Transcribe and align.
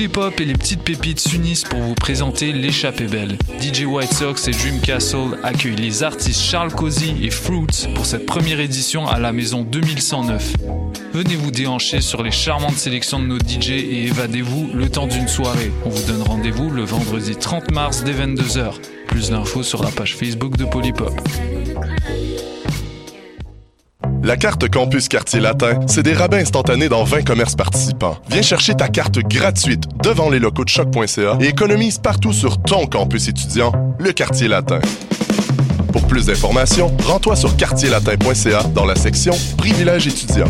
Polypop 0.00 0.40
et 0.40 0.46
les 0.46 0.54
petites 0.54 0.82
pépites 0.82 1.20
s'unissent 1.20 1.64
pour 1.64 1.78
vous 1.78 1.94
présenter 1.94 2.52
l'échappée 2.52 3.04
belle. 3.04 3.36
DJ 3.60 3.82
White 3.82 4.14
Sox 4.14 4.48
et 4.48 4.52
Dream 4.52 4.80
Castle 4.80 5.38
accueillent 5.42 5.76
les 5.76 6.02
artistes 6.02 6.40
Charles 6.40 6.72
Cozy 6.72 7.16
et 7.22 7.28
Fruits 7.28 7.86
pour 7.94 8.06
cette 8.06 8.24
première 8.24 8.60
édition 8.60 9.06
à 9.06 9.18
la 9.18 9.30
maison 9.32 9.60
2109. 9.62 10.54
Venez 11.12 11.36
vous 11.36 11.50
déhancher 11.50 12.00
sur 12.00 12.22
les 12.22 12.30
charmantes 12.30 12.76
sélections 12.76 13.18
de 13.18 13.26
nos 13.26 13.38
DJ 13.38 13.72
et 13.72 14.04
évadez-vous 14.04 14.70
le 14.72 14.88
temps 14.88 15.06
d'une 15.06 15.28
soirée. 15.28 15.70
On 15.84 15.90
vous 15.90 16.10
donne 16.10 16.22
rendez-vous 16.22 16.70
le 16.70 16.82
vendredi 16.82 17.36
30 17.36 17.70
mars 17.70 18.02
dès 18.02 18.14
22h. 18.14 18.72
Plus 19.06 19.28
d'infos 19.28 19.62
sur 19.62 19.82
la 19.82 19.90
page 19.90 20.16
Facebook 20.16 20.56
de 20.56 20.64
Polypop. 20.64 21.12
La 24.22 24.36
carte 24.36 24.68
Campus 24.68 25.08
Quartier 25.08 25.40
Latin, 25.40 25.80
c'est 25.86 26.02
des 26.02 26.12
rabais 26.12 26.40
instantanés 26.40 26.90
dans 26.90 27.04
20 27.04 27.22
commerces 27.22 27.54
participants. 27.54 28.18
Viens 28.28 28.42
chercher 28.42 28.74
ta 28.74 28.88
carte 28.88 29.18
gratuite 29.18 29.84
devant 30.02 30.28
les 30.28 30.38
locaux 30.38 30.64
de 30.64 30.68
choc.ca 30.68 31.38
et 31.40 31.46
économise 31.46 31.98
partout 31.98 32.34
sur 32.34 32.60
ton 32.60 32.86
campus 32.86 33.28
étudiant, 33.28 33.72
le 33.98 34.12
Quartier 34.12 34.48
Latin. 34.48 34.80
Pour 35.92 36.06
plus 36.06 36.26
d'informations, 36.26 36.94
rends-toi 37.04 37.34
sur 37.34 37.56
quartierlatin.ca 37.56 38.64
dans 38.74 38.84
la 38.84 38.94
section 38.94 39.32
Privilèges 39.56 40.06
étudiants. 40.06 40.48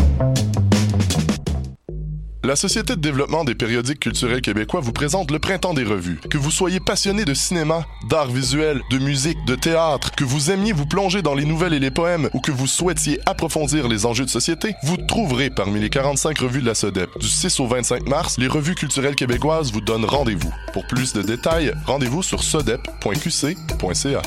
La 2.43 2.55
Société 2.55 2.95
de 2.95 3.01
développement 3.01 3.43
des 3.43 3.53
périodiques 3.53 3.99
culturels 3.99 4.41
québécois 4.41 4.81
vous 4.81 4.93
présente 4.93 5.29
le 5.29 5.37
Printemps 5.37 5.75
des 5.75 5.83
revues. 5.83 6.19
Que 6.27 6.39
vous 6.39 6.49
soyez 6.49 6.79
passionné 6.79 7.23
de 7.23 7.35
cinéma, 7.35 7.85
d'art 8.09 8.31
visuel, 8.31 8.81
de 8.89 8.97
musique, 8.97 9.37
de 9.45 9.53
théâtre, 9.53 10.09
que 10.09 10.23
vous 10.23 10.49
aimiez 10.49 10.73
vous 10.73 10.87
plonger 10.87 11.21
dans 11.21 11.35
les 11.35 11.45
nouvelles 11.45 11.75
et 11.75 11.79
les 11.79 11.91
poèmes 11.91 12.31
ou 12.33 12.39
que 12.39 12.51
vous 12.51 12.65
souhaitiez 12.65 13.19
approfondir 13.27 13.87
les 13.87 14.07
enjeux 14.07 14.25
de 14.25 14.29
société, 14.31 14.73
vous 14.81 14.97
trouverez 14.97 15.51
parmi 15.51 15.79
les 15.79 15.91
45 15.91 16.39
revues 16.39 16.61
de 16.61 16.65
la 16.65 16.73
SODEP. 16.73 17.11
Du 17.19 17.27
6 17.27 17.59
au 17.59 17.67
25 17.67 18.09
mars, 18.09 18.39
les 18.39 18.47
revues 18.47 18.73
culturelles 18.73 19.15
québécoises 19.15 19.71
vous 19.71 19.81
donnent 19.81 20.05
rendez-vous. 20.05 20.51
Pour 20.73 20.87
plus 20.87 21.13
de 21.13 21.21
détails, 21.21 21.75
rendez-vous 21.85 22.23
sur 22.23 22.41
sodep.qc.ca. 22.41 24.21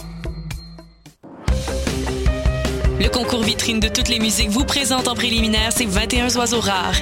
Le 3.00 3.08
concours 3.08 3.42
vitrine 3.42 3.80
de 3.80 3.88
toutes 3.88 4.08
les 4.08 4.20
musiques 4.20 4.50
vous 4.50 4.64
présente 4.64 5.08
en 5.08 5.16
préliminaire 5.16 5.72
ces 5.72 5.86
21 5.86 6.36
oiseaux 6.36 6.60
rares. 6.60 6.94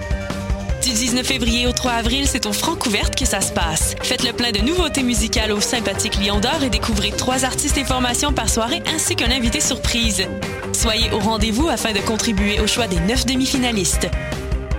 Du 0.83 0.91
19 0.91 1.25
février 1.25 1.69
au 1.69 1.73
3 1.73 1.93
avril, 1.93 2.27
c'est 2.27 2.45
au 2.45 2.53
Francouverte 2.53 3.15
que 3.15 3.25
ça 3.25 3.41
se 3.41 3.53
passe. 3.53 3.95
Faites 4.03 4.25
le 4.25 4.33
plein 4.33 4.51
de 4.51 4.59
nouveautés 4.59 5.05
musicales 5.05 5.53
au 5.53 5.61
sympathique 5.61 6.17
Lion 6.17 6.41
d'Or 6.41 6.65
et 6.65 6.71
découvrez 6.71 7.13
trois 7.13 7.45
artistes 7.45 7.79
et 7.79 7.85
formations 7.85 8.33
par 8.33 8.49
soirée 8.49 8.83
ainsi 8.93 9.15
qu'un 9.15 9.31
invité 9.31 9.61
surprise. 9.61 10.27
Soyez 10.73 11.13
au 11.13 11.21
rendez-vous 11.21 11.69
afin 11.69 11.93
de 11.93 12.01
contribuer 12.01 12.59
au 12.59 12.67
choix 12.67 12.89
des 12.89 12.99
neuf 12.99 13.27
demi-finalistes. 13.27 14.09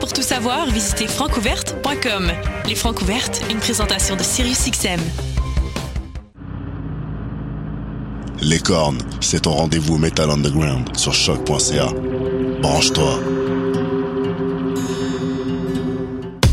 Pour 0.02 0.12
tout 0.12 0.22
savoir, 0.22 0.66
visitez 0.70 1.08
francouverte.com. 1.08 2.32
Les 2.68 2.76
Francouvertes, 2.76 3.42
une 3.50 3.60
présentation 3.60 4.18
de 4.18 4.24
SiriusXM. 4.24 5.00
Les 8.42 8.60
cornes, 8.60 9.00
c'est 9.22 9.44
ton 9.44 9.52
rendez-vous 9.52 9.98
Metal 9.98 10.30
Underground 10.30 10.98
sur 10.98 11.14
choc.ca. 11.14 11.88
Branche-toi. 12.62 13.20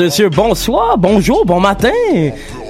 Monsieur, 0.00 0.30
bonsoir, 0.30 0.96
bonjour, 0.96 1.44
bon 1.44 1.60
matin, 1.60 1.90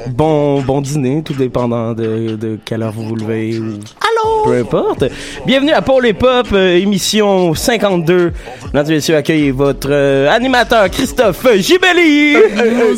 bon, 0.09 0.61
bon 0.63 0.81
dîner, 0.81 1.23
tout 1.23 1.33
dépendant 1.35 1.93
de, 1.93 2.35
de 2.35 2.59
quelle 2.65 2.83
heure 2.83 2.91
vous 2.91 3.05
vous 3.05 3.15
levez 3.15 3.57
ou 3.57 3.75
Allô? 4.01 4.43
peu 4.47 4.59
importe. 4.59 5.05
Bienvenue 5.47 5.71
à 5.71 5.81
Paul 5.81 6.05
et 6.07 6.13
Pop, 6.13 6.49
euh, 6.53 6.77
émission 6.77 7.55
52. 7.55 8.33
Mesdames 8.75 8.91
et 8.91 8.95
messieurs, 8.95 9.15
accueillez 9.15 9.53
votre 9.53 9.91
euh, 9.93 10.29
animateur 10.29 10.91
Christophe 10.91 11.47
Gibelli. 11.59 12.35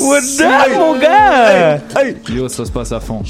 What's 0.00 0.40
up, 0.40 0.78
mon 0.78 0.96
gars? 0.98 1.76
Yo, 2.34 2.48
ça 2.48 2.64
se 2.64 2.72
passe 2.72 2.92
à 2.92 3.00
fond. 3.00 3.22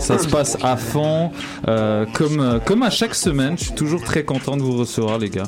Ça 0.00 0.18
se 0.18 0.26
passe 0.26 0.58
à 0.64 0.76
fond. 0.76 1.30
Euh, 1.68 2.06
comme, 2.12 2.58
comme 2.64 2.82
à 2.82 2.90
chaque 2.90 3.14
semaine, 3.14 3.54
je 3.56 3.66
suis 3.66 3.74
toujours 3.74 4.02
très 4.02 4.24
content 4.24 4.56
de 4.56 4.62
vous 4.62 4.78
recevoir, 4.78 5.18
les 5.18 5.28
gars. 5.30 5.44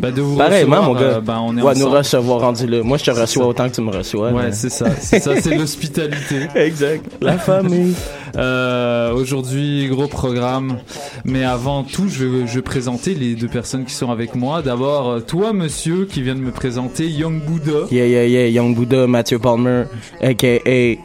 Ben 0.00 0.12
de 0.14 0.22
vous 0.22 0.36
Pareil, 0.36 0.64
recevoir, 0.64 0.82
mon 0.82 0.94
gars. 0.94 1.00
Euh, 1.00 1.20
ben, 1.20 1.40
on 1.44 1.58
est 1.58 1.62
ouais, 1.62 1.74
nous 1.74 1.90
recevoir 1.90 2.40
rendu 2.40 2.66
là. 2.66 2.82
Moi, 2.82 2.96
je 2.96 3.04
te 3.04 3.10
reçois 3.10 3.46
autant 3.46 3.68
que 3.68 3.74
tu 3.74 3.82
me 3.82 3.90
reçois. 3.90 4.32
Ouais, 4.32 4.50
c'est 4.52 4.70
ça. 4.70 4.86
C'est 4.98 5.20
ça, 5.20 5.38
c'est 5.40 5.54
l'hospitalité. 5.54 6.48
exact. 6.54 7.04
La 7.20 7.38
famille. 7.38 7.94
Euh, 8.36 9.12
Aujourd'hui, 9.12 9.88
gros 9.88 10.06
programme. 10.06 10.78
Mais 11.24 11.42
avant 11.42 11.82
tout, 11.82 12.08
je 12.08 12.24
vais, 12.24 12.46
je 12.46 12.54
vais 12.54 12.62
présenter 12.62 13.12
les 13.12 13.34
deux 13.34 13.48
personnes 13.48 13.84
qui 13.84 13.92
sont 13.92 14.08
avec 14.08 14.36
moi. 14.36 14.62
D'abord, 14.62 15.08
euh, 15.08 15.20
toi, 15.20 15.52
monsieur, 15.52 16.04
qui 16.04 16.22
vient 16.22 16.36
de 16.36 16.40
me 16.40 16.52
présenter, 16.52 17.08
Young 17.08 17.42
Buddha. 17.44 17.88
Yeah, 17.90 18.06
yeah, 18.06 18.26
yeah. 18.26 18.46
Young 18.46 18.76
Buddha, 18.76 19.08
Mathieu 19.08 19.40
Palmer, 19.40 19.82
a.k.a. 20.22 20.96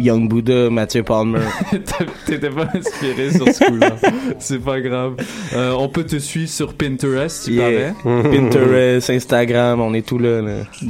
Young 0.00 0.28
Buddha, 0.28 0.70
Mathieu 0.70 1.02
Palmer. 1.02 1.40
T'étais 2.26 2.50
pas 2.50 2.68
inspiré 2.74 3.30
sur 3.30 3.46
ce 3.46 3.64
coup-là. 3.64 3.92
C'est 4.38 4.58
pas 4.58 4.80
grave. 4.80 5.14
Euh, 5.54 5.72
on 5.78 5.88
peut 5.88 6.04
te 6.04 6.16
suivre 6.16 6.50
sur 6.50 6.74
Pinterest, 6.74 7.44
tu 7.44 7.52
yeah. 7.52 7.94
Pinterest, 8.04 9.10
Instagram, 9.10 9.80
on 9.80 9.94
est 9.94 10.06
tout 10.06 10.18
là, 10.18 10.40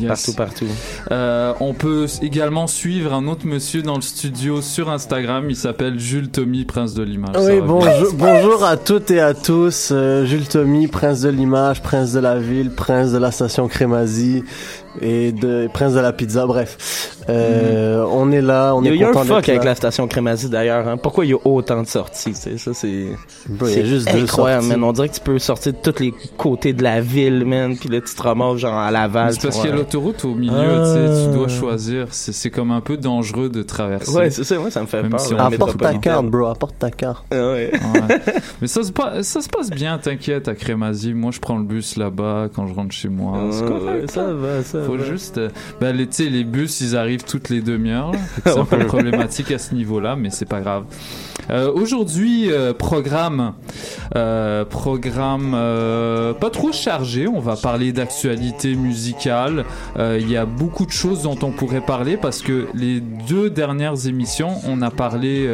partout, 0.09 0.33
partout. 0.35 0.67
Euh, 1.11 1.53
on 1.61 1.75
peut 1.75 2.07
également 2.23 2.67
suivre 2.67 3.13
un 3.13 3.27
autre 3.29 3.47
monsieur 3.47 3.83
dans 3.83 3.97
le 3.97 4.03
studio 4.03 4.63
sur 4.63 4.91
Instagram. 4.91 5.47
Il 5.51 5.57
s'appelle 5.57 5.99
Jules 5.99 6.31
Tommy, 6.31 6.65
Prince 6.65 6.95
de 6.95 7.03
l'image. 7.03 7.37
Oui, 7.39 7.61
bonjour, 7.61 8.15
bonjour 8.15 8.65
à 8.65 8.77
toutes 8.77 9.11
et 9.11 9.21
à 9.21 9.35
tous. 9.35 9.91
Euh, 9.93 10.25
Jules 10.25 10.49
Tommy, 10.49 10.87
Prince 10.87 11.21
de 11.21 11.29
l'image, 11.29 11.83
Prince 11.83 12.13
de 12.13 12.21
la 12.21 12.39
ville, 12.39 12.71
Prince 12.71 13.13
de 13.13 13.19
la 13.19 13.31
station 13.31 13.69
Crémazie 13.69 14.45
et 15.01 15.33
de 15.33 15.69
Prince 15.73 15.95
de 15.95 16.01
la 16.01 16.13
pizza, 16.13 16.47
bref. 16.47 17.15
Euh, 17.29 18.05
On 18.09 18.31
est 18.33 18.43
là, 18.43 18.75
on 18.75 18.85
est 18.85 18.91
content 18.91 18.95
Il 18.95 19.01
y 19.01 19.05
a 19.05 19.09
un 19.09 19.25
fuck 19.25 19.49
avec 19.49 19.65
la 19.65 19.75
station 19.75 20.07
Crémazie 20.07 20.49
d'ailleurs. 20.49 20.87
Hein. 20.87 20.97
Pourquoi 20.97 21.25
il 21.25 21.31
y 21.31 21.35
a 21.35 21.39
autant 21.45 21.83
de 21.83 21.87
sorties 21.87 22.35
Ça, 22.35 22.75
c'est 22.75 23.07
c'est 23.65 23.87
juste 23.87 24.09
incroyable, 24.09 24.67
man. 24.67 24.85
On 24.85 24.93
dirait 24.93 25.09
que 25.09 25.15
tu 25.15 25.21
peux 25.21 25.39
sortir 25.39 25.73
de 25.73 25.79
tous 25.79 26.03
les 26.03 26.15
côtés 26.37 26.73
de 26.73 26.83
la 26.83 27.01
ville, 27.01 27.45
man. 27.45 27.77
Puis 27.77 27.89
là, 27.89 28.01
tu 28.01 28.15
te 28.15 28.23
ramasses 28.23 28.59
genre 28.59 28.75
à 28.75 28.91
Laval. 28.91 29.33
C'est 29.33 29.43
parce 29.43 29.61
qu'il 29.61 29.71
y 29.71 29.73
a 29.73 29.77
l'autoroute 29.77 30.25
au 30.25 30.35
milieu, 30.35 30.53
tu 30.53 31.35
dois 31.35 31.47
ah. 31.49 31.53
choisir. 31.53 32.07
C'est 32.11 32.51
comme 32.51 32.71
un 32.71 32.81
peu 32.81 32.97
dangereux 32.97 33.49
de 33.49 33.63
traverser. 33.63 34.15
Ouais, 34.15 34.31
c'est 34.31 34.45
ça. 34.45 34.59
Moi, 34.59 34.71
ça 34.71 34.83
me 34.83 34.87
fait 34.87 35.03
peur. 35.03 35.21
Si 35.21 35.35
apporte 35.35 35.79
ta 35.79 35.95
carte, 35.95 36.27
bro. 36.27 36.47
Apporte 36.47 36.79
ta 36.79 36.91
carte. 36.91 37.25
Ah 37.31 37.53
ouais. 37.53 37.73
Mais 38.61 38.67
ça 38.67 38.83
se, 38.83 38.93
passe, 38.93 39.27
ça 39.27 39.41
se 39.41 39.49
passe 39.49 39.71
bien, 39.71 39.99
t'inquiète, 39.99 40.49
à 40.49 40.55
Crémazie. 40.55 41.15
Moi, 41.15 41.31
je 41.33 41.41
prends 41.41 41.59
le 41.59 41.65
bus 41.65 41.97
là-bas 41.97 42.49
quand 42.55 42.67
je 42.67 42.75
rentre 42.75 42.93
chez 42.93 43.09
moi. 43.09 43.39
Ah, 43.39 43.53
ça 44.07 44.33
va, 44.33 44.63
ça 44.63 44.79
faut 44.87 44.99
juste. 44.99 45.39
Euh, 45.39 45.49
ben, 45.81 45.95
les, 45.97 46.09
les 46.31 46.45
bus, 46.45 46.81
ils 46.81 46.97
arrivent 46.97 47.25
toutes 47.25 47.49
les 47.49 47.61
demi-heures. 47.61 48.13
C'est 48.45 48.59
un 48.59 48.65
peu 48.65 48.79
problématique 48.87 49.51
à 49.51 49.59
ce 49.59 49.75
niveau-là, 49.75 50.17
mais 50.17 50.31
c'est 50.31 50.49
pas 50.49 50.61
grave. 50.61 50.85
Euh, 51.51 51.71
Aujourd'hui, 51.73 52.51
euh, 52.51 52.73
programme, 52.73 53.55
euh, 54.17 54.65
programme 54.65 55.53
euh, 55.55 56.33
pas 56.33 56.51
trop 56.51 56.73
chargé. 56.73 57.29
On 57.29 57.41
va 57.41 57.57
parler 57.57 57.93
d'actualité 57.93 58.75
musicale. 58.75 59.65
Euh, 59.99 60.19
il 60.21 60.31
y 60.31 60.37
a 60.37 60.47
beaucoup 60.47 60.87
de 60.87 60.91
choses 60.91 61.23
dont 61.23 61.39
on 61.43 61.51
pourrait 61.51 61.81
parler 61.81 62.17
parce 62.17 62.43
que 62.43 62.67
les 62.75 63.01
deux 63.01 63.51
dernières 63.51 64.07
émissions, 64.07 64.55
on 64.67 64.83
a 64.83 64.91
parlé 64.91 65.49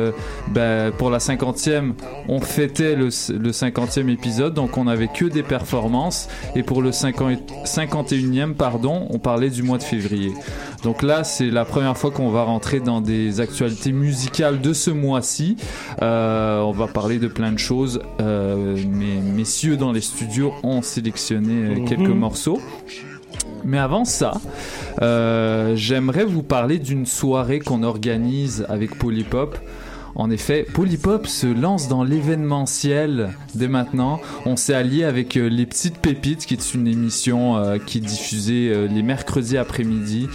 ben, 0.49 0.93
pour 0.93 1.11
la 1.11 1.21
cinquantième, 1.21 1.95
on 2.29 2.41
fêtait 2.41 2.95
le, 2.95 3.07
le 3.07 3.51
50e 3.51 4.09
épisode, 4.11 4.55
donc 4.55 4.77
on 4.79 4.87
avait 4.87 5.09
que 5.09 5.25
des 5.25 5.43
performances. 5.43 6.29
Et 6.55 6.63
pour 6.63 6.83
le 6.83 6.91
51e, 6.91 8.55
pardon, 8.55 9.07
on 9.11 9.19
parlait 9.21 9.51
du 9.51 9.63
mois 9.63 9.79
de 9.79 9.83
février. 9.83 10.33
Donc 10.83 11.03
là, 11.03 11.25
c'est 11.25 11.51
la 11.51 11.65
première 11.65 11.97
fois 11.97 12.11
qu'on 12.11 12.31
va 12.31 12.43
rentrer 12.43 12.81
dans 12.81 13.01
des 13.01 13.41
actualités 13.41 13.93
musicales 13.93 14.61
de 14.61 14.73
ce 14.73 14.91
mois-ci. 14.91 15.57
Euh, 16.03 16.61
on 16.61 16.73
va 16.73 16.87
parler 16.87 17.19
de 17.19 17.29
plein 17.29 17.53
de 17.53 17.59
choses. 17.59 18.01
Euh, 18.21 18.77
mes 18.89 19.21
messieurs 19.21 19.77
dans 19.77 19.93
les 19.93 20.01
studios 20.01 20.53
ont 20.63 20.83
sélectionné 20.83 21.53
euh, 21.53 21.85
quelques 21.87 22.01
mhm. 22.01 22.19
morceaux. 22.19 22.61
Mais 23.65 23.79
avant 23.79 24.05
ça, 24.05 24.33
euh, 25.03 25.77
j'aimerais 25.77 26.25
vous 26.25 26.43
parler 26.43 26.79
d'une 26.79 27.07
soirée 27.07 27.59
qu'on 27.59 27.83
organise 27.83 28.65
avec 28.69 28.99
Polypop. 28.99 29.59
En 30.21 30.29
effet, 30.29 30.67
Polypop 30.71 31.27
se 31.27 31.47
lance 31.47 31.89
dans 31.89 32.05
l'événementiel 32.05 33.31
dès 33.55 33.69
maintenant. 33.69 34.21
On 34.45 34.55
s'est 34.55 34.75
allié 34.75 35.05
avec 35.05 35.39
euh, 35.39 35.49
Les 35.49 35.65
Petites 35.65 35.97
Pépites, 35.97 36.45
qui 36.45 36.53
est 36.53 36.75
une 36.75 36.87
émission 36.87 37.57
euh, 37.57 37.79
qui 37.79 37.97
est 37.97 38.03
diffusée 38.03 38.69
euh, 38.69 38.87
les 38.87 39.03
mercredis 39.03 39.57
après-midi, 39.57 40.29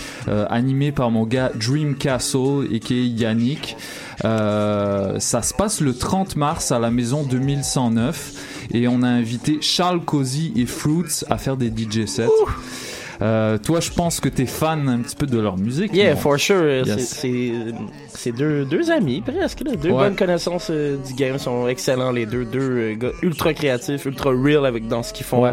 animée 0.49 0.91
par 0.91 1.11
mon 1.11 1.27
gars 1.27 1.51
Dream 1.53 1.95
Castle 1.97 2.67
et 2.71 2.79
qui 2.79 2.95
est 2.95 3.05
Yannick. 3.05 3.77
ça 4.23 5.41
se 5.43 5.53
passe 5.53 5.81
le 5.81 5.95
30 5.95 6.35
mars 6.35 6.71
à 6.71 6.79
la 6.79 6.89
maison 6.89 7.21
2109 7.21 8.69
et 8.73 8.87
on 8.87 9.03
a 9.03 9.07
invité 9.07 9.59
Charles 9.61 10.03
Cozy 10.03 10.51
et 10.55 10.65
Fruits 10.65 11.23
à 11.29 11.37
faire 11.37 11.57
des 11.57 11.67
DJ 11.67 12.07
sets. 12.07 12.27
Euh, 13.21 13.57
toi, 13.57 13.79
je 13.79 13.91
pense 13.91 14.19
que 14.19 14.29
t'es 14.29 14.45
fan 14.45 14.87
un 14.89 14.99
petit 14.99 15.15
peu 15.15 15.25
de 15.25 15.39
leur 15.39 15.57
musique. 15.57 15.93
Yeah, 15.93 16.15
for 16.15 16.39
sure. 16.39 16.85
C'est 16.85 18.31
deux, 18.31 18.65
deux 18.65 18.91
amis, 18.91 19.21
presque. 19.21 19.63
Deux 19.63 19.91
bonnes 19.91 20.15
connaissances 20.15 20.67
euh, 20.69 20.97
du 20.97 21.13
game. 21.13 21.37
sont 21.37 21.67
excellents, 21.67 22.11
les 22.11 22.25
deux. 22.25 22.45
Deux 22.45 22.59
euh, 22.59 22.95
gars 22.95 23.11
ultra 23.21 23.53
créatifs, 23.53 24.05
ultra 24.05 24.31
real 24.31 24.65
avec, 24.65 24.87
dans 24.87 25.03
ce 25.03 25.13
qu'ils 25.13 25.25
font. 25.25 25.45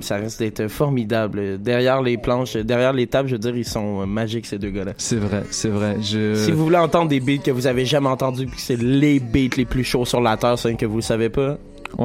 ça 0.00 0.16
risque 0.16 0.38
d'être 0.38 0.68
formidable. 0.68 1.58
Derrière 1.58 2.02
les 2.02 2.16
planches, 2.16 2.56
derrière 2.56 2.92
les 2.92 3.06
tables, 3.06 3.28
je 3.28 3.34
veux 3.34 3.40
dire, 3.40 3.56
ils 3.56 3.64
sont 3.64 4.06
magiques, 4.06 4.46
ces 4.46 4.58
deux 4.58 4.70
gars-là. 4.70 4.92
C'est 4.98 5.16
vrai, 5.16 5.42
c'est 5.50 5.68
vrai. 5.68 5.96
Je... 6.00 6.34
Si 6.34 6.52
vous 6.52 6.64
voulez 6.64 6.76
entendre 6.76 7.08
des 7.08 7.20
beats 7.20 7.42
que 7.44 7.50
vous 7.50 7.66
avez 7.66 7.84
jamais 7.84 8.08
entendus, 8.08 8.46
puis 8.46 8.56
que 8.56 8.62
c'est 8.62 8.80
les 8.80 9.20
beats 9.20 9.56
les 9.56 9.64
plus 9.64 9.84
chauds 9.84 10.04
sur 10.04 10.20
la 10.20 10.36
terre, 10.36 10.58
c'est 10.58 10.74
que 10.74 10.86
vous 10.86 10.96
le 10.96 11.02
savez 11.02 11.28
pas, 11.28 11.58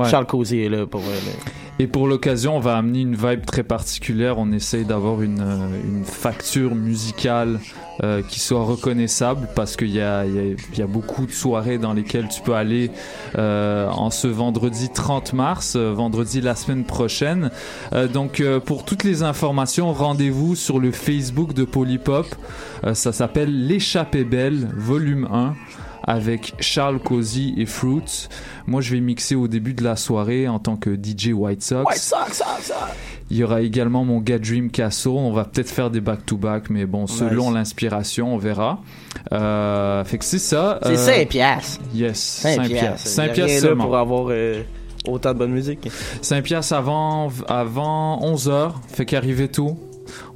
Charles 0.10 0.25
Cozy 0.25 0.60
est 0.60 0.70
là 0.70 0.86
pour... 0.86 1.02
Et 1.80 1.88
pour 1.88 2.08
l'occasion, 2.08 2.56
on 2.56 2.60
va 2.60 2.78
amener 2.78 3.02
une 3.02 3.16
vibe 3.16 3.46
très 3.46 3.63
particulière. 3.63 4.38
On 4.38 4.52
essaye 4.52 4.86
d'avoir 4.86 5.24
une, 5.24 5.42
euh, 5.42 5.68
une, 5.84 6.06
facture 6.06 6.75
musicale 6.75 7.60
euh, 8.04 8.22
qui 8.22 8.40
soit 8.40 8.63
reconnaissable 8.63 9.48
parce 9.56 9.75
qu'il 9.75 9.90
y 9.90 10.02
a, 10.02 10.25
il 10.25 10.56
y, 10.75 10.82
a, 10.82 10.88
beaucoup 10.88 11.25
de 11.25 11.32
soirées 11.32 11.80
dans 11.80 11.94
lesquelles 11.94 12.28
tu 12.28 12.42
peux 12.42 12.54
aller 12.54 12.90
euh, 13.38 13.88
en 13.90 14.10
ce 14.12 14.28
vendredi 14.28 14.90
30 14.90 15.34
mars, 15.34 15.74
euh, 15.75 15.94
vendredi 15.94 16.42
la 16.42 16.56
semaine 16.56 16.86
prochaine. 16.86 17.52
donc 18.12 18.42
pour 18.66 18.84
toutes 18.84 19.04
les 19.04 19.22
informations, 19.22 19.94
rendez-vous 19.94 20.56
sur 20.56 20.80
le 20.80 20.92
Facebook 20.92 21.54
de 21.54 21.66
Polypop. 21.66 22.28
ça 22.94 23.12
s'appelle 23.12 23.68
L'échappée 23.68 24.24
belle, 24.24 24.70
volume 24.75 25.28
1 25.32 25.54
avec 26.04 26.54
Charles 26.60 27.00
Cozy 27.00 27.54
et 27.58 27.66
Fruits. 27.66 28.28
Moi, 28.68 28.82
je 28.82 28.94
vais 28.96 29.02
mixer 29.02 29.36
au 29.36 29.48
début 29.48 29.74
de 29.74 29.84
la 29.84 29.96
soirée 29.96 30.48
en 30.48 30.60
tant 30.60 30.76
que 30.76 30.96
DJ 30.96 31.30
White 31.34 31.64
Sox. 31.64 31.86
White 31.90 31.98
Sox, 32.02 32.34
Sox, 32.38 32.74
Il 33.30 33.38
y 33.38 33.44
aura 33.44 33.62
également 33.62 34.04
mon 34.06 34.20
gars 34.20 34.40
Dream 34.40 34.70
Castle. 34.70 35.10
On 35.10 35.32
va 35.34 35.46
peut-être 35.46 35.70
faire 35.70 35.90
des 35.90 36.02
back-to-back, 36.02 36.70
mais 36.70 36.86
bon, 36.86 37.08
selon 37.08 37.52
l'inspiration, 37.52 38.34
on 38.34 38.38
verra. 38.38 38.80
Euh, 39.32 40.04
fait 40.04 40.18
que 40.18 40.26
c'est 40.26 40.40
ça. 40.40 40.80
C'est 40.84 40.98
5 40.98 41.12
euh, 41.22 41.26
piastres. 41.26 41.82
Yes, 41.94 42.20
5 42.20 42.68
piastres. 42.68 43.08
5 43.08 43.34
piastres 43.34 43.60
seulement. 43.62 43.86
pour 43.86 43.98
avoir... 43.98 44.26
Euh, 44.30 44.62
Autant 45.06 45.34
de 45.34 45.40
bonne 45.40 45.52
musique. 45.52 45.90
Saint-Pierre, 46.22 46.64
c'est 46.64 46.76
avant, 46.76 47.30
avant 47.50 48.22
11h, 48.22 48.72
fait 48.88 49.04
qu'arriver 49.06 49.50
tout. 49.50 49.78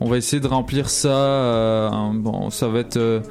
On 0.01 0.09
va 0.09 0.17
essayer 0.17 0.41
de 0.41 0.47
remplir 0.47 0.89
ça. 0.89 1.07
euh, 1.07 1.89
bon, 2.13 2.49
ça 2.49 2.67
va 2.67 2.79
être, 2.79 2.97
euh, 2.97 3.21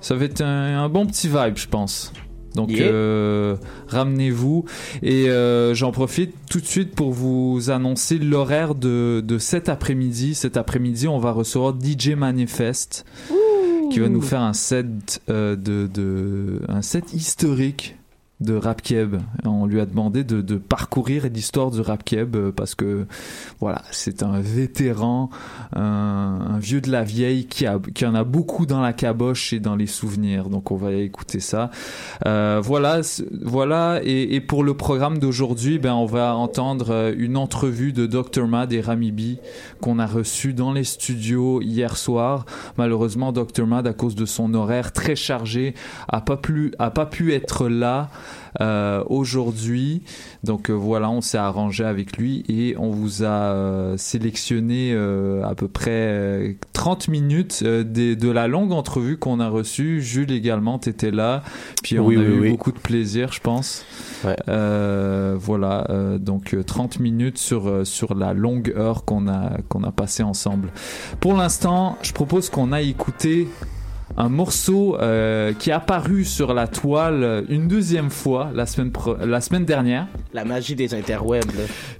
ça 0.00 0.14
va 0.14 0.24
être 0.24 0.40
un, 0.42 0.82
un 0.84 0.88
bon 0.88 1.06
petit 1.06 1.28
vibe, 1.28 1.56
je 1.56 1.68
pense. 1.68 2.12
Donc, 2.54 2.70
Yeah. 2.70 2.88
euh, 2.88 3.56
ramenez-vous. 3.88 4.64
Et 5.02 5.28
euh, 5.28 5.74
j'en 5.74 5.92
profite 5.92 6.34
tout 6.50 6.60
de 6.60 6.66
suite 6.66 6.94
pour 6.94 7.12
vous 7.12 7.70
annoncer 7.70 8.18
l'horaire 8.18 8.74
de, 8.74 9.22
de 9.24 9.38
cet 9.38 9.68
après-midi. 9.68 10.34
Cet 10.34 10.56
après-midi, 10.56 11.06
on 11.08 11.18
va 11.18 11.30
recevoir 11.32 11.74
DJ 11.78 12.10
Manifest 12.10 13.04
qui 13.92 14.00
va 14.00 14.08
nous 14.08 14.20
faire 14.22 14.40
un 14.42 14.52
set 14.54 15.22
euh, 15.30 15.56
de, 15.56 15.88
de 15.92 16.60
un 16.68 16.82
set 16.82 17.12
historique 17.14 17.96
de 18.40 18.54
rap 18.54 18.82
keb. 18.82 19.16
On 19.44 19.66
lui 19.66 19.80
a 19.80 19.86
demandé 19.86 20.22
de, 20.22 20.40
de 20.42 20.56
parcourir 20.56 21.24
l'histoire 21.32 21.70
du 21.70 21.80
rap 21.80 22.04
euh, 22.12 22.52
parce 22.52 22.74
que 22.74 23.06
voilà, 23.60 23.82
c'est 23.90 24.22
un 24.22 24.40
vétéran, 24.40 25.30
un, 25.74 26.58
vieux 26.58 26.80
de 26.80 26.90
la 26.90 27.02
vieille 27.02 27.46
qui, 27.46 27.66
a, 27.66 27.78
qui 27.94 28.06
en 28.06 28.14
a 28.14 28.24
beaucoup 28.24 28.66
dans 28.66 28.80
la 28.80 28.92
caboche 28.92 29.52
et 29.52 29.60
dans 29.60 29.74
les 29.74 29.86
souvenirs. 29.86 30.48
Donc 30.48 30.70
on 30.70 30.76
va 30.76 30.92
écouter 30.92 31.40
ça. 31.40 31.70
Euh, 32.26 32.60
voilà, 32.62 33.00
voilà. 33.42 34.00
Et, 34.04 34.40
pour 34.40 34.62
le 34.62 34.74
programme 34.74 35.18
d'aujourd'hui, 35.18 35.78
ben 35.78 35.94
on 35.94 36.06
va 36.06 36.36
entendre 36.36 36.90
euh, 36.90 37.14
une 37.16 37.36
entrevue 37.36 37.92
de 37.92 38.06
Dr 38.06 38.46
Mad 38.46 38.72
et 38.72 38.80
Rami 38.80 39.10
B 39.10 39.20
qu'on 39.80 39.98
a 39.98 40.06
reçu 40.06 40.54
dans 40.54 40.72
les 40.72 40.84
studios 40.84 41.60
hier 41.60 41.96
soir. 41.96 42.46
Malheureusement, 42.76 43.32
Dr 43.32 43.66
Mad, 43.66 43.86
à 43.86 43.92
cause 43.92 44.14
de 44.14 44.26
son 44.26 44.54
horaire 44.54 44.92
très 44.92 45.16
chargé, 45.16 45.74
a 46.08 46.20
pas 46.20 46.40
a 46.78 46.90
pas 46.90 47.06
pu 47.06 47.34
être 47.34 47.68
là 47.68 48.10
euh, 48.60 49.02
aujourd'hui. 49.08 50.02
Donc 50.44 50.70
euh, 50.70 50.72
voilà, 50.72 51.10
on 51.10 51.20
s'est 51.20 51.38
arrangé 51.38 51.84
avec 51.84 52.16
lui 52.16 52.44
et 52.48 52.76
on 52.78 52.90
vous 52.90 53.22
a 53.24 53.26
euh, 53.52 53.96
sélectionné 53.96 54.92
euh, 54.92 55.42
à 55.44 55.54
peu 55.54 55.68
près 55.68 55.90
euh, 55.90 56.52
30 56.72 57.08
minutes 57.08 57.60
euh, 57.64 57.82
des- 57.84 58.16
de 58.16 58.30
la 58.30 58.48
longue 58.48 58.72
entrevue 58.72 59.16
qu'on 59.18 59.40
a 59.40 59.48
reçue. 59.48 60.00
Jules 60.02 60.32
également, 60.32 60.78
t'étais 60.78 61.10
là. 61.10 61.42
Puis 61.82 61.98
on 61.98 62.06
Oui, 62.06 62.16
a 62.16 62.20
oui, 62.20 62.24
eu 62.26 62.40
oui. 62.40 62.50
beaucoup 62.50 62.72
de 62.72 62.78
plaisir, 62.78 63.32
je 63.32 63.40
pense. 63.40 63.84
Ouais. 64.24 64.36
Euh, 64.48 65.36
voilà, 65.38 65.86
euh, 65.90 66.18
donc 66.18 66.54
euh, 66.54 66.62
30 66.62 67.00
minutes 67.00 67.38
sur, 67.38 67.68
euh, 67.68 67.84
sur 67.84 68.14
la 68.14 68.34
longue 68.34 68.72
heure 68.76 69.04
qu'on 69.04 69.28
a, 69.28 69.58
qu'on 69.68 69.82
a 69.84 69.92
passé 69.92 70.22
ensemble. 70.22 70.68
Pour 71.20 71.34
l'instant, 71.34 71.96
je 72.02 72.12
propose 72.12 72.50
qu'on 72.50 72.72
aille 72.72 72.90
écouter 72.90 73.48
un 74.18 74.28
morceau 74.28 74.96
euh, 74.98 75.52
qui 75.52 75.70
est 75.70 75.72
apparu 75.72 76.24
sur 76.24 76.52
la 76.52 76.66
toile 76.66 77.44
une 77.48 77.68
deuxième 77.68 78.10
fois 78.10 78.50
la 78.52 78.66
semaine, 78.66 78.92
la 79.20 79.40
semaine 79.40 79.64
dernière. 79.64 80.08
La 80.34 80.44
magie 80.44 80.74
des 80.74 80.92
interwebs. 80.92 81.44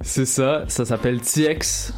C'est 0.00 0.26
ça, 0.26 0.64
ça 0.66 0.84
s'appelle 0.84 1.20
TX 1.20 1.94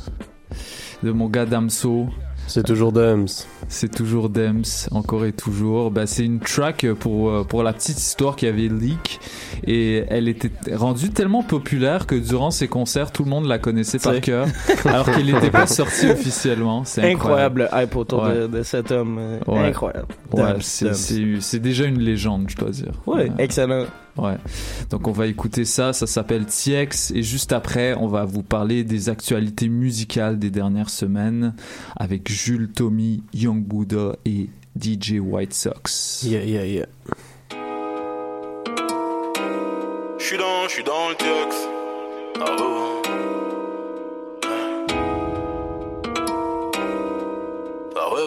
de 1.03 1.11
mon 1.11 1.29
gars 1.29 1.47
Damso. 1.47 2.09
C'est 2.51 2.65
toujours 2.65 2.91
Dums. 2.93 3.27
C'est 3.69 3.95
toujours 3.95 4.29
Dems, 4.29 4.65
encore 4.91 5.25
et 5.25 5.33
toujours. 5.33 5.91
Bah, 5.93 6.07
c'est 6.07 6.25
une 6.25 6.41
track 6.41 6.85
pour, 6.99 7.31
euh, 7.31 7.45
pour 7.45 7.63
la 7.63 7.73
petite 7.73 7.99
histoire 7.99 8.35
qui 8.35 8.47
avait 8.49 8.67
leak 8.69 9.21
et 9.65 10.05
elle 10.09 10.27
était 10.27 10.51
rendue 10.75 11.11
tellement 11.11 11.45
populaire 11.45 12.07
que 12.07 12.17
durant 12.17 12.51
ses 12.51 12.67
concerts, 12.67 13.13
tout 13.13 13.23
le 13.23 13.31
monde 13.31 13.47
la 13.47 13.59
connaissait 13.59 13.99
par 14.01 14.21
cœur 14.21 14.49
alors 14.85 15.07
qu'elle 15.07 15.27
n'était 15.27 15.51
pas 15.53 15.67
sortie 15.69 16.09
officiellement. 16.11 16.85
C'est 16.85 17.03
incroyable. 17.03 17.63
Incroyable 17.63 17.85
hype 17.87 17.97
autour 17.97 18.25
Ouais. 18.25 18.35
de, 18.35 18.47
de 18.49 18.63
cet 18.65 18.91
homme. 18.91 19.19
euh, 19.21 19.39
Ouais. 19.47 19.61
Incroyable. 19.69 20.09
Ouais, 20.33 20.43
c'est- 20.61 20.87
Dams. 20.87 20.95
c'est 20.95 21.41
c'est 21.41 21.59
déjà 21.61 21.85
une 21.85 22.01
légende, 22.01 22.47
je 22.49 22.57
dois 22.57 22.71
dire. 22.71 22.93
Ouais, 23.07 23.31
excellent. 23.39 23.85
Ouais. 24.17 24.37
Donc 24.91 25.09
on 25.09 25.13
va 25.13 25.27
écouter 25.27 25.65
ça, 25.65 25.93
ça 25.93 26.07
s'appelle 26.07 26.47
TX 26.47 27.13
et 27.15 27.23
juste 27.23 27.53
après, 27.53 27.95
on 27.95 28.07
va 28.07 28.25
vous 28.25 28.43
parler 28.43 28.85
des 28.85 29.09
actualités 29.09 29.69
musicales 29.69 30.39
des 30.39 30.51
dernières 30.51 30.91
semaines 30.91 31.55
avec 31.97 32.31
Jules 32.31 32.71
Tommy, 32.71 33.23
Young 33.33 33.63
Buddha 33.63 34.17
et 34.25 34.49
DJ 34.81 35.15
White 35.21 35.55
Sox. 35.55 36.23
Yeah, 36.25 36.45
yeah, 36.45 36.67
yeah. 36.67 36.87
J'suis 40.19 40.39
dans, 40.39 40.69
j'suis 40.69 40.85
dans 40.85 41.09
le 41.09 41.15
tux. 41.17 41.25
Ah. 42.41 42.57
Ah 47.97 48.15
ouais. 48.15 48.21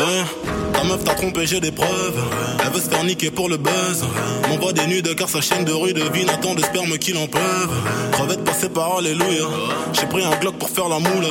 Hein, 0.00 0.57
Ta 0.78 0.84
meuf 0.84 1.02
t'a 1.02 1.14
trompé, 1.14 1.44
j'ai 1.44 1.58
des 1.58 1.72
preuves. 1.72 2.22
Elle 2.64 2.72
veut 2.72 2.80
se 2.80 2.88
faire 2.88 3.02
niquer 3.02 3.32
pour 3.32 3.48
le 3.48 3.56
buzz. 3.56 4.04
M'envoie 4.48 4.72
des 4.72 4.86
nudes 4.86 5.12
car 5.16 5.28
sa 5.28 5.40
chaîne 5.40 5.64
de 5.64 5.72
rue 5.72 5.92
devine 5.92 6.30
attend 6.30 6.54
de 6.54 6.62
sperme 6.62 6.96
qu'il 6.98 7.16
en 7.16 7.26
peuvent. 7.26 7.74
Crevette 8.12 8.44
passée 8.44 8.68
par 8.68 8.98
Alléluia. 8.98 9.48
J'ai 9.92 10.06
pris 10.06 10.24
un 10.24 10.36
Glock 10.38 10.54
pour 10.54 10.70
faire 10.70 10.88
la 10.88 11.00
moule. 11.00 11.26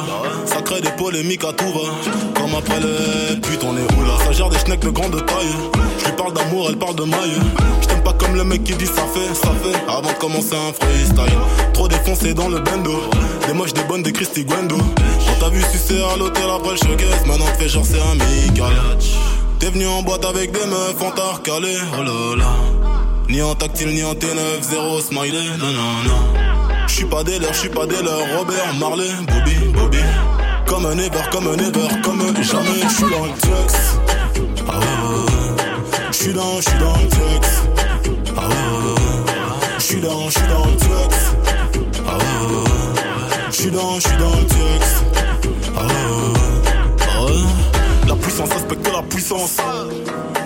Ça 0.46 0.62
crée 0.62 0.82
des 0.82 0.92
polémiques 0.92 1.46
à 1.46 1.54
tout 1.54 1.72
va. 1.72 2.42
Comme 2.42 2.56
après 2.56 2.82
le 2.82 3.40
putain, 3.40 3.68
où 3.70 4.04
là 4.04 4.18
Ça 4.26 4.34
gère 4.34 4.50
des 4.50 4.60
schnecks 4.60 4.82
de 4.82 4.90
grande 4.90 5.16
taille. 5.26 5.56
Je 6.00 6.06
lui 6.08 6.12
parle 6.18 6.34
d'amour, 6.34 6.68
elle 6.70 6.78
parle 6.78 6.96
de 6.96 7.04
maille. 7.04 7.40
Je 7.82 7.88
t'aime 7.88 8.04
pas 8.04 8.14
comme 8.14 8.36
le 8.36 8.44
mec 8.44 8.66
qui 8.66 8.74
dit 8.74 8.86
ça 8.86 9.06
fait, 9.14 9.34
ça 9.34 9.54
fait. 9.64 9.80
Avant 9.90 10.12
de 10.12 10.18
commencer 10.20 10.56
un 10.58 10.74
freestyle. 10.74 11.38
Trop 11.74 11.88
défoncé 11.88 12.34
dans 12.34 12.50
le 12.50 12.60
bendo. 12.60 13.00
Des 13.48 13.54
moches, 13.54 13.74
des 13.74 13.84
bonnes, 13.84 14.04
des 14.04 14.12
Christy 14.12 14.44
Gwendo. 14.44 14.76
On 14.76 15.40
t'a 15.40 15.48
vu 15.48 15.62
sucer 15.72 16.02
à 16.14 16.18
l'hôtel 16.18 16.44
après 16.54 16.72
le 16.72 16.78
showcase. 16.78 17.26
Maintenant 17.26 17.46
fais 17.58 17.70
genre 17.70 17.86
c'est 17.86 18.02
amical. 18.02 18.74
T'es 19.60 19.70
venu 19.72 19.88
en 19.88 20.04
boîte 20.04 20.24
avec 20.24 20.52
des 20.52 20.66
meufs, 20.66 21.02
on 21.02 21.12
t'a 21.12 21.34
recalé. 21.34 21.76
Oh 21.98 22.04
là 22.04 22.36
là. 22.38 22.52
Ni 23.28 23.42
en 23.42 23.56
tactile, 23.56 23.90
ni 23.90 24.04
en 24.04 24.14
T9, 24.14 24.62
zéro 24.62 25.02
smiley. 25.02 25.44
Non, 25.58 25.72
non, 25.72 26.04
non. 26.06 26.88
J'suis 26.88 27.06
pas 27.06 27.24
des 27.24 27.40
leurs, 27.40 27.54
j'suis 27.54 27.70
pas 27.70 27.86
des 27.88 28.02
leurs. 28.02 28.38
Robert, 28.38 28.74
Marley, 28.80 29.10
Bobby, 29.28 29.56
Bobby. 29.74 29.98
Comme 30.68 30.86
un 30.86 30.98
ever, 30.98 31.22
comme 31.32 31.48
un 31.48 31.58
ever, 31.58 31.88
comme 32.04 32.22
jamais. 32.42 32.82
J'suis 32.90 33.10
dans 33.10 33.26
le 33.26 33.32
tux. 33.42 33.50
Ah 34.68 34.78
ouais, 34.78 34.86
ouais. 34.86 36.12
J'suis 36.12 36.34
dans, 36.34 36.62
j'suis 36.62 36.80
dans 36.80 36.94
le 36.94 37.08
tux. 37.10 37.48
Ah 38.38 38.48
ouais. 38.48 38.96
J'suis 39.80 40.02
dans, 40.02 40.30
j'suis 40.30 40.48
dans 40.48 40.66
le 40.66 40.78
tux. 40.78 40.88
Ah 42.08 42.18
ouais. 42.18 42.64
J'suis 43.52 43.72
dans, 43.72 44.00
j'suis 44.00 44.18
dans 44.18 44.30
le 44.30 44.46
tux. 44.46 44.86
Ah 45.76 45.82
ouais. 45.84 46.47
Puissance 48.38 48.54
respecte 48.54 48.94
la 48.94 49.02
puissance. 49.02 49.58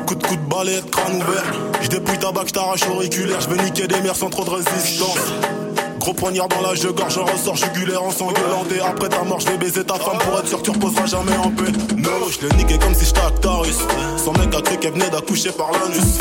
Coup 0.07 0.15
de 0.15 0.25
coup 0.25 0.38
de 0.38 0.50
balai, 0.50 0.79
crâne 0.89 1.17
ouvert. 1.17 1.43
J'dépouille 1.81 2.19
ta 2.19 2.31
bague, 2.31 2.48
j't'arrache 2.48 2.88
auriculaire. 2.88 3.41
J'vais 3.41 3.62
niquer 3.62 3.86
des 3.86 4.00
mers 4.00 4.15
sans 4.15 4.29
trop 4.29 4.45
de 4.45 4.50
résistance. 4.50 5.33
Gros 6.00 6.13
poignard 6.13 6.48
dans 6.48 6.62
la 6.62 6.74
je 6.74 6.88
gorge, 6.88 7.15
je 7.15 7.19
ressors 7.19 7.57
jugulaire 7.57 8.01
en 8.01 8.12
s'engueulant. 8.12 8.63
Et 8.74 8.79
après 8.79 9.10
ta 9.10 9.24
mort, 9.24 9.41
j'vais 9.41 9.57
baiser 9.57 9.83
ta 9.83 9.95
femme 9.95 10.19
pour 10.19 10.39
être 10.39 10.48
sûr 10.48 10.60
que 10.60 10.63
tu 10.63 10.71
reposeras 10.71 11.05
jamais 11.05 11.36
en 11.36 11.50
paix. 11.50 11.74
No, 11.98 12.29
j'l'ai 12.29 12.55
niqué 12.55 12.77
comme 12.77 12.95
si 12.95 13.03
j'étais 13.03 13.19
Actarus. 13.19 13.79
Son 14.15 14.31
mec 14.39 14.55
a 14.55 14.62
cru 14.62 14.77
qu'elle 14.77 14.93
venait 14.93 15.10
d'accoucher 15.10 15.51
par 15.51 15.71
l'anus. 15.74 16.17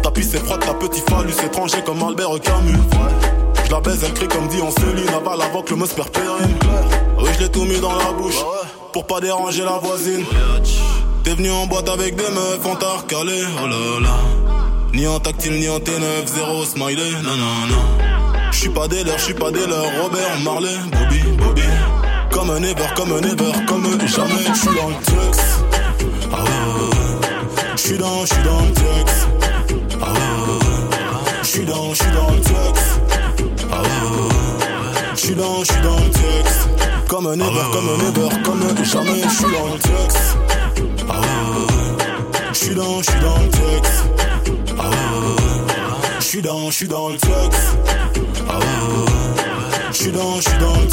Ta 0.00 0.12
pisse 0.12 0.32
est 0.34 0.44
froide, 0.44 0.60
ta 0.60 0.74
petit 0.74 1.02
phallus 1.10 1.44
étranger 1.44 1.82
comme 1.84 2.00
Albert 2.04 2.40
Camus. 2.40 2.78
Je 3.64 3.70
la 3.72 3.80
baise, 3.80 3.98
elle 4.04 4.14
crie 4.14 4.28
comme 4.28 4.46
dit 4.46 4.62
en 4.62 4.70
Céline, 4.70 5.08
avale 5.08 5.42
avant 5.42 5.62
que 5.62 5.70
le 5.70 5.76
mot 5.76 5.86
se. 5.86 5.94
Oui, 5.96 7.30
je 7.34 7.40
l'ai 7.42 7.50
tout 7.50 7.64
mis 7.64 7.80
dans 7.80 7.96
la 7.96 8.12
bouche, 8.12 8.38
pour 8.94 9.06
pas 9.08 9.20
déranger 9.20 9.64
la 9.64 9.78
voisine. 9.78 10.24
T'es 11.24 11.34
venu 11.34 11.50
en 11.50 11.66
boîte 11.66 11.88
avec 11.88 12.14
des 12.14 12.30
meufs, 12.30 12.64
on 12.64 12.76
t'a 12.76 12.90
recalé, 12.90 13.42
oh 13.60 13.66
là 13.66 14.00
là. 14.00 14.16
Ni 14.92 15.04
en 15.08 15.18
tactile, 15.18 15.58
ni 15.58 15.68
en 15.68 15.78
T9, 15.78 16.26
zéro 16.26 16.64
smiley, 16.64 17.10
non, 17.24 17.34
non, 17.34 17.66
non. 17.70 17.82
J'suis 18.52 18.68
pas 18.68 18.86
des 18.86 19.02
leurs, 19.02 19.18
j'suis 19.18 19.34
pas 19.34 19.50
des 19.50 19.66
leurs, 19.66 20.00
Robert, 20.00 20.38
Marley, 20.44 20.76
Bobby, 20.92 21.22
Bobby. 21.36 21.62
Comme 22.30 22.50
un 22.50 22.62
ever, 22.62 22.86
comme 22.94 23.12
un 23.14 23.22
ever, 23.22 23.64
comme 23.66 23.82
jamais, 24.06 24.44
j'suis 24.54 24.76
dans 24.76 24.88
le 24.88 24.94
tux. 25.04 25.40
Ah 26.32 26.44
ouais. 26.44 27.76
J'suis 27.76 27.98
dans, 27.98 28.24
j'suis 28.24 28.44
dans 28.44 28.60
le 28.60 28.72
tux. 28.74 29.12
Ah 30.00 30.06
ouais. 30.06 31.42
J'suis 31.42 31.64
dans, 31.64 31.92
j'suis 31.94 32.12
dans 32.12 32.30
le 32.30 32.40
tux. 32.40 32.54
Ah 33.72 33.82
ouais, 33.82 34.03
ouais. 35.24 35.24
J'suis 35.24 35.34
dans, 35.34 35.64
j'suis 35.64 35.80
dans 35.82 35.96
le 35.96 36.10
tux. 36.10 36.68
Comme 37.08 37.26
un 37.26 37.32
ever, 37.34 37.70
comme 37.72 37.88
un 37.88 37.98
ever, 38.08 38.28
comme 38.44 38.60
jamais, 38.84 39.22
j'suis 39.28 39.44
dans 39.44 39.68
le. 39.68 39.78
Ah 41.08 41.20
ouais, 41.20 41.26
ouais, 41.26 41.58
ouais. 41.58 41.66
J'suis 42.52 42.74
dans, 42.74 43.00
dans 43.22 43.38
le 43.38 43.48
tux. 43.48 43.60
Ah 44.78 44.82
ouais, 44.82 44.88
ouais, 44.90 44.94
ouais. 45.28 45.40
J'suis 46.20 46.42
dans, 46.42 46.70
dans 46.88 47.08
le. 47.08 47.16
Ah 48.48 48.58
ouais, 48.58 48.58
ouais, 48.58 48.98
ouais. 48.98 49.12
J'suis 49.92 50.12
dans, 50.12 50.38
dans 50.60 50.76
le 50.80 50.86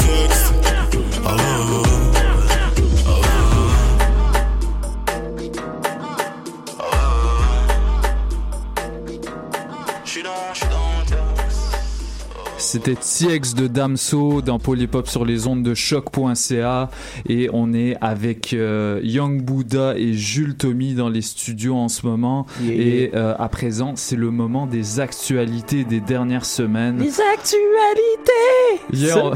C'était 12.72 12.94
TX 12.94 13.54
de 13.54 13.66
Damso 13.66 14.40
dans 14.40 14.58
Polypop 14.58 15.06
sur 15.06 15.26
les 15.26 15.46
ondes 15.46 15.62
de 15.62 15.74
choc.ca 15.74 16.88
et 17.28 17.50
on 17.52 17.74
est 17.74 17.98
avec 18.00 18.54
euh, 18.54 18.98
Young 19.02 19.42
Buddha 19.42 19.92
et 19.98 20.14
Jules 20.14 20.54
Tommy 20.56 20.94
dans 20.94 21.10
les 21.10 21.20
studios 21.20 21.76
en 21.76 21.88
ce 21.90 22.06
moment 22.06 22.46
Yeah. 22.62 22.72
et 22.74 23.10
euh, 23.14 23.34
à 23.38 23.50
présent 23.50 23.92
c'est 23.96 24.16
le 24.16 24.30
moment 24.30 24.66
des 24.66 25.00
actualités 25.00 25.84
des 25.84 26.00
dernières 26.00 26.46
semaines. 26.46 26.98
Les 26.98 27.20
actualités! 27.20 28.80
Yeah, 28.94 29.18
on... 29.22 29.32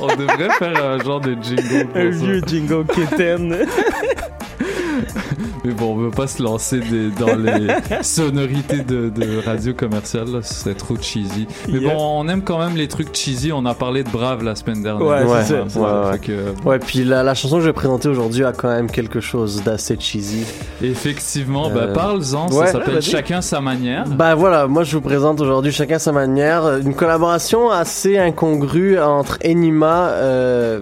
on 0.00 0.14
devrait 0.14 0.50
faire 0.50 0.84
un 0.84 0.98
genre 1.02 1.20
de 1.20 1.36
jingle 1.42 1.88
pour 1.88 1.96
Un 1.96 2.12
ça. 2.12 2.18
vieux 2.26 2.42
jingle 2.46 2.86
kitten. 2.94 3.56
Mais 5.70 5.76
bon, 5.76 5.92
on 5.92 5.96
veut 5.96 6.10
pas 6.10 6.26
se 6.26 6.42
lancer 6.42 6.80
des- 6.80 7.10
dans 7.10 7.36
les 7.36 7.68
sonorités 8.02 8.78
de, 8.78 9.08
de 9.08 9.44
radio 9.44 9.72
commerciale, 9.72 10.26
là, 10.32 10.42
ce 10.42 10.52
serait 10.54 10.74
trop 10.74 10.96
cheesy. 11.00 11.46
Mais 11.68 11.78
Yeah. 11.78 11.94
bon, 11.94 12.20
on 12.24 12.28
aime 12.28 12.42
quand 12.42 12.58
même 12.58 12.76
les 12.76 12.88
trucs 12.88 13.14
cheesy. 13.14 13.52
On 13.52 13.64
a 13.66 13.74
parlé 13.74 14.02
de 14.02 14.10
Brave 14.10 14.42
la 14.42 14.56
semaine 14.56 14.82
dernière. 14.82 15.06
Ouais, 15.06 15.22
Ouais, 15.24 15.44
ça. 15.44 15.62
ouais, 15.62 16.18
que, 16.18 16.68
Ouais, 16.68 16.78
puis 16.80 17.04
la, 17.04 17.22
la 17.22 17.34
chanson 17.34 17.56
que 17.56 17.62
je 17.62 17.66
vais 17.68 17.72
présenter 17.72 18.08
aujourd'hui 18.08 18.44
a 18.44 18.52
quand 18.52 18.68
même 18.68 18.90
quelque 18.90 19.20
chose 19.20 19.62
d'assez 19.62 19.96
cheesy. 20.00 20.44
effectivement, 20.82 21.68
Euh, 21.70 21.86
bah, 21.86 21.92
parle-en. 21.94 22.48
ouais. 22.50 22.66
ça 22.66 22.72
s'appelle. 22.72 23.00
Chacun 23.02 23.40
sa 23.40 23.60
manière. 23.60 24.06
Bah 24.08 24.34
voilà, 24.34 24.66
moi 24.66 24.82
je 24.82 24.96
vous 24.96 25.00
présente 25.02 25.40
aujourd'hui 25.40 25.70
chacun 25.72 25.98
sa 25.98 26.10
manière 26.12 26.78
une 26.78 26.94
collaboration 26.94 27.70
assez 27.70 28.18
incongrue 28.18 28.98
entre 28.98 29.38
Enima, 29.44 30.08
euh, 30.14 30.80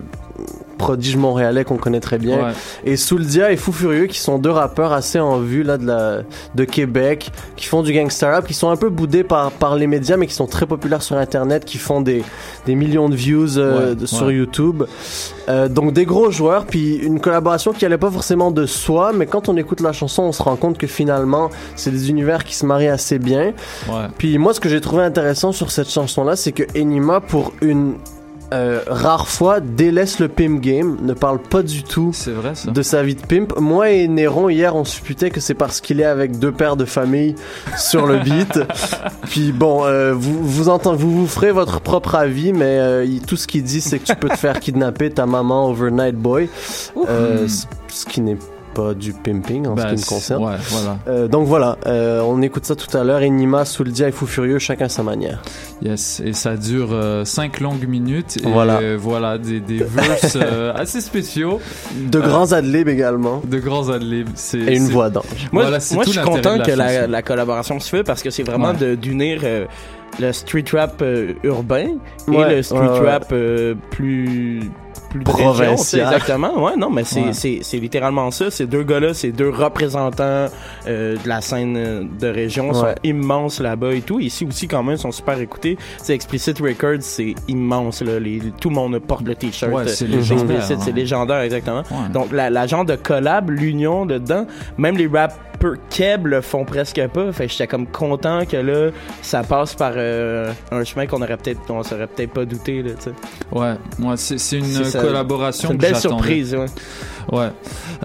prodige 0.79 1.17
montréalais 1.17 1.65
qu'on 1.65 1.77
connaît 1.77 2.01
très 2.01 2.19
bien, 2.19 2.39
Ouais. 2.39 2.53
et 2.85 2.97
Souldia 2.97 3.53
et 3.53 3.57
Fou 3.57 3.73
Furieux 3.73 4.07
qui 4.07 4.19
sont 4.21 4.39
deux 4.39 4.51
rappeurs 4.51 4.93
assez 4.93 5.19
en 5.21 5.39
vue 5.41 5.63
là 5.65 5.77
de 5.77 5.87
la 5.87 6.23
de 6.55 6.65
Québec 6.65 7.31
qui 7.57 7.67
font 7.67 7.83
du 7.83 7.93
gangster 7.93 8.31
rap 8.33 8.47
qui 8.47 8.55
sont 8.55 8.71
un 8.71 8.77
peu 8.77 8.89
boudés 8.89 9.25
par 9.25 9.51
par 9.51 9.77
les 9.77 9.87
médias 9.87 10.17
mais 10.17 10.27
qui 10.27 10.35
sont 10.35 10.47
très 10.47 10.67
populaires 10.67 11.03
sur 11.03 11.17
internet 11.17 11.65
qui 11.65 11.77
font 11.79 12.01
des 12.01 12.23
des 12.67 12.75
millions 12.75 13.09
de 13.09 13.17
views 13.17 13.59
euh, 13.59 13.91
Ouais, 13.91 13.95
de- 13.97 14.07
sur 14.07 14.27
ouais. 14.29 14.35
YouTube 14.35 14.85
Euh, 15.49 15.67
donc 15.69 15.93
des 15.95 16.05
gros 16.05 16.31
joueurs 16.31 16.67
puis 16.67 16.97
une 16.97 17.21
collaboration 17.21 17.73
qui 17.73 17.85
allait 17.87 17.97
pas 17.99 18.11
forcément 18.11 18.51
de 18.51 18.67
soi 18.67 19.13
mais 19.15 19.27
quand 19.27 19.49
on 19.49 19.57
écoute 19.57 19.81
la 19.81 19.93
chanson 19.93 20.23
on 20.25 20.33
se 20.33 20.43
rend 20.43 20.57
compte 20.57 20.77
que 20.79 20.87
finalement 20.87 21.49
c'est 21.75 21.91
des 21.91 22.11
univers 22.11 22.45
qui 22.45 22.55
se 22.55 22.67
marient 22.67 22.89
assez 22.89 23.19
bien 23.19 23.53
puis 24.19 24.39
moi, 24.39 24.53
ce 24.55 24.61
que 24.61 24.69
j'ai 24.69 24.81
trouvé 24.81 25.03
intéressant 25.03 25.53
sur 25.53 25.71
cette 25.71 25.91
chanson-là, 25.91 26.37
c'est 26.37 26.53
que 26.53 26.63
Enima, 26.79 27.21
pour 27.21 27.53
une 27.63 27.95
euh, 28.53 28.81
rare 28.87 29.29
fois, 29.29 29.61
délaisse 29.61 30.19
le 30.21 30.29
pimp 30.29 30.61
game, 30.61 30.97
ne 31.03 31.13
parle 31.13 31.39
pas 31.39 31.63
du 31.63 31.83
tout 31.83 32.13
vrai 32.27 32.53
de 32.73 32.83
sa 32.83 33.03
vie 33.03 33.15
de 33.15 33.21
pimp. 33.27 33.59
Moi 33.59 33.91
et 33.91 34.09
Néron, 34.09 34.49
hier, 34.49 34.75
on 34.75 34.85
supputait 34.85 35.31
que 35.31 35.41
c'est 35.41 35.55
parce 35.55 35.81
qu'il 35.81 36.01
est 36.01 36.05
avec 36.05 36.39
deux 36.39 36.53
pères 36.53 36.77
de 36.77 36.85
famille 36.85 37.35
sur 37.77 38.07
le 38.07 38.19
beat. 38.19 38.61
Puis 39.31 39.53
bon, 39.53 39.85
euh, 39.85 40.13
vous, 40.15 40.43
vous, 40.43 40.65
vous 40.97 41.11
vous 41.21 41.27
ferez 41.27 41.53
votre 41.53 41.81
propre 41.81 42.15
avis, 42.15 42.53
mais 42.53 42.79
euh, 42.79 43.05
il- 43.05 43.21
tout 43.23 43.37
ce 43.37 43.47
qu'il 43.47 43.63
dit, 43.65 43.81
c'est 43.81 43.99
que 43.99 44.05
tu 44.07 44.17
peux 44.17 44.29
te 44.29 44.37
faire 44.39 44.61
kidnapper 44.61 45.11
ta 45.11 45.27
maman 45.27 45.69
overnight 45.69 46.17
boy. 46.17 46.49
Euh, 47.09 47.47
Ce 47.89 48.07
qui 48.07 48.21
n'est 48.21 48.37
pas 48.83 48.95
du 48.95 49.13
pimping 49.13 49.67
en 49.67 49.75
Bah, 49.75 49.89
ce 49.91 49.95
qui 49.95 50.01
me 50.03 50.09
concerne. 50.09 50.45
Ouais, 50.45 50.55
voilà. 50.71 50.99
Euh, 51.09 51.29
donc 51.29 51.47
voilà, 51.47 51.77
euh, 51.87 52.21
on 52.23 52.41
écoute 52.43 52.65
ça 52.65 52.77
tout 52.77 52.97
à 52.97 53.03
l'heure. 53.05 53.21
Enima, 53.23 53.65
Souldia 53.65 54.09
et 54.09 54.13
Fou 54.13 54.27
Furieux, 54.27 54.59
chacun 54.59 54.89
sa 54.89 55.03
manière. 55.03 55.43
Yes. 55.83 56.21
Et 56.25 56.33
ça 56.33 56.57
dure 56.57 56.97
5 57.25 57.61
longues 57.61 57.87
minutes. 57.89 58.37
Et 58.45 58.49
Voilà. 58.49 58.79
euh, 58.81 58.97
voilà, 59.01 59.39
des, 59.39 59.61
des 59.61 59.79
verses 59.83 60.37
euh, 60.41 60.73
assez 60.75 61.01
spéciaux. 61.01 61.61
De 61.97 62.19
Euh, 62.19 62.23
grands 62.29 62.53
adlibs 62.53 62.89
également. 62.89 63.43
De 63.47 63.59
grands 63.59 63.89
adlibs. 63.89 64.29
C'est- 64.35 64.59
Et 64.59 64.77
une 64.77 64.89
voix 64.89 65.11
d'ange. 65.11 65.25
Moi, 65.53 65.63
Voilà, 65.63 65.81
c'est 65.81 65.95
moi 65.95 66.05
tout 66.05 66.13
je 66.13 66.21
suis 66.21 66.29
content 66.29 66.57
la 66.57 66.65
que 66.65 67.11
la, 67.11 67.23
collaboration 67.23 67.79
se 67.81 67.89
fait 67.89 68.05
parce 68.05 68.23
que 68.23 68.31
c'est 68.31 68.43
vraiment 68.45 68.69
Ouais. 68.71 68.77
de- 68.77 68.95
d'unir 68.95 69.41
euh, 69.45 69.65
le 70.21 70.33
street 70.33 70.65
rap 70.73 71.01
euh, 71.03 71.33
urbain 71.43 71.89
et 72.27 72.31
Ouais, 72.31 72.57
le 72.57 72.63
street 72.63 72.79
ouais, 72.79 73.01
ouais. 73.01 73.11
rap 73.11 73.29
euh, 73.33 73.75
plus 73.91 74.63
plus 75.11 75.25
de 75.25 75.31
région, 75.31 75.73
exactement. 75.75 76.63
Ouais, 76.65 76.77
non, 76.77 76.91
mais 76.91 77.05
c'est 77.05 77.21
Ouais. 77.21 77.33
c'est 77.33 77.59
c'est 77.63 77.79
littéralement 77.79 78.31
ça. 78.31 78.51
Ces 78.51 78.67
deux 78.67 78.83
gars-là, 78.83 79.15
ces 79.15 79.33
deux 79.33 79.51
représentants 79.51 80.47
euh, 80.87 81.17
de 81.17 81.29
la 81.29 81.41
scène 81.41 81.77
euh, 81.77 82.05
de 82.21 82.29
région 82.29 82.73
sont 82.75 82.85
Ouais. 82.85 82.95
immenses 83.05 83.61
là-bas 83.61 83.95
et 83.95 84.01
tout. 84.03 84.21
Ici 84.21 84.45
aussi, 84.49 84.69
quand 84.69 84.83
même, 84.83 84.95
ils 84.97 84.99
sont 84.99 85.13
super 85.13 85.39
écoutés. 85.41 85.77
C'est 86.03 86.15
Explicit 86.15 86.59
Records, 86.61 87.01
c'est 87.03 87.35
immense 87.49 88.03
là. 88.03 88.19
Les, 88.19 88.41
tout 88.61 88.69
le 88.69 88.75
monde 88.75 88.99
porte 88.99 89.23
le 89.27 89.35
t-shirt. 89.35 89.73
Ouais, 89.73 89.87
c'est 89.89 90.07
légendaire, 90.07 90.57
Explicit, 90.59 90.83
c'est 90.85 90.93
légendaire, 90.95 91.41
exactement. 91.41 91.83
Ouais. 91.91 92.09
Donc 92.13 92.33
la, 92.33 92.51
la 92.51 92.67
genre 92.67 92.85
de 92.85 92.97
collab, 92.97 93.51
l'union 93.51 94.07
dedans, 94.07 94.47
même 94.77 94.97
les 94.97 95.07
rappers 95.07 95.37
keb 95.91 96.29
le 96.29 96.41
font 96.41 96.65
presque 96.65 97.05
pas. 97.09 97.33
Fait 97.33 97.47
que 97.47 97.53
j'étais 97.53 97.67
comme 97.67 97.87
content 97.89 98.45
que 98.47 98.57
là, 98.57 98.91
ça 99.23 99.43
passe 99.43 99.75
par 99.75 99.93
euh, 99.97 100.53
un 100.71 100.85
chemin 100.85 101.07
qu'on 101.07 101.21
aurait 101.21 101.37
peut-être, 101.37 101.61
on 101.71 101.83
serait 101.83 102.07
peut-être 102.07 102.31
pas 102.33 102.45
douté 102.45 102.81
là. 102.81 102.91
tu 102.97 103.07
sais. 103.07 103.11
Ouais, 103.51 103.75
moi 103.99 104.17
c'est 104.17 104.39
c'est 104.39 104.59
une 104.59 104.85
ça. 104.89 105.01
collaboration 105.01 105.71
une 105.73 105.79
belle 105.79 105.97
surprise. 105.97 106.55
Ouais. 106.55 106.67
Ouais. 107.33 107.51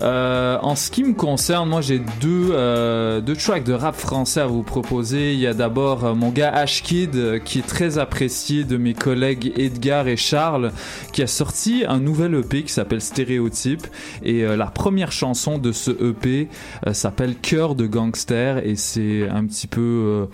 Euh, 0.01 0.57
en 0.61 0.75
ce 0.75 0.91
qui 0.91 1.03
me 1.03 1.13
concerne, 1.13 1.69
moi 1.69 1.81
j'ai 1.81 1.99
deux 2.19 2.49
euh, 2.51 3.21
deux 3.21 3.35
tracks 3.35 3.63
de 3.63 3.73
rap 3.73 3.95
français 3.95 4.41
à 4.41 4.47
vous 4.47 4.63
proposer. 4.63 5.33
Il 5.33 5.39
y 5.39 5.47
a 5.47 5.53
d'abord 5.53 6.03
euh, 6.05 6.13
mon 6.13 6.29
gars 6.29 6.49
Ashkid 6.53 7.15
euh, 7.15 7.39
qui 7.39 7.59
est 7.59 7.67
très 7.67 7.97
apprécié 7.97 8.63
de 8.65 8.75
mes 8.75 8.93
collègues 8.93 9.53
Edgar 9.55 10.07
et 10.07 10.17
Charles 10.17 10.71
qui 11.13 11.21
a 11.21 11.27
sorti 11.27 11.85
un 11.87 11.99
nouvel 11.99 12.35
EP 12.35 12.63
qui 12.63 12.73
s'appelle 12.73 13.01
Stéréotype 13.01 13.87
et 14.23 14.43
euh, 14.43 14.57
la 14.57 14.65
première 14.65 15.11
chanson 15.11 15.57
de 15.57 15.71
ce 15.71 15.91
EP 15.91 16.49
euh, 16.87 16.93
s'appelle 16.93 17.35
Cœur 17.35 17.75
de 17.75 17.85
gangster 17.85 18.65
et 18.65 18.75
c'est 18.75 19.29
un 19.29 19.45
petit 19.45 19.67
peu 19.67 19.81
euh, 19.81 20.25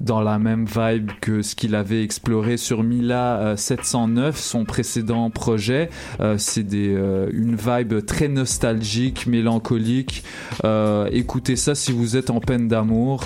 dans 0.00 0.20
la 0.22 0.38
même 0.38 0.64
vibe 0.66 1.10
que 1.20 1.42
ce 1.42 1.54
qu'il 1.54 1.74
avait 1.74 2.02
exploré 2.02 2.56
sur 2.56 2.82
Mila 2.82 3.38
euh, 3.40 3.56
709, 3.56 4.38
son 4.38 4.64
précédent 4.64 5.28
projet. 5.30 5.90
Euh, 6.20 6.36
c'est 6.38 6.62
des 6.62 6.94
euh, 6.94 7.28
une 7.32 7.54
vibe 7.54 8.04
très 8.06 8.28
nostalgique, 8.28 9.26
mélancolique. 9.26 10.24
Euh, 10.64 11.08
écoutez 11.12 11.56
ça 11.56 11.74
si 11.74 11.92
vous 11.92 12.16
êtes 12.16 12.30
en 12.30 12.40
peine 12.40 12.66
d'amour. 12.68 13.24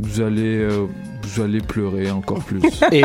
Vous 0.00 0.20
allez, 0.20 0.56
euh, 0.56 0.86
vous 1.22 1.40
allez 1.42 1.60
pleurer 1.60 2.10
encore 2.10 2.40
plus. 2.40 2.60
Et 2.92 3.02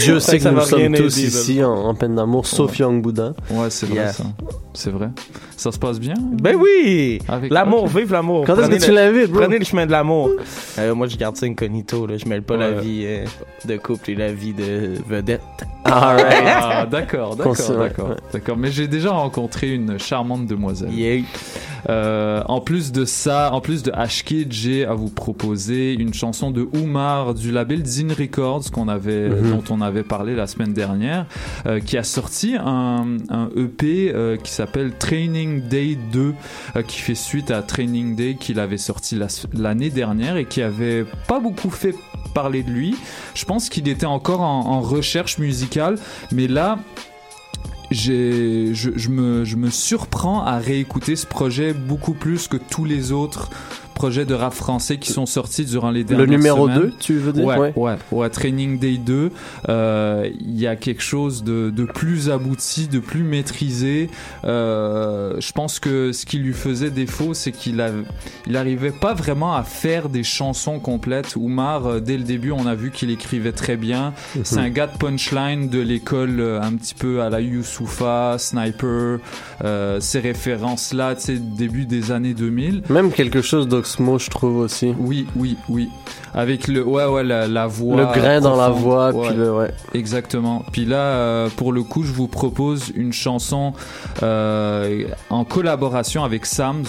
Dieu 0.00 0.18
sait 0.18 0.38
que 0.38 0.42
Ça 0.44 0.50
nous 0.52 0.60
sommes 0.62 0.94
tous 0.94 1.18
ici 1.18 1.62
en, 1.62 1.72
en 1.74 1.94
peine 1.94 2.14
d'amour, 2.14 2.46
sauf 2.46 2.78
Young 2.78 3.02
Buddha. 3.02 3.34
Ouais, 3.50 3.68
c'est 3.68 3.86
vrai 3.86 3.96
Yeah. 3.96 4.12
ça. 4.12 4.24
C'est 4.72 4.90
vrai. 4.90 5.10
Ça 5.62 5.70
se 5.70 5.78
passe 5.78 6.00
bien? 6.00 6.14
Ben 6.42 6.56
oui! 6.56 7.20
L'amour, 7.48 7.86
vive 7.86 8.10
l'amour. 8.10 8.44
Quand 8.44 8.56
est-ce 8.58 8.68
que 8.68 8.84
tu 8.84 8.90
l'invites, 8.90 9.30
bro? 9.30 9.42
Prenez 9.42 9.60
le 9.60 9.64
chemin 9.64 9.86
de 9.86 9.92
l'amour. 9.92 10.28
Euh, 10.80 10.92
moi, 10.92 11.06
je 11.06 11.16
garde 11.16 11.36
ça 11.36 11.46
incognito. 11.46 12.04
Là. 12.04 12.16
Je 12.16 12.26
mêle 12.26 12.42
pas 12.42 12.56
la 12.56 12.72
vie 12.72 13.04
euh, 13.06 13.24
de 13.64 13.76
couple 13.76 14.10
et 14.10 14.14
la 14.16 14.32
vie 14.32 14.54
de 14.54 14.94
vedette. 15.08 15.40
Alright. 15.84 16.26
Ah, 16.46 16.86
d'accord, 16.90 17.36
d'accord, 17.36 18.16
d'accord. 18.32 18.56
Mais 18.56 18.72
j'ai 18.72 18.88
déjà 18.88 19.12
rencontré 19.12 19.72
une 19.72 20.00
charmante 20.00 20.48
demoiselle. 20.48 20.90
Yeah. 20.92 21.22
Euh, 21.88 22.42
en 22.46 22.60
plus 22.60 22.92
de 22.92 23.04
ça, 23.04 23.52
en 23.52 23.60
plus 23.60 23.82
de 23.82 23.90
Ashkid, 23.92 24.52
j'ai 24.52 24.84
à 24.84 24.94
vous 24.94 25.08
proposer 25.10 25.94
une 25.94 26.14
chanson 26.14 26.52
de 26.52 26.68
Oumar 26.80 27.34
du 27.34 27.50
label 27.50 27.84
Zine 27.84 28.12
Records 28.12 28.70
qu'on 28.72 28.86
avait, 28.86 29.28
Mhm. 29.28 29.50
dont 29.50 29.64
on 29.70 29.80
avait 29.80 30.04
parlé 30.04 30.36
la 30.36 30.46
semaine 30.46 30.72
dernière, 30.72 31.26
euh, 31.66 31.80
qui 31.80 31.98
a 31.98 32.04
sorti 32.04 32.54
un, 32.56 33.16
un 33.30 33.48
EP 33.56 34.12
euh, 34.14 34.36
qui 34.36 34.52
s'appelle 34.52 34.92
Training 34.96 35.51
Day 35.60 35.96
2, 36.12 36.34
euh, 36.76 36.82
qui 36.82 36.98
fait 37.00 37.14
suite 37.14 37.50
à 37.50 37.62
Training 37.62 38.16
Day 38.16 38.36
qu'il 38.38 38.58
avait 38.58 38.78
sorti 38.78 39.14
la- 39.16 39.28
l'année 39.52 39.90
dernière 39.90 40.36
et 40.36 40.46
qui 40.46 40.62
avait 40.62 41.04
pas 41.28 41.40
beaucoup 41.40 41.70
fait 41.70 41.94
parler 42.34 42.62
de 42.62 42.70
lui. 42.70 42.96
Je 43.34 43.44
pense 43.44 43.68
qu'il 43.68 43.88
était 43.88 44.06
encore 44.06 44.40
en, 44.40 44.80
recherche 44.80 45.38
musicale, 45.38 45.98
mais 46.32 46.48
là, 46.48 46.78
je 47.90 49.08
me 49.08 49.70
surprends 49.70 50.42
à 50.44 50.58
réécouter 50.58 51.14
ce 51.16 51.26
projet 51.26 51.72
beaucoup 51.74 52.14
plus 52.14 52.48
que 52.48 52.56
tous 52.56 52.84
les 52.84 53.12
autres 53.12 53.50
projets 54.02 54.24
de 54.24 54.34
rap 54.34 54.52
français 54.52 54.96
qui 54.96 55.12
sont 55.12 55.26
sortis 55.26 55.64
durant 55.64 55.92
les 55.92 56.00
Le 56.00 56.06
dernières 56.06 56.26
numéro 56.36 56.66
semaines. 56.66 56.90
2, 56.90 56.92
tu 56.98 57.14
veux 57.18 57.32
dire? 57.32 57.44
Ouais, 57.44 57.72
ouais, 57.76 57.94
ouais, 58.10 58.30
Training 58.30 58.80
Day 58.80 58.96
2, 58.96 59.30
euh, 59.68 60.28
il 60.40 60.58
y 60.58 60.66
a 60.66 60.74
quelque 60.74 61.04
chose 61.04 61.44
de, 61.44 61.70
de 61.70 61.84
plus 61.84 62.28
abouti, 62.28 62.88
de 62.88 62.98
plus 62.98 63.22
maîtrisé. 63.22 64.10
Euh, 64.44 65.36
je 65.38 65.52
pense 65.52 65.78
que 65.78 66.10
ce 66.10 66.26
qui 66.26 66.38
lui 66.38 66.52
faisait 66.52 66.90
défaut, 66.90 67.32
c'est 67.32 67.52
qu'il 67.52 67.80
a, 67.80 67.90
il 68.48 68.56
arrivait 68.56 68.90
pas 68.90 69.14
vraiment 69.14 69.54
à 69.54 69.62
faire 69.62 70.08
des 70.08 70.24
chansons 70.24 70.80
complètes. 70.80 71.36
Oumar, 71.36 71.86
euh, 71.86 72.00
dès 72.00 72.16
le 72.16 72.24
début, 72.24 72.50
on 72.50 72.66
a 72.66 72.74
vu 72.74 72.90
qu'il 72.90 73.08
écrivait 73.10 73.52
très 73.52 73.76
bien. 73.76 74.14
C'est 74.42 74.58
un 74.58 74.70
gars 74.70 74.88
de 74.88 74.98
punchline 74.98 75.68
de 75.68 75.78
l'école 75.78 76.40
un 76.60 76.74
petit 76.74 76.94
peu 76.94 77.22
à 77.22 77.30
la 77.30 77.40
Youssoufa, 77.40 78.34
Sniper, 78.36 79.20
euh, 79.62 80.00
ces 80.00 80.18
références-là, 80.18 81.14
tu 81.14 81.22
sais, 81.22 81.36
début 81.36 81.86
des 81.86 82.10
années 82.10 82.34
2000. 82.34 82.82
Même 82.90 83.12
quelque 83.12 83.42
chose 83.42 83.68
d'Oxmo, 83.98 84.18
je 84.18 84.30
trouve 84.30 84.56
aussi. 84.58 84.94
Oui, 84.98 85.26
oui, 85.36 85.56
oui. 85.68 85.90
Avec 86.34 86.68
le, 86.68 86.84
ouais, 86.84 87.04
ouais, 87.04 87.22
la, 87.24 87.46
la 87.46 87.66
voix. 87.66 87.96
le 87.96 88.06
grain 88.06 88.40
dans 88.40 88.56
la 88.56 88.68
voix, 88.70 89.12
Ouais, 89.12 89.28
puis 89.28 89.36
le, 89.36 89.52
ouais. 89.52 89.70
Exactement. 89.94 90.64
Puis 90.72 90.84
là, 90.84 90.96
euh, 90.96 91.48
pour 91.56 91.72
le 91.72 91.82
coup, 91.82 92.02
je 92.04 92.12
vous 92.12 92.28
propose 92.28 92.90
une 92.94 93.12
chanson 93.12 93.72
euh, 94.22 95.04
en 95.30 95.44
collaboration 95.44 96.24
avec 96.24 96.46
Sams 96.46 96.84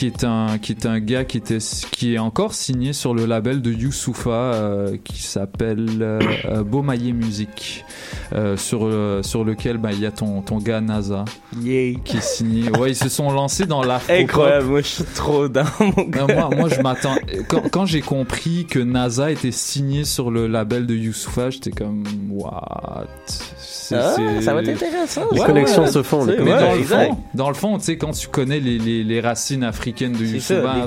qui 0.00 0.06
est 0.06 0.24
un 0.24 0.56
qui 0.56 0.72
est 0.72 0.86
un 0.86 0.98
gars 0.98 1.26
qui 1.26 1.36
était 1.36 1.58
qui 1.90 2.14
est 2.14 2.18
encore 2.18 2.54
signé 2.54 2.94
sur 2.94 3.12
le 3.12 3.26
label 3.26 3.60
de 3.60 3.70
Youssoufa 3.70 4.30
euh, 4.30 4.96
qui 5.04 5.20
s'appelle 5.22 5.98
euh, 6.00 6.18
euh, 6.46 6.62
Beaumaillé 6.62 7.12
Music 7.12 7.84
euh, 8.32 8.56
sur 8.56 8.88
sur 9.22 9.44
lequel 9.44 9.76
bah, 9.76 9.90
il 9.92 10.00
y 10.00 10.06
a 10.06 10.10
ton 10.10 10.40
ton 10.40 10.56
gars 10.56 10.80
NASA 10.80 11.26
Yeah. 11.60 11.98
qui 12.02 12.16
est 12.16 12.22
signé. 12.22 12.70
Ouais, 12.78 12.92
ils 12.92 12.96
se 12.96 13.10
sont 13.10 13.30
lancés 13.30 13.66
dans 13.66 13.82
l'afro 13.82 14.10
Incroyable, 14.10 14.68
moi 14.68 14.80
je 14.80 14.86
suis 14.86 15.04
trop 15.04 15.48
dans 15.48 15.64
mon 15.80 16.04
gars. 16.04 16.26
moi, 16.26 16.48
moi, 16.56 16.68
je 16.70 16.80
m'attends. 16.80 17.16
Quand, 17.48 17.68
quand 17.70 17.84
j'ai 17.86 18.00
compris 18.00 18.64
que 18.64 18.78
NASA 18.78 19.30
était 19.30 19.50
signé 19.50 20.04
sur 20.04 20.30
le 20.30 20.46
label 20.46 20.86
de 20.86 20.94
Youssoufa, 20.94 21.50
j'étais 21.50 21.72
comme, 21.72 22.04
what? 22.30 23.06
C'est- 23.90 23.96
Ah, 23.96 24.14
c'est- 24.16 24.42
ça 24.42 24.54
va 24.54 24.62
être 24.62 24.68
intéressant. 24.68 25.22
Les 25.32 25.40
Ouais, 25.40 25.46
connexions 25.46 25.82
ouais, 25.82 25.90
se 25.90 26.02
font. 26.02 26.24
les 26.24 26.36
Mais 26.38 26.52
Ouais, 26.52 26.60
dans, 26.60 26.74
le 26.74 26.82
fond, 26.84 27.16
dans 27.34 27.48
le 27.48 27.54
fond, 27.54 27.78
tu 27.78 27.84
sais, 27.84 27.96
quand 27.96 28.12
tu 28.12 28.28
connais 28.28 28.60
les, 28.60 28.78
les, 28.78 29.02
les 29.02 29.20
racines 29.20 29.64
africaines 29.64 30.12
de 30.12 30.24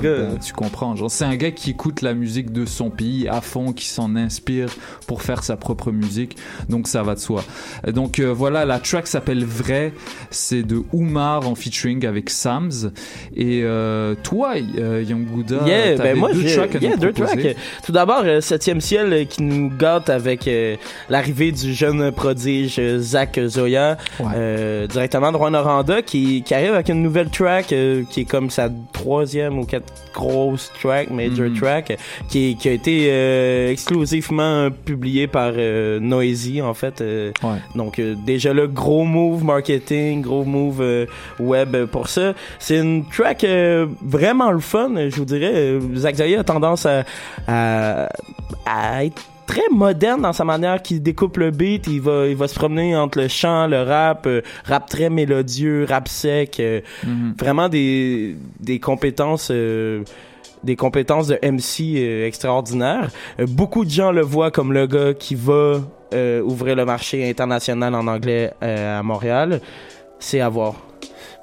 ben, 0.00 0.38
tu 0.42 0.52
comprends. 0.54 0.96
Genre, 0.96 1.10
c'est 1.10 1.24
un 1.26 1.36
gars 1.36 1.50
qui 1.50 1.70
écoute 1.70 2.00
la 2.00 2.14
musique 2.14 2.50
de 2.50 2.64
son 2.64 2.88
pays 2.90 3.28
à 3.28 3.40
fond, 3.42 3.72
qui 3.72 3.86
s'en 3.88 4.16
inspire 4.16 4.68
pour 5.06 5.20
faire 5.22 5.42
sa 5.44 5.56
propre 5.56 5.92
musique. 5.92 6.36
Donc, 6.70 6.88
ça 6.88 7.02
va 7.02 7.14
de 7.14 7.20
soi. 7.20 7.44
Donc, 7.92 8.18
euh, 8.18 8.32
voilà, 8.32 8.64
la 8.64 8.78
track 8.78 9.06
s'appelle 9.06 9.44
Vrai. 9.44 9.92
C'est 10.30 10.62
de 10.62 10.82
Oumar 10.94 11.46
en 11.46 11.54
featuring 11.54 12.06
avec 12.06 12.30
Sams. 12.30 12.90
Et 13.36 13.60
euh, 13.64 14.14
toi, 14.22 14.54
euh, 14.78 15.04
Young 15.06 15.26
Gouda, 15.26 15.56
Yeah, 15.66 15.96
ben 15.96 16.16
moi, 16.16 16.32
deux 16.32 16.44
tracks 16.46 16.74
à 16.76 16.78
yeah, 16.78 16.90
nous 16.92 16.96
deux 16.96 17.12
tracks. 17.12 17.56
Tout 17.84 17.92
d'abord, 17.92 18.22
euh, 18.24 18.40
Septième 18.40 18.80
ciel 18.80 19.26
qui 19.28 19.42
nous 19.42 19.70
gâte 19.70 20.08
avec 20.08 20.48
euh, 20.48 20.76
l'arrivée 21.10 21.52
du 21.52 21.74
jeune 21.74 22.10
prodige 22.12 22.76
euh, 22.78 22.93
Zach 22.98 23.38
Zoya, 23.46 23.96
Ouais. 24.20 24.26
euh, 24.36 24.86
directement 24.86 25.32
de 25.32 25.36
Rwanda, 25.36 26.02
qui, 26.02 26.42
qui 26.42 26.54
arrive 26.54 26.74
avec 26.74 26.88
une 26.88 27.02
nouvelle 27.02 27.30
track 27.30 27.72
euh, 27.72 28.02
qui 28.10 28.20
est 28.22 28.24
comme 28.24 28.50
sa 28.50 28.68
troisième 28.92 29.58
ou 29.58 29.64
quatre 29.64 29.92
grosses 30.14 30.70
track, 30.80 31.10
major 31.10 31.48
Mhm. 31.48 31.56
track, 31.58 31.98
qui, 32.28 32.56
qui 32.56 32.68
a 32.68 32.72
été 32.72 33.06
euh, 33.10 33.70
exclusivement 33.70 34.68
publiée 34.84 35.26
par 35.26 35.52
Noisy 36.00 36.62
en 36.62 36.74
fait. 36.74 37.00
Ouais. 37.02 37.58
donc 37.74 38.00
déjà 38.24 38.52
le 38.52 38.66
gros 38.66 39.04
move 39.04 39.44
marketing, 39.44 40.22
gros 40.22 40.44
move 40.44 41.06
web 41.40 41.76
pour 41.86 42.08
ça. 42.08 42.34
C'est 42.58 42.78
une 42.78 43.04
track 43.06 43.44
vraiment 44.02 44.50
le 44.50 44.60
fun, 44.60 44.90
je 45.08 45.16
vous 45.16 45.24
dirais. 45.24 45.78
Zach 45.96 46.16
Zoya 46.16 46.40
a 46.40 46.44
tendance 46.44 46.86
à, 46.86 47.04
à, 47.46 48.08
à 48.66 49.04
être 49.04 49.22
très 49.46 49.68
moderne 49.70 50.22
dans 50.22 50.32
sa 50.32 50.44
manière 50.44 50.82
qu'il 50.82 51.02
découpe 51.02 51.36
le 51.38 51.50
beat. 51.50 51.86
Il 51.86 52.00
va, 52.00 52.26
il 52.26 52.36
va 52.36 52.48
se 52.48 52.54
promener 52.54 52.96
entre 52.96 53.18
le 53.20 53.28
chant, 53.28 53.66
le 53.66 53.82
rap, 53.82 54.26
euh, 54.26 54.42
rap 54.64 54.88
très 54.88 55.10
mélodieux, 55.10 55.86
rap 55.88 56.08
sec. 56.08 56.58
euh, 56.60 56.80
Mhm. 57.04 57.34
Vraiment 57.38 57.68
des, 57.68 58.36
des 58.60 58.78
compétences... 58.80 59.48
euh, 59.50 60.02
des 60.62 60.76
compétences 60.76 61.26
de 61.28 61.38
MC 61.42 62.24
extraordinaires. 62.26 63.10
Beaucoup 63.38 63.84
de 63.84 63.90
gens 63.90 64.10
le 64.12 64.22
voient 64.22 64.50
comme 64.50 64.72
le 64.72 64.86
gars 64.86 65.12
qui 65.12 65.34
va 65.34 65.80
ouvrir 66.42 66.74
le 66.74 66.86
marché 66.86 67.28
international 67.28 67.94
en 67.94 68.06
anglais 68.06 68.50
à 68.62 69.02
Montréal. 69.02 69.60
C'est 70.18 70.40
à 70.40 70.48
voir. 70.48 70.74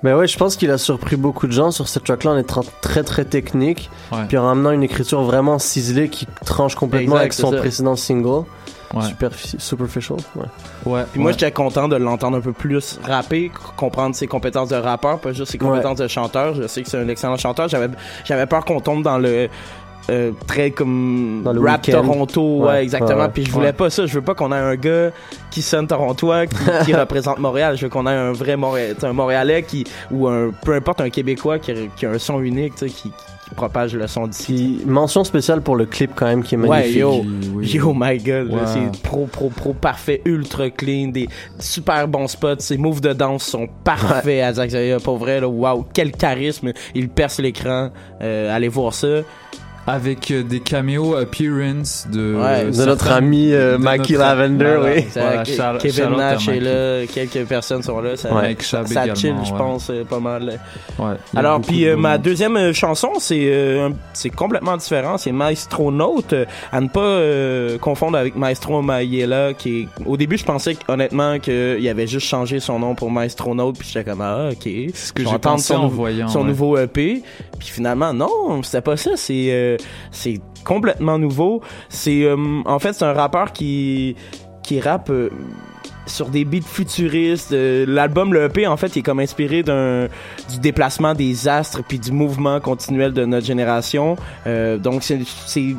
Mais 0.04 0.14
ouais, 0.14 0.28
je 0.28 0.38
pense 0.38 0.56
qu'il 0.56 0.72
a 0.72 0.78
surpris 0.78 1.16
beaucoup 1.16 1.46
de 1.48 1.52
gens 1.52 1.70
sur 1.72 1.88
cette 1.88 2.04
track-là 2.06 2.32
en 2.32 2.38
étant 2.38 2.62
très 2.82 3.04
très 3.04 3.24
technique, 3.26 3.90
Ouais. 4.12 4.26
puis 4.28 4.38
en 4.38 4.46
ramenant 4.46 4.72
une 4.72 4.84
écriture 4.84 5.22
vraiment 5.22 5.60
ciselée 5.60 6.10
qui 6.10 6.28
tranche 6.46 6.74
complètement 6.76 7.16
Exact, 7.18 7.20
avec 7.22 7.34
son 7.34 7.52
ça. 7.52 7.58
précédent 7.58 7.96
single. 7.96 8.46
Ouais. 8.94 9.04
Superfi- 9.04 9.58
superficial. 9.58 10.18
Ouais. 10.36 10.44
Ouais. 10.86 11.04
Puis 11.12 11.22
moi, 11.22 11.28
ouais. 11.32 11.38
j'étais 11.40 11.52
content 11.54 11.88
de 11.88 11.96
l'entendre 11.96 12.36
un 12.38 12.42
peu 12.42 12.52
plus 12.52 13.00
rapper, 13.04 13.50
comprendre 13.78 14.14
ses 14.16 14.28
compétences 14.28 14.68
de 14.68 14.76
rappeur, 14.76 15.20
pas 15.20 15.32
juste 15.32 15.52
ses 15.52 15.58
compétences 15.58 16.00
de 16.00 16.08
chanteur. 16.10 16.56
Je 16.56 16.68
sais 16.68 16.82
que 16.84 16.90
c'est 16.90 16.98
un 16.98 17.08
excellent 17.08 17.38
chanteur. 17.38 17.70
J'avais, 17.70 17.88
j'avais 18.26 18.46
peur 18.48 18.66
qu'on 18.66 18.82
tombe 18.82 19.02
dans 19.02 19.18
le 19.18 19.48
euh, 20.10 20.32
très 20.48 20.72
comme 20.72 21.42
Dans 21.44 21.54
le 21.54 21.62
rap 21.62 21.86
week-end. 21.86 22.02
Toronto, 22.02 22.58
ouais, 22.60 22.66
Ouais, 22.68 22.84
exactement. 22.84 23.20
ouais, 23.22 23.30
Puis 23.34 23.46
je 23.46 23.52
voulais 23.52 23.68
ouais. 23.68 23.74
pas 23.74 23.90
ça. 23.90 24.06
Je 24.06 24.14
veux 24.14 24.22
pas 24.22 24.34
qu'on 24.34 24.52
ait 24.52 24.56
un 24.56 24.76
gars 24.76 25.12
qui 25.52 25.62
sonne 25.62 25.88
torontois, 25.88 26.48
qui, 26.48 26.56
qui 26.86 26.94
représente 26.96 27.40
Montréal. 27.40 27.78
Je 27.78 27.84
veux 27.84 27.90
qu'on 27.90 28.08
ait 28.08 28.12
un 28.12 28.32
vrai 28.32 28.58
Montréal, 28.58 28.96
un 29.02 29.14
Montréalais 29.14 29.64
qui 29.64 29.84
ou 30.12 30.28
un 30.28 30.52
peu 30.66 30.74
importe 30.74 31.02
un 31.02 31.10
Québécois 31.10 31.60
qui, 31.60 31.74
qui 31.96 32.06
a 32.06 32.12
un 32.12 32.20
son 32.20 32.42
unique, 32.42 32.76
tu 32.76 32.88
sais, 32.88 32.94
qui, 32.94 33.10
qui 33.10 33.56
propage 33.56 33.94
le 33.96 34.08
son 34.08 34.28
d'ici. 34.28 34.82
Mention 34.86 35.24
spéciale 35.24 35.62
pour 35.62 35.76
le 35.76 35.86
clip 35.86 36.12
quand 36.16 36.26
même 36.26 36.42
qui 36.44 36.56
est 36.56 36.58
Ouais, 36.58 36.68
magnifique. 36.68 36.98
yo. 36.98 37.24
Oui. 37.54 37.68
Yo 37.68 37.94
my 37.96 38.18
god, 38.18 38.52
c'est 38.66 39.02
pro 39.04 39.26
pro 39.26 39.50
pro 39.50 39.74
parfait, 39.74 40.22
ultra 40.26 40.70
clean, 40.70 41.10
des 41.10 41.28
super 41.60 42.08
bons 42.08 42.28
spots, 42.30 42.60
ses 42.60 42.78
moves 42.78 43.02
de 43.02 43.12
danse 43.14 43.44
sont 43.44 43.68
parfaits 43.84 44.42
à 44.44 44.54
Zach 44.54 44.72
pour 45.04 45.18
vrai 45.18 45.42
là, 45.42 45.48
wow, 45.50 45.86
quel 45.94 46.12
charisme, 46.14 46.72
il 46.96 47.10
perce 47.10 47.40
l'écran, 47.40 47.90
euh, 48.22 48.56
allez 48.56 48.70
voir 48.70 48.94
ça. 48.94 49.08
Avec 49.88 50.30
euh, 50.30 50.44
des 50.44 50.60
caméos 50.60 51.15
appearance 51.15 52.08
de, 52.12 52.36
Ouais, 52.36 52.65
de 52.65 52.72
De 52.78 52.86
notre 52.86 53.12
ami 53.12 53.52
euh, 53.52 53.74
de 53.74 53.78
Mackie 53.78 54.13
notre- 54.13 54.24
Lavender, 54.26 54.76
Voilà. 54.80 54.96
oui. 54.96 55.06
Voilà, 55.13 55.78
Kevin 55.80 56.10
Nash 56.17 56.48
est 56.48 56.60
là, 56.60 57.06
quelques 57.08 57.46
personnes 57.48 57.82
sont 57.82 58.00
là, 58.00 58.15
ça, 58.15 58.34
Ouais. 58.34 58.56
Ça 58.60 58.84
chill, 59.15 59.36
je 59.44 59.54
pense, 59.54 59.89
euh, 59.89 60.04
pas 60.04 60.20
mal. 60.20 60.60
Alors, 61.36 61.62
puis 61.62 61.88
euh, 61.88 61.96
ma 61.98 62.17
deuxième 62.17 62.56
euh, 62.58 62.74
chanson, 62.74 63.10
c'est 63.20 63.50
euh, 63.52 63.89
complètement 64.36 64.78
différent. 64.78 65.17
C'est 65.17 65.32
Maestro 65.32 65.91
Note, 65.91 66.34
euh, 66.34 66.46
à 66.72 66.80
ne 66.80 66.88
pas 66.88 67.00
euh, 67.02 67.78
confondre 67.80 68.17
avec 68.17 68.36
Maestro 68.36 68.82
Mayela, 68.82 69.54
qui. 69.54 69.88
Au 70.06 70.15
début, 70.17 70.38
je 70.38 70.46
pensais 70.46 70.76
que, 70.76 70.91
honnêtement 70.91 71.39
qu'il 71.39 71.88
avait 71.89 72.08
juste 72.08 72.28
changé 72.28 72.60
son 72.60 72.80
nom 72.80 72.94
pour 72.96 73.10
Maestro 73.12 73.56
Note, 73.56 73.78
puis 73.80 73.88
j'étais 73.91 74.10
comme, 74.10 74.22
ah, 74.22 74.50
ok. 74.52 74.70
ce 74.94 75.12
que 75.12 75.24
j'ai 75.28 75.39
pensé 75.39 75.74
son, 75.74 75.82
en 75.82 75.88
voyant. 75.88 76.28
son 76.28 76.41
ouais. 76.41 76.48
nouveau 76.48 76.78
EP. 76.78 77.24
Puis 77.60 77.70
finalement, 77.70 78.13
non, 78.13 78.62
c'était 78.63 78.82
pas 78.82 78.98
ça. 78.98 79.12
C'est 79.15 79.48
euh, 79.50 79.70
c'est 80.12 80.41
complètement 80.63 81.17
nouveau. 81.17 81.62
C'est 81.89 82.23
euh, 82.23 82.62
en 82.65 82.79
fait 82.79 82.93
c'est 82.93 83.05
un 83.05 83.13
rappeur 83.13 83.53
qui 83.53 84.15
qui 84.63 84.79
rappe 84.79 85.10
euh, 85.10 85.29
sur 86.05 86.29
des 86.29 86.45
beats 86.45 86.62
futuristes. 86.62 87.51
Euh, 87.51 87.86
L'album, 87.88 88.34
le 88.34 88.45
EP, 88.45 88.67
en 88.67 88.77
fait, 88.77 88.95
est 88.97 89.01
comme 89.01 89.19
inspiré 89.19 89.63
du 89.63 90.60
déplacement 90.60 91.13
des 91.13 91.47
astres 91.47 91.81
puis 91.88 91.99
du 91.99 92.12
mouvement 92.12 92.60
continuel 92.60 93.13
de 93.13 93.25
notre 93.25 93.45
génération. 93.45 94.15
Donc 94.45 95.03
c'est 95.03 95.75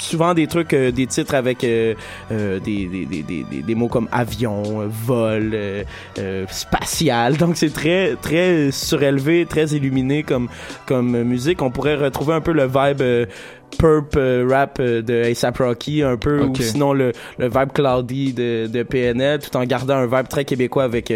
souvent 0.00 0.34
des 0.34 0.46
trucs, 0.46 0.72
euh, 0.72 0.90
des 0.90 1.06
titres 1.06 1.34
avec 1.34 1.64
euh, 1.64 1.94
euh, 2.30 2.58
des, 2.60 2.86
des, 2.86 3.22
des, 3.22 3.62
des, 3.62 3.74
mots 3.74 3.88
comme 3.88 4.08
avion, 4.12 4.82
euh, 4.82 4.86
vol, 4.88 5.52
euh, 5.54 6.46
spatial. 6.50 7.36
Donc 7.36 7.56
c'est 7.56 7.72
très 7.72 8.16
très 8.20 8.70
surélevé, 8.70 9.46
très 9.46 9.66
illuminé 9.66 10.22
comme 10.22 10.48
comme 10.86 11.22
musique. 11.22 11.62
On 11.62 11.70
pourrait 11.70 11.96
retrouver 11.96 12.34
un 12.34 12.40
peu 12.40 12.52
le 12.52 12.66
vibe 12.66 13.28
purp 13.76 14.16
euh, 14.16 14.46
rap 14.50 14.78
euh, 14.80 15.02
de 15.02 15.30
ASAP 15.30 15.58
Rocky, 15.58 16.02
un 16.02 16.16
peu 16.16 16.42
ou 16.42 16.54
sinon 16.56 16.92
le, 16.92 17.12
le 17.38 17.48
vibe 17.48 17.72
cloudy 17.72 18.32
de, 18.32 18.66
de 18.66 18.82
PNL, 18.82 19.40
tout 19.40 19.56
en 19.56 19.64
gardant 19.64 19.94
un 19.96 20.06
vibe 20.06 20.28
très 20.28 20.44
québécois 20.44 20.84
avec 20.84 21.12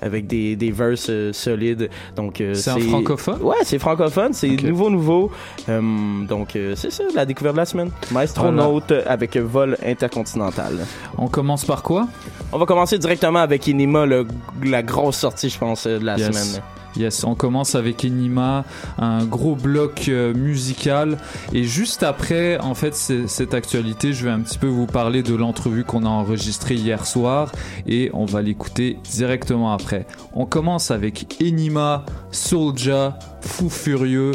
avec 0.00 0.26
des 0.26 0.56
des 0.56 0.70
verses 0.70 1.08
euh, 1.10 1.32
solides. 1.32 1.90
Donc 2.16 2.40
euh, 2.40 2.54
C'est 2.54 2.70
en 2.70 2.78
francophone? 2.78 3.42
Ouais, 3.42 3.56
c'est 3.64 3.78
francophone, 3.78 4.32
c'est 4.32 4.48
nouveau 4.48 4.90
nouveau. 4.90 5.30
Euh, 5.68 5.80
donc 6.26 6.56
euh, 6.56 6.74
c'est 6.76 6.90
ça 6.90 7.04
la 7.14 7.24
découverte 7.26 7.54
de 7.56 7.60
la 7.60 7.66
semaine. 7.66 7.90
Maestro 8.10 8.44
Voilà. 8.50 8.62
Note 8.64 8.92
avec 9.06 9.36
vol 9.36 9.76
intercontinental. 9.84 10.72
On 11.18 11.28
commence 11.28 11.64
par 11.64 11.82
quoi? 11.82 12.08
On 12.52 12.58
va 12.58 12.66
commencer 12.66 12.98
directement 12.98 13.40
avec 13.40 13.66
Inima, 13.66 14.06
le- 14.06 14.26
la 14.64 14.82
grosse 14.82 15.16
sortie, 15.16 15.48
je 15.48 15.58
pense, 15.58 15.86
euh, 15.86 15.98
de 15.98 16.04
la 16.04 16.16
Yes. 16.18 16.26
semaine. 16.28 16.62
Yes, 16.96 17.24
on 17.24 17.34
commence 17.34 17.74
avec 17.74 18.04
Enima, 18.04 18.64
un 18.98 19.24
gros 19.24 19.56
bloc 19.56 20.06
euh, 20.08 20.34
musical. 20.34 21.18
Et 21.52 21.64
juste 21.64 22.02
après, 22.02 22.58
en 22.58 22.74
fait, 22.74 22.94
cette 22.94 23.54
actualité, 23.54 24.12
je 24.12 24.24
vais 24.24 24.30
un 24.30 24.40
petit 24.40 24.58
peu 24.58 24.66
vous 24.66 24.86
parler 24.86 25.22
de 25.22 25.34
l'entrevue 25.34 25.84
qu'on 25.84 26.04
a 26.04 26.08
enregistrée 26.08 26.74
hier 26.74 27.06
soir. 27.06 27.52
Et 27.86 28.10
on 28.12 28.24
va 28.24 28.42
l'écouter 28.42 28.98
directement 29.10 29.72
après. 29.72 30.06
On 30.34 30.46
commence 30.46 30.90
avec 30.90 31.36
Enima, 31.40 32.04
Soulja, 32.30 33.18
Fou 33.40 33.70
Furieux. 33.70 34.32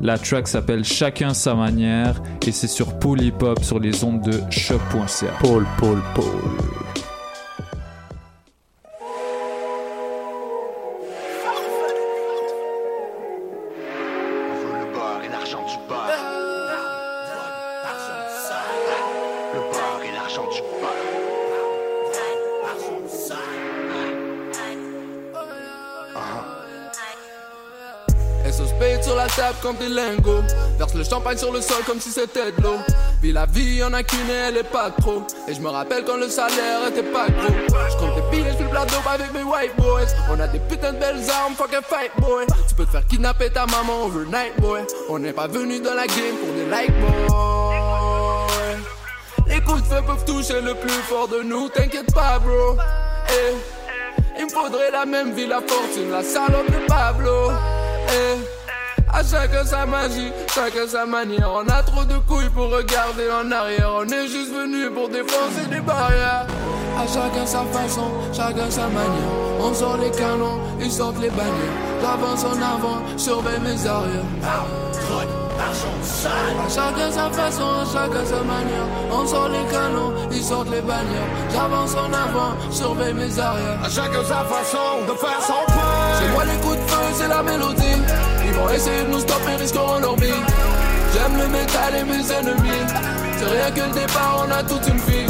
La 0.00 0.16
track 0.16 0.46
s'appelle 0.46 0.84
Chacun 0.84 1.34
sa 1.34 1.54
manière. 1.54 2.22
Et 2.46 2.52
c'est 2.52 2.68
sur 2.68 2.98
Polypop 2.98 3.64
sur 3.64 3.80
les 3.80 4.04
ondes 4.04 4.22
de 4.22 4.40
choc.ca. 4.50 5.32
Paul, 5.40 5.66
Paul, 5.78 5.98
Paul. 6.14 7.07
Sur 29.38 29.60
comme 29.60 29.76
des 29.76 29.88
lingots. 29.88 30.42
Verse 30.78 30.94
le 30.94 31.04
champagne 31.04 31.38
sur 31.38 31.52
le 31.52 31.60
sol 31.60 31.84
comme 31.86 32.00
si 32.00 32.10
c'était 32.10 32.50
de 32.50 32.60
l'eau. 32.60 32.74
Vis 33.22 33.30
la 33.30 33.46
vie, 33.46 33.76
y'en 33.76 33.92
a 33.92 34.02
qu'une 34.02 34.28
et 34.28 34.48
elle 34.48 34.56
est 34.56 34.64
pas 34.64 34.90
trop. 34.90 35.22
Et 35.46 35.54
je 35.54 35.60
me 35.60 35.68
rappelle 35.68 36.04
quand 36.04 36.16
le 36.16 36.28
salaire 36.28 36.88
était 36.88 37.04
pas 37.04 37.28
gros. 37.28 37.54
Je 37.88 37.96
compte 37.98 38.16
les 38.16 38.36
billets, 38.36 38.52
je 38.58 38.64
le 38.64 38.68
plateau 38.68 38.96
avec 39.08 39.32
mes 39.32 39.44
white 39.44 39.76
boys. 39.76 40.08
On 40.28 40.40
a 40.40 40.48
des 40.48 40.58
putains 40.58 40.92
de 40.92 40.98
belles 40.98 41.22
armes, 41.30 41.54
fuck 41.54 41.72
a 41.72 41.82
fight 41.82 42.10
boy. 42.18 42.46
Tu 42.68 42.74
peux 42.74 42.84
te 42.84 42.90
faire 42.90 43.06
kidnapper 43.06 43.50
ta 43.50 43.64
maman 43.66 44.06
overnight 44.06 44.60
boy. 44.60 44.80
On 45.08 45.20
n'est 45.20 45.32
pas 45.32 45.46
venu 45.46 45.78
dans 45.78 45.94
la 45.94 46.08
game 46.08 46.36
pour 46.44 46.52
des 46.54 46.68
like 46.68 46.92
boy. 47.00 47.76
Les 49.46 49.60
coups 49.60 49.82
de 49.82 49.86
feu 49.86 50.02
peuvent 50.04 50.24
toucher 50.24 50.60
le 50.60 50.74
plus 50.74 50.90
fort 51.08 51.28
de 51.28 51.42
nous, 51.42 51.68
t'inquiète 51.68 52.12
pas 52.12 52.40
bro. 52.40 52.76
Eh. 53.28 53.54
Il 54.40 54.46
me 54.46 54.50
faudrait 54.50 54.90
la 54.90 55.06
même 55.06 55.32
vie, 55.32 55.46
la 55.46 55.60
fortune, 55.60 56.10
la 56.10 56.24
salope 56.24 56.66
de 56.66 56.86
Pablo. 56.88 57.52
Eh. 58.08 58.47
À 59.18 59.22
chacun 59.24 59.64
sa 59.64 59.84
magie, 59.84 60.30
chacun 60.54 60.86
sa 60.86 61.04
manière. 61.04 61.50
On 61.52 61.68
a 61.68 61.82
trop 61.82 62.04
de 62.04 62.18
couilles 62.18 62.50
pour 62.50 62.70
regarder 62.70 63.24
en 63.28 63.50
arrière. 63.50 63.90
On 63.98 64.04
est 64.04 64.28
juste 64.28 64.52
venu 64.54 64.92
pour 64.92 65.08
défoncer 65.08 65.66
des 65.68 65.80
barrières. 65.80 66.46
À 66.96 67.04
chacun 67.04 67.44
sa 67.44 67.64
façon, 67.64 68.12
chacun 68.32 68.70
sa 68.70 68.86
manière. 68.86 69.32
On 69.60 69.74
sort 69.74 69.96
les 69.96 70.12
canons, 70.12 70.60
ils 70.80 70.92
sortent 70.92 71.20
les 71.20 71.30
bannières. 71.30 71.78
J'avance 72.00 72.44
en 72.44 72.62
avant, 72.62 73.02
surveille 73.16 73.58
mes 73.58 73.86
arrières. 73.88 74.22
À 76.64 76.68
chacun 76.68 77.10
sa 77.10 77.28
façon, 77.30 77.64
à 77.64 77.84
chacun 77.92 78.24
sa 78.24 78.42
manière. 78.44 78.86
On 79.10 79.26
sort 79.26 79.48
les 79.48 79.64
canons, 79.68 80.12
ils 80.30 80.44
sortent 80.44 80.70
les 80.70 80.80
bannières. 80.80 81.28
J'avance 81.52 81.94
en 81.96 82.06
avant, 82.06 82.54
surveille 82.70 83.14
mes 83.14 83.36
arrières. 83.36 83.80
À 83.84 83.88
chacun 83.88 84.22
sa 84.22 84.44
façon 84.44 85.02
de 85.08 85.14
faire 85.14 85.42
son 85.42 85.66
pain. 85.66 86.20
C'est 86.20 86.32
moi 86.32 86.44
les 86.44 86.60
coups 86.60 86.76
de 86.76 86.88
feu, 86.88 87.02
c'est 87.14 87.28
la 87.28 87.42
mélodie. 87.42 88.27
Vont 88.58 88.70
essayer 88.70 89.02
de 89.04 89.08
nous 89.08 89.20
stopper, 89.20 89.54
risqueront 89.56 90.00
leur 90.00 90.16
vie. 90.16 90.42
J'aime 91.12 91.38
le 91.38 91.48
métal 91.48 91.94
et 91.96 92.04
mes 92.04 92.32
ennemis. 92.32 92.84
C'est 93.38 93.44
rien 93.44 93.70
que 93.70 93.80
le 93.80 94.00
départ, 94.00 94.44
on 94.46 94.50
a 94.50 94.62
toute 94.62 94.86
une 94.88 94.98
vie. 94.98 95.26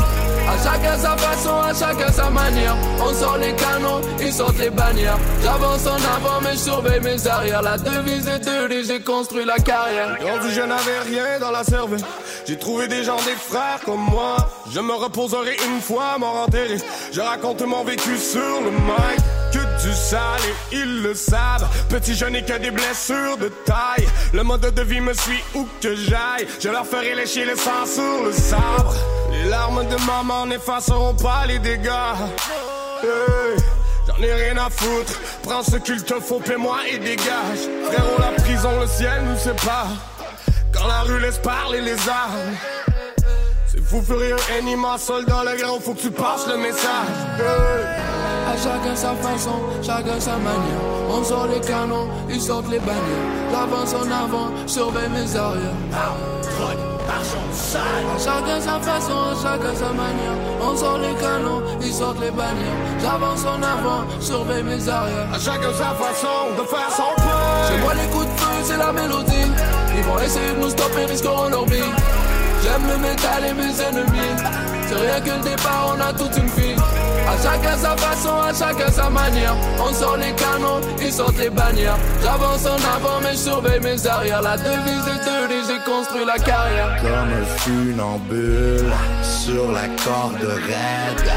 À 0.49 0.57
chacun 0.65 0.97
sa 0.97 1.17
façon, 1.17 1.61
à 1.61 1.75
chacun 1.75 2.11
sa 2.11 2.31
manière. 2.31 2.75
On 3.01 3.13
sort 3.13 3.37
les 3.37 3.53
canons, 3.53 4.01
ils 4.19 4.33
sortent 4.33 4.59
les 4.59 4.71
bannières. 4.71 5.19
J'avance 5.43 5.87
en 5.87 5.97
avant, 5.97 6.41
mais 6.43 6.53
je 6.53 6.59
surveille 6.59 7.01
mes 7.01 7.27
arrières. 7.27 7.61
La 7.61 7.77
devise 7.77 8.27
est 8.27 8.39
de 8.39 8.83
j'ai 8.83 9.01
construit 9.01 9.45
la 9.45 9.59
carrière. 9.59 10.17
Grandi, 10.19 10.53
je 10.53 10.63
n'avais 10.63 11.01
rien 11.01 11.39
dans 11.39 11.51
la 11.51 11.65
cervelle. 11.65 12.01
J'ai 12.47 12.59
trouvé 12.59 12.89
des 12.89 13.05
gens, 13.05 13.17
des 13.17 13.37
frères 13.37 13.81
comme 13.85 14.01
moi. 14.01 14.37
Je 14.73 14.81
me 14.81 14.95
reposerai 14.95 15.57
une 15.67 15.81
fois 15.83 16.17
mort 16.19 16.45
enterré. 16.47 16.79
Je 17.13 17.21
raconte 17.21 17.61
mon 17.63 17.85
vécu 17.85 18.17
sur 18.17 18.41
le 18.63 18.71
mic. 18.71 19.38
Du 19.89 19.95
sale 19.95 20.21
et 20.71 20.77
ils 20.77 21.03
le 21.03 21.15
savent. 21.15 21.67
Petit, 21.89 22.15
je 22.15 22.27
n'ai 22.27 22.43
que 22.43 22.59
des 22.59 22.71
blessures 22.71 23.39
de 23.39 23.49
taille. 23.65 24.07
Le 24.35 24.43
mode 24.43 24.61
de 24.61 24.83
vie 24.83 25.01
me 25.01 25.15
suit 25.15 25.43
où 25.55 25.67
que 25.81 25.95
j'aille. 25.95 26.47
Je 26.61 26.69
leur 26.69 26.85
ferai 26.85 27.15
lécher 27.15 27.47
le 27.47 27.57
sang 27.57 27.87
sur 27.87 28.25
le 28.25 28.33
sabre. 28.33 28.95
Les 29.33 29.49
larmes 29.49 29.87
de 29.87 29.97
maman 30.05 30.45
n'effaceront 30.45 31.15
pas 31.15 31.47
les 31.47 31.59
dégâts. 31.59 32.17
J'en 34.07 34.23
ai 34.23 34.33
rien 34.35 34.59
à 34.59 34.69
foutre. 34.69 35.19
Prends 35.43 35.63
ce 35.63 35.77
qu'il 35.77 36.05
te 36.05 36.21
faut, 36.21 36.41
paie-moi 36.41 36.81
et 36.93 36.99
dégage. 36.99 37.63
Frérot, 37.87 38.19
la 38.19 38.43
prison, 38.43 38.81
le 38.81 38.87
ciel 38.87 39.23
nous 39.25 39.39
sépare. 39.39 39.89
Quand 40.71 40.87
la 40.87 41.01
rue 41.01 41.19
laisse 41.19 41.39
parler 41.39 41.81
les 41.81 42.09
armes. 42.11 42.57
C'est 43.67 43.83
fou 43.83 44.03
furieux, 44.03 44.37
seul 44.99 45.25
dans 45.25 45.45
le 45.45 45.57
grand, 45.57 45.81
faut 45.81 45.95
que 45.95 46.03
tu 46.03 46.11
passes 46.11 46.47
le 46.47 46.59
message. 46.59 48.28
À 48.49 48.57
chacun 48.57 48.97
sa 48.97 49.15
façon, 49.15 49.61
chacun 49.83 50.19
sa 50.19 50.37
manière. 50.39 50.81
On 51.11 51.23
sort 51.23 51.49
les 51.49 51.61
canons, 51.61 52.09
ils 52.31 52.41
sortent 52.41 52.71
les 52.71 52.79
bannières. 52.79 53.29
J'avance 53.53 53.93
en 53.93 54.11
avant, 54.11 54.49
surveille 54.67 55.11
mes 55.11 55.37
arrières. 55.37 55.77
À 57.11 58.19
chacun 58.19 58.61
sa 58.61 58.81
façon, 58.81 59.37
chacun 59.43 59.75
sa 59.75 59.93
manière. 59.93 60.39
On 60.63 60.75
sort 60.75 60.99
les 60.99 61.15
canons, 61.21 61.63
ils 61.83 61.93
sortent 61.93 62.21
les 62.21 62.31
bannières. 62.31 62.81
J'avance 63.03 63.45
en 63.45 63.63
avant, 63.63 64.05
surveille 64.19 64.63
mes 64.63 64.89
arrières. 64.89 65.29
À 65.31 65.39
chacun 65.39 65.73
sa 65.73 65.93
façon 66.03 66.57
de 66.59 66.65
faire 66.67 66.91
son 66.91 67.15
pain. 67.17 67.69
Chez 67.69 67.79
moi, 67.83 67.93
les 67.95 68.09
coups 68.11 68.25
de 68.25 68.41
feu, 68.41 68.63
c'est 68.65 68.79
la 68.79 68.93
mélodie. 68.93 69.53
Ils 69.95 70.05
vont 70.05 70.19
essayer 70.21 70.53
de 70.55 70.61
nous 70.61 70.71
stopper, 70.71 71.05
risqueront 71.05 71.51
leur 71.51 71.67
vie. 71.67 71.93
J'aime 72.63 72.89
le 72.89 72.97
métal 72.97 73.45
et 73.47 73.53
mes 73.53 73.79
ennemis. 73.79 74.35
C'est 74.89 74.95
rien 74.95 75.21
que 75.21 75.31
le 75.31 75.51
départ, 75.51 75.95
on 75.95 76.01
a 76.01 76.13
toute 76.15 76.35
une 76.39 76.47
vie. 76.47 76.75
À 77.29 77.37
chacun 77.43 77.77
sa 77.77 77.95
façon, 77.95 78.41
à 78.41 78.55
chacun 78.55 78.91
sa 78.91 79.11
manière. 79.11 79.55
On 79.79 79.93
sort 79.93 80.17
les 80.17 80.33
canons, 80.33 80.81
ils 80.99 81.13
sortent 81.13 81.39
les 81.39 81.51
bannières. 81.51 81.99
J'avance 82.23 82.65
en 82.65 82.77
avant, 82.77 83.21
mais 83.23 83.33
je 83.33 83.51
surveille 83.51 83.81
mes 83.81 84.07
arrières. 84.07 84.41
La 84.41 84.57
devise 84.57 85.07
est 85.07 85.25
de 85.27 85.39
j'ai 85.69 85.85
construit 85.85 86.25
la 86.25 86.39
carrière. 86.39 86.97
Comme 87.03 87.11
un 87.11 87.45
funambule 87.59 88.93
sur 89.23 89.71
la 89.73 89.89
corde 90.03 90.43
raide. 90.43 91.31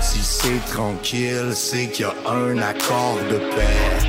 Si 0.00 0.20
c'est 0.20 0.72
tranquille, 0.72 1.52
c'est 1.54 1.86
qu'il 1.86 2.06
y 2.06 2.08
a 2.08 2.30
un 2.30 2.58
accord 2.58 3.18
de 3.30 3.36
paix. 3.54 4.08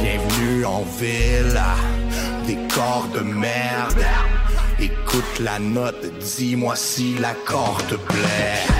Bienvenue 0.00 0.64
en 0.64 0.84
ville, 0.98 1.60
des 2.46 2.58
corps 2.74 3.08
de 3.12 3.20
merde. 3.20 4.04
Écoute 4.78 5.38
la 5.40 5.58
note, 5.58 6.06
dis-moi 6.18 6.74
si 6.76 7.18
l'accord 7.18 7.78
te 7.90 7.96
plaît. 7.96 8.79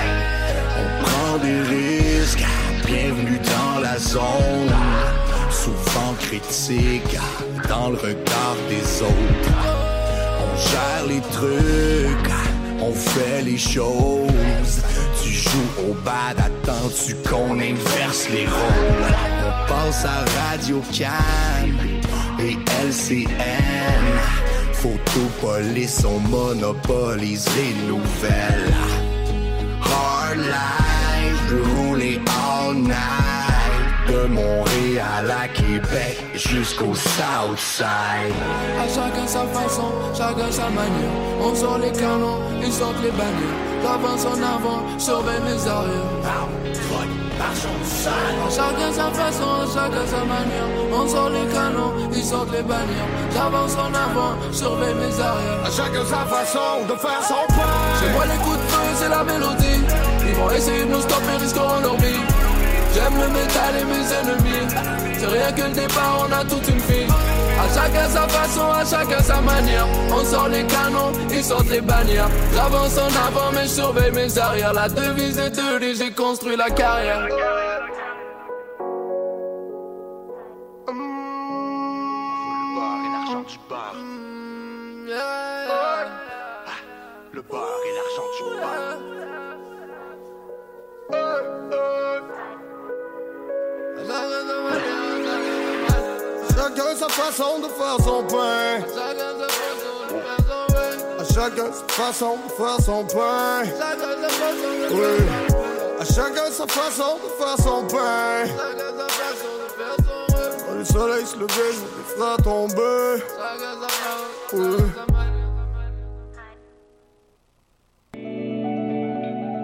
Bienvenue 2.86 3.38
dans 3.38 3.80
la 3.80 3.98
zone. 3.98 4.74
Souvent 5.50 6.14
critique 6.20 7.16
dans 7.68 7.90
le 7.90 7.96
regard 7.96 8.56
des 8.68 9.02
autres. 9.02 9.52
On 10.42 10.56
gère 10.56 11.06
les 11.08 11.20
trucs, 11.32 12.32
on 12.80 12.92
fait 12.92 13.42
les 13.42 13.58
choses. 13.58 14.82
Tu 15.22 15.32
joues 15.32 15.90
au 15.90 15.94
bad, 16.04 16.36
attends-tu 16.38 17.14
qu'on 17.28 17.58
inverse 17.58 18.28
les 18.30 18.46
rôles? 18.46 19.14
On 19.46 19.68
passe 19.68 20.04
à 20.04 20.24
Radio 20.40 20.82
Cannes 20.92 22.02
et 22.38 22.56
LCN. 22.86 23.28
Photo 24.72 25.20
police, 25.40 26.04
on 26.04 26.18
monopolise 26.20 27.46
les 27.56 27.88
nouvelles. 27.88 28.74
Hard 29.82 30.99
life, 31.50 31.76
rouler 31.76 32.20
all 32.28 32.74
night. 32.74 32.96
De 34.08 34.26
Montréal 34.26 35.30
à 35.30 35.46
Québec 35.46 36.18
jusqu'au 36.34 36.94
Southside. 36.94 37.86
À 38.76 38.88
chacun 38.88 39.26
sa 39.26 39.44
façon, 39.46 39.92
chacun 40.16 40.50
sa 40.50 40.68
manière. 40.68 41.12
On 41.40 41.54
sort 41.54 41.78
les 41.78 41.92
canons, 41.92 42.40
ils 42.60 42.72
sortent 42.72 43.00
les 43.02 43.12
bannières. 43.12 43.60
J'avance 43.82 44.26
en 44.26 44.42
avant, 44.42 44.98
surveille 44.98 45.40
mes 45.44 45.68
arrières. 45.68 46.50
À 47.40 48.50
chacun 48.50 48.92
sa 48.92 49.10
façon, 49.10 49.46
chacun 49.72 50.06
sa 50.06 50.24
manière. 50.24 50.68
On 50.92 51.06
sort 51.06 51.30
les 51.30 51.46
canons, 51.52 51.92
ils 52.12 52.24
sortent 52.24 52.52
les 52.52 52.62
bannières. 52.62 53.08
J'avance 53.32 53.74
en 53.76 53.94
avant, 53.94 54.34
surveille 54.52 54.94
mes 54.94 55.20
arrières. 55.20 55.64
À 55.64 55.70
chacun 55.70 56.04
sa 56.04 56.26
façon 56.26 56.84
de 56.88 56.94
faire 56.96 57.22
son 57.22 57.46
pain. 57.54 58.00
Chez 58.00 58.12
moi, 58.12 58.24
les 58.26 58.38
coups 58.42 58.56
de 58.56 58.62
feu, 58.62 58.88
c'est 58.96 59.08
la 59.08 59.22
mélodie. 59.22 60.09
Vont 60.40 60.50
essayer 60.52 60.84
de 60.84 60.90
nous 60.90 61.02
stopper, 61.02 61.36
risqueront 61.38 61.80
leur 61.80 61.96
vie. 61.96 62.24
J'aime 62.94 63.14
le 63.14 63.28
métal 63.28 63.76
et 63.78 63.84
mes 63.84 64.06
ennemis. 64.18 64.74
C'est 65.18 65.26
rien 65.26 65.52
que 65.52 65.62
le 65.62 65.74
départ, 65.74 66.26
on 66.26 66.32
a 66.32 66.42
toute 66.44 66.66
une 66.66 66.78
vie. 66.78 67.06
À 67.60 67.68
chacun 67.74 68.08
sa 68.08 68.26
façon, 68.26 68.70
à 68.70 68.84
chacun 68.86 69.22
sa 69.22 69.40
manière. 69.42 69.86
On 70.10 70.24
sort 70.24 70.48
les 70.48 70.64
canons, 70.64 71.12
ils 71.30 71.44
sortent 71.44 71.68
les 71.68 71.82
bannières. 71.82 72.30
J'avance 72.54 72.96
en 72.96 73.08
avant, 73.28 73.52
mais 73.52 73.64
je 73.64 73.68
surveille 73.68 74.12
mes 74.12 74.38
arrières. 74.38 74.72
La 74.72 74.88
devise 74.88 75.38
est 75.38 75.50
de 75.50 75.94
j'ai 75.94 76.10
construit 76.10 76.56
la 76.56 76.70
carrière. 76.70 77.28
Chacun 96.54 96.96
sa 96.96 97.08
façon 97.08 97.58
de 97.60 97.68
faire 97.68 97.98
son 98.04 98.22
pain. 98.24 98.80
À 101.18 101.24
chacun 101.24 101.72
sa 101.72 101.86
façon 101.88 102.36
de 102.36 102.50
faire 102.52 102.80
son 102.84 103.04
pain. 103.04 103.62
Oui. 104.90 105.16
À 106.00 106.04
chacun 106.04 106.50
sa 106.50 106.66
façon 106.66 107.18
de 107.22 107.28
faire 107.42 107.58
son 107.58 107.86
pain. 107.86 108.46
Quand 110.66 110.74
le 110.74 110.84
soleil 110.84 111.26
se 111.26 111.36
levait, 111.36 111.72
je 111.72 111.80
les 111.80 112.04
ferai 112.16 112.36
tomber. 112.42 113.24
Oui. 114.52 114.76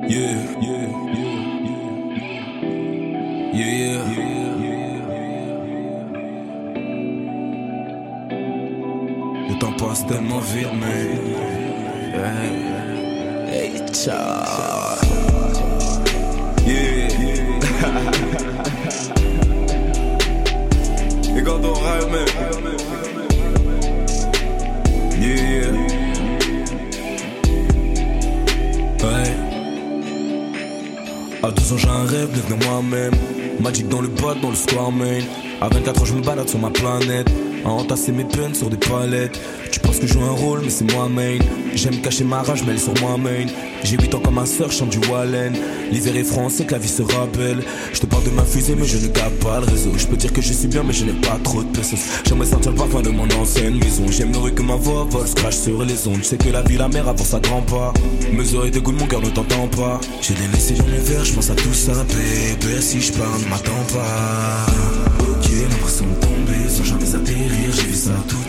Yeah, 0.09 0.61
yeah, 0.61 1.06
yeah, 3.57 3.65
yeah, 3.65 4.05
yeah. 4.61 4.97
Le 9.49 9.59
temps 9.59 9.73
passe 9.73 10.07
tellement 10.07 10.41
vite, 10.41 10.73
mais 10.81 11.07
Hey, 13.49 13.81
ciao. 13.93 14.97
Yeah. 16.67 17.07
Et 21.37 21.43
quand 21.43 21.61
on 21.63 21.75
rêve, 21.75 22.76
ans, 31.73 31.79
j'ai 31.79 31.89
un 31.89 32.05
rêve, 32.05 32.31
devenir 32.33 32.69
moi-même. 32.69 33.15
Magic 33.61 33.89
dans 33.89 34.01
le 34.01 34.09
bot, 34.09 34.35
dans 34.41 34.51
le 34.51 34.57
square 34.57 34.93
main. 34.93 35.21
À 35.61 35.69
24 35.69 36.03
ans, 36.03 36.05
je 36.05 36.15
me 36.15 36.23
balade 36.23 36.49
sur 36.49 36.59
ma 36.59 36.71
planète. 36.71 37.29
À 37.65 37.71
entasser 37.71 38.13
mes 38.13 38.25
peines 38.25 38.55
sur 38.55 38.71
des 38.71 38.77
palettes. 38.77 39.41
Tu 39.73 39.81
penses 39.81 39.99
que 39.99 40.07
je 40.07 40.13
joue 40.13 40.23
un 40.23 40.31
rôle, 40.31 40.61
mais 40.63 40.71
c'est 40.71 40.91
moi 40.93 41.09
main. 41.09 41.39
J'aime 41.75 42.01
cacher 42.01 42.25
ma 42.25 42.43
rage, 42.43 42.63
mais 42.65 42.73
elle 42.73 42.81
sur 42.81 42.95
moi 43.01 43.17
main. 43.17 43.47
J'ai 43.85 43.97
8 43.97 44.15
ans 44.15 44.21
comme 44.21 44.35
ma 44.35 44.47
soeur, 44.47 44.73
chante 44.73 44.91
du 44.91 44.99
Wallen. 45.09 45.55
L'hiver 45.91 46.17
est 46.17 46.25
français, 46.25 46.65
que 46.65 46.73
la 46.73 46.79
vie 46.79 46.89
se 46.89 47.03
rappelle. 47.03 47.63
Je 47.93 48.01
te 48.01 48.07
parle 48.07 48.25
de 48.25 48.31
ma 48.31 48.45
fusée, 48.45 48.75
mais 48.77 48.87
je 48.87 48.99
ne 48.99 49.09
capte 49.09 49.43
pas 49.43 49.61
le 49.61 49.67
réseau. 49.67 49.93
Je 49.97 50.07
peux 50.07 50.17
dire 50.17 50.33
que 50.33 50.43
je 50.43 50.53
suis 50.53 50.69
bien, 50.69 50.83
mais 50.83 50.93
je 50.93 51.05
n'ai 51.05 51.13
pas 51.13 51.39
trop 51.43 51.63
de 51.63 51.69
pesos. 51.69 51.99
J'aimerais 52.27 52.47
sentir 52.47 52.73
le 52.73 52.77
parfum 52.77 53.03
de 53.03 53.11
mon 53.11 53.29
ancienne 53.31 53.79
maison. 53.79 54.05
J'aime 54.11 54.33
le 54.33 54.51
que 54.51 54.63
ma 54.63 54.77
voix 54.77 55.07
vole, 55.09 55.27
crash 55.35 55.57
sur 55.57 55.85
les 55.85 56.09
ondes. 56.09 56.19
Je 56.19 56.25
sais 56.25 56.37
que 56.37 56.49
la 56.49 56.63
vie, 56.63 56.77
la 56.77 56.89
mer 56.89 57.09
avance 57.09 57.35
à 57.35 57.41
grands 57.41 57.63
pas. 57.63 57.93
Mes 58.33 58.55
oreilles 58.55 58.71
dégoûtent, 58.71 58.99
mon 58.99 59.07
cœur 59.07 59.21
ne 59.21 59.31
t'entend 59.31 59.69
pas. 59.69 60.01
J'ai 60.21 60.35
des 60.35 60.49
messages 60.49 60.79
dans 60.79 60.87
les 60.87 60.99
verres, 60.99 61.25
je 61.25 61.35
pense 61.35 61.51
à 61.51 61.55
tout 61.55 61.75
ça, 61.75 61.93
bébé. 62.05 62.81
Si 62.81 63.01
je 63.01 63.13
parle, 63.13 63.41
ne 63.43 63.49
m'attends 63.49 63.85
pas. 63.93 64.67
Ok, 65.21 65.49
l'impression 65.71 66.07
de 66.07 66.27
tomber 66.27 66.69
sans 66.69 66.85
jamais 66.85 67.15
atterrir. 67.15 67.73
J'ai 67.73 67.83
vu 67.83 67.95
ça 67.95 68.11
toute 68.29 68.46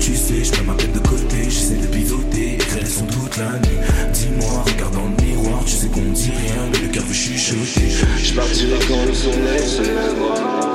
Tu 0.00 0.14
sais, 0.14 0.44
je 0.44 0.50
mets 0.52 0.66
ma 0.66 0.74
tête 0.74 0.92
de 0.92 0.98
côté, 0.98 1.44
j'essaie 1.44 1.76
de 1.76 1.86
pivoter, 1.86 2.54
écrire 2.54 2.82
les 2.82 3.12
toute 3.12 3.36
la 3.38 3.52
nuit. 3.52 3.78
Dis-moi, 4.12 4.64
regarde 4.66 4.94
dans 4.94 5.08
le 5.08 5.24
miroir, 5.24 5.64
tu 5.64 5.72
sais 5.72 5.88
qu'on 5.88 6.02
dit 6.12 6.30
rien, 6.30 6.68
mais 6.70 6.78
le 6.78 6.88
cœur 6.88 7.04
veut 7.04 7.14
chuchoter. 7.14 7.88
Je 8.22 8.34
partirai 8.34 8.78
quand 8.86 9.06
le 9.06 9.14
soleil 9.14 9.66
se 9.66 9.80
lèvera. 9.80 10.74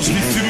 Je 0.00 0.12
vais 0.12 0.20
fumer 0.20 0.47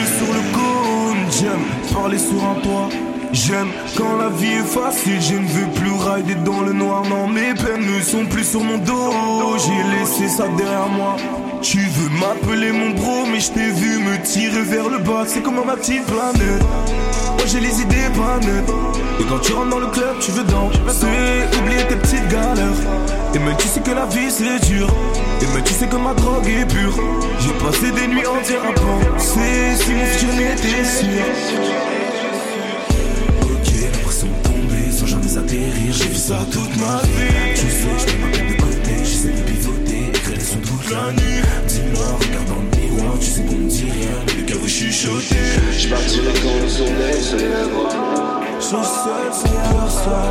parler 1.92 2.18
sur 2.18 2.42
un 2.44 2.60
toit. 2.60 2.88
J'aime 3.32 3.68
quand 3.96 4.16
la 4.16 4.30
vie 4.30 4.54
est 4.54 4.62
facile 4.62 5.20
Je 5.20 5.34
ne 5.34 5.46
veux 5.46 5.66
plus 5.74 5.92
rider 5.92 6.34
dans 6.46 6.62
le 6.62 6.72
noir. 6.72 7.02
Non 7.08 7.28
mes 7.28 7.54
peines 7.54 7.84
ne 7.84 8.00
sont 8.00 8.24
plus 8.24 8.44
sur 8.44 8.62
mon 8.62 8.78
dos. 8.78 9.56
J'ai 9.58 9.98
laissé 9.98 10.28
ça 10.28 10.48
derrière 10.48 10.88
moi. 10.88 11.16
Tu 11.60 11.78
veux 11.78 12.10
m'appeler 12.18 12.72
mon 12.72 12.90
bro 12.90 13.26
Mais 13.30 13.40
je 13.40 13.50
t'ai 13.52 13.70
vu 13.70 13.98
me 13.98 14.22
tirer 14.22 14.62
vers 14.62 14.88
le 14.88 14.98
bas. 14.98 15.24
C'est 15.26 15.42
comme 15.42 15.56
ma 15.64 15.76
petite 15.76 16.04
planète. 16.06 16.62
Moi 17.36 17.46
j'ai 17.46 17.60
les 17.60 17.80
idées 17.82 18.10
pas 18.16 18.38
nettes. 18.40 18.72
Et 19.20 19.24
quand 19.24 19.38
tu 19.40 19.52
rentres 19.52 19.70
dans 19.70 19.80
le 19.80 19.88
club 19.88 20.18
tu 20.20 20.30
veux 20.30 20.44
danser. 20.44 21.06
Oublier 21.60 21.86
tes 21.86 21.96
petites 21.96 22.28
galères. 22.28 22.80
Et 23.34 23.38
même 23.38 23.56
tu 23.58 23.68
sais 23.68 23.80
que 23.80 23.90
la 23.90 24.06
vie 24.06 24.30
c'est 24.30 24.66
dur 24.66 24.88
Et 25.40 25.46
même 25.54 25.64
tu 25.64 25.72
sais 25.72 25.86
que 25.86 25.96
ma 25.96 26.14
drogue 26.14 26.48
est 26.48 26.66
pure 26.66 26.98
J'ai 27.40 27.52
passé 27.64 27.90
des 27.92 28.08
nuits 28.08 28.26
entières 28.26 28.64
à 28.64 28.72
penser 28.72 29.74
Si 29.76 29.92
mon 29.92 30.04
futur 30.04 30.34
n'était 30.34 30.84
sûr 30.84 31.24
Ok, 33.42 33.68
l'impression 33.92 34.26
de 34.26 34.48
tomber 34.48 34.90
sans 34.90 35.06
jamais 35.06 35.36
atterrir. 35.36 35.92
J'ai 35.92 36.08
vu 36.08 36.16
ça 36.16 36.38
toute 36.50 36.76
ma 36.76 37.00
vie. 37.02 37.54
Tu 37.54 37.66
sais, 37.66 37.94
je 37.98 38.12
mets 38.12 38.18
ma 38.24 38.30
tête 38.32 38.48
de 38.48 38.62
côté, 38.62 39.04
j'essaie 39.04 39.28
de 39.28 39.42
pivoter, 39.42 40.08
écrire 40.08 40.36
les 40.36 40.44
sons 40.44 40.58
toute 40.58 40.90
la 40.90 41.12
nuit. 41.12 41.42
Dis-moi, 41.66 42.06
regarde 42.20 42.48
dans 42.48 42.62
le 42.62 42.80
miroir, 42.80 43.14
tu 43.20 43.26
sais 43.26 43.42
qu'on 43.42 43.54
me 43.54 43.68
dit 43.68 43.84
rien, 43.84 44.16
mais 44.26 44.34
le 44.40 44.42
cœur 44.42 44.58
veut 44.58 44.68
chuchoter. 44.68 45.36
Je 45.78 45.88
partirai 45.88 46.32
quand 46.42 46.62
le 46.62 46.68
soleil 46.68 47.22
se 47.22 47.36
lèvera. 47.36 48.18
Je 48.60 48.64
seul, 48.64 48.82
sans 49.32 49.48
personne 49.48 50.28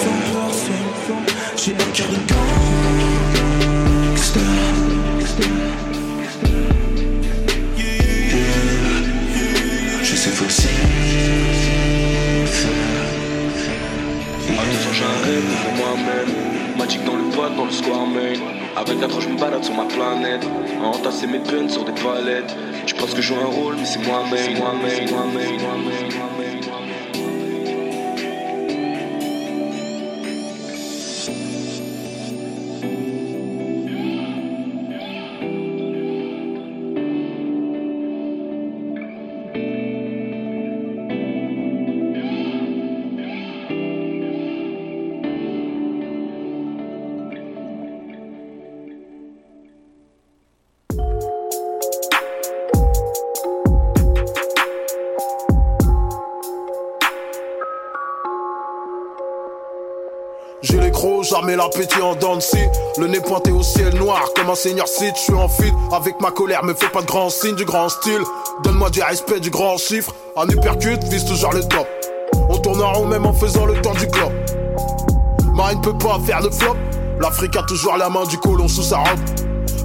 Sans 0.00 0.18
personne 0.34 1.24
J'ai 1.56 1.72
un 1.72 1.90
cœur 1.94 2.08
de 2.08 3.39
mes 21.26 21.38
peines 21.38 21.68
sur 21.68 21.84
des 21.84 21.92
palettes 21.92 22.56
Tu 22.86 22.94
penses 22.94 23.14
que 23.14 23.22
je 23.22 23.28
joue 23.28 23.40
un 23.40 23.46
rôle 23.46 23.76
mais 23.76 23.84
c'est 23.84 24.04
moi-même 24.04 24.56
jamais 61.30 61.54
l'appétit 61.54 62.02
en 62.02 62.14
danse 62.16 62.54
Le 62.98 63.06
nez 63.06 63.20
pointé 63.20 63.52
au 63.52 63.62
ciel 63.62 63.94
noir 63.94 64.20
comme 64.34 64.50
un 64.50 64.54
seigneur 64.56 64.88
Sith 64.88 65.14
Je 65.14 65.20
suis 65.20 65.34
en 65.34 65.48
fit 65.48 65.72
avec 65.92 66.20
ma 66.20 66.30
colère 66.32 66.64
me 66.64 66.74
fais 66.74 66.88
pas 66.88 67.02
de 67.02 67.06
grands 67.06 67.30
signes 67.30 67.54
du 67.54 67.64
grand 67.64 67.88
style. 67.88 68.22
Donne-moi 68.64 68.90
du 68.90 69.00
respect 69.00 69.38
du 69.38 69.50
grand 69.50 69.78
chiffre. 69.78 70.12
Un 70.36 70.48
uppercut 70.48 70.98
vise 71.04 71.24
toujours 71.24 71.52
le 71.52 71.62
top. 71.62 71.86
On 72.48 72.58
tourne 72.58 72.82
en 72.82 72.92
rond 72.92 73.06
même 73.06 73.26
en 73.26 73.32
faisant 73.32 73.64
le 73.64 73.80
temps 73.80 73.94
du 73.94 74.08
club. 74.08 74.32
Marine 75.54 75.80
peut 75.80 75.96
pas 75.96 76.18
faire 76.26 76.42
de 76.42 76.50
flop. 76.50 76.76
L'Afrique 77.20 77.56
a 77.56 77.62
toujours 77.62 77.96
la 77.96 78.08
main 78.08 78.24
du 78.24 78.36
colon 78.38 78.66
sous 78.66 78.82
sa 78.82 78.98
robe. 78.98 79.20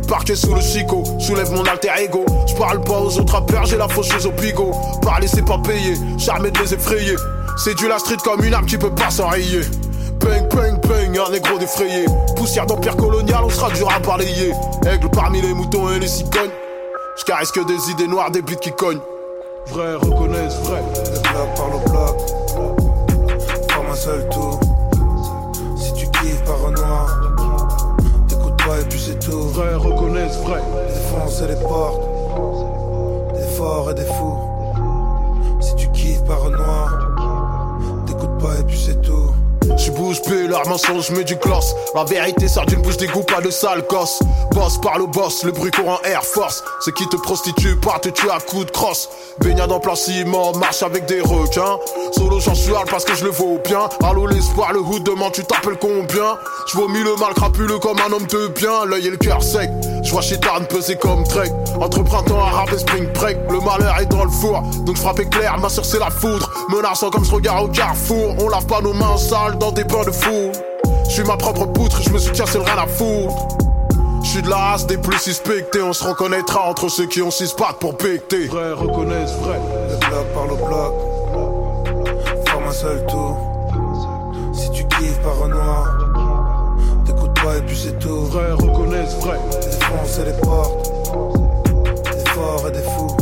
Parqué 0.08 0.36
sous 0.36 0.54
le 0.54 0.62
chicot, 0.62 1.04
soulève 1.20 1.52
mon 1.52 1.64
alter 1.66 1.90
ego. 2.00 2.26
Je 2.48 2.56
parle 2.56 2.82
pas 2.82 3.00
aux 3.00 3.20
autres 3.20 3.34
rappeurs, 3.34 3.66
j'ai 3.66 3.78
la 3.78 3.88
faucheuse 3.88 4.26
au 4.28 4.32
pigot 4.32 4.72
Parler 5.02 5.28
c'est 5.28 5.46
pas 5.46 5.58
payer, 5.60 5.96
charmer 6.18 6.52
de 6.52 6.60
les 6.60 6.74
effrayer. 6.74 7.16
C'est 7.58 7.76
du 7.76 7.88
la 7.88 8.00
street 8.00 8.18
comme 8.24 8.44
une 8.44 8.54
arme 8.54 8.66
qui 8.66 8.78
peut 8.78 8.94
pas 8.94 9.10
s'enrayer 9.10 9.62
Bang, 10.26 10.50
bang, 10.50 10.82
bang, 10.88 11.20
un 11.20 11.32
négro 11.32 11.60
défrayé. 11.60 12.06
Poussière 12.36 12.66
d'empire 12.66 12.98
colonial, 12.98 13.44
on 13.44 13.50
sera 13.50 13.70
dur 13.70 13.88
à 13.92 14.00
balayer. 14.00 14.54
Aigle 14.92 15.08
parmi 15.12 15.40
les 15.40 15.54
moutons 15.54 15.88
et 15.92 16.00
les 16.00 16.08
cigognes. 16.08 16.50
Je 17.16 17.24
caresse 17.26 17.52
que 17.52 17.60
des 17.60 17.92
idées 17.92 18.08
noires, 18.08 18.32
des 18.32 18.42
bites 18.42 18.60
qui 18.60 18.72
cognent. 18.72 19.02
Vrai, 19.68 19.94
reconnaissent, 19.94 20.60
vrai. 20.64 20.82
Le 21.14 21.20
bloc 21.22 21.56
par 21.56 21.68
le 21.70 21.80
bloc. 21.92 22.16
Forme 23.70 23.88
un 23.92 23.96
seul 23.96 24.28
tour. 24.30 24.60
Si 25.78 25.94
tu 25.94 26.08
kiffes 26.08 26.44
par 26.44 26.66
un 26.66 26.72
noir, 26.72 27.22
t'écoutes 28.28 28.58
pas 28.66 28.80
et 28.82 28.86
puis 28.86 29.00
c'est 29.00 29.20
tout. 29.20 29.50
Vrai, 29.50 29.76
reconnaissent, 29.76 30.40
vrai. 30.40 30.62
Défoncer 30.88 31.48
les 31.50 31.62
portes. 31.68 32.02
Des 33.36 33.48
forts 33.56 33.92
et 33.92 33.94
des 33.94 34.06
fous. 34.06 34.40
Si 35.62 35.76
tu 35.76 35.88
kiffes 35.90 36.24
par 36.24 36.46
un 36.46 36.50
noir, 36.50 36.90
t'écoutes 38.08 38.38
pas 38.40 38.60
et 38.60 38.64
puis 38.64 38.84
c'est 38.84 39.00
tout. 39.04 39.05
Bouge 39.96 40.22
plus, 40.24 40.48
leur 40.48 40.68
mensonge, 40.68 41.10
mets 41.12 41.24
du 41.24 41.36
gloss. 41.36 41.74
La 41.96 42.04
vérité 42.04 42.48
sort 42.48 42.66
d'une 42.66 42.82
bouche 42.82 42.98
d'égout, 42.98 43.24
pas 43.24 43.40
de 43.40 43.50
sale 43.50 43.86
gosse. 43.90 44.20
Boss 44.52 44.78
parle 44.82 45.04
au 45.04 45.08
boss, 45.08 45.44
le 45.44 45.52
bruit 45.52 45.72
court 45.72 45.90
en 45.90 46.00
Air 46.04 46.24
Force. 46.24 46.64
C'est 46.82 46.94
qui 46.94 47.08
te 47.08 47.16
prostitue, 47.16 47.78
pas 47.78 48.00
te 48.00 48.10
tue 48.10 48.30
à 48.30 48.40
coups 48.40 48.66
de 48.66 48.72
crosse. 48.72 49.10
Baignade 49.40 49.72
en 49.72 49.80
plein 49.80 49.96
ciment, 49.96 50.52
marche 50.54 50.84
avec 50.84 51.06
des 51.06 51.22
requins. 51.22 51.78
Solo, 52.12 52.40
j'en 52.40 52.56
suis 52.56 52.74
hâle 52.74 52.88
parce 52.90 53.06
que 53.06 53.16
je 53.16 53.24
le 53.24 53.32
vaux 53.32 53.60
bien. 53.64 53.88
Allô, 54.04 54.28
l'espoir, 54.28 54.74
le 54.74 54.80
hood 54.80 55.04
demande, 55.04 55.32
tu 55.32 55.44
t'appelles 55.44 55.78
combien? 55.80 56.38
Je 56.68 56.78
vomis 56.78 57.04
le 57.04 57.16
mal 57.16 57.34
crapuleux 57.34 57.80
comme 57.80 57.98
un 58.00 58.12
homme 58.12 58.28
de 58.28 58.48
bien. 58.48 58.86
L'œil 58.86 59.08
et 59.08 59.12
le 59.12 59.18
cœur 59.18 59.42
sec. 59.42 59.70
Je 60.04 60.12
vois 60.12 60.22
Chitan 60.22 60.64
peser 60.70 60.98
comme 60.98 61.24
Drake. 61.24 61.54
Entre 61.80 62.04
printemps 62.04 62.40
arabe 62.40 62.70
et 62.74 62.78
spring 62.78 63.12
break. 63.14 63.38
Le 63.50 63.60
malheur 63.60 63.98
est 64.00 64.06
dans 64.06 64.24
le 64.24 64.30
four, 64.30 64.62
donc 64.86 64.96
je 64.96 65.02
frappe 65.02 65.20
éclair, 65.20 65.58
ma 65.58 65.70
soeur 65.70 65.86
c'est 65.86 66.00
la 66.00 66.10
foudre. 66.10 66.50
Menaçant 66.70 67.10
comme 67.10 67.26
ce 67.26 67.34
regard 67.34 67.64
au 67.64 67.68
carrefour. 67.70 68.36
On 68.40 68.50
lave 68.50 68.66
pas 68.66 68.82
nos 68.82 68.94
mains 68.94 69.18
sales 69.18 69.58
dans 69.58 69.72
des 69.72 69.85
bains 69.86 70.04
de 70.04 70.12
fou. 70.12 70.52
Je 71.08 71.12
suis 71.12 71.24
ma 71.24 71.38
propre 71.38 71.66
poutre, 71.66 72.02
je 72.02 72.10
me 72.10 72.18
soutiens, 72.18 72.46
c'est 72.48 72.58
le 72.58 72.64
rien 72.64 72.78
à 72.78 72.88
foutre. 72.88 73.48
Je 74.24 74.30
suis 74.30 74.42
de 74.42 74.50
la 74.50 74.58
race 74.58 74.88
des 74.88 74.98
plus 74.98 75.20
suspectés, 75.20 75.82
on 75.82 75.94
se 75.94 76.04
reconnaîtra 76.04 76.68
entre 76.70 76.90
ceux 76.90 77.06
qui 77.08 77.22
ont 77.22 77.32
six 77.32 77.54
pattes 77.54 77.78
pour 77.80 77.96
pecter. 77.96 78.48
Vrai, 78.48 78.74
reconnaissent, 78.74 79.36
vrai. 79.42 79.60
Le 79.90 79.98
bloc 79.98 80.26
par 80.34 80.46
le 80.48 80.56
bloc. 80.56 80.94
Forme 82.48 82.68
un 82.68 82.72
seul 82.72 83.06
par 85.22 85.44
un 85.44 85.48
noir. 85.50 85.98
T'écoutes 87.06 87.34
pas 87.42 87.58
et 87.58 87.62
puis 87.62 87.78
c'est 87.78 88.00
tout. 88.00 88.26
Vrai, 88.26 88.52
reconnaissent 88.54 89.16
vrai. 89.20 89.40
Défoncer 89.62 90.26
les 90.26 90.42
portes. 90.42 90.92
Des 92.04 92.30
forts 92.32 92.66
et 92.68 92.72
des 92.72 92.82
fous. 92.82 93.15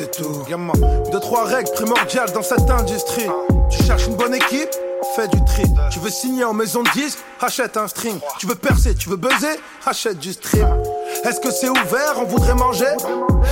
C'est 0.00 0.10
tout. 0.10 0.44
Gamin, 0.48 0.72
deux, 1.12 1.20
trois 1.20 1.44
règles 1.44 1.70
primordiales 1.72 2.32
dans 2.32 2.42
cette 2.42 2.70
industrie. 2.70 3.26
Tu 3.70 3.82
cherches 3.82 4.06
une 4.06 4.16
bonne 4.16 4.34
équipe 4.34 4.70
Fais 5.16 5.28
du 5.28 5.42
tri. 5.44 5.64
Tu 5.90 5.98
veux 5.98 6.10
signer 6.10 6.44
en 6.44 6.52
maison 6.52 6.82
de 6.82 6.90
disque 6.90 7.18
Achète 7.40 7.76
un 7.76 7.88
string. 7.88 8.18
Tu 8.38 8.46
veux 8.46 8.54
percer, 8.54 8.94
tu 8.94 9.08
veux 9.08 9.16
buzzer 9.16 9.58
Achète 9.86 10.18
du 10.18 10.32
stream. 10.32 10.68
Est-ce 11.24 11.40
que 11.40 11.50
c'est 11.50 11.68
ouvert 11.68 12.14
On 12.16 12.24
voudrait 12.24 12.54
manger? 12.54 12.86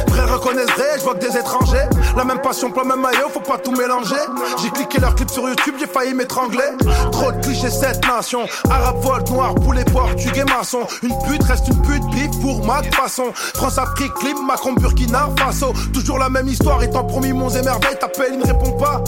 Vrai 0.09 0.25
reconnaissent 0.33 0.67
je 0.97 1.03
vois 1.03 1.15
que 1.15 1.27
des 1.27 1.37
étrangers. 1.37 1.87
La 2.17 2.25
même 2.25 2.41
passion, 2.41 2.71
plein 2.71 2.85
même 2.85 3.01
maillot, 3.01 3.29
faut 3.33 3.41
pas 3.41 3.59
tout 3.59 3.73
mélanger. 3.73 4.17
J'ai 4.63 4.71
cliqué 4.71 4.99
leur 5.01 5.15
clip 5.15 5.31
sur 5.31 5.49
YouTube, 5.49 5.75
j'ai 5.79 5.87
failli 5.87 6.15
m'étrangler. 6.15 6.65
Trop 7.13 7.33
de 7.33 7.41
clichés, 7.41 7.71
cette 7.71 8.07
nation. 8.07 8.47
Arabe, 8.71 9.01
volte, 9.01 9.31
noir, 9.31 9.55
poulet, 9.55 9.85
portugais, 9.85 10.45
maçon. 10.45 10.81
Une 11.03 11.17
pute 11.27 11.43
reste 11.45 11.69
une 11.69 11.81
pute, 11.83 12.05
bif 12.11 12.31
pour 12.41 12.65
ma 12.65 12.83
façon. 12.83 13.33
France, 13.35 13.79
Afrique, 13.79 14.15
Clip, 14.15 14.37
Macron, 14.47 14.73
Burkina, 14.73 15.29
Faso. 15.39 15.73
Toujours 15.93 16.19
la 16.19 16.29
même 16.29 16.49
histoire, 16.49 16.83
étant 16.83 17.05
promis, 17.05 17.33
mon 17.33 17.51
émerveil, 17.51 17.97
t'appelles, 18.01 18.33
il 18.33 18.39
ne 18.39 18.47
répond 18.47 18.73
pas. 18.73 19.03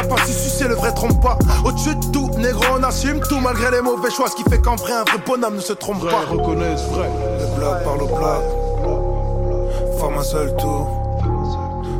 T'as 0.00 0.06
pas 0.06 0.24
su 0.24 0.32
sucer 0.32 0.68
le 0.68 0.76
vrai 0.76 0.94
trompe 0.94 1.20
pas. 1.20 1.36
Au-dessus 1.64 1.96
de 1.96 2.04
tout, 2.12 2.30
négro, 2.38 2.62
on 2.78 2.82
assume 2.84 3.18
tout 3.18 3.40
malgré 3.40 3.72
les 3.72 3.80
mauvais 3.80 4.12
choix. 4.12 4.28
Ce 4.30 4.36
qui 4.36 4.48
fait 4.48 4.60
qu'en 4.60 4.76
vrai, 4.76 4.92
un 4.92 5.02
vrai 5.02 5.18
bonhomme 5.26 5.56
ne 5.56 5.60
se 5.60 5.72
trompe 5.72 5.98
Vrai, 5.98 6.12
pas. 6.12 6.20
reconnaissent 6.30 6.86
vrai. 6.92 7.10
Le 7.40 7.58
bloc 7.58 7.82
par 7.82 7.96
le 7.96 8.06
bloc. 8.06 9.98
Forme 9.98 10.18
un 10.18 10.22
seul 10.22 10.54
tout. 10.54 10.86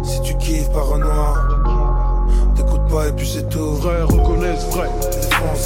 Si 0.04 0.20
tu 0.20 0.36
kiffes 0.36 0.70
par 0.70 0.92
un 0.92 0.98
noir. 0.98 1.48
T'écoutes 2.54 2.86
pas 2.88 3.08
et 3.08 3.12
puis 3.12 3.28
c'est 3.28 3.48
tout. 3.48 3.72
Vrai, 3.78 4.00
reconnaissent 4.02 4.68
vrai. 4.70 4.88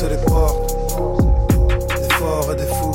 Les 0.08 0.16
portes. 0.26 0.74
Des 1.68 2.14
forts 2.14 2.48
et 2.50 2.56
des 2.56 2.66
fous. 2.66 2.91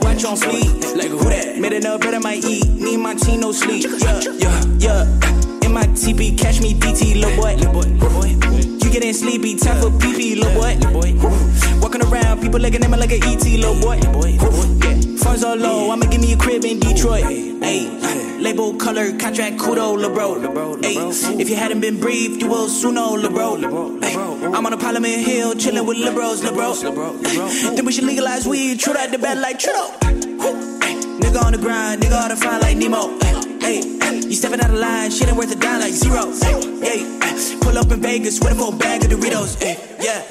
Watch 0.00 0.24
on 0.24 0.36
sleep. 0.36 0.96
Like 0.96 1.10
who 1.10 1.18
that? 1.18 1.58
Made 1.58 1.72
enough 1.72 2.00
better 2.00 2.20
might 2.20 2.44
eat, 2.44 2.68
me 2.68 2.94
and 2.94 3.02
my 3.02 3.14
team 3.14 3.40
no 3.40 3.52
sleep. 3.52 3.99
Ayy, 20.82 21.40
if 21.40 21.48
you 21.48 21.56
hadn't 21.56 21.80
been 21.80 22.00
briefed, 22.00 22.40
you 22.40 22.48
will 22.48 22.68
soon 22.68 22.94
know, 22.94 23.12
lil 23.12 23.30
bro. 23.30 23.56
Ayy, 23.56 24.54
I'm 24.54 24.64
on 24.66 24.72
a 24.72 24.76
Parliament 24.76 25.26
Hill, 25.26 25.54
chilling 25.54 25.86
with 25.86 25.98
bros, 26.14 26.42
lil. 26.42 26.74
Then 27.74 27.84
we 27.84 27.92
should 27.92 28.04
legalize 28.04 28.46
weed, 28.46 28.80
true 28.80 28.94
that 28.94 29.10
the 29.10 29.18
bed 29.18 29.38
like 29.38 29.58
Trudeau. 29.58 29.90
Nigga 31.20 31.44
on 31.44 31.52
the 31.52 31.58
grind, 31.58 32.02
nigga 32.02 32.18
oughta 32.24 32.36
find 32.36 32.62
like 32.62 32.76
Nemo. 32.76 33.18
Hey, 33.60 33.82
you 34.26 34.32
stepping 34.32 34.60
out 34.60 34.70
of 34.70 34.78
line, 34.78 35.10
shit 35.10 35.28
ain't 35.28 35.36
worth 35.36 35.52
a 35.52 35.56
dime 35.56 35.80
like 35.80 35.92
zero. 35.92 36.32
Hey, 36.40 36.60
hey, 36.80 37.58
pull 37.60 37.76
up 37.78 37.90
in 37.92 38.00
Vegas 38.00 38.40
with 38.40 38.52
a 38.52 38.54
full 38.54 38.72
bag 38.72 39.04
of 39.04 39.10
Doritos. 39.10 39.60
Yeah, 39.60 39.76
yeah, 40.00 40.24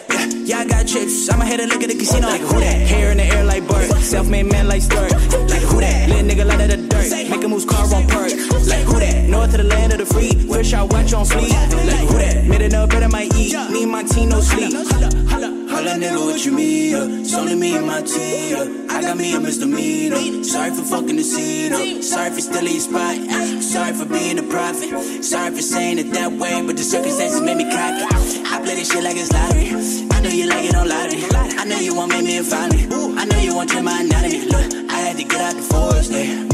yeah, 0.45 0.59
I 0.59 0.65
got 0.65 0.87
chips. 0.87 1.29
I'ma 1.29 1.45
head 1.45 1.59
and 1.59 1.71
look 1.71 1.83
at 1.83 1.89
the 1.89 1.95
casino. 1.95 2.27
Like 2.27 2.41
who 2.41 2.59
that? 2.59 2.87
Hair 2.87 3.11
in 3.11 3.17
the 3.17 3.23
air 3.23 3.43
like 3.45 3.67
bird. 3.67 3.91
Self-made 4.01 4.47
man 4.47 4.67
like 4.67 4.81
Sturk. 4.81 5.11
Like 5.11 5.61
who 5.61 5.79
that? 5.79 6.09
Little 6.09 6.25
nigga 6.27 6.49
out 6.49 6.59
of 6.59 6.69
the 6.69 6.77
dirt. 6.87 7.09
Make 7.29 7.43
a 7.43 7.47
moves 7.47 7.65
car 7.65 7.85
on 7.93 8.07
perk. 8.07 8.31
Like 8.67 8.85
who 8.85 8.99
that? 8.99 9.29
North 9.29 9.53
of 9.53 9.59
the 9.59 9.63
land 9.63 9.93
of 9.93 9.99
the 9.99 10.05
free. 10.05 10.31
Wish 10.69 10.77
I 10.77 10.83
watch 10.83 11.13
on 11.13 11.25
sleep. 11.25 11.49
Like 11.49 12.07
who 12.09 12.17
that? 12.19 12.45
Made 12.45 12.61
enough 12.61 12.89
better 12.89 13.09
might 13.09 13.33
eat. 13.33 13.57
Me 13.71 13.81
and 13.81 13.91
my 13.91 14.03
team 14.03 14.29
no 14.29 14.39
sleep. 14.39 14.71
Holla 14.71 15.97
nigga, 15.97 16.23
what 16.23 16.45
you 16.45 16.51
mean? 16.51 16.93
Uh? 16.93 17.21
It's 17.21 17.33
only 17.33 17.55
me 17.55 17.75
and 17.75 17.87
my 17.87 18.03
team. 18.03 18.55
Uh? 18.55 18.93
I 18.93 19.01
got 19.01 19.17
me 19.17 19.33
a 19.33 19.39
misdemeanor. 19.39 20.43
Sorry 20.43 20.69
for 20.69 20.83
fucking 20.83 21.15
the 21.15 21.23
scene 21.23 21.73
up. 21.73 22.03
Sorry 22.03 22.29
for 22.29 22.41
stealing 22.41 22.73
your 22.73 22.81
spot. 22.81 23.17
Sorry 23.63 23.93
for 23.93 24.05
being 24.05 24.37
a 24.37 24.43
prophet. 24.43 25.25
Sorry 25.25 25.49
for 25.55 25.63
saying 25.63 25.97
it 25.97 26.11
that 26.13 26.33
way, 26.33 26.61
but 26.61 26.77
the 26.77 26.83
circumstances 26.83 27.41
made 27.41 27.57
me 27.57 27.63
cocky. 27.63 28.05
I 28.45 28.61
play 28.61 28.75
this 28.75 28.91
shit 28.91 29.03
like 29.03 29.17
it's 29.17 29.33
lottery. 29.33 29.73
I 30.13 30.21
know 30.21 30.29
you 30.29 30.47
like 30.49 30.65
it 30.69 30.75
on 30.75 30.87
lottery. 30.87 31.23
I 31.57 31.65
know 31.65 31.79
you 31.79 31.95
want 31.95 32.11
me 32.13 32.21
me 32.21 32.37
and 32.37 32.45
find 32.45 32.71
me. 32.77 32.85
I 33.17 33.25
know 33.25 33.39
you 33.39 33.55
want 33.55 33.71
to 33.71 33.81
my 33.81 34.01
anatomy. 34.01 34.45
Look, 34.45 34.91
I 34.91 34.99
had 35.01 35.17
to 35.17 35.23
get 35.23 35.41
out 35.41 35.55
the 35.55 35.63
forest. 35.63 36.11
Eh. 36.13 36.48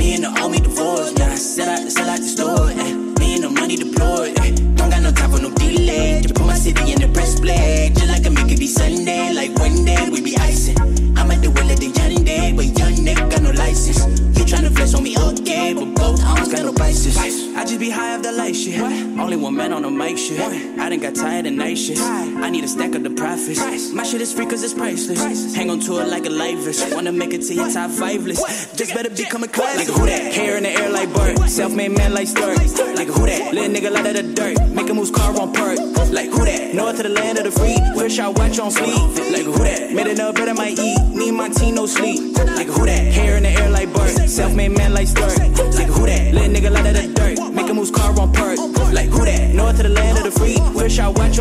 Be 17.78 17.90
high 17.90 18.16
off 18.16 18.24
the 18.24 18.32
light 18.32 18.56
shit. 18.56 18.80
Only 18.80 19.36
one 19.36 19.54
man 19.54 19.74
on 19.74 19.82
the 19.82 19.92
mic 19.92 20.18
shit. 20.18 20.40
I 20.40 20.90
done 20.90 21.00
got 21.00 21.14
tired 21.14 21.46
of 21.46 21.54
night 21.54 21.78
shit. 21.78 22.00
I 22.00 22.50
need 22.50 22.64
a 22.64 22.68
stack 22.70 22.96
of 22.96 23.04
the 23.04 23.10
profits. 23.10 23.92
My 23.92 24.04
shit 24.04 24.22
is 24.22 24.34
free 24.34 24.46
cause 24.46 24.64
it's 24.64 24.74
priceless. 24.74 25.54
Hang 25.54 25.70
on 25.70 25.82
to 25.82 26.00
it 26.00 26.08
like 26.08 26.26
a 26.26 26.30
life 26.30 26.60
vest. 26.60 26.96
Wanna 26.96 27.12
make 27.12 27.34
it 27.34 27.42
to 27.44 27.54
your 27.54 27.70
top 27.70 27.92
five 27.92 28.26
list. 28.26 28.78
Just 28.78 28.94
better 28.94 29.10
become 29.10 29.44
a 29.44 29.48
class. 29.50 29.78
Like 29.78 29.88
who 29.88 30.06
that? 30.06 30.34
Hair 30.34 30.58
in 30.58 30.64
the 30.64 30.70
air 30.70 30.90
like 30.90 31.14
bird. 31.14 31.38
Self-made 31.50 31.92
man 31.92 32.14
like 32.14 32.28
Sturk. 32.28 32.58
Like 32.96 33.10
who 33.10 33.26
that? 33.26 33.54
Little 33.54 33.76
nigga 33.76 33.94
out 33.94 34.06
of 34.08 34.14
the 34.16 34.24
dirt. 34.34 34.70
Make 34.70 34.90
a 34.90 34.94
moves 34.94 35.12
car 35.12 35.38
on 35.40 35.52
perk. 35.54 35.78
Like 36.12 36.30
who 36.30 36.46
that? 36.46 36.74
North 36.74 36.98
of 36.98 37.04
the 37.04 37.10
land 37.10 37.38
of 37.40 37.44
the 37.44 37.52
free. 37.52 37.78
Wish 37.96 38.20
I 38.20 38.30
watch 38.30 38.58
on 38.58 38.72
sleep. 38.72 38.96
Like 39.32 39.44
who 39.44 39.64
that? 39.64 39.92
Made 39.92 40.08
enough 40.08 40.36
better 40.36 40.54
might 40.54 40.80
eat. 40.80 41.00
Me 41.14 41.28
and 41.28 41.38
my 41.38 41.50
team 41.50 41.76
no 41.76 41.86
sleep. 41.86 42.38
Like 42.56 42.68
who 42.68 42.86
that? 42.86 43.12
Hair 43.14 43.38
in 43.38 43.44
the 43.44 43.50
air 43.50 43.70
like 43.70 43.92
bird. 43.94 44.30
Self-made 44.30 44.72
man 44.72 44.94
like 44.94 45.08
Sturk. 45.08 45.35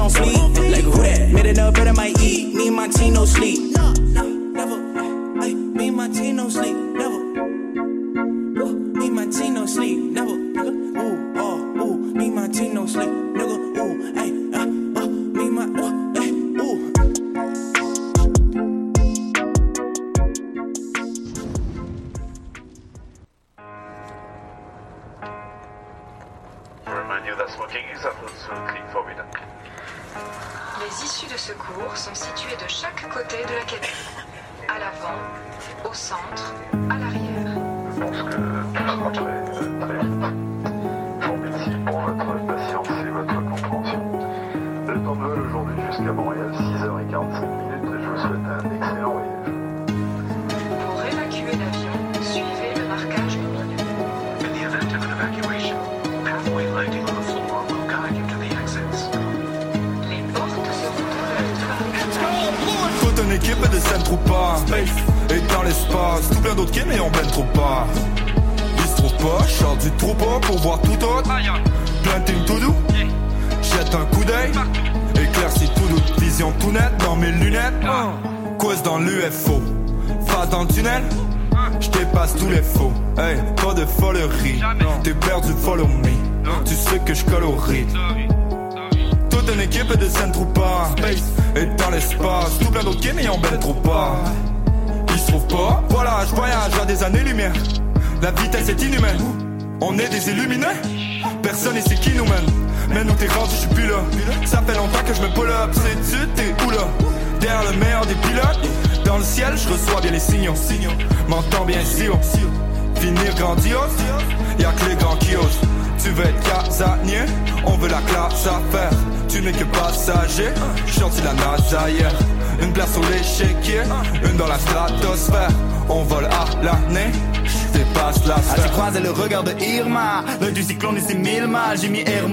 Wish 0.05 0.17
I 0.17 0.21
watch 0.21 0.37
on 0.37 0.55
sleep. 0.55 0.73
Like 0.73 0.85
who 0.85 1.03
that? 1.03 1.24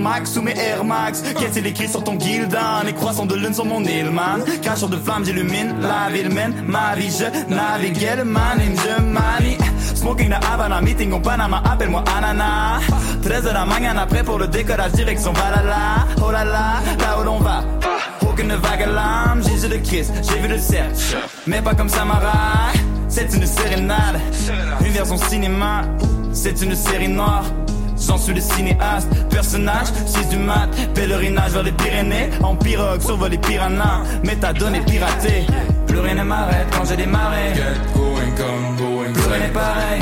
Max 0.02 0.32
sous 0.34 0.42
mes 0.42 0.58
Air 0.58 0.84
Max. 0.84 1.24
Qu'est-ce 1.40 1.60
écrit 1.60 1.88
sur 1.88 2.04
ton 2.04 2.20
Gildan 2.20 2.84
Les 2.86 2.94
croissants 2.94 3.26
de 3.26 3.36
lune 3.36 3.54
sur 3.54 3.66
mon 3.66 3.80
man. 3.80 4.44
Cracheur 4.62 4.90
de 4.90 4.98
flammes, 4.98 5.24
j'illumine 5.24 5.76
la 5.82 6.14
ville 6.14 6.30
mène 6.30 6.54
Ma 6.68 6.96
vie, 6.96 7.12
je 7.12 7.54
navigue 7.54 8.08
le 8.18 8.24
man 8.24 8.60
et 8.60 8.76
je 8.76 9.02
manie 9.02 9.58
Smoking 9.96 10.30
the 10.30 10.46
Havana, 10.52 10.82
meeting 10.82 11.14
au 11.14 11.20
Panama, 11.20 11.62
appelle-moi 11.64 12.04
Anana. 12.18 12.80
13 13.24 13.44
de 13.44 13.50
la 13.50 13.66
mañana, 13.66 14.06
prêt 14.06 14.24
pour 14.24 14.40
le 14.40 14.48
décollage, 14.48 14.94
direction 14.94 15.34
Valhalla. 15.34 16.08
Oh 16.26 16.32
là 16.32 16.44
là, 16.44 16.82
là 17.00 17.20
où 17.20 17.24
l'on 17.24 17.40
va? 17.40 17.64
Aucune 18.22 18.54
vague 18.56 18.84
à 18.84 18.88
l'âme, 18.88 19.44
j'ai 19.44 19.68
le 19.68 19.78
Christ, 19.78 20.12
j'ai 20.24 20.40
vu 20.40 20.48
le 20.48 20.58
cercle 20.58 20.96
Mais 21.46 21.62
pas 21.62 21.76
comme 21.76 21.90
Samurai 21.90 22.80
c'est 23.12 23.36
une 23.36 23.46
sérénade, 23.46 24.22
une 24.80 24.92
version 24.94 25.18
cinéma. 25.18 25.82
C'est 26.32 26.62
une 26.62 26.74
série 26.74 27.10
noire. 27.10 27.44
J'en 28.08 28.18
suis 28.18 28.34
le 28.34 28.42
cinéaste, 28.42 29.08
personnage, 29.30 29.88
6 30.06 30.30
du 30.30 30.38
mat, 30.38 30.68
pèlerinage 30.96 31.52
vers 31.52 31.64
les 31.64 31.72
Pyrénées, 31.72 32.30
en 32.42 32.56
pirogue, 32.56 33.02
survol 33.02 33.30
les 33.30 33.38
piranhas, 33.38 34.02
méthadone 34.24 34.76
et 34.76 34.82
piraté. 34.82 35.46
Plus 35.88 36.00
rien 36.00 36.16
ne 36.16 36.24
m'arrête 36.24 36.68
quand 36.76 36.84
j'ai 36.86 36.96
démarré. 36.96 37.54
Get 37.54 37.94
going, 37.94 38.32
come 38.36 38.76
going, 38.78 39.14
Plus 39.14 39.28
rien 39.28 39.40
n'est 39.40 39.54
pareil, 39.54 40.02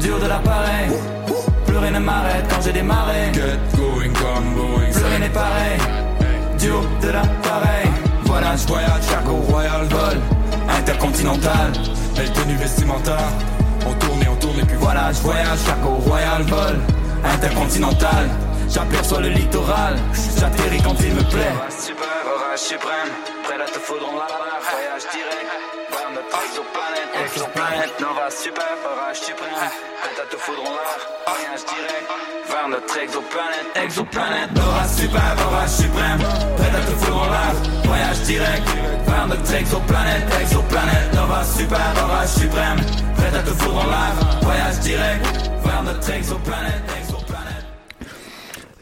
dur 0.00 0.18
de 0.18 0.26
l'appareil. 0.26 0.90
Plus 1.66 1.76
rien 1.76 1.90
ne 1.92 1.98
m'arrête 2.00 2.44
quand 2.50 2.60
j'ai 2.62 2.72
démarré. 2.72 3.32
Get 3.32 3.76
going, 3.76 4.12
come 4.12 4.54
going, 4.54 4.90
Plus 4.92 5.04
rien 5.04 5.18
n'est 5.20 5.28
pareil, 5.28 5.78
dur 6.58 6.82
de 7.02 7.08
l'appareil. 7.08 7.88
Voilà, 8.24 8.56
je 8.56 8.66
voyage, 8.66 9.02
Chaco 9.08 9.34
Royal 9.48 9.86
Vol, 9.88 10.18
intercontinental. 10.78 11.72
Belle 12.16 12.32
tenue 12.32 12.56
vestimentaire, 12.56 13.30
on 13.86 13.92
tourne 13.94 14.22
et 14.22 14.28
on 14.28 14.36
tourne 14.36 14.58
et 14.58 14.64
puis 14.64 14.76
voilà, 14.80 15.12
je 15.12 15.20
voyage, 15.20 15.58
Chaco 15.66 15.90
Royal 16.06 16.42
Vol, 16.42 16.76
intercontinental. 17.24 18.28
J'aperçois 18.68 19.20
le 19.20 19.28
littoral, 19.28 19.98
j'atterris 20.38 20.82
quand 20.82 20.96
il 21.00 21.14
me 21.14 21.22
plaît. 21.24 21.52
Super, 21.68 22.08
orage 22.24 22.58
suprême, 22.58 23.12
prêt 23.44 23.60
à 23.60 23.66
te 23.66 23.78
foutre 23.78 24.08
en 24.08 24.12
voyage 24.12 25.04
direct, 25.12 25.50
vers 25.90 26.10
notre 26.16 26.36
exoplanète, 26.40 27.12
exoplanète, 27.24 28.00
Nova 28.00 28.30
super, 28.30 28.72
orage 28.88 29.20
suprême, 29.20 29.68
prêt 30.00 30.22
à 30.22 30.26
te 30.30 30.36
foutre 30.36 30.60
en 30.60 30.72
l'air, 30.72 31.00
voyage 31.26 31.64
direct, 31.68 32.08
vers 32.48 32.68
notre 32.68 32.96
exoplanète, 32.96 33.68
exoplanète, 33.76 34.52
Nova 34.54 34.88
super, 34.88 35.36
orage 35.46 35.70
suprême, 35.70 36.22
prêt 36.56 36.72
à 36.72 36.80
te 36.80 36.94
foutre 36.96 37.16
en 37.16 37.28
l'air, 37.28 37.54
voyage 37.84 38.20
direct, 38.20 38.68
vers 39.06 39.26
notre 39.26 39.54
exoplanète, 39.54 40.26
exoplanète, 40.40 41.14
Nova 41.14 41.44
super, 41.44 41.92
orage 42.04 42.28
suprême, 42.28 42.80
prêt 43.16 43.36
à 43.36 43.42
te 43.42 43.50
foutre 43.50 43.76
en 43.76 43.86
l'air, 43.92 44.14
voyage 44.40 44.78
direct, 44.80 45.26
vers 45.64 45.82
notre 45.82 46.10
exoplanète, 46.10 46.80
exoplanète. 46.88 47.11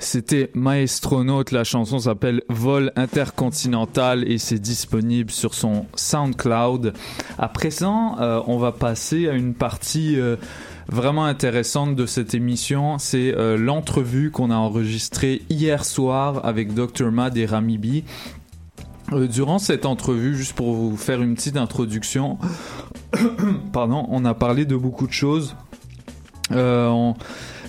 C'était 0.03 0.51
Maestronaute, 0.55 1.51
la 1.51 1.63
chanson 1.63 1.99
s'appelle 1.99 2.43
Vol 2.49 2.91
intercontinental 2.97 4.27
et 4.27 4.39
c'est 4.39 4.59
disponible 4.59 5.31
sur 5.31 5.53
son 5.53 5.85
SoundCloud. 5.95 6.95
À 7.39 7.49
présent, 7.49 8.17
euh, 8.19 8.41
on 8.47 8.57
va 8.57 8.73
passer 8.73 9.29
à 9.29 9.35
une 9.35 9.53
partie 9.53 10.19
euh, 10.19 10.37
vraiment 10.89 11.27
intéressante 11.27 11.97
de 11.97 12.07
cette 12.07 12.33
émission, 12.33 12.97
c'est 12.97 13.35
euh, 13.37 13.59
l'entrevue 13.59 14.31
qu'on 14.31 14.51
a 14.51 14.57
enregistrée 14.57 15.43
hier 15.51 15.85
soir 15.85 16.47
avec 16.47 16.73
Dr. 16.73 17.11
Mad 17.13 17.37
et 17.37 17.45
Rami 17.45 17.77
B. 17.77 17.87
Euh, 19.13 19.27
durant 19.29 19.59
cette 19.59 19.85
entrevue, 19.85 20.35
juste 20.35 20.55
pour 20.55 20.73
vous 20.73 20.97
faire 20.97 21.21
une 21.21 21.35
petite 21.35 21.59
introduction, 21.59 22.39
pardon, 23.75 24.07
on 24.09 24.25
a 24.25 24.33
parlé 24.33 24.65
de 24.65 24.77
beaucoup 24.77 25.07
de 25.07 25.13
choses. 25.13 25.57
On- 26.53 27.15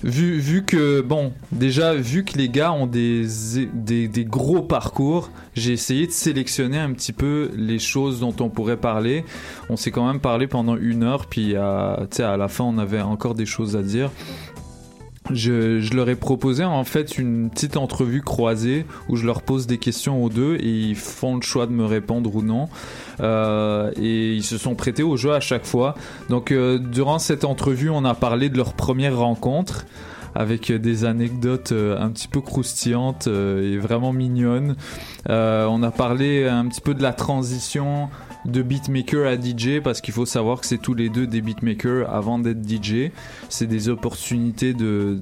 vu, 0.04 0.39
vu 0.39 0.64
que, 0.64 1.02
bon, 1.02 1.34
déjà, 1.52 1.93
vu 1.93 2.24
que 2.24 2.38
les 2.38 2.49
gars 2.49 2.72
ont 2.72 2.88
des, 2.88 3.26
des, 3.74 4.26
gros 4.26 4.62
parcours, 4.62 5.30
j'ai 5.56 5.74
essayé 5.74 6.08
de 6.08 6.12
sélectionner 6.12 6.80
un 6.80 6.91
petit 6.93 7.14
peu 7.14 7.52
les 7.56 7.80
choses 7.80 8.20
dont 8.20 8.36
on 8.39 8.49
pourrait 8.49 8.78
parler. 8.78 9.24
On 9.70 9.78
s'est 9.78 9.91
quand 9.91 10.08
même 10.08 10.20
parlé 10.20 10.47
pendant 10.47 10.78
une 10.78 11.04
heure, 11.04 11.26
puis 11.28 11.56
sais, 12.12 12.24
à 12.24 12.38
la 12.38 12.47
fin, 12.47 12.64
on 12.64 12.78
avait 12.78 13.02
encore 13.02 13.36
des 13.36 13.45
choses 13.45 13.76
à 13.76 13.82
dire. 13.82 14.12
Je, 15.30 15.80
je 15.80 15.94
leur 15.94 16.10
ai 16.10 16.16
proposé 16.16 16.64
en 16.64 16.84
fait 16.84 17.18
une 17.18 17.50
petite 17.52 17.78
entrevue 17.78 18.22
croisée 18.22 18.86
où 19.08 19.16
je 19.16 19.26
leur 19.26 19.44
pose 19.44 19.68
des 19.68 19.78
questions 19.78 20.24
aux 20.24 20.30
deux 20.30 20.56
et 20.56 20.68
ils 20.68 20.96
font 20.96 21.36
le 21.36 21.42
choix 21.42 21.68
de 21.68 21.72
me 21.72 21.86
répondre 21.86 22.36
ou 22.36 22.42
non. 22.42 22.70
Euh, 23.20 23.92
et 23.98 24.34
ils 24.34 24.44
se 24.44 24.58
sont 24.58 24.76
prêtés 24.76 25.04
au 25.04 25.18
jeu 25.18 25.32
à 25.34 25.40
chaque 25.40 25.66
fois. 25.66 25.96
Donc 26.30 26.52
euh, 26.52 26.80
durant 26.80 27.20
cette 27.20 27.46
entrevue, 27.46 27.90
on 27.90 28.04
a 28.04 28.16
parlé 28.16 28.50
de 28.50 28.58
leur 28.58 28.74
première 28.74 29.18
rencontre 29.18 29.86
avec 30.36 30.72
des 30.72 31.06
anecdotes 31.06 31.72
euh, 31.72 32.00
un 32.00 32.10
petit 32.10 32.28
peu 32.28 32.42
croustillantes 32.42 33.28
euh, 33.28 33.74
et 33.74 33.78
vraiment 33.78 34.14
mignonnes. 34.14 34.76
Euh, 35.30 35.66
on 35.70 35.84
a 35.84 35.92
parlé 35.92 36.48
un 36.48 36.68
petit 36.68 36.82
peu 36.82 36.94
de 36.94 37.04
la 37.04 37.14
transition 37.14 38.10
de 38.46 38.62
beatmaker 38.62 39.28
à 39.28 39.36
DJ 39.36 39.82
parce 39.84 40.02
qu'il 40.02 40.14
faut 40.14 40.26
savoir 40.26 40.62
que 40.62 40.66
c'est 40.66 40.78
tous 40.78 40.94
les 40.94 41.10
deux 41.10 41.28
des 41.28 41.42
beatmakers 41.42 42.10
avant 42.12 42.39
d'être 42.39 42.68
DJ. 42.68 43.12
C'est 43.50 43.68
des 43.68 43.89
opportunités 43.89 44.74
de, 44.74 45.20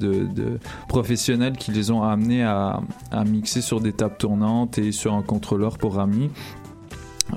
professionnels 0.88 1.58
qui 1.58 1.72
les 1.72 1.92
ont 1.92 2.04
amenés 2.04 2.44
à, 2.44 2.82
mixer 3.26 3.62
sur 3.62 3.82
des 3.82 3.94
tables 3.94 4.18
tournantes 4.18 4.78
et 4.78 4.92
sur 4.92 5.14
un 5.14 5.22
contrôleur 5.22 5.78
pour 5.78 5.96
Rami. 5.96 6.30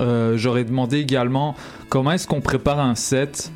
Euh, 0.01 0.37
J'aurais 0.37 0.64
demandé 0.64 0.99
également 0.99 1.55
comment 1.89 2.12
est-ce 2.12 2.26
qu'on 2.26 2.41
prépare 2.41 2.80
un 2.80 2.95
set 2.95 3.53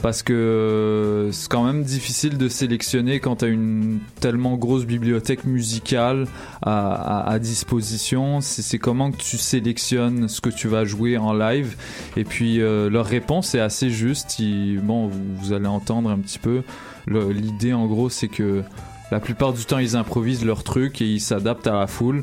parce 0.00 0.22
que 0.22 0.32
euh, 0.32 1.32
c'est 1.32 1.48
quand 1.50 1.64
même 1.64 1.82
difficile 1.82 2.38
de 2.38 2.48
sélectionner 2.48 3.18
quand 3.20 3.36
tu 3.36 3.44
as 3.46 3.48
une 3.48 3.98
tellement 4.20 4.56
grosse 4.56 4.84
bibliothèque 4.84 5.44
musicale 5.44 6.26
à, 6.62 6.92
à- 7.26 7.30
à 7.32 7.38
disposition. 7.38 8.40
C'est 8.40 8.78
comment 8.78 9.10
que 9.10 9.16
tu 9.16 9.38
sélectionnes 9.38 10.28
ce 10.28 10.40
que 10.40 10.50
tu 10.50 10.68
vas 10.68 10.84
jouer 10.84 11.16
en 11.18 11.32
live. 11.32 11.76
Et 12.16 12.24
puis 12.24 12.60
euh, 12.60 12.88
leur 12.88 13.06
réponse 13.06 13.54
est 13.54 13.60
assez 13.60 13.90
juste. 13.90 14.38
Ils- 14.38 14.80
bon, 14.80 15.08
vous, 15.08 15.20
vous 15.40 15.52
allez 15.52 15.66
entendre 15.66 16.10
un 16.10 16.18
petit 16.18 16.38
peu. 16.38 16.62
L'idée 17.08 17.72
en 17.72 17.86
gros, 17.86 18.08
c'est 18.10 18.28
que 18.28 18.62
la 19.10 19.20
plupart 19.20 19.54
du 19.54 19.64
temps, 19.64 19.78
ils 19.78 19.96
improvisent 19.96 20.44
leur 20.44 20.62
truc 20.62 21.00
et 21.00 21.06
ils 21.06 21.20
s'adaptent 21.20 21.66
à 21.66 21.72
la 21.72 21.86
foule. 21.86 22.22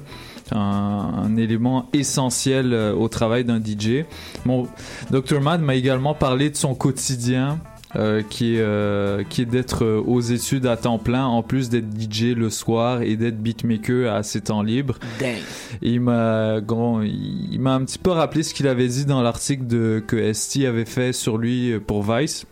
Un, 0.52 0.58
un 1.24 1.36
élément 1.38 1.90
essentiel 1.94 2.74
euh, 2.74 2.94
au 2.94 3.08
travail 3.10 3.44
d'un 3.46 3.60
DJ. 3.60 4.06
Bon, 4.46 4.68
Dr. 5.10 5.42
Mad 5.42 5.62
m'a 5.62 5.76
également 5.76 6.14
parlé 6.14 6.50
de 6.50 6.56
son 6.56 6.76
quotidien. 6.76 7.60
euh, 7.96 8.22
qui 8.30 8.56
est, 8.56 8.60
euh, 8.60 9.24
qui 9.24 9.42
est 9.42 9.46
d'être 9.46 9.86
euh, 9.86 10.04
aux 10.06 10.20
études 10.20 10.66
à 10.66 10.76
temps 10.76 10.98
plein 11.00 11.26
en 11.26 11.44
plus 11.44 11.70
d'être 11.70 11.88
DJ 11.98 12.36
le 12.36 12.50
soir 12.50 13.02
et 13.02 13.16
d'être 13.16 13.38
beatmaker 13.42 14.14
à 14.14 14.22
ses 14.22 14.42
temps 14.42 14.64
libres. 14.64 15.00
Dang. 15.18 15.38
Et 15.82 15.92
il 15.92 16.02
m'a 16.02 16.58
il 16.60 17.62
un 17.66 17.86
petit 17.86 17.98
peu 17.98 18.12
rappelé 18.12 18.44
ce 18.44 18.54
qu'il 18.54 18.68
avait 18.68 18.90
dit 18.90 19.06
dans 19.06 19.22
l'article 19.22 19.66
de 19.66 20.04
que 20.06 20.34
ST 20.34 20.66
avait 20.66 20.84
fait 20.84 21.14
sur 21.14 21.38
lui 21.38 21.80
pour 21.80 22.04
Vice. 22.04 22.46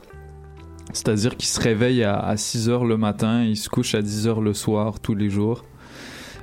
C'est-à-dire 0.94 1.36
qu'il 1.36 1.50
se 1.50 1.60
réveille 1.60 2.04
à, 2.06 2.18
à 2.20 2.38
6 2.38 2.70
heures 2.70 2.86
le 2.86 2.96
matin, 2.96 3.44
il 3.44 3.58
se 3.58 3.68
couche 3.68 3.96
à 3.96 4.02
10 4.02 4.28
heures 4.28 4.42
le 4.42 4.54
soir 4.54 5.00
tous 5.02 5.16
les 5.16 5.30
jours. 5.30 5.66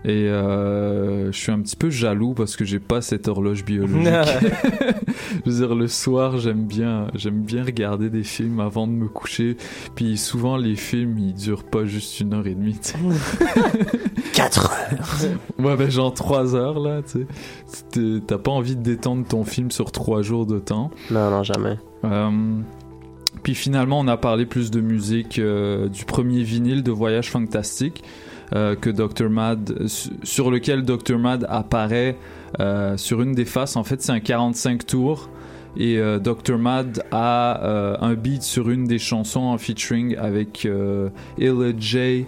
Et 0.05 0.29
euh, 0.29 1.31
je 1.31 1.37
suis 1.37 1.53
un 1.53 1.61
petit 1.61 1.77
peu 1.77 1.91
jaloux 1.91 2.33
parce 2.33 2.57
que 2.57 2.65
j'ai 2.65 2.79
pas 2.79 3.03
cette 3.03 3.29
horloge 3.29 3.65
biologique. 3.65 3.99
je 5.45 5.51
veux 5.51 5.67
dire, 5.67 5.75
le 5.75 5.89
soir, 5.89 6.39
j'aime 6.39 6.65
bien, 6.65 7.09
j'aime 7.15 7.43
bien 7.43 7.65
regarder 7.65 8.09
des 8.09 8.23
films 8.23 8.61
avant 8.61 8.87
de 8.87 8.93
me 8.93 9.09
coucher. 9.09 9.57
Puis 9.95 10.17
souvent, 10.17 10.57
les 10.57 10.77
films, 10.77 11.19
ils 11.19 11.35
durent 11.35 11.65
pas 11.65 11.85
juste 11.85 12.21
une 12.21 12.35
heure 12.35 12.47
et 12.47 12.55
demie. 12.55 12.79
tu 12.79 12.93
sais. 12.93 12.99
4 14.33 14.73
heures. 14.73 15.31
Ouais, 15.59 15.77
ben 15.77 15.91
genre 15.91 16.15
3 16.15 16.55
heures 16.55 16.81
là, 16.81 17.01
tu 17.03 17.27
T'as 18.27 18.39
pas 18.39 18.51
envie 18.51 18.77
de 18.77 18.83
détendre 18.83 19.27
ton 19.27 19.45
film 19.45 19.71
sur 19.71 19.93
3 19.93 20.23
jours 20.23 20.47
de 20.47 20.59
temps. 20.59 20.91
Non, 21.11 21.31
non, 21.31 21.43
jamais. 21.43 21.77
Euh, 22.05 22.31
puis 23.43 23.55
finalement, 23.55 24.01
on 24.01 24.09
a 24.09 24.17
parlé 24.17 24.47
plus 24.47 24.71
de 24.71 24.81
musique 24.81 25.39
euh, 25.39 25.89
du 25.89 26.05
premier 26.05 26.43
vinyle 26.43 26.83
de 26.83 26.91
Voyage 26.91 27.31
Fantastique 27.31 28.03
euh, 28.55 28.75
que 28.77 28.91
Dr. 28.91 29.29
Mad, 29.31 29.87
su- 29.87 30.11
sur 30.23 30.51
lequel 30.51 30.85
Dr. 30.85 31.19
Mad 31.19 31.47
apparaît 31.49 32.17
euh, 32.61 32.97
sur 32.97 33.23
une 33.23 33.33
des 33.33 33.45
faces. 33.45 33.77
En 33.77 33.85
fait, 33.85 34.03
c'est 34.03 34.13
un 34.13 34.21
45 34.21 34.87
tours. 34.87 35.29
Et 35.77 35.99
euh, 35.99 36.19
Dr. 36.19 36.59
Mad 36.59 37.05
a 37.13 37.63
euh, 37.63 37.97
un 38.01 38.15
beat 38.15 38.43
sur 38.43 38.71
une 38.71 38.85
des 38.85 38.99
chansons 38.99 39.41
en 39.41 39.59
featuring 39.59 40.17
avec 40.17 40.67
euh, 40.67 41.11
Ella 41.39 41.73
J 41.79 42.27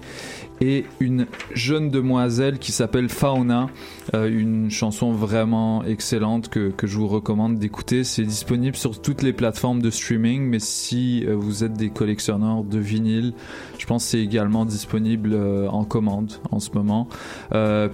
et 0.60 0.84
une 1.00 1.26
jeune 1.54 1.90
demoiselle 1.90 2.60
qui 2.60 2.70
s'appelle 2.70 3.08
Fauna. 3.08 3.68
Euh, 4.14 4.28
une 4.30 4.70
chanson 4.70 5.10
vraiment 5.10 5.82
excellente 5.82 6.48
que, 6.50 6.70
que 6.70 6.86
je 6.86 6.96
vous 6.98 7.08
recommande 7.08 7.58
d'écouter. 7.58 8.04
C'est 8.04 8.22
disponible 8.22 8.76
sur 8.76 9.02
toutes 9.02 9.22
les 9.22 9.32
plateformes 9.32 9.82
de 9.82 9.90
streaming, 9.90 10.42
mais 10.42 10.60
si 10.60 11.24
vous 11.24 11.64
êtes 11.64 11.72
des 11.72 11.90
collectionneurs 11.90 12.62
de 12.62 12.78
vinyle, 12.78 13.32
je 13.78 13.86
pense 13.86 14.04
que 14.04 14.10
c'est 14.10 14.20
également 14.20 14.64
disponible 14.64 15.36
en 15.68 15.84
commande 15.84 16.34
en 16.52 16.60
ce 16.60 16.70
moment. 16.74 17.08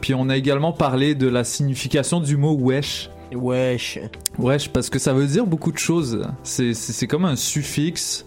Puis 0.00 0.12
on 0.12 0.28
a 0.28 0.36
également 0.36 0.72
parlé 0.72 1.14
de 1.14 1.26
la 1.26 1.44
signification 1.44 2.20
du 2.20 2.36
mot 2.36 2.54
wesh. 2.54 3.08
Wesh. 3.34 3.98
Wesh, 4.38 4.68
parce 4.70 4.88
que 4.90 4.98
ça 4.98 5.12
veut 5.12 5.26
dire 5.26 5.46
beaucoup 5.46 5.72
de 5.72 5.78
choses. 5.78 6.22
C'est- 6.42 6.74
C'est 6.74 6.92
c'est 6.92 7.06
comme 7.06 7.24
un 7.24 7.36
suffixe 7.36 8.24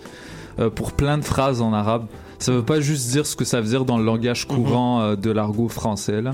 euh, 0.60 0.70
pour 0.70 0.91
plein 0.91 1.18
de 1.18 1.24
phrases 1.24 1.62
en 1.62 1.74
arabe. 1.74 2.06
Ça 2.39 2.52
veut 2.52 2.64
pas 2.64 2.80
juste 2.80 3.10
dire 3.12 3.26
ce 3.26 3.36
que 3.36 3.45
ça 3.45 3.62
veut 3.62 3.68
dire 3.68 3.86
dans 3.86 3.97
le 3.97 4.04
langage 4.06 4.47
courant 4.47 5.02
euh, 5.02 5.16
de 5.16 5.32
l'argot 5.32 5.70
français. 5.70 6.22
Là. 6.22 6.34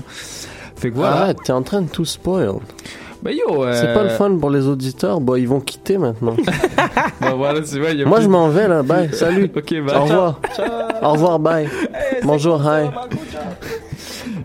Fait 0.76 0.90
que 0.90 0.96
voilà. 0.96 1.16
Arrête, 1.22 1.38
t'es 1.44 1.52
en 1.52 1.62
train 1.62 1.82
de 1.82 1.88
tout 1.88 2.04
spoil. 2.04 2.54
Bah 3.22 3.32
yo, 3.32 3.64
euh, 3.64 3.72
C'est 3.74 3.92
pas 3.94 4.04
le 4.04 4.10
fun 4.10 4.36
pour 4.38 4.48
les 4.50 4.66
auditeurs? 4.68 5.20
Bah, 5.20 5.38
ils 5.40 5.48
vont 5.48 5.60
quitter 5.60 5.98
maintenant. 5.98 6.36
Bah 7.20 7.34
voilà, 7.36 7.60
c'est 7.64 7.80
vrai, 7.80 7.92
il 7.94 7.98
y 7.98 8.02
a 8.02 8.06
Moi, 8.06 8.18
plus- 8.18 8.24
je 8.24 8.28
m'en 8.30 8.48
vais 8.48 8.68
là. 8.68 8.82
Bye. 8.84 9.10
Salut. 9.12 9.50
Ok, 9.56 9.74
bye. 9.84 9.96
Au 9.96 10.02
revoir. 10.04 10.40
Au 11.02 11.12
revoir. 11.12 11.38
Bye. 11.40 11.68
Bonjour. 12.22 12.62
Hi. 12.64 12.88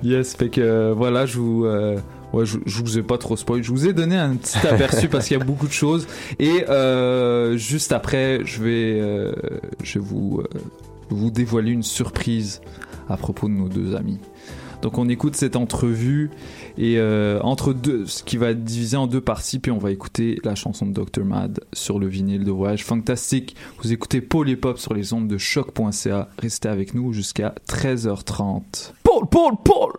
Yes, 0.01 0.35
fait 0.35 0.49
que 0.49 0.59
euh, 0.61 0.93
voilà, 0.97 1.25
je 1.25 1.37
vous, 1.39 1.65
euh, 1.65 1.97
ouais, 2.33 2.45
je, 2.45 2.57
je 2.65 2.81
vous 2.81 2.97
ai 2.97 3.03
pas 3.03 3.17
trop 3.17 3.37
spoil. 3.37 3.63
Je 3.63 3.71
vous 3.71 3.87
ai 3.87 3.93
donné 3.93 4.17
un 4.17 4.35
petit 4.35 4.57
aperçu 4.67 5.07
parce 5.09 5.27
qu'il 5.27 5.37
y 5.37 5.41
a 5.41 5.43
beaucoup 5.43 5.67
de 5.67 5.73
choses. 5.73 6.07
Et 6.39 6.65
euh, 6.69 7.55
juste 7.57 7.91
après, 7.91 8.41
je 8.43 8.61
vais, 8.61 8.99
euh, 8.99 9.33
je 9.83 9.99
vais 9.99 10.05
vous, 10.05 10.41
euh, 10.41 10.59
vous 11.09 11.31
dévoiler 11.31 11.71
une 11.71 11.83
surprise 11.83 12.61
à 13.09 13.17
propos 13.17 13.47
de 13.47 13.53
nos 13.53 13.69
deux 13.69 13.95
amis. 13.95 14.19
Donc 14.81 14.97
on 14.97 15.07
écoute 15.07 15.37
cette 15.37 15.55
entrevue 15.55 16.29
et 16.77 16.95
euh, 16.97 17.39
entre 17.41 17.71
deux, 17.71 18.05
ce 18.05 18.21
qui 18.21 18.35
va 18.35 18.49
être 18.49 18.65
divisé 18.65 18.97
en 18.97 19.07
deux 19.07 19.21
parties, 19.21 19.59
puis 19.59 19.71
on 19.71 19.77
va 19.77 19.91
écouter 19.91 20.41
la 20.43 20.55
chanson 20.55 20.85
de 20.85 20.91
Dr 20.91 21.23
Mad 21.23 21.61
sur 21.71 21.99
le 21.99 22.07
vinyle 22.07 22.43
de 22.43 22.51
voyage 22.51 22.83
fantastique. 22.83 23.55
Vous 23.81 23.93
écoutez 23.93 24.19
Paul 24.19 24.49
et 24.49 24.57
Pop 24.57 24.77
sur 24.77 24.93
les 24.93 25.13
ondes 25.13 25.29
de 25.29 25.37
choc.ca. 25.37 26.27
Restez 26.37 26.67
avec 26.67 26.93
nous 26.95 27.13
jusqu'à 27.13 27.55
13h30. 27.69 28.91
Paul, 29.03 29.23
Paul, 29.31 29.53
Paul. 29.63 29.93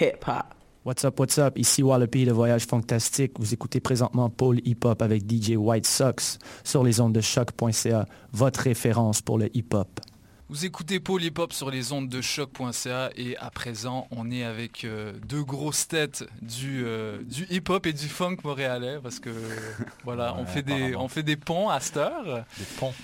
Hip 0.00 0.24
hop. 0.28 0.57
What's 0.84 1.04
up, 1.04 1.18
what's 1.18 1.38
up? 1.38 1.58
Ici 1.58 1.82
Wallopy 1.82 2.24
de 2.24 2.32
Voyage 2.32 2.64
Fantastique. 2.64 3.32
Vous 3.38 3.52
écoutez 3.52 3.80
présentement 3.80 4.30
Paul 4.30 4.60
Hip 4.64 4.84
Hop 4.84 5.02
avec 5.02 5.24
DJ 5.28 5.56
White 5.56 5.86
Sox 5.86 6.38
sur 6.62 6.84
les 6.84 7.00
ondes 7.00 7.12
de 7.12 7.20
choc.ca, 7.20 8.06
votre 8.32 8.60
référence 8.60 9.20
pour 9.20 9.38
le 9.38 9.50
hip 9.56 9.74
hop. 9.74 10.00
Vous 10.48 10.64
écoutez 10.64 11.00
Paul 11.00 11.22
Hip 11.22 11.34
Hop 11.38 11.52
sur 11.52 11.70
les 11.70 11.92
ondes 11.92 12.08
de 12.08 12.20
choc.ca 12.20 13.10
et 13.16 13.36
à 13.38 13.50
présent 13.50 14.06
on 14.12 14.30
est 14.30 14.44
avec 14.44 14.84
euh, 14.84 15.12
deux 15.26 15.42
grosses 15.42 15.88
têtes 15.88 16.24
du, 16.42 16.84
euh, 16.86 17.18
du 17.22 17.44
hip 17.50 17.68
hop 17.68 17.84
et 17.84 17.92
du 17.92 18.08
funk 18.08 18.36
montréalais 18.44 18.98
parce 19.02 19.18
que 19.18 19.30
voilà 20.04 20.36
on, 20.38 20.46
fait 20.46 20.62
des, 20.62 20.94
on 20.94 21.08
fait 21.08 21.24
des 21.24 21.36
ponts 21.36 21.68
à 21.68 21.80
cette 21.80 21.96
heure. 21.96 22.44
Des 22.56 22.64
ponts. 22.78 22.94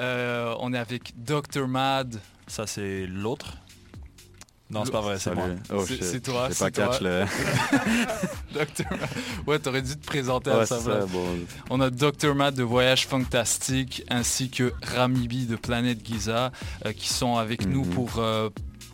Euh, 0.00 0.54
on 0.58 0.74
est 0.74 0.78
avec 0.78 1.12
Dr 1.16 1.68
Mad. 1.68 2.16
Ça 2.48 2.66
c'est 2.66 3.06
l'autre 3.06 3.56
Non, 4.70 4.84
c'est 4.84 4.92
pas 4.92 5.00
vrai, 5.00 5.16
c'est 5.18 5.30
Salut. 5.30 5.36
moi. 5.36 5.46
Oh, 5.74 5.84
C'est- 5.86 6.20
toi, 6.20 6.48
c'est 6.52 6.58
pas 6.60 6.70
catch 6.70 6.98
toi. 7.00 7.08
le. 7.08 7.24
Dr. 8.54 8.84
Mad. 8.90 9.08
Ouais, 9.46 9.58
t'aurais 9.58 9.82
dû 9.82 9.96
te 9.96 10.06
présenter 10.06 10.50
à 10.50 10.58
Ouais, 10.58 10.66
sa 10.66 10.78
c'est 10.78 10.84
place. 10.84 11.00
ça, 11.00 11.06
bon. 11.06 11.24
On 11.70 11.80
a 11.80 11.90
Dr. 11.90 12.34
Matt 12.34 12.54
de 12.54 12.62
Voyage 12.62 13.06
Fantastique 13.06 14.04
ainsi 14.08 14.50
que 14.50 14.72
Ramibi 14.82 15.46
de 15.46 15.56
Planète 15.56 15.98
Giza 16.04 16.52
euh, 16.86 16.92
qui 16.92 17.08
sont 17.08 17.36
avec 17.36 17.66
nous 17.66 17.84
Mhm. 17.84 17.90
pour 17.90 18.10
euh, 18.18 18.48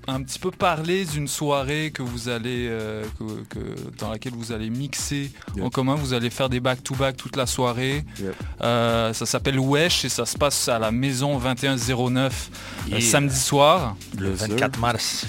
un 0.09 0.23
petit 0.23 0.39
peu 0.39 0.51
parler 0.53 1.05
d'une 1.05 1.27
soirée 1.27 1.91
que 1.93 2.01
vous 2.03 2.29
allez 2.29 2.69
euh, 2.71 3.05
que- 3.19 3.55
que- 3.59 3.99
dans 3.99 4.11
laquelle 4.11 4.35
vous 4.35 4.53
allez 4.53 4.71
mixer 4.71 5.33
Yep. 5.57 5.65
en 5.65 5.71
commun. 5.71 5.95
Vous 5.97 6.13
allez 6.13 6.31
faire 6.31 6.49
des 6.49 6.61
back-to-back 6.61 7.17
toute 7.17 7.35
la 7.37 7.47
soirée. 7.47 8.05
Yep. 8.21 8.35
Euh, 8.63 9.13
ça 9.13 9.27
s'appelle 9.27 9.59
Wesh 9.59 10.05
et 10.05 10.09
ça 10.09 10.25
se 10.25 10.37
passe 10.39 10.69
à 10.69 10.79
la 10.79 10.91
maison 10.93 11.39
2109 11.39 12.51
euh, 12.87 12.91
Yeah. 12.93 13.01
samedi 13.01 13.39
soir. 13.39 13.97
Le 14.17 14.31
24 14.33 14.79
mars. 14.79 15.27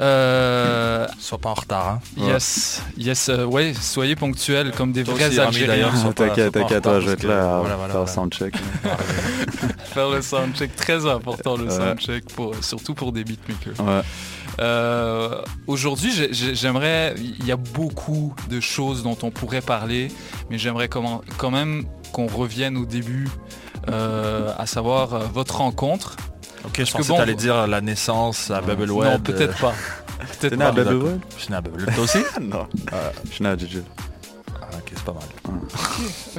Euh, 0.00 1.06
Sois 1.18 1.38
pas 1.38 1.50
en 1.50 1.54
retard. 1.54 1.88
Hein. 1.88 2.00
Yes, 2.16 2.82
yes, 2.96 3.28
euh, 3.28 3.44
ouais, 3.44 3.74
soyez 3.78 4.16
ponctuels 4.16 4.70
comme 4.72 4.92
des 4.92 5.02
vrais 5.02 5.38
Algériens. 5.38 5.90
T'inquiète, 6.16 6.52
t'inquiète, 6.54 6.84
je 7.00 7.06
vais 7.06 7.12
être 7.12 7.24
là 7.24 7.58
voilà, 7.60 7.76
voilà, 7.76 7.76
faire 7.76 7.86
voilà. 7.88 8.06
soundcheck. 8.06 8.54
faire 9.84 10.08
le 10.10 10.22
soundcheck 10.22 10.74
très 10.76 11.04
important 11.06 11.56
le 11.56 11.64
Ouais. 11.64 11.70
soundcheck 11.70 12.24
pour 12.34 12.54
surtout 12.62 12.94
pour 12.94 13.12
des 13.12 13.24
beatmakers 13.24 13.78
Ouais. 13.84 14.00
Euh, 14.60 15.42
aujourd'hui 15.66 16.12
j'ai- 16.12 16.32
j'ai- 16.32 16.54
j'aimerais 16.54 17.14
il 17.18 17.44
y 17.44 17.52
a 17.52 17.56
beaucoup 17.56 18.34
de 18.48 18.60
choses 18.60 19.02
dont 19.02 19.16
on 19.22 19.30
pourrait 19.30 19.60
parler 19.62 20.08
mais 20.50 20.58
j'aimerais 20.58 20.88
quand 20.88 21.50
même 21.50 21.84
qu'on 22.12 22.26
revienne 22.26 22.76
au 22.76 22.84
début 22.84 23.28
euh, 23.88 24.52
à 24.58 24.66
savoir 24.66 25.14
euh, 25.14 25.18
votre 25.32 25.56
rencontre 25.58 26.16
Ok, 26.64 26.72
je 26.76 26.84
que 26.84 26.96
pensais 26.98 27.08
bon, 27.08 27.14
que 27.14 27.20
t'allais 27.20 27.34
dire 27.34 27.66
la 27.66 27.80
naissance 27.80 28.50
à 28.50 28.60
Bubbleweb. 28.60 29.12
non 29.12 29.18
peut-être 29.20 29.58
pas 29.58 29.72
T'es 30.40 30.48
peut-être 30.50 30.58
né 30.58 30.64
à 30.64 30.72
pas 30.72 30.84
Bubbleweb 30.84 31.20
Je 31.36 31.42
suis 31.42 31.50
né 31.50 31.56
à 31.56 31.60
Bubbleweb. 31.60 31.94
Toi 31.94 32.04
aussi 32.04 32.18
Non. 32.40 32.66
Je 33.24 33.30
suis 33.32 33.42
né 33.44 33.50
à 33.50 33.56
JJ. 33.56 33.78
Ah, 34.72 34.76
ok, 34.76 34.92
c'est 34.94 35.04
pas 35.04 35.12
mal. 35.12 35.22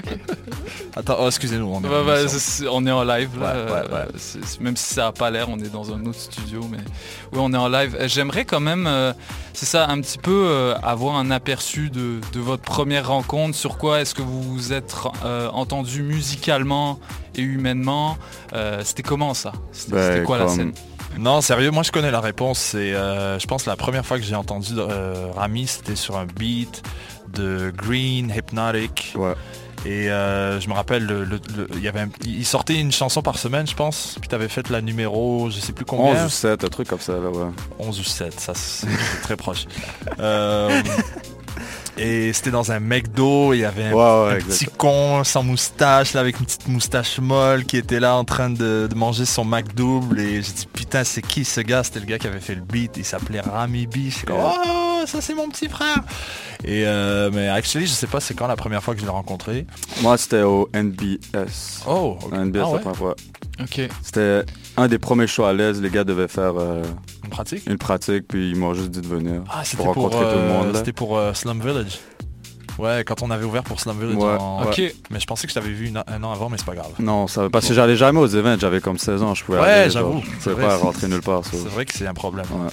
Attends, 0.96 1.18
oh, 1.22 1.28
excusez-nous. 1.28 1.68
On 1.68 1.82
est, 1.84 1.88
en 1.88 2.06
ouais, 2.06 2.20
émission. 2.22 2.40
c'est- 2.40 2.68
on 2.68 2.86
est 2.86 2.92
en 2.92 3.04
live 3.04 3.30
là. 3.40 3.54
Ouais, 3.54 3.64
ouais, 3.64 3.72
ouais. 3.72 3.88
euh, 3.94 4.06
c'est- 4.18 4.44
c'est- 4.46 4.60
même 4.62 4.76
si 4.78 4.94
ça 4.94 5.08
a 5.08 5.12
pas 5.12 5.30
l'air, 5.30 5.50
on 5.50 5.58
est 5.60 5.70
dans 5.72 5.92
un 5.94 6.06
autre 6.06 6.20
studio, 6.20 6.66
mais 6.70 6.78
oui, 7.32 7.40
on 7.42 7.54
est 7.54 7.58
en 7.58 7.68
live. 7.68 7.96
Euh, 8.00 8.08
J'aimerais 8.08 8.46
quand 8.46 8.60
même, 8.60 8.88
euh, 8.88 9.14
c'est 9.54 9.66
ça, 9.66 9.88
un 9.88 10.00
petit 10.02 10.18
peu 10.18 10.46
euh, 10.50 10.76
avoir 10.84 11.16
un 11.16 11.32
aperçu 11.32 11.90
de, 11.90 12.20
de 12.34 12.40
votre 12.40 12.64
première 12.64 13.08
rencontre. 13.08 13.56
Sur 13.56 13.78
quoi 13.78 14.02
est-ce 14.02 14.14
que 14.16 14.22
vous 14.22 14.42
vous 14.42 14.74
êtes 14.74 14.94
euh, 15.26 15.50
entendu 15.50 16.04
musicalement 16.04 17.00
et 17.36 17.42
humainement? 17.42 18.18
Euh, 18.54 18.82
C'était 18.84 19.04
comment 19.04 19.34
ça? 19.34 19.54
C'était 19.72 19.92
Ben, 19.94 20.12
c'était 20.14 20.24
quoi 20.26 20.38
la 20.38 20.46
comme- 20.46 20.56
scène? 20.56 20.74
Non, 21.20 21.42
sérieux, 21.42 21.72
moi 21.72 21.84
je 21.84 21.92
connais 21.92 22.10
la 22.12 22.22
réponse. 22.22 22.58
C'est, 22.58 22.94
euh, 22.94 23.38
je 23.38 23.46
pense, 23.46 23.66
la 23.66 23.76
première 23.76 24.06
fois 24.06 24.18
que 24.18 24.24
j'ai 24.24 24.36
entendu 24.36 24.72
euh, 24.78 25.28
Rami, 25.36 25.68
c'était 25.68 25.98
sur 25.98 26.16
un 26.18 26.26
beat 26.26 26.84
de 27.34 27.72
Green 27.76 28.32
Hypnotic. 28.36 29.16
Et 29.84 30.12
euh, 30.12 30.60
je 30.60 30.70
me 30.70 30.74
rappelle, 30.76 31.08
le, 31.08 31.24
le- 31.24 31.40
le- 31.58 31.68
il, 31.74 31.82
y 31.82 31.88
avait 31.88 32.02
un- 32.02 32.10
il 32.24 32.46
sortait 32.46 32.80
une 32.80 32.92
chanson 32.92 33.24
par 33.24 33.40
semaine, 33.40 33.66
je 33.66 33.74
pense. 33.74 34.16
Puis 34.20 34.30
t'avais 34.30 34.48
fait 34.48 34.70
la 34.70 34.80
numéro, 34.80 35.50
je 35.50 35.60
sais 35.60 35.74
plus 35.74 35.86
combien. 35.86 36.22
11 36.22 36.26
ou 36.26 36.30
7, 36.30 36.64
un 36.64 36.68
truc 36.68 36.88
comme 36.88 37.00
ça, 37.00 37.14
là, 37.14 37.30
ouais. 37.32 37.48
11 37.80 38.00
ou 38.00 38.04
7, 38.04 38.40
ça 38.40 38.54
c'est 38.54 38.86
c'est 38.88 39.22
très 39.24 39.36
proche. 39.36 39.66
Euh, 40.20 40.84
et 42.02 42.34
c'était 42.34 42.52
dans 42.52 42.72
un 42.72 42.80
McDo, 42.80 43.54
il 43.54 43.60
y 43.60 43.66
avait 43.66 43.86
un, 43.86 43.92
Ouais, 43.94 43.98
ouais, 43.98 44.32
un 44.34 44.36
exact. 44.36 44.50
petit 44.52 44.66
con 44.78 45.24
sans 45.24 45.44
moustache, 45.44 46.14
là, 46.14 46.22
avec 46.22 46.40
une 46.40 46.46
petite 46.46 46.68
moustache 46.68 47.20
molle, 47.20 47.66
qui 47.66 47.78
était 47.78 48.00
là 48.00 48.16
en 48.16 48.24
train 48.24 48.50
de, 48.50 48.88
de 48.90 48.96
manger 48.96 49.26
son 49.26 49.46
McDouble. 49.46 50.20
Et 50.20 50.42
j'ai 50.42 50.52
dit, 50.52 50.68
putain, 50.74 51.04
c'est 51.04 51.22
qui 51.22 51.46
ce 51.46 51.62
gars? 51.62 51.84
C'était 51.84 52.00
le 52.00 52.06
gars 52.08 52.18
qui 52.18 52.28
avait 52.28 52.40
fait 52.40 52.56
le 52.56 52.62
beat, 52.62 52.98
il 52.98 53.06
s'appelait 53.06 53.42
Rami 53.42 53.86
B. 53.88 53.96
Je 54.06 54.10
suis 54.10 54.26
comme, 54.26 54.38
oh, 54.42 55.04
ça 55.06 55.22
c'est 55.22 55.34
mon 55.36 55.48
petit 55.50 55.70
frère. 55.70 55.98
Et 56.64 56.86
euh, 56.86 57.30
mais 57.34 57.48
actually, 57.50 57.88
je 57.88 57.92
sais 57.92 58.08
pas 58.08 58.20
c'est 58.20 58.34
quand 58.36 58.48
la 58.48 58.56
première 58.56 58.84
fois 58.84 58.94
que 58.94 59.00
je 59.00 59.06
l'ai 59.06 59.12
rencontré. 59.12 59.66
Moi, 60.02 60.18
c'était 60.18 60.42
au 60.44 60.70
NBS. 60.76 61.84
Oh. 61.88 62.18
NBS 62.32 62.60
Ah 62.64 62.74
la 62.74 62.80
première 62.80 62.96
fois. 62.96 63.16
Ok. 63.60 63.82
C'était 64.04 64.44
un 64.78 64.88
des 64.88 65.00
premiers 65.00 65.28
shows 65.28 65.46
à 65.46 65.54
l'aise. 65.54 65.82
Les 65.82 65.90
gars 65.90 66.04
devaient 66.04 66.28
faire 66.28 66.54
euh, 66.58 66.84
Une 67.24 67.30
pratique? 67.30 67.68
Une 67.68 67.78
pratique, 67.78 68.28
puis 68.28 68.52
ils 68.52 68.56
m'ont 68.56 68.74
juste 68.74 68.92
dit 68.92 69.02
de 69.02 69.08
venir. 69.08 69.44
Ah, 69.50 69.64
c'était 69.64 69.84
pour 69.84 69.94
pour, 69.94 70.04
rencontrer 70.04 70.26
tout 70.26 70.40
le 70.40 70.44
euh, 70.44 70.58
monde. 70.58 70.74
là. 70.74 70.80
C'était 70.80 70.94
pour 70.94 71.18
euh, 71.18 71.34
Slum 71.34 71.60
Village. 71.62 72.00
Ouais, 72.78 73.04
quand 73.06 73.22
on 73.22 73.32
avait 73.32 73.46
ouvert 73.46 73.64
pour 73.64 73.80
Slum 73.80 74.00
Village. 74.00 74.16
Ouais, 74.16 74.38
en- 74.40 74.66
ouais. 74.66 74.96
Mais 75.10 75.20
je 75.20 75.26
pensais 75.28 75.48
que 75.48 75.54
je 75.54 75.56
t'avais 75.60 75.70
vu 75.72 75.88
une- 75.88 76.04
un 76.08 76.24
an 76.24 76.32
avant, 76.32 76.50
mais 76.50 76.58
c'est 76.58 76.66
pas 76.66 76.76
grave. 76.76 76.92
Non, 77.00 77.28
ça, 77.28 77.50
parce 77.50 77.68
que 77.68 77.74
j'allais 77.74 77.96
jamais 77.96 78.20
aux 78.20 78.28
events, 78.36 78.58
j'avais 78.60 78.82
comme 78.82 78.98
16 78.98 79.22
ans, 79.24 79.36
je 79.36 79.44
pouvais 79.44 79.60
Ouais, 79.60 79.68
aller, 79.70 79.90
j'avoue. 79.92 80.22
C'est 80.40 80.56
pas 80.56 80.78
rentrer 80.78 81.08
nulle 81.08 81.22
part. 81.22 81.44
ça. 81.46 81.52
C'est 81.54 81.70
vrai 81.70 81.86
que 81.86 81.94
c'est 81.94 82.08
un 82.08 82.14
problème. 82.14 82.46
Ouais. 82.52 82.70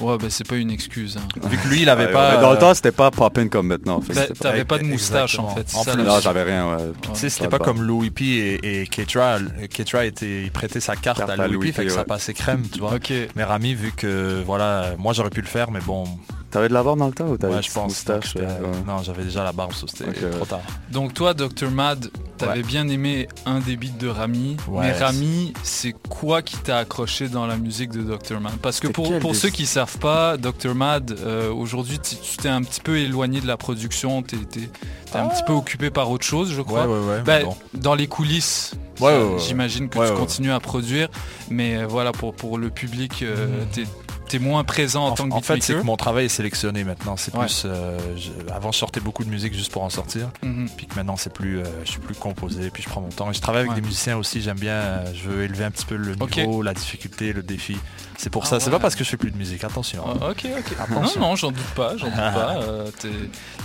Ouais, 0.00 0.16
bah 0.16 0.26
c'est 0.30 0.46
pas 0.48 0.56
une 0.56 0.70
excuse. 0.70 1.18
hein. 1.18 1.48
Vu 1.48 1.58
que 1.58 1.68
lui, 1.68 1.82
il 1.82 1.88
avait 1.90 2.06
Ouais, 2.06 2.12
pas... 2.12 2.36
Dans 2.38 2.50
le 2.52 2.56
euh, 2.56 2.60
temps, 2.60 2.72
c'était 2.74 2.92
pas 2.92 3.10
poppin 3.10 3.48
comme 3.48 3.66
maintenant. 3.66 4.00
Bah, 4.08 4.14
pas- 4.14 4.34
t'avais 4.34 4.64
pas 4.64 4.78
de 4.78 4.84
moustache 4.84 5.38
en 5.38 5.54
fait. 5.54 5.66
En 5.74 5.82
ça, 5.82 5.92
plus, 5.92 6.04
j'avais 6.22 6.42
rien, 6.44 6.70
ouais. 6.70 6.92
Tu 7.02 7.10
sais, 7.14 7.28
c'était 7.28 7.48
pas 7.48 7.58
comme 7.58 7.82
Louis 7.82 8.10
P 8.10 8.24
et, 8.24 8.82
et 8.82 8.86
Ketra. 8.86 9.38
Ketra 9.68 10.06
était, 10.06 10.44
il 10.44 10.50
prêtait 10.50 10.80
sa 10.80 10.96
carte, 10.96 11.18
Carte 11.18 11.30
à 11.38 11.48
Louis, 11.48 11.66
P, 11.68 11.72
fait 11.72 11.84
que 11.84 11.90
ça 11.90 12.04
passait 12.04 12.32
crème, 12.34 12.62
tu 12.72 12.78
vois. 12.80 12.94
Ok. 13.00 13.12
Mais 13.36 13.44
Rami, 13.44 13.74
vu 13.74 13.92
que, 13.92 14.42
voilà, 14.46 14.92
moi 14.98 15.12
j'aurais 15.12 15.30
pu 15.30 15.40
le 15.42 15.46
faire, 15.48 15.70
mais 15.70 15.80
bon, 15.80 16.04
T'avais 16.50 16.68
de 16.68 16.74
la 16.74 16.82
barbe 16.82 16.98
dans 16.98 17.06
le 17.06 17.12
temps 17.12 17.28
ou 17.28 17.36
t'avais 17.36 17.52
ouais, 17.52 17.58
une 17.60 17.62
je 17.64 17.68
pense. 17.68 17.76
donc 18.04 18.16
moustache 18.16 18.34
ouais. 18.34 18.42
Non, 18.86 19.02
j'avais 19.04 19.22
déjà 19.22 19.44
la 19.44 19.52
barbe, 19.52 19.72
c'était 19.72 20.10
trop 20.30 20.44
tard. 20.44 20.60
Donc 20.90 21.14
toi, 21.14 21.32
Dr 21.32 21.70
Mad, 21.70 22.10
t'avais 22.38 22.52
Ouais. 22.58 22.62
bien 22.62 22.88
aimé 22.88 23.28
un 23.46 23.60
des 23.60 23.76
beats 23.76 23.96
de 24.00 24.08
Rami, 24.08 24.56
Ouais, 24.66 24.86
mais 24.88 24.94
c'est- 24.94 25.04
Rami, 25.04 25.52
c'est 25.62 25.92
quoi 26.08 26.42
qui 26.42 26.56
t'a 26.56 26.78
accroché 26.78 27.28
dans 27.28 27.46
la 27.46 27.56
musique 27.56 27.90
de 27.92 28.02
Dr 28.02 28.40
Mad? 28.40 28.54
Parce 28.60 28.80
que 28.80 28.88
pour, 28.88 29.36
ceux 29.36 29.50
qui 29.50 29.64
savent 29.66 29.98
pas, 29.98 30.36
Dr 30.36 30.74
Mad, 30.74 31.16
euh, 31.20 31.52
aujourd'hui, 31.52 31.98
tu 32.00 32.16
t'es 32.36 32.48
un 32.48 32.62
petit 32.62 32.80
peu 32.80 32.98
éloigné 32.98 33.40
de 33.40 33.46
la 33.46 33.56
production, 33.56 34.22
t'es 34.22 34.36
t'es- 34.38 34.68
t'es 35.12 35.18
un 35.18 35.28
petit 35.28 35.44
peu 35.46 35.52
occupé 35.52 35.90
par 35.90 36.10
autre 36.10 36.24
chose, 36.26 36.52
je 36.52 36.62
crois. 36.62 36.86
Ouais, 36.88 36.92
ouais, 36.98 37.08
ouais, 37.16 37.22
Bah, 37.24 37.42
bon. 37.44 37.56
Dans 37.74 37.94
les 37.94 38.06
coulisses, 38.08 38.72
Ouais, 39.00 39.12
ça, 39.12 39.18
ouais, 39.18 39.24
ouais, 39.24 39.32
ouais. 39.34 39.38
j'imagine 39.38 39.88
que 39.88 39.98
Ouais, 39.98 40.08
tu 40.10 40.14
continues 40.16 40.52
à 40.52 40.58
produire, 40.60 41.08
mais 41.48 41.76
euh, 41.76 41.86
voilà, 41.86 42.10
pour, 42.12 42.34
pour 42.34 42.58
le 42.58 42.70
public, 42.70 43.22
euh, 43.22 43.46
t'es 43.72 43.84
t'es 44.30 44.38
moins 44.38 44.64
présent 44.64 45.06
en, 45.06 45.12
tant 45.12 45.28
que 45.28 45.34
En 45.34 45.40
fait, 45.40 45.60
c'est 45.62 45.74
que 45.74 45.80
mon 45.82 45.96
travail 45.96 46.26
est 46.26 46.28
sélectionné 46.28 46.84
maintenant. 46.84 47.16
C'est 47.16 47.34
Ouais. 47.34 47.46
plus. 47.46 47.64
euh, 47.66 47.98
je- 48.16 48.30
avant, 48.52 48.70
je 48.72 48.78
sortais 48.78 49.00
beaucoup 49.00 49.24
de 49.24 49.30
musique 49.30 49.52
juste 49.54 49.72
pour 49.72 49.82
en 49.82 49.90
sortir. 49.90 50.30
Mhm. 50.42 50.68
Puis 50.76 50.86
que 50.86 50.94
maintenant, 50.94 51.16
c'est 51.16 51.32
plus. 51.32 51.58
euh, 51.58 51.64
je 51.84 51.90
suis 51.90 52.00
plus 52.00 52.14
composé. 52.14 52.70
Puis 52.70 52.82
je 52.82 52.88
prends 52.88 53.00
mon 53.00 53.08
temps. 53.08 53.30
Et 53.30 53.34
je 53.34 53.40
travaille 53.40 53.60
avec 53.60 53.72
Ouais. 53.72 53.80
des 53.80 53.86
musiciens 53.86 54.16
aussi. 54.16 54.40
J'aime 54.40 54.58
bien. 54.58 54.70
euh, 54.72 55.04
je 55.14 55.28
veux 55.28 55.42
élever 55.42 55.64
un 55.64 55.70
petit 55.70 55.84
peu 55.84 55.96
le 55.96 56.14
niveau, 56.14 56.62
la 56.62 56.74
difficulté, 56.74 57.32
le 57.32 57.42
défi. 57.42 57.76
C'est 58.16 58.30
pour 58.30 58.44
Ah 58.44 58.46
ça. 58.46 58.60
C'est 58.60 58.70
pas 58.70 58.78
parce 58.78 58.94
que 58.94 59.02
je 59.04 59.08
fais 59.10 59.16
plus 59.16 59.30
de 59.30 59.36
musique. 59.36 59.64
Attention. 59.64 60.04
Ah, 60.06 60.30
ok, 60.30 60.46
ok. 60.58 60.76
Attention. 60.78 61.20
Non, 61.20 61.28
non, 61.30 61.36
j'en 61.36 61.50
doute 61.50 61.62
pas, 61.74 61.96
j'en 61.96 62.06
doute 62.06 62.14
pas. 62.16 62.56
euh, 62.62 62.90
t'es- 63.00 63.08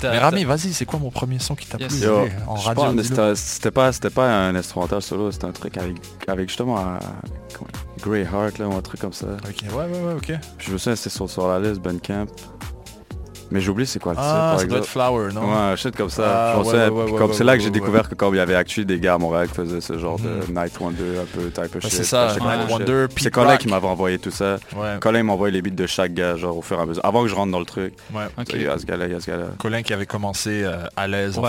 t'as- 0.01 0.11
Mais 0.11 0.17
Rami, 0.19 0.41
t'as- 0.41 0.47
vas-y, 0.55 0.73
c'est 0.73 0.85
quoi 0.85 0.99
mon 0.99 1.11
premier 1.11 1.39
son 1.39 1.55
qui 1.55 1.67
t'a 1.67 1.77
Yes. 1.77 1.93
plu? 1.95 2.05
Yo, 2.07 2.27
en 2.47 2.55
je 2.55 2.65
radio 2.65 3.03
c'était- 3.03 3.35
C'était 3.35 3.71
pas, 3.71 3.91
c'était 3.91 4.09
pas 4.09 4.27
un 4.29 4.55
instrumental 4.55 5.01
solo, 5.01 5.31
c'était 5.31 5.45
un 5.45 5.51
truc 5.51 5.77
avec, 5.77 5.95
avec 6.27 6.47
justement 6.49 6.77
un, 6.79 6.99
Grey 8.01 8.21
Heart 8.23 8.59
là, 8.59 8.67
ou 8.67 8.73
un 8.73 8.81
truc 8.81 9.01
comme 9.01 9.13
ça. 9.13 9.27
Ok, 9.47 9.63
ouais, 9.63 9.85
ouais, 9.85 10.01
ouais, 10.03 10.13
ok. 10.13 10.31
Puis 10.57 10.67
je 10.67 10.73
me 10.73 10.77
souviens, 10.77 10.95
c'était 10.95 11.09
sur, 11.09 11.29
sur 11.29 11.47
la 11.47 11.59
liste 11.59 11.81
Bandcamp. 11.81 12.25
Mais 13.55 13.61
j'ai 13.61 13.69
oublié 13.69 13.85
c'est 13.85 13.99
quoi 13.99 14.13
Ah, 14.17 14.21
par 14.21 14.59
ça 14.59 14.65
doit 14.67 14.77
exemple? 14.79 14.81
être 14.83 14.89
Flower, 14.89 15.33
non? 15.33 15.41
Ouais, 15.49 15.57
un 15.71 15.75
shit 15.77 15.95
comme 15.95 16.09
ça. 16.09 16.51
Ah, 16.55 16.59
ouais, 16.59 16.65
ouais, 16.67 16.89
ouais, 16.89 17.11
comme 17.17 17.29
ouais, 17.31 17.35
c'est 17.37 17.43
là 17.45 17.53
que 17.55 17.59
j'ai 17.61 17.67
ouais, 17.67 17.71
découvert 17.71 18.09
que 18.09 18.15
comme 18.15 18.33
il 18.33 18.37
y 18.37 18.41
avait 18.41 18.55
actually 18.55 18.85
des 18.85 18.99
gars 18.99 19.13
à 19.13 19.17
Montréal 19.17 19.47
qui 19.47 19.55
faisaient 19.55 19.79
ce 19.79 19.97
genre 19.97 20.19
de 20.19 20.27
Mhm. 20.27 20.53
Night 20.61 20.77
Wonder, 20.79 21.19
un 21.21 21.25
peu 21.25 21.49
type 21.49 21.75
of 21.75 21.81
shit. 21.83 21.91
c'est 21.91 22.03
ça, 22.03 22.35
Night. 22.41 22.69
Wonder, 22.69 23.05
C'est 23.15 23.31
Colin 23.31 23.55
qui 23.57 23.69
m'avait 23.69 23.87
envoyé 23.87 24.19
tout 24.19 24.31
ça. 24.31 24.57
Ouais. 24.75 24.97
Colin 24.99 25.23
m'envoie 25.23 25.49
les 25.51 25.61
beats 25.61 25.69
de 25.71 25.87
chaque 25.87 26.13
gars, 26.13 26.35
genre 26.35 26.57
au 26.57 26.61
fur 26.61 26.77
et 26.77 26.81
à 26.81 26.85
mesure. 26.85 27.05
Avant 27.05 27.21
que 27.23 27.29
je 27.29 27.35
rentre 27.35 27.51
dans 27.53 27.59
le 27.59 27.65
truc. 27.65 27.93
Ouais. 28.13 28.25
Ok. 28.37 28.47
Il 28.53 28.61
y 28.63 28.67
a 28.67 28.77
ce 28.77 28.85
gars-là, 28.85 29.05
il 29.07 29.13
y 29.13 29.15
a 29.15 29.19
ce 29.21 29.31
gars-là. 29.31 29.45
Colin 29.57 29.81
qui 29.83 29.93
avait 29.93 30.05
commencé 30.05 30.63
euh, 30.63 30.85
à 30.97 31.07
l'aise. 31.07 31.39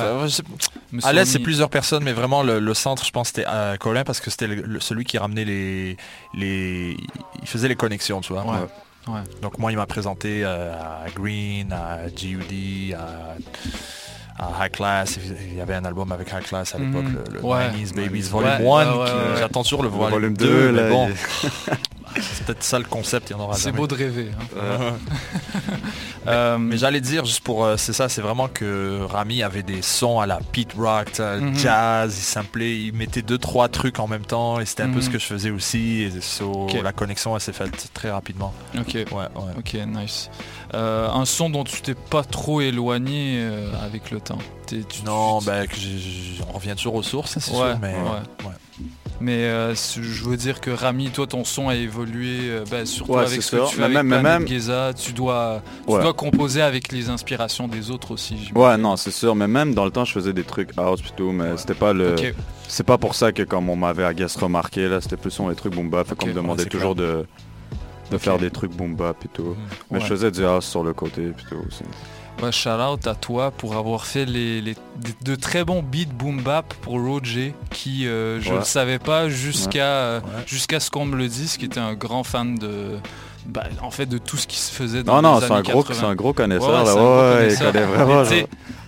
À 1.02 1.12
l'aise, 1.12 1.28
c'est 1.28 1.38
plusieurs 1.40 1.70
personnes, 1.70 2.04
mais 2.04 2.12
vraiment 2.12 2.42
le, 2.44 2.60
le 2.60 2.74
centre, 2.74 3.04
je 3.04 3.10
pense, 3.10 3.28
c'était 3.28 3.44
euh, 3.48 3.76
Colin 3.76 4.04
parce 4.04 4.20
que 4.20 4.30
c'était 4.30 4.48
celui 4.80 5.04
qui 5.04 5.18
ramenait 5.18 5.44
les, 5.44 5.96
les, 6.34 6.96
il 7.42 7.48
faisait 7.48 7.68
les 7.68 7.74
connexions, 7.76 8.20
tu 8.20 8.32
vois. 8.32 8.44
Ouais. 9.08 9.20
Donc 9.42 9.58
moi, 9.58 9.70
il 9.72 9.76
m'a 9.76 9.86
présenté 9.86 10.42
euh, 10.44 10.72
à 10.74 11.08
Green, 11.14 11.72
à 11.72 12.08
GUD, 12.08 12.94
à, 12.94 14.44
à 14.44 14.66
High 14.66 14.72
Class. 14.72 15.18
Il 15.50 15.56
y 15.56 15.60
avait 15.60 15.74
un 15.74 15.84
album 15.84 16.10
avec 16.12 16.28
High 16.32 16.42
Class 16.42 16.74
à 16.74 16.78
l'époque, 16.78 17.04
Mhm. 17.04 17.18
le, 17.32 17.34
le 17.38 17.44
Ouais. 17.44 17.68
90s 17.68 17.94
Babies 17.94 18.22
Volume 18.22 18.50
1. 18.50 18.58
ouais, 18.58 18.64
ouais, 18.66 18.84
qui- 18.84 19.12
ouais. 19.12 19.36
J'attends 19.38 19.62
toujours 19.62 19.82
le 19.82 19.88
Le 19.88 19.94
volume, 19.94 20.10
volume 20.10 20.36
2, 20.36 20.46
2, 20.46 20.72
mais 20.72 20.90
bon. 20.90 21.08
C'est 22.14 22.44
peut-être 22.46 22.62
ça 22.62 22.78
le 22.78 22.84
concept, 22.84 23.30
il 23.30 23.32
y 23.34 23.36
en 23.36 23.40
aura 23.40 23.56
C'est 23.56 23.72
beau 23.72 23.86
de 23.86 23.94
rêver. 23.94 24.30
hein. 24.58 24.94
mais 26.26 26.32
Euh, 26.32 26.58
mais 26.58 26.76
j'allais 26.76 27.00
dire 27.00 27.24
juste 27.24 27.40
pour 27.44 27.64
euh, 27.64 27.76
c'est 27.76 27.92
ça 27.92 28.08
c'est 28.08 28.20
vraiment 28.20 28.48
que 28.48 29.00
Rami 29.08 29.44
avait 29.44 29.62
des 29.62 29.80
sons 29.80 30.18
à 30.18 30.26
la 30.26 30.40
Pete 30.52 30.72
Rock 30.76 31.18
Mhm. 31.20 31.54
jazz 31.56 32.16
il 32.18 32.22
samplait 32.22 32.76
il 32.80 32.92
mettait 32.94 33.22
deux 33.22 33.38
trois 33.38 33.68
trucs 33.68 34.00
en 34.00 34.08
même 34.08 34.24
temps 34.24 34.58
et 34.58 34.66
c'était 34.66 34.82
un 34.82 34.88
peu 34.88 34.96
Mhm. 34.96 35.02
ce 35.02 35.10
que 35.10 35.18
je 35.20 35.24
faisais 35.26 35.50
aussi 35.50 36.02
et 36.02 36.20
so, 36.20 36.66
la 36.82 36.92
connexion 36.92 37.34
elle 37.36 37.40
s'est 37.40 37.52
faite 37.52 37.90
très 37.94 38.10
rapidement 38.10 38.52
Ok. 38.76 38.94
ouais 38.94 39.04
ouais 39.12 39.28
Ok, 39.58 39.74
nice. 39.86 40.28
Euh, 40.74 41.08
un 41.08 41.24
son 41.26 41.48
dont 41.48 41.62
tu 41.64 41.80
t'es 41.80 41.94
pas 41.94 42.24
trop 42.24 42.60
éloigné 42.60 43.38
euh, 43.40 43.70
avec 43.84 44.10
le 44.10 44.20
temps. 44.20 44.38
Tu- 44.66 44.82
non 45.04 45.38
tu- 45.38 45.46
ben 45.46 45.64
que 45.68 45.76
on 46.48 46.52
revient 46.54 46.74
toujours 46.76 46.96
aux 46.96 47.02
sources 47.04 47.38
c'est 47.38 47.52
Ouais, 47.52 47.56
sûr 47.70 47.78
mais 47.80 47.94
ouais. 47.94 48.52
Mais 49.20 49.44
euh, 49.44 49.74
je 49.74 50.24
veux 50.24 50.36
dire 50.36 50.60
que 50.60 50.70
Rami, 50.70 51.08
toi, 51.10 51.26
ton 51.26 51.42
son 51.44 51.68
a 51.70 51.74
évolué, 51.74 52.50
euh, 52.50 52.64
ben, 52.70 52.84
surtout 52.84 53.12
Ouais, 53.12 53.24
avec 53.24 53.40
ce 53.42 53.56
que 53.56 53.68
tu 53.70 53.76
fais 53.76 53.82
avec 53.84 54.02
même- 54.02 54.46
Geza, 54.46 54.92
tu 54.94 55.12
dois, 55.12 55.62
tu 55.86 55.92
Ouais. 55.94 56.02
dois 56.02 56.12
composer 56.12 56.60
avec 56.60 56.92
les 56.92 57.08
inspirations 57.08 57.66
des 57.66 57.90
autres 57.90 58.10
aussi. 58.10 58.50
Ouais, 58.54 58.76
non, 58.76 58.96
c'est 58.96 59.10
sûr. 59.10 59.34
Mais 59.34 59.48
même 59.48 59.72
dans 59.74 59.84
le 59.86 59.90
temps, 59.90 60.04
je 60.04 60.12
faisais 60.12 60.32
des 60.34 60.44
trucs 60.44 60.70
house 60.76 61.00
plutôt, 61.00 61.32
mais 61.32 61.56
c'était 61.56 61.74
pas 61.74 61.92
le. 61.94 62.14
C'est 62.68 62.84
pas 62.84 62.98
pour 62.98 63.14
ça 63.14 63.32
que 63.32 63.42
comme 63.42 63.70
on 63.70 63.76
m'avait 63.76 64.04
à 64.04 64.12
guess 64.12 64.36
remarqué 64.36 64.88
là, 64.88 65.00
c'était 65.00 65.16
plus 65.16 65.30
sur 65.30 65.48
les 65.48 65.54
trucs 65.54 65.74
boom 65.74 65.88
bap. 65.88 66.06
Fait 66.08 66.14
qu'on 66.16 66.26
me 66.26 66.32
demandait 66.34 66.66
toujours 66.66 66.94
de 66.94 67.24
de 68.10 68.18
faire 68.18 68.38
des 68.38 68.50
trucs 68.50 68.72
boom 68.72 68.94
bap 68.94 69.16
et 69.24 69.28
tout. 69.28 69.56
Mais 69.90 69.98
Ouais. 69.98 70.02
je 70.04 70.08
faisais 70.08 70.30
du 70.30 70.44
house 70.44 70.66
sur 70.66 70.84
le 70.84 70.92
côté 70.92 71.22
plutôt 71.28 71.56
aussi. 71.66 71.82
Ouais, 72.42 72.52
shout 72.52 72.68
out 72.68 73.06
à 73.06 73.14
toi 73.14 73.50
pour 73.50 73.76
avoir 73.76 74.04
fait 74.06 74.24
les, 74.26 74.60
les- 74.60 74.76
de, 75.22 75.34
très 75.36 75.64
bons 75.64 75.82
beats 75.82 76.04
boom 76.12 76.42
bap 76.42 76.74
pour 76.82 76.94
Roger 77.02 77.54
qui 77.70 78.06
euh, 78.06 78.40
je 78.40 78.50
Ouais. 78.52 78.58
ne 78.58 78.64
savais 78.64 78.98
pas 78.98 79.28
jusqu'à 79.28 79.84
euh, 79.86 80.20
Ouais. 80.20 80.42
jusqu'à 80.46 80.78
ce 80.80 80.90
qu'on 80.90 81.06
me 81.06 81.16
le 81.16 81.28
dise 81.28 81.56
qui 81.56 81.64
était 81.64 81.80
un 81.80 81.94
grand 81.94 82.24
fan 82.24 82.56
de 82.56 82.98
bah, 83.46 83.64
en 83.80 83.90
fait 83.90 84.06
de 84.06 84.18
tout 84.18 84.36
ce 84.36 84.46
qui 84.46 84.58
se 84.58 84.70
faisait 84.72 85.02
dans 85.02 85.22
Non, 85.22 85.22
non, 85.22 85.40
les 85.40 85.46
c'est 85.46 85.52
un 85.52 85.56
années 85.56 85.70
gros, 85.70 85.82
80. 85.82 86.00
c'est 86.00 86.06
un 86.06 86.14
gros 86.14 86.32
connaisseur. 86.32 86.68
Ouais, 86.68 86.84
là. 86.84 87.36
Ouais, 87.36 87.52
il 87.52 87.58
connaît 87.58 87.84
vraiment. 87.86 88.24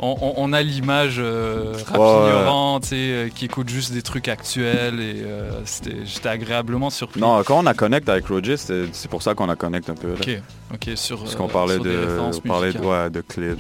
On, 0.01 0.17
on- 0.21 0.35
on 0.37 0.53
a 0.53 0.63
l'image 0.63 1.17
euh, 1.19 1.75
Ouais. 1.75 2.89
euh, 2.93 3.29
qui 3.35 3.45
écoute 3.47 3.69
juste 3.69 3.93
des 3.93 4.03
trucs 4.03 4.29
actuels 4.29 5.01
et 5.01 5.23
euh, 5.25 5.51
j'étais 6.05 6.29
agréablement 6.29 6.91
surpris. 6.91 7.21
Non, 7.21 7.43
quand 7.43 7.59
on 7.59 7.67
a 7.67 7.75
connecté 7.75 8.13
avec 8.13 8.27
Roger, 8.29 8.57
c'est 8.57 9.09
pour 9.11 9.23
ça 9.23 9.35
qu'on 9.35 9.49
a 9.49 9.57
connecté 9.57 9.91
un 9.93 9.95
peu. 9.97 10.09
Là. 10.09 10.15
Ok, 10.21 10.31
ok, 10.75 10.91
sur. 10.97 11.19
Parce 11.21 11.35
euh, 11.35 11.37
qu'on 11.39 11.49
parlait 11.49 11.75
sur 11.75 11.83
des 11.85 11.91
de, 11.97 12.19
on 12.21 12.41
parlait 12.49 12.73
de, 12.73 12.79
musicales. 12.79 12.87
ouais, 13.05 13.11
de 13.11 13.21
clips, 13.23 13.59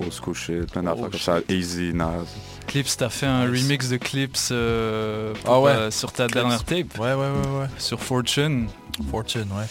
de 0.00 0.10
school 0.10 0.34
shit, 0.34 0.72
plein 0.72 0.82
d'affaires 0.82 1.04
Oh, 1.06 1.10
comme 1.10 1.20
ça. 1.20 1.40
Easy, 1.48 1.92
Nas. 1.92 2.08
Clips, 2.66 2.96
t'as 2.96 3.08
fait 3.08 3.26
un 3.26 3.42
remix 3.44 3.88
de 3.88 3.96
Clips 3.96 4.48
euh, 4.50 5.32
Ah 5.46 5.60
ouais. 5.60 5.70
euh, 5.70 5.90
sur 5.90 6.12
ta 6.12 6.24
Clips. 6.26 6.34
dernière 6.34 6.64
tape, 6.64 6.98
ouais 6.98 7.12
ouais 7.12 7.14
ouais 7.14 7.58
ouais 7.60 7.66
sur 7.78 8.00
Fortune. 8.00 8.66
Fortune 9.10 9.46
ouais 9.56 9.64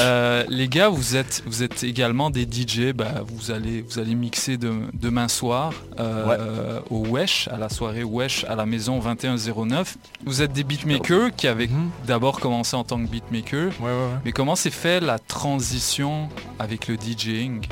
Euh, 0.00 0.42
les 0.48 0.68
gars, 0.68 0.88
vous 0.88 1.16
êtes, 1.16 1.42
vous 1.46 1.62
êtes 1.62 1.84
également 1.84 2.30
des 2.30 2.44
DJ. 2.50 2.92
Bah, 2.94 3.22
vous 3.26 3.50
allez, 3.50 3.82
vous 3.82 3.98
allez 3.98 4.14
mixer 4.14 4.56
de- 4.56 4.72
demain 4.94 5.28
soir 5.28 5.72
euh, 6.00 6.80
au 6.88 7.00
Wesh, 7.06 7.46
à 7.48 7.58
la 7.58 7.68
soirée 7.68 8.04
Wesh 8.04 8.44
à 8.44 8.54
la 8.56 8.64
maison 8.64 8.98
2109. 9.00 9.96
Vous 10.24 10.40
êtes 10.40 10.52
des 10.54 10.64
beatmakers 10.64 11.34
qui 11.36 11.46
avaient 11.46 11.66
Mhm. 11.66 11.90
d'abord 12.06 12.40
commencé 12.40 12.74
en 12.74 12.84
tant 12.84 12.98
que 13.04 13.08
beatmaker. 13.10 13.66
ouais 13.80 13.84
ouais 13.84 13.90
ouais 13.90 14.18
Mais 14.24 14.32
comment 14.32 14.56
s'est 14.56 14.70
fait 14.70 15.00
la 15.00 15.18
transition 15.18 16.28
avec 16.58 16.88
le 16.88 16.96
DJing 16.96 17.66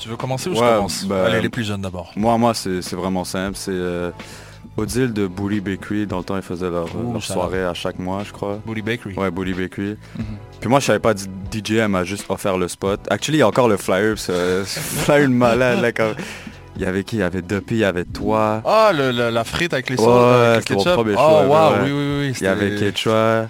tu 0.00 0.08
veux 0.08 0.16
commencer 0.16 0.50
ou 0.50 0.54
je 0.54 0.60
Ouais, 0.60 0.66
commence 0.76 1.04
bah, 1.04 1.26
allez 1.26 1.40
les 1.40 1.48
plus 1.48 1.64
jeunes 1.64 1.82
d'abord 1.82 2.10
Moi, 2.16 2.36
moi, 2.38 2.52
c'est 2.54 2.92
vraiment 2.94 3.24
simple. 3.24 3.56
C'est 3.56 3.70
euh, 3.72 4.10
Odile 4.76 5.12
de 5.12 5.26
Bully 5.26 5.60
Bakery. 5.60 6.06
Dans 6.06 6.18
le 6.18 6.24
temps, 6.24 6.36
ils 6.36 6.42
faisaient 6.42 6.70
leur, 6.70 6.86
Ouh, 6.96 7.12
leur 7.12 7.22
soirée 7.22 7.64
à 7.64 7.74
chaque 7.74 7.98
mois, 7.98 8.22
je 8.24 8.32
crois. 8.32 8.58
Bully 8.66 8.82
Bakery 8.82 9.14
Ouais, 9.14 9.30
Bully 9.30 9.52
Bakery. 9.54 9.96
Mhm. 10.18 10.24
Puis 10.60 10.68
moi, 10.68 10.80
je 10.80 10.86
savais 10.86 10.98
pas 10.98 11.14
du 11.14 11.24
DJ, 11.52 11.72
elle 11.78 11.88
m'a 11.88 12.04
juste 12.04 12.24
offert 12.28 12.56
le 12.58 12.68
spot. 12.68 13.00
Actually, 13.10 13.38
il 13.38 13.40
y 13.40 13.42
a 13.42 13.48
encore 13.48 13.68
le 13.68 13.76
flyer, 13.76 14.18
ce 14.18 14.62
flyer 14.66 15.28
de 15.28 15.32
malade. 15.34 15.80
Là, 15.80 15.92
quand- 15.92 16.12
Il 16.76 16.82
y 16.82 16.86
avait 16.86 17.02
qui? 17.04 17.16
Il 17.16 17.20
y 17.20 17.22
avait 17.22 17.42
Duppy, 17.42 17.74
il 17.74 17.78
y 17.80 17.84
avait 17.84 18.04
toi. 18.04 18.62
ah 18.64 18.92
le- 18.94 19.10
le- 19.10 19.30
la 19.30 19.44
frite 19.44 19.74
avec 19.74 19.90
les 19.90 19.96
Ouais, 19.96 20.04
sauces 20.04 20.34
avec 20.34 20.60
c'était 20.62 20.72
le 20.74 20.76
mon 20.78 20.84
ketchup 20.84 20.94
premier 20.94 21.14
oh 21.14 21.16
choix, 21.18 21.46
waouh 21.46 21.72
ouais. 21.72 21.78
oui 21.84 21.90
oui 21.92 22.18
oui 22.20 22.34
Il 22.40 22.44
y 22.44 22.46
avait 22.46 22.74
Quechua, 22.76 23.48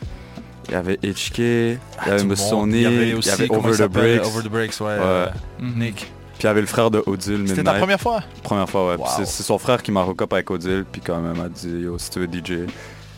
il 0.68 0.72
y 0.72 0.74
avait 0.74 0.94
HK, 1.02 1.38
il 1.38 1.72
y 1.74 1.78
Ah, 1.98 2.02
avait 2.12 2.22
il 2.22 2.80
y 2.82 2.86
avait 2.86 3.08
il 3.10 3.14
aussi 3.14 3.28
y 3.28 3.32
avait 3.32 3.46
il 3.46 3.52
Over 3.52 3.72
the 3.72 3.88
Breaks. 3.92 4.24
Over 4.26 4.42
the 4.42 4.50
Breaks 4.50 4.80
ouais, 4.80 4.86
Ouais. 4.86 4.92
euh. 4.98 5.26
Nick 5.60 6.10
Puis 6.40 6.46
il 6.46 6.48
y 6.48 6.52
avait 6.52 6.62
le 6.62 6.66
frère 6.66 6.90
de 6.90 7.02
Odile, 7.04 7.46
c'était 7.46 7.62
ta 7.64 7.74
première 7.74 8.00
fois? 8.00 8.22
Première 8.42 8.66
fois, 8.66 8.88
ouais. 8.88 8.96
Wow. 8.96 9.06
C'est 9.26 9.42
son 9.42 9.58
frère 9.58 9.82
qui 9.82 9.92
m'a 9.92 10.04
hook 10.04 10.22
up 10.22 10.32
avec 10.32 10.50
Odile, 10.50 10.86
puis 10.90 11.02
quand 11.02 11.20
même 11.20 11.36
m'a 11.36 11.50
dit, 11.50 11.80
yo, 11.80 11.98
si 11.98 12.08
tu 12.08 12.18
veux 12.20 12.26
DJ. 12.26 12.66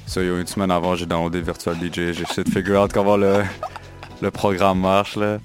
So, 0.09 0.23
yo, 0.23 0.41
une 0.41 0.47
semaine 0.49 0.73
avant, 0.73 0.97
j'ai 0.97 1.07
downloadé 1.07 1.41
Virtual 1.41 1.77
DJ, 1.77 1.95
j'ai 1.95 2.23
essayé 2.23 2.43
de 2.43 2.51
figure 2.51 2.83
out 2.83 2.93
comment 2.93 3.17
le, 3.17 3.45
le 4.21 4.31
programme 4.33 4.81
marche, 4.81 5.15
là. 5.15 5.39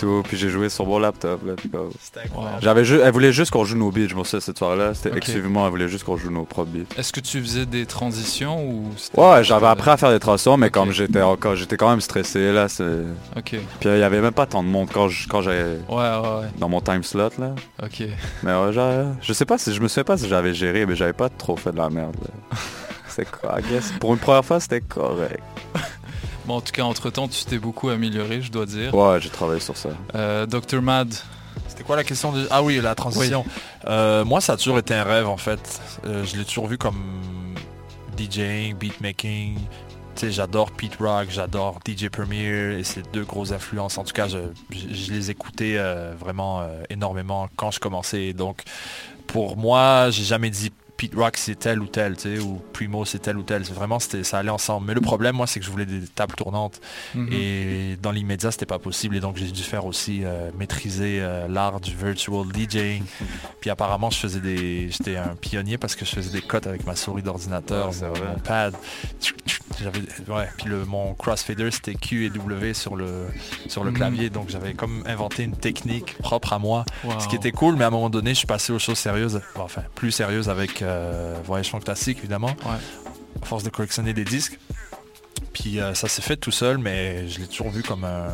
Puis 0.00 0.06
tout, 0.06 0.22
puis 0.26 0.36
j'ai 0.38 0.48
joué 0.48 0.68
sur 0.70 0.86
mon 0.86 0.98
laptop, 0.98 1.44
là. 1.46 1.52
puis 1.56 1.68
comme- 1.68 1.90
c'était 2.00 2.26
incroyable 2.26 2.58
J'avais 2.62 2.84
ju- 2.84 3.00
elle 3.02 3.12
voulait 3.12 3.32
juste 3.32 3.50
qu'on 3.50 3.64
joue 3.64 3.76
nos 3.76 3.90
beats, 3.90 4.08
je 4.08 4.14
me 4.14 4.24
souviens 4.24 4.40
cette 4.40 4.58
soirée-là. 4.58 4.94
C'était 4.94 5.14
exclusivement, 5.16 5.64
elle 5.66 5.70
voulait 5.70 5.88
juste 5.88 6.04
qu'on 6.04 6.16
joue 6.16 6.30
nos 6.30 6.44
propres 6.44 6.70
beats. 6.70 6.98
Est-ce 6.98 7.12
que 7.12 7.20
tu 7.20 7.40
faisais 7.40 7.66
des 7.66 7.84
transitions 7.86 8.64
ou 8.66 8.86
c'était- 8.96 9.20
Ouais, 9.20 9.44
j'avais 9.44 9.66
appris 9.66 9.90
à 9.90 9.96
faire 9.96 10.10
des 10.10 10.18
transitions, 10.20 10.56
mais 10.56 10.70
comme 10.70 10.90
j'étais 10.92 11.20
encore, 11.22 11.54
j'étais 11.56 11.76
quand 11.76 11.90
même 11.90 12.00
stressé, 12.00 12.52
là. 12.52 12.68
c'est- 12.68 12.84
Ok. 13.36 13.42
Puis 13.50 13.60
il 13.84 13.98
y 13.98 14.02
avait 14.02 14.20
même 14.20 14.32
pas 14.32 14.46
tant 14.46 14.62
de 14.62 14.68
monde 14.68 14.88
quand 14.92 15.08
je- 15.08 15.28
quand 15.28 15.42
j'avais 15.42 15.78
Ouais, 15.88 15.96
ouais, 15.96 16.18
ouais. 16.40 16.46
dans 16.58 16.68
mon 16.68 16.80
time 16.80 17.02
slot, 17.02 17.30
là. 17.38 17.54
Ok. 17.82 18.04
Mais 18.42 18.54
ouais, 18.54 18.72
genre, 18.72 19.06
je 19.20 19.32
sais 19.32 19.44
pas 19.44 19.58
si 19.58 19.74
je 19.74 19.80
me 19.80 19.88
souviens 19.88 20.04
pas 20.04 20.16
si 20.16 20.28
j'avais 20.28 20.54
géré, 20.54 20.86
mais 20.86 20.96
j'avais 20.96 21.12
pas 21.12 21.28
trop 21.28 21.56
fait 21.56 21.72
de 21.72 21.76
la 21.78 21.90
merde. 21.90 22.16
là. 22.22 22.30
C'était 23.08 23.26
quoi, 23.30 23.58
I 23.58 23.62
guess? 23.70 23.92
Pour 24.00 24.12
une 24.12 24.18
première 24.20 24.44
fois, 24.44 24.60
c'était 24.60 24.80
correct. 24.80 25.42
Bon, 26.50 26.56
en 26.56 26.60
tout 26.60 26.72
cas, 26.72 26.82
entre-temps, 26.82 27.28
tu 27.28 27.44
t'es 27.44 27.58
beaucoup 27.58 27.90
amélioré, 27.90 28.42
je 28.42 28.50
dois 28.50 28.66
dire. 28.66 28.92
Ouais, 28.92 29.20
j'ai 29.20 29.28
travaillé 29.30 29.60
sur 29.60 29.76
ça. 29.76 29.90
Euh, 30.16 30.46
Dr. 30.46 30.82
Mad. 30.82 31.14
C'était 31.68 31.84
quoi 31.84 31.94
la 31.94 32.02
question 32.02 32.32
de... 32.32 32.44
Ah 32.50 32.60
oui, 32.64 32.80
la 32.82 32.96
transition. 32.96 33.44
Euh, 33.86 34.24
moi, 34.24 34.40
ça 34.40 34.54
a 34.54 34.56
toujours 34.56 34.78
été 34.78 34.92
un 34.92 35.04
rêve, 35.04 35.28
en 35.28 35.36
fait. 35.36 35.80
Euh, 36.06 36.24
je 36.24 36.36
l'ai 36.36 36.44
toujours 36.44 36.66
vu 36.66 36.76
comme 36.76 37.54
DJing, 38.18 38.74
beatmaking. 38.74 39.54
Tu 40.16 40.26
sais, 40.26 40.32
j'adore 40.32 40.72
Pete 40.72 40.96
Rock, 41.00 41.28
j'adore 41.30 41.78
DJ 41.86 42.08
Premier 42.08 42.78
et 42.80 42.82
c'est 42.84 43.08
deux 43.12 43.22
grosses 43.24 43.52
influences. 43.52 43.96
En 43.96 44.02
tout 44.02 44.12
cas, 44.12 44.26
je, 44.26 44.38
je- 44.70 44.92
je 44.92 45.12
les 45.12 45.30
écoutais 45.30 45.74
euh, 45.76 46.14
vraiment 46.18 46.62
euh, 46.62 46.82
énormément 46.90 47.48
quand 47.54 47.70
je 47.70 47.78
commençais. 47.78 48.32
Donc, 48.32 48.62
pour 49.28 49.56
moi, 49.56 50.10
j'ai 50.10 50.24
jamais 50.24 50.50
dit 50.50 50.72
Pete 51.00 51.14
Rock 51.14 51.38
c'est 51.38 51.58
tel 51.58 51.80
ou 51.80 51.86
tel, 51.86 52.14
tu 52.14 52.36
sais, 52.36 52.38
ou 52.42 52.60
Primo 52.74 53.06
c'est 53.06 53.20
tel 53.20 53.38
ou 53.38 53.42
tel. 53.42 53.64
C'est 53.64 53.72
Vraiment, 53.72 53.98
c'était, 53.98 54.22
ça 54.22 54.36
allait 54.38 54.50
ensemble. 54.50 54.88
Mais 54.88 54.92
le 54.92 55.00
problème, 55.00 55.34
moi, 55.36 55.46
c'est 55.46 55.58
que 55.58 55.64
je 55.64 55.70
voulais 55.70 55.86
des 55.86 56.02
tables 56.06 56.34
tournantes. 56.34 56.78
Mhm. 57.14 57.28
Et 57.32 57.96
dans 58.02 58.10
l'immédiat, 58.10 58.50
c'était 58.50 58.66
pas 58.66 58.78
possible. 58.78 59.16
Et 59.16 59.20
donc, 59.20 59.38
j'ai 59.38 59.50
dû 59.50 59.62
faire 59.62 59.86
aussi 59.86 60.20
euh, 60.24 60.50
maîtriser 60.58 61.20
euh, 61.22 61.48
l'art 61.48 61.80
du 61.80 61.94
virtual 61.96 62.44
DJing. 62.52 63.02
Puis 63.62 63.70
apparemment, 63.70 64.10
je 64.10 64.18
faisais 64.18 64.40
des, 64.40 64.90
j'étais 64.90 65.16
un 65.16 65.36
pionnier 65.40 65.78
parce 65.78 65.94
que 65.96 66.04
je 66.04 66.10
faisais 66.10 66.30
des 66.38 66.42
cotes 66.42 66.66
avec 66.66 66.84
ma 66.84 66.94
souris 66.96 67.22
d'ordinateur, 67.22 67.88
Ouais, 68.02 68.08
mon, 68.34 68.38
pad. 68.40 68.74
J'avais, 69.80 70.00
ouais. 70.28 70.48
Puis 70.58 70.68
le, 70.68 70.84
mon 70.84 71.14
crossfader, 71.14 71.70
c'était 71.70 71.94
Q 71.94 72.26
et 72.26 72.30
W 72.30 72.74
sur 72.74 72.94
le, 72.96 73.26
sur 73.68 73.84
le 73.84 73.90
Mhm. 73.90 73.96
clavier. 73.96 74.28
Donc, 74.28 74.50
j'avais 74.50 74.74
comme 74.74 75.02
inventé 75.06 75.44
une 75.44 75.56
technique 75.56 76.18
propre 76.18 76.52
à 76.52 76.58
moi. 76.58 76.84
Wow. 77.04 77.20
Ce 77.20 77.28
qui 77.28 77.36
était 77.36 77.52
cool, 77.52 77.76
mais 77.76 77.84
à 77.84 77.86
un 77.86 77.90
moment 77.90 78.10
donné, 78.10 78.30
je 78.30 78.38
suis 78.40 78.46
passé 78.46 78.70
aux 78.74 78.78
choses 78.78 78.98
sérieuses. 78.98 79.40
Enfin, 79.54 79.82
plus 79.94 80.10
sérieuses 80.10 80.50
avec 80.50 80.82
euh, 80.82 80.89
Voyage 81.44 81.70
Fantastique, 81.70 82.18
évidemment. 82.18 82.54
À 83.42 83.46
force 83.46 83.62
de 83.62 83.70
collectionner 83.70 84.12
des 84.12 84.24
disques. 84.24 84.58
Puis 85.52 85.80
euh, 85.80 85.94
ça 85.94 86.08
s'est 86.08 86.22
fait 86.22 86.36
tout 86.36 86.50
seul, 86.50 86.78
mais 86.78 87.28
je 87.28 87.40
l'ai 87.40 87.46
toujours 87.46 87.70
vu 87.70 87.82
comme 87.82 88.04
un, 88.04 88.28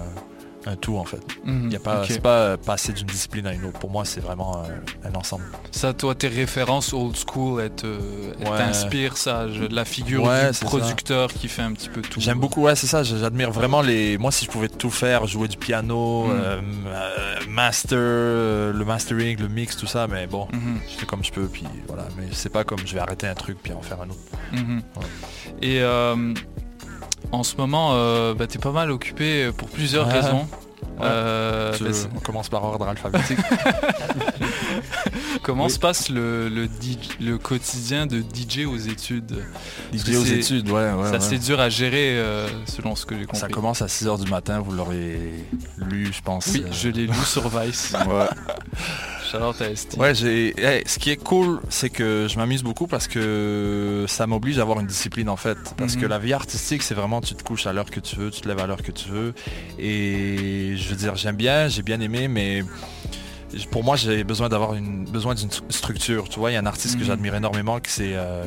un 0.66 0.76
tout 0.76 0.96
en 0.98 1.04
fait. 1.04 1.20
Il 1.46 1.72
y 1.72 1.76
a 1.76 1.78
pas, 1.80 2.02
c'est 2.06 2.20
pas 2.20 2.38
euh, 2.38 2.56
passer 2.56 2.92
d'une 2.92 3.06
discipline 3.06 3.46
à 3.46 3.54
une 3.54 3.64
autre. 3.64 3.78
Pour 3.78 3.90
moi, 3.90 4.04
c'est 4.04 4.20
vraiment 4.20 4.62
un 5.04 5.14
ensemble. 5.14 5.44
Ça, 5.70 5.92
toi, 5.92 6.14
tes 6.14 6.28
références 6.28 6.92
old 6.92 7.14
school, 7.16 7.60
elles 7.62 8.46
Ouais. 8.48 8.58
t'inspirent 8.58 9.16
ça, 9.16 9.48
je- 9.50 9.64
la 9.64 9.84
figure 9.84 10.24
Ouais, 10.24 10.50
du 10.50 10.58
producteur 10.60 11.32
qui 11.32 11.48
fait 11.48 11.62
un 11.62 11.72
petit 11.72 11.88
peu 11.88 12.02
tout. 12.02 12.20
J'aime 12.20 12.38
beaucoup, 12.40 12.62
ouais, 12.62 12.74
c'est 12.76 12.86
ça. 12.86 13.02
J'admire 13.02 13.50
vraiment 13.52 13.80
les. 13.82 14.18
Moi, 14.18 14.30
si 14.32 14.44
je 14.44 14.50
pouvais 14.50 14.68
tout 14.68 14.90
faire, 14.90 15.26
jouer 15.26 15.48
du 15.48 15.56
piano, 15.56 16.24
Mhm. 16.24 16.30
euh, 16.32 16.60
euh, 16.88 17.36
master, 17.48 17.98
le 17.98 18.84
mastering, 18.84 19.38
le 19.38 19.48
mix, 19.48 19.76
tout 19.76 19.86
ça, 19.86 20.06
mais 20.08 20.26
bon, 20.26 20.48
Mhm. 20.52 20.80
je 20.88 20.98
fais 20.98 21.06
comme 21.06 21.22
je 21.24 21.32
peux, 21.32 21.46
puis 21.46 21.64
voilà. 21.86 22.04
Mais 22.16 22.24
c'est 22.32 22.48
pas 22.50 22.64
comme 22.64 22.80
je 22.84 22.94
vais 22.94 23.00
arrêter 23.00 23.26
un 23.26 23.34
truc 23.34 23.58
puis 23.62 23.72
en 23.72 23.82
faire 23.82 24.00
un 24.00 24.08
autre. 24.10 24.18
Mhm. 24.52 24.82
Et 25.62 25.80
euh, 25.80 26.34
en 27.32 27.42
ce 27.42 27.56
moment, 27.56 27.90
euh, 27.94 28.34
bah, 28.34 28.46
t'es 28.46 28.58
pas 28.58 28.72
mal 28.72 28.90
occupé 28.90 29.50
pour 29.56 29.68
plusieurs 29.68 30.06
Ouais. 30.08 30.20
raisons. 30.20 30.46
Ouais. 30.98 31.02
Euh, 31.02 31.72
bah, 31.78 31.88
on 32.16 32.20
commence 32.20 32.48
par 32.48 32.64
ordre 32.64 32.88
alphabétique. 32.88 33.38
Comment 35.42 35.64
Oui. 35.64 35.70
se 35.70 35.78
passe 35.78 36.08
le, 36.08 36.48
le, 36.48 36.64
DJ 36.64 37.18
le 37.20 37.36
quotidien 37.38 38.06
de 38.06 38.20
DJ 38.20 38.64
aux 38.66 38.76
études? 38.78 39.44
DJ 39.92 40.16
aux 40.16 40.24
études, 40.24 40.70
ouais, 40.70 40.92
ouais, 40.92 41.10
Ça 41.10 41.20
c'est 41.20 41.38
dur 41.38 41.60
à 41.60 41.68
gérer 41.68 42.16
euh, 42.18 42.48
selon 42.66 42.96
ce 42.96 43.04
que 43.04 43.14
j'ai 43.16 43.24
compris. 43.26 43.40
Ça 43.40 43.48
commence 43.48 43.82
à 43.82 43.86
6h 43.86 44.24
du 44.24 44.30
matin, 44.30 44.60
vous 44.60 44.72
l'aurez 44.72 45.34
lu, 45.78 46.10
je 46.12 46.22
pense. 46.22 46.46
Oui, 46.48 46.64
je 46.72 46.88
l'ai 46.88 47.06
lu 47.06 47.14
sur 47.24 47.48
Vice. 47.48 47.92
Ouais. 49.38 49.52
Shout-out 49.52 49.60
à 49.62 49.76
ST. 49.76 49.96
Ouais, 49.98 50.14
j'ai. 50.14 50.60
hey, 50.60 50.82
ce 50.86 50.98
qui 50.98 51.10
est 51.10 51.16
cool, 51.16 51.60
c'est 51.68 51.90
que 51.90 52.26
je 52.28 52.36
m'amuse 52.36 52.62
beaucoup 52.62 52.86
parce 52.86 53.08
que 53.08 54.04
ça 54.08 54.26
m'oblige 54.26 54.58
à 54.58 54.62
avoir 54.62 54.80
une 54.80 54.86
discipline 54.86 55.28
en 55.28 55.36
fait. 55.36 55.58
Parce 55.76 55.94
Mhm. 55.96 56.02
que 56.02 56.06
la 56.06 56.18
vie 56.18 56.32
artistique, 56.32 56.82
c'est 56.82 56.94
vraiment 56.94 57.20
tu 57.20 57.34
te 57.34 57.42
couches 57.42 57.66
à 57.66 57.72
l'heure 57.72 57.90
que 57.90 58.00
tu 58.00 58.16
veux, 58.16 58.30
tu 58.30 58.40
te 58.40 58.48
lèves 58.48 58.60
à 58.60 58.66
l'heure 58.66 58.82
que 58.82 58.92
tu 58.92 59.08
veux. 59.08 59.34
Et 59.78 60.74
je 60.76 60.88
veux 60.88 60.96
dire, 60.96 61.16
j'aime 61.16 61.36
bien, 61.36 61.68
j'ai 61.68 61.82
bien 61.82 62.00
aimé, 62.00 62.28
mais 62.28 62.62
pour 63.70 63.84
moi, 63.84 63.96
j'ai 63.96 64.22
besoin 64.24 64.48
d'avoir 64.48 64.74
une 64.74 65.04
besoin 65.04 65.34
d'une 65.34 65.48
stru- 65.48 65.62
structure. 65.70 66.28
Tu 66.28 66.38
vois, 66.38 66.50
il 66.50 66.54
y 66.54 66.56
a 66.56 66.60
un 66.60 66.66
artiste 66.66 66.96
que 66.96 67.00
Mhm. 67.00 67.06
j'admire 67.06 67.34
énormément, 67.36 67.80
que 67.80 67.88
c'est 67.88 68.12
euh, 68.14 68.44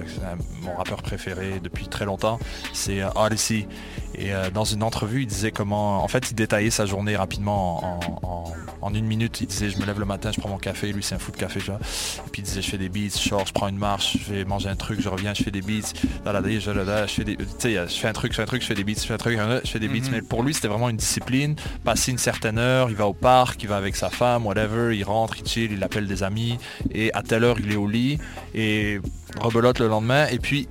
mon 0.61 0.75
rappeur 0.75 1.01
préféré 1.01 1.59
depuis 1.63 1.87
très 1.87 2.05
longtemps, 2.05 2.39
c'est 2.73 3.01
euh, 3.01 3.09
Odyssey. 3.15 3.67
Et 4.15 4.33
euh, 4.33 4.49
dans 4.49 4.65
une 4.65 4.83
entrevue, 4.83 5.21
il 5.21 5.27
disait 5.27 5.51
comment, 5.51 6.03
en 6.03 6.07
fait, 6.07 6.31
il 6.31 6.35
détaillait 6.35 6.71
sa 6.71 6.85
journée 6.85 7.15
rapidement 7.15 7.83
en, 7.83 7.99
en- 8.27 8.53
en 8.81 8.93
une 8.93 9.05
minute. 9.05 9.39
Il 9.41 9.47
disait, 9.47 9.69
je 9.69 9.77
me 9.77 9.85
lève 9.85 9.99
le 9.99 10.05
matin, 10.05 10.31
je 10.33 10.39
prends 10.39 10.49
mon 10.49 10.57
café, 10.57 10.91
lui 10.93 11.03
c'est 11.03 11.15
un 11.15 11.19
fou 11.19 11.31
de 11.31 11.37
café, 11.37 11.59
tu 11.59 11.67
vois. 11.67 11.79
Et 11.79 12.29
puis 12.31 12.41
il 12.41 12.45
disait, 12.45 12.61
je 12.61 12.69
fais 12.69 12.77
des 12.77 12.89
beats, 12.89 13.09
je 13.13 13.29
sors, 13.29 13.45
je 13.45 13.53
prends 13.53 13.67
une 13.67 13.77
marche, 13.77 14.17
je 14.25 14.33
vais 14.33 14.45
manger 14.45 14.69
un 14.69 14.75
truc, 14.75 15.01
je 15.01 15.09
reviens, 15.09 15.33
je 15.33 15.43
fais 15.43 15.51
des 15.51 15.61
beats, 15.61 15.93
là, 16.25 16.31
là, 16.33 16.41
là, 16.41 16.59
je, 16.59 16.71
là, 16.71 16.83
là, 16.83 17.05
je 17.05 17.13
fais 17.13 17.23
des, 17.23 17.35
tu 17.37 17.45
sais, 17.59 17.73
je 17.75 17.93
fais 17.93 18.07
un 18.07 18.13
truc, 18.13 18.31
je 18.31 18.37
fais 18.37 18.43
un 18.43 18.45
truc, 18.45 18.61
je 18.61 18.67
fais 18.67 18.73
des 18.75 18.83
beats, 18.83 18.93
je 19.01 19.05
fais 19.05 19.13
un 19.13 19.17
truc, 19.17 19.37
je 19.63 19.69
fais 19.69 19.79
des 19.79 19.87
beats. 19.89 20.05
Mhm. 20.05 20.11
Mais 20.11 20.21
pour 20.21 20.43
lui, 20.43 20.53
c'était 20.53 20.69
vraiment 20.69 20.89
une 20.89 20.97
discipline. 20.97 21.55
Passer 21.83 22.11
une 22.11 22.17
certaine 22.17 22.57
heure, 22.57 22.89
il 22.89 22.95
va 22.95 23.05
au 23.07 23.13
parc, 23.13 23.61
il 23.63 23.69
va 23.69 23.77
avec 23.77 23.95
sa 23.95 24.09
femme, 24.09 24.45
whatever, 24.45 24.95
il 24.97 25.03
rentre, 25.03 25.37
il 25.39 25.47
chill, 25.47 25.71
il 25.71 25.83
appelle 25.83 26.07
des 26.07 26.23
amis, 26.23 26.57
et 26.91 27.13
à 27.13 27.21
telle 27.21 27.43
heure, 27.43 27.57
il 27.59 27.71
est 27.71 27.77
au 27.77 27.87
lit, 27.87 28.17
et 28.55 28.99
rebelote 29.39 29.79
le 29.79 29.87
lendemain, 29.87 30.27
et 30.27 30.39
puis 30.39 30.67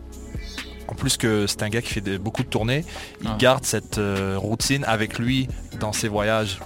en 0.89 0.95
plus 0.95 1.16
que 1.16 1.47
c'est 1.47 1.62
un 1.62 1.68
gars 1.68 1.82
qui 1.82 1.93
fait 1.93 2.01
de- 2.01 2.18
beaucoup 2.18 2.43
de 2.43 2.49
tournées, 2.49 2.84
il 3.22 3.28
Ah. 3.28 3.36
garde 3.39 3.64
cette 3.64 3.99
euh, 3.99 4.36
routine 4.39 4.84
avec 4.84 5.18
lui 5.18 5.49
dans 5.80 5.93
ses 5.93 6.09
voyages. 6.09 6.59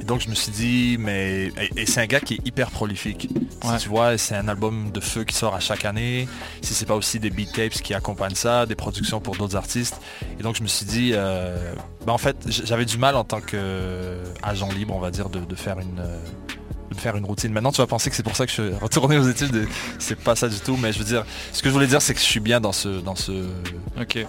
Et 0.00 0.04
donc 0.04 0.20
je 0.20 0.28
me 0.28 0.34
suis 0.34 0.50
dit, 0.50 0.96
mais 0.98 1.50
et, 1.60 1.70
et 1.82 1.86
c'est 1.86 2.00
un 2.00 2.06
gars 2.06 2.20
qui 2.20 2.34
est 2.34 2.46
hyper 2.46 2.70
prolifique. 2.70 3.28
Ouais. 3.64 3.76
Si 3.78 3.84
tu 3.84 3.88
vois, 3.90 4.18
c'est 4.18 4.34
un 4.34 4.48
album 4.48 4.90
de 4.90 4.98
feu 5.00 5.24
qui 5.24 5.36
sort 5.36 5.54
à 5.54 5.60
chaque 5.60 5.84
année. 5.84 6.26
Si 6.62 6.74
c'est 6.74 6.86
pas 6.86 6.96
aussi 6.96 7.20
des 7.20 7.30
beat 7.30 7.52
tapes 7.52 7.72
qui 7.74 7.94
accompagnent 7.94 8.34
ça, 8.34 8.66
des 8.66 8.74
productions 8.74 9.20
pour 9.20 9.36
d'autres 9.36 9.54
artistes. 9.56 10.00
Et 10.40 10.42
donc 10.42 10.56
je 10.56 10.62
me 10.62 10.68
suis 10.68 10.86
dit, 10.86 11.10
euh, 11.12 11.74
ben, 12.06 12.12
en 12.12 12.18
fait, 12.18 12.36
j'avais 12.48 12.86
du 12.86 12.98
mal 12.98 13.14
en 13.14 13.24
tant 13.24 13.40
qu'agent 13.40 14.68
libre, 14.72 14.94
on 14.96 15.00
va 15.00 15.10
dire, 15.10 15.28
de, 15.28 15.40
de 15.40 15.54
faire 15.54 15.78
une 15.78 16.00
euh, 16.00 16.18
faire 17.00 17.16
une 17.16 17.24
routine. 17.24 17.52
Maintenant, 17.52 17.72
tu 17.72 17.78
vas 17.80 17.86
penser 17.86 18.10
que 18.10 18.16
c'est 18.16 18.22
pour 18.22 18.36
ça 18.36 18.46
que 18.46 18.52
je 18.52 18.62
suis 18.62 18.74
retourné 18.74 19.18
aux 19.18 19.28
études. 19.28 19.54
et 19.56 19.66
C'est 19.98 20.18
pas 20.18 20.36
ça 20.36 20.48
du 20.48 20.58
tout, 20.60 20.76
mais 20.76 20.92
je 20.92 20.98
veux 20.98 21.04
dire, 21.04 21.24
ce 21.52 21.62
que 21.62 21.68
je 21.68 21.74
voulais 21.74 21.86
dire, 21.86 22.02
c'est 22.02 22.14
que 22.14 22.20
je 22.20 22.24
suis 22.24 22.40
bien 22.40 22.60
dans 22.60 22.72
ce, 22.72 22.88
dans 22.88 23.16
ce. 23.16 23.46
Ok. 24.00 24.26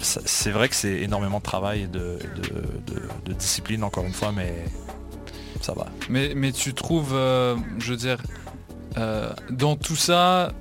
C'est 0.00 0.50
vrai 0.50 0.68
que 0.68 0.74
c'est 0.74 1.00
énormément 1.00 1.38
de 1.38 1.42
travail 1.44 1.82
et 1.82 1.86
de, 1.86 2.18
de- 2.36 2.94
de- 2.94 3.02
de 3.26 3.32
discipline, 3.32 3.84
encore 3.84 4.04
une 4.04 4.12
fois, 4.12 4.32
mais 4.34 4.64
ça 5.60 5.72
va. 5.74 5.86
Mais, 6.08 6.32
mais 6.34 6.50
tu 6.52 6.74
trouves, 6.74 7.12
euh, 7.14 7.56
je 7.78 7.92
veux 7.92 7.96
dire, 7.98 8.18
euh, 8.98 9.32
dans 9.50 9.76
tout 9.76 9.96
ça, 9.96 10.52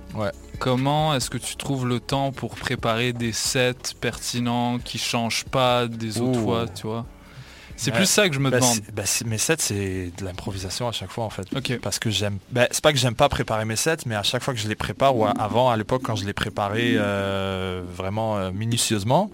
comment 0.60 1.16
est-ce 1.16 1.30
que 1.32 1.40
tu 1.40 1.56
trouves 1.56 1.88
le 1.88 2.00
temps 2.00 2.32
pour 2.32 2.56
préparer 2.56 3.14
des 3.14 3.32
sets 3.32 3.74
pertinents 4.00 4.78
qui 4.78 5.00
changent 5.00 5.46
pas 5.46 5.88
des 5.88 6.22
autres 6.22 6.40
fois, 6.40 6.66
tu 6.68 6.86
vois? 6.88 7.06
C'est 7.84 7.92
Ouais. 7.92 7.98
plus 7.98 8.06
ça 8.06 8.30
que 8.30 8.36
je 8.36 8.40
me 8.40 8.50
Bah, 8.52 8.60
demande. 8.60 8.76
c'est- 8.76 8.92
bah, 8.94 9.06
c'est- 9.06 9.26
mes 9.26 9.38
sets, 9.40 9.56
c'est 9.60 10.12
de 10.18 10.24
l'improvisation 10.26 10.88
à 10.88 10.92
chaque 10.92 11.10
fois 11.10 11.24
en 11.26 11.30
fait. 11.32 11.48
Ok. 11.56 11.80
Parce 11.82 11.98
que 12.00 12.10
j'aime. 12.12 12.38
bah, 12.52 12.68
c'est 12.72 12.84
pas 12.84 12.94
que 12.94 13.00
j'aime 13.00 13.16
pas 13.16 13.28
préparer 13.28 13.66
mes 13.66 13.76
sets, 13.76 13.98
mais 14.06 14.16
à 14.16 14.24
chaque 14.24 14.44
fois 14.44 14.54
que 14.54 14.60
je 14.60 14.68
les 14.68 14.76
prépare, 14.76 15.16
ou 15.18 15.26
avant, 15.26 15.70
à 15.72 15.78
l'époque, 15.78 16.04
quand 16.04 16.16
je 16.16 16.26
les 16.26 16.34
préparais 16.34 16.94
euh, 16.96 17.82
vraiment 17.96 18.38
euh, 18.38 18.52
minutieusement, 18.52 19.32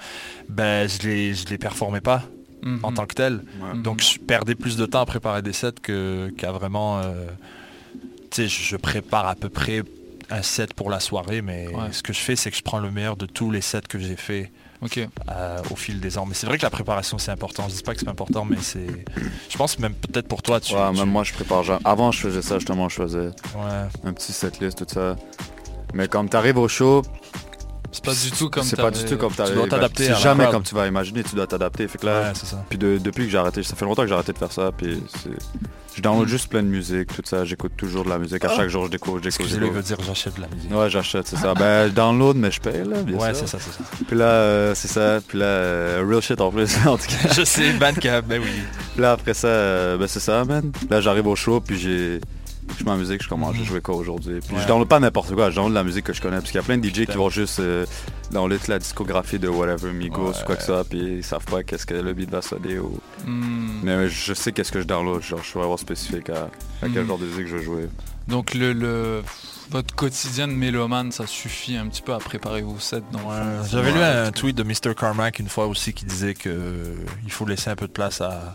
ben 0.47 0.87
je 0.87 1.07
les, 1.07 1.33
je 1.33 1.45
les 1.47 1.57
performais 1.57 1.99
pas 2.01 2.23
Mhm. 2.63 2.79
en 2.83 2.91
tant 2.93 3.05
que 3.05 3.15
tel. 3.15 3.43
Mhm. 3.73 3.81
Donc 3.83 4.01
je 4.01 4.17
perdais 4.17 4.55
plus 4.55 4.77
de 4.77 4.85
temps 4.85 5.01
à 5.01 5.05
préparer 5.05 5.41
des 5.41 5.53
sets 5.53 5.73
que- 5.81 6.31
qu'à 6.37 6.51
vraiment. 6.51 6.99
euh, 6.99 7.25
tu 8.31 8.43
sais, 8.43 8.47
je 8.47 8.63
je 8.63 8.75
prépare 8.77 9.27
à 9.27 9.35
peu 9.35 9.49
près 9.49 9.83
un 10.29 10.41
set 10.41 10.73
pour 10.73 10.89
la 10.89 10.99
soirée, 10.99 11.41
mais 11.41 11.67
Ouais. 11.67 11.91
ce 11.91 12.01
que 12.03 12.11
je 12.13 12.19
fais, 12.19 12.35
c'est 12.35 12.51
que 12.51 12.57
je 12.57 12.61
prends 12.63 12.79
le 12.79 12.91
meilleur 12.91 13.15
de 13.17 13.25
tous 13.25 13.51
les 13.51 13.61
sets 13.61 13.81
que 13.87 13.99
j'ai 13.99 14.15
fait 14.17 14.51
Ok. 14.81 14.99
euh, 15.29 15.57
au 15.71 15.75
fil 15.75 15.99
des 15.99 16.17
ans. 16.17 16.25
Mais 16.27 16.33
c'est 16.35 16.45
vrai 16.47 16.57
que 16.57 16.63
la 16.63 16.69
préparation 16.69 17.17
c'est 17.17 17.31
important. 17.31 17.67
Je 17.69 17.75
dis 17.75 17.83
pas 17.83 17.93
que 17.93 17.99
c'est 17.99 18.05
pas 18.05 18.11
important, 18.11 18.45
mais 18.45 18.57
c'est. 18.61 18.87
Je 19.49 19.57
pense 19.57 19.79
même 19.79 19.93
peut-être 19.93 20.27
pour 20.27 20.41
toi. 20.43 20.59
Tu, 20.59 20.73
Ouais, 20.75 20.91
tu- 20.91 20.99
même 20.99 21.09
moi 21.09 21.23
je 21.23 21.33
prépare. 21.33 21.63
Avant 21.83 22.11
je 22.11 22.19
faisais 22.19 22.41
ça 22.41 22.59
justement, 22.59 22.87
je 22.89 22.95
faisais 22.95 23.27
Ouais. 23.55 23.87
un 24.03 24.13
petit 24.13 24.31
setlist, 24.33 24.77
tout 24.85 24.93
ça. 24.93 25.15
Mais 25.93 26.07
comme 26.07 26.29
t'arrives 26.29 26.57
au 26.57 26.67
show, 26.67 27.01
C'est 27.91 28.03
pas 28.03 28.13
du 28.13 28.31
tout 28.31 28.49
comme 28.49 28.63
c'est 28.63 28.75
pas 28.75 28.91
du 28.91 28.99
t'avais- 28.99 29.09
tout 29.11 29.17
comme 29.17 29.31
Tu 29.33 29.53
dois 29.53 29.67
t'adapter 29.67 30.05
C'est 30.05 30.15
jamais 30.17 30.43
crowd. 30.43 30.53
comme 30.55 30.63
tu 30.63 30.75
vas 30.75 30.87
imaginer, 30.87 31.23
tu 31.23 31.35
dois 31.35 31.47
t'adapter. 31.47 31.87
Fait 31.87 31.97
que 31.97 32.05
là, 32.05 32.29
Ouais, 32.29 32.35
ça. 32.35 32.63
puis 32.69 32.77
de- 32.77 32.97
depuis 32.97 33.25
que 33.25 33.31
j'ai 33.31 33.37
arrêté, 33.37 33.63
ça 33.63 33.75
fait 33.75 33.85
longtemps 33.85 34.03
que 34.03 34.07
j'ai 34.09 34.13
arrêté 34.13 34.33
de 34.33 34.37
faire 34.37 34.51
ça. 34.51 34.71
Puis 34.77 35.01
je 35.95 36.01
download 36.01 36.27
juste 36.27 36.49
plein 36.49 36.61
de 36.61 36.67
musique, 36.67 37.07
tout 37.15 37.21
ça. 37.25 37.43
J'écoute 37.45 37.71
toujours 37.75 38.03
de 38.05 38.09
la 38.09 38.19
musique. 38.19 38.43
À 38.45 38.49
Ah. 38.51 38.55
chaque 38.57 38.69
jour, 38.69 38.85
je 38.85 38.91
découvre, 38.91 39.17
je 39.17 39.29
découvre. 39.29 39.45
Excusez-le, 39.45 39.69
veut 39.71 39.81
dire 39.81 39.97
j'achète 40.05 40.35
de 40.35 40.41
la 40.41 40.47
musique. 40.47 40.71
Ouais, 40.71 40.89
j'achète, 40.89 41.27
c'est 41.27 41.37
ça. 41.37 41.53
Ben, 41.55 41.87
je 41.87 41.93
download, 41.93 42.35
mais 42.37 42.51
je 42.51 42.59
paye, 42.61 42.83
là, 42.87 43.01
bien 43.01 43.17
Ouais, 43.17 43.33
c'est 43.33 43.47
ça, 43.47 43.57
c'est 43.59 43.71
ça. 43.71 43.79
Puis 44.07 44.15
là, 44.17 44.25
euh, 44.25 44.75
c'est 44.75 44.87
ça. 44.89 45.19
Puis 45.27 45.39
là, 45.39 45.45
euh, 45.45 46.05
real 46.07 46.21
shit 46.21 46.39
en 46.39 46.51
plus, 46.51 46.77
en 46.85 46.97
tout 46.97 47.05
cas. 47.07 47.33
Je 47.33 47.43
sais, 47.45 47.71
Bandcamp, 47.73 48.21
ben 48.27 48.41
oui. 48.43 48.49
Puis 48.93 49.01
là, 49.01 49.13
après 49.13 49.33
ça, 49.33 49.47
euh, 49.47 49.97
ben 49.97 50.07
c'est 50.07 50.19
ça, 50.19 50.43
man. 50.45 50.71
Là, 50.89 51.01
j'arrive 51.01 51.25
au 51.27 51.35
show, 51.35 51.61
puis 51.61 51.79
j'ai... 51.79 52.19
Je 52.77 52.83
mets 52.83 52.91
ma 52.91 52.97
musique, 52.97 53.23
je 53.23 53.29
commence, 53.29 53.55
je 53.55 53.63
jouer 53.63 53.81
quoi 53.81 53.95
aujourd'hui. 53.95 54.39
Puis 54.39 54.55
Ouais. 54.55 54.61
je 54.61 54.67
download 54.67 54.87
pas 54.87 54.99
n'importe 54.99 55.33
quoi, 55.33 55.49
je 55.49 55.55
download 55.55 55.73
la 55.73 55.83
musique 55.83 56.05
que 56.05 56.13
je 56.13 56.21
connais. 56.21 56.37
Parce 56.37 56.47
qu'il 56.51 56.55
y 56.55 56.63
a 56.63 56.63
plein 56.63 56.77
de 56.77 56.87
DJ 56.87 57.05
qui 57.05 57.17
vont 57.17 57.29
juste 57.29 57.59
euh, 57.59 57.85
download 58.31 58.59
la 58.67 58.79
discographie 58.79 59.39
de 59.39 59.47
whatever, 59.47 59.91
Migos 59.93 60.31
ou 60.41 60.45
quoi 60.45 60.55
que 60.55 60.63
ça, 60.63 60.83
puis 60.87 60.99
ils 61.17 61.23
savent 61.23 61.45
pas 61.45 61.63
qu'est-ce 61.63 61.85
que 61.85 61.93
le 61.95 62.13
beat 62.13 62.29
va 62.29 62.41
sonner. 62.41 62.77
Ou... 62.79 62.99
Hmm. 63.25 63.79
Mais 63.83 63.91
euh, 63.91 64.07
je 64.09 64.33
sais 64.33 64.51
qu'est-ce 64.51 64.71
que 64.71 64.81
je 64.81 64.85
download, 64.87 65.21
genre 65.23 65.39
je 65.41 65.47
suis 65.49 65.59
vraiment 65.59 65.77
spécifique 65.77 66.29
à, 66.29 66.45
à 66.83 66.89
quel 66.93 67.03
Mm. 67.03 67.07
genre 67.07 67.17
de 67.17 67.25
musique 67.25 67.47
je 67.47 67.55
veux 67.57 67.63
jouer. 67.63 67.89
Donc 68.27 68.53
le, 68.53 68.73
le- 68.73 69.21
votre 69.71 69.93
quotidien 69.95 70.47
de 70.47 70.53
mélomane, 70.53 71.11
ça 71.11 71.25
suffit 71.27 71.75
un 71.77 71.87
petit 71.87 72.01
peu 72.01 72.13
à 72.13 72.19
préparer 72.19 72.61
vos 72.61 72.77
sets. 72.79 73.01
fond. 73.13 73.29
J'avais 73.69 73.91
lu 73.91 73.99
un 73.99 74.31
tweet 74.31 74.55
de 74.55 74.63
Mr. 74.63 74.93
Carmack 74.97 75.39
une 75.39 75.49
fois 75.49 75.67
aussi 75.67 75.93
qui 75.93 76.05
disait 76.05 76.33
que 76.33 76.49
euh, 76.49 76.93
il 77.25 77.31
faut 77.31 77.45
laisser 77.45 77.69
un 77.69 77.75
peu 77.75 77.87
de 77.87 77.91
place 77.91 78.21
à. 78.21 78.53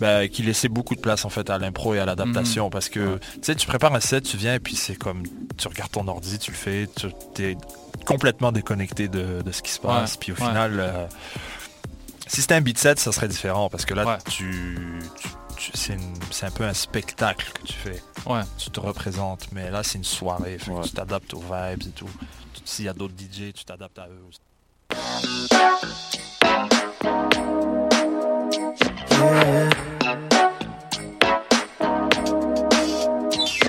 Ben, 0.00 0.28
qu'il 0.28 0.46
laissait 0.46 0.68
beaucoup 0.68 0.94
de 0.94 1.00
place 1.00 1.24
en 1.24 1.28
fait 1.28 1.50
à 1.50 1.58
l'impro 1.58 1.92
et 1.94 1.98
à 1.98 2.04
l'adaptation 2.06 2.66
Mhm. 2.66 2.70
parce 2.70 2.88
que 2.88 3.16
tu 3.18 3.38
sais 3.42 3.54
tu 3.56 3.66
prépares 3.66 3.94
un 3.94 4.00
set, 4.00 4.22
tu 4.24 4.36
viens 4.36 4.54
et 4.54 4.60
puis 4.60 4.76
c'est 4.76 4.94
comme 4.94 5.24
tu 5.56 5.66
regardes 5.66 5.90
ton 5.90 6.06
ordi, 6.06 6.38
tu 6.38 6.52
le 6.52 6.56
fais, 6.56 6.88
tu 7.34 7.44
es 7.44 7.56
complètement 8.06 8.52
déconnecté 8.52 9.08
de, 9.08 9.42
de 9.42 9.52
ce 9.52 9.60
qui 9.60 9.72
se 9.72 9.80
passe. 9.80 10.12
Ouais, 10.12 10.16
Puis 10.20 10.32
au 10.32 10.36
ouais. 10.36 10.46
final, 10.46 10.78
euh, 10.78 11.06
si 12.28 12.42
c'était 12.42 12.54
un 12.54 12.60
beat 12.60 12.78
set, 12.78 13.00
ça 13.00 13.10
serait 13.10 13.26
différent 13.28 13.68
parce 13.68 13.84
que 13.84 13.94
là 13.94 14.18
tu, 14.30 14.78
tu- 15.16 15.28
tu- 15.56 15.72
c'est 16.30 16.46
un 16.46 16.50
peu 16.52 16.62
un 16.64 16.74
spectacle 16.74 17.50
que 17.52 17.66
tu 17.66 17.72
fais. 17.72 18.00
Ouais. 18.24 18.42
Tu 18.56 18.70
te 18.70 18.78
représentes, 18.78 19.48
mais 19.52 19.68
là 19.70 19.82
c'est 19.82 19.98
une 19.98 20.04
soirée, 20.04 20.58
fait 20.58 20.70
que 20.70 20.82
tu 20.86 20.92
t'adaptes 20.92 21.34
aux 21.34 21.40
vibes 21.40 21.82
et 21.88 21.90
tout. 21.90 22.08
S'il 22.64 22.84
y 22.84 22.88
a 22.88 22.92
d'autres 22.92 23.14
DJ, 23.18 23.52
tu 23.52 23.64
t'adaptes 23.64 23.98
à 23.98 24.06
eux 24.08 24.22
aussi. 24.28 24.38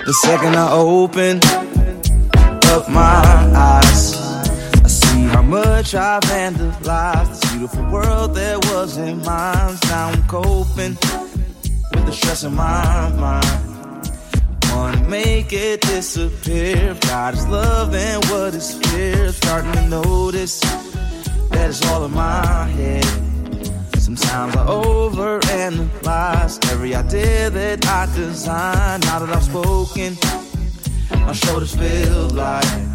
The 0.06 0.14
second 0.14 0.56
I 0.56 0.72
open 0.72 1.40
up 2.72 2.88
my 2.88 3.52
eyes, 3.54 4.16
I 4.82 4.88
see 4.88 5.24
how 5.24 5.42
much 5.42 5.94
I've 5.94 6.22
vandalized 6.22 7.28
this 7.28 7.52
beautiful 7.52 7.84
world 7.90 8.34
that 8.34 8.64
wasn't 8.72 9.24
mine. 9.24 9.76
Now 9.84 10.08
I'm 10.08 10.26
coping 10.26 10.96
with 11.92 12.06
the 12.06 12.12
stress 12.12 12.44
in 12.44 12.54
my 12.54 13.12
mind. 13.16 13.70
Wanna 14.72 15.06
make 15.08 15.52
it 15.52 15.82
disappear. 15.82 16.96
God 17.02 17.34
is 17.34 17.46
love 17.48 17.94
and 17.94 18.24
what 18.26 18.54
is 18.54 18.74
fear. 18.74 19.30
Starting 19.32 19.72
to 19.72 19.86
notice 19.88 20.60
that 21.50 21.68
it's 21.68 21.86
all 21.88 22.06
in 22.06 22.12
my 22.12 22.64
head. 22.64 23.04
Sometimes 24.16 24.56
I 24.56 24.66
overanalyze 24.66 26.58
every 26.72 26.96
idea 26.96 27.48
that 27.48 27.86
I 27.86 28.06
design. 28.12 28.98
Now 29.02 29.20
that 29.20 29.28
I've 29.28 29.44
spoken, 29.44 30.16
my 31.10 31.32
shoulders 31.32 31.76
feel 31.76 32.26
light. 32.30 32.88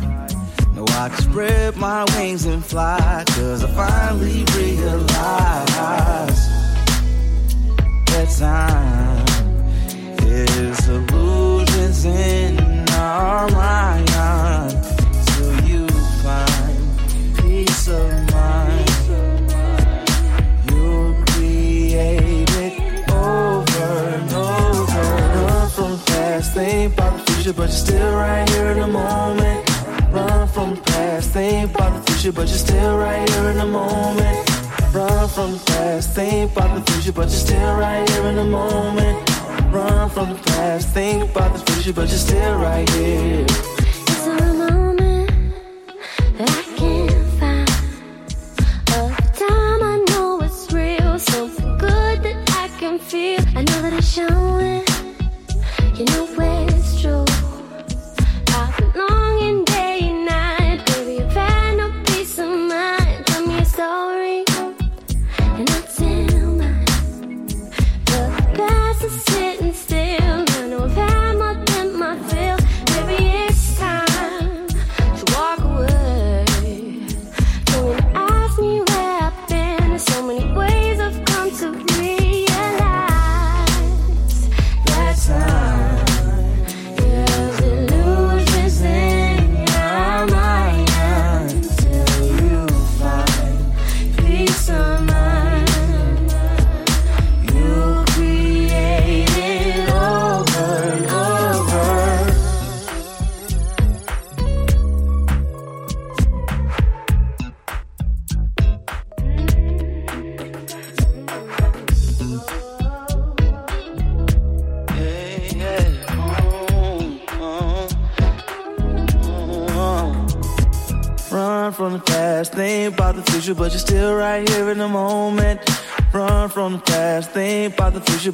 No, 0.73 0.83
I 0.89 1.07
can 1.07 1.31
spread 1.31 1.77
my 1.77 2.03
wings 2.17 2.43
and 2.43 2.61
fly. 2.65 3.23
Cause 3.27 3.63
I 3.63 3.67
finally 3.71 4.43
realize 4.57 5.07
that 8.07 8.27
time 8.37 9.25
is 10.27 10.85
illusions 10.89 11.14
but 32.31 32.47
you're 32.47 32.57
still 32.57 32.97
right 32.97 33.29
here 33.29 33.49
in 33.49 33.57
the 33.57 33.65
moment. 33.65 34.49
Run 34.93 35.29
from 35.29 35.51
the 35.51 35.63
past, 35.67 36.15
think 36.15 36.51
about 36.51 36.73
the 36.83 36.91
future, 36.91 37.11
but 37.11 37.23
you're 37.23 37.29
still 37.29 37.75
right 37.75 38.09
here 38.09 38.25
in 38.25 38.35
the 38.35 38.43
moment. 38.43 39.29
Run 39.71 40.09
from 40.09 40.29
the 40.29 40.39
past, 40.47 40.89
think 40.89 41.29
about 41.29 41.53
the 41.53 41.71
future, 41.71 41.93
but 41.93 42.09
you're 42.09 42.17
still 42.17 42.55
right 42.57 42.89
here. 42.91 43.74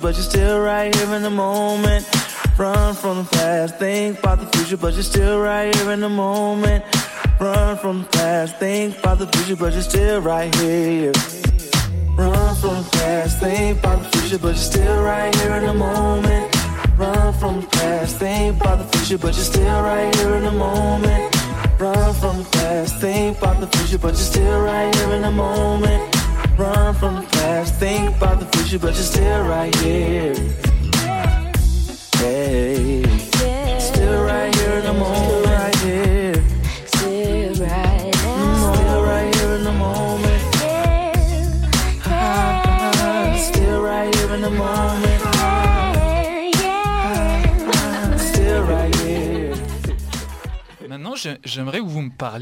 but 0.02 0.16
just 0.16 0.31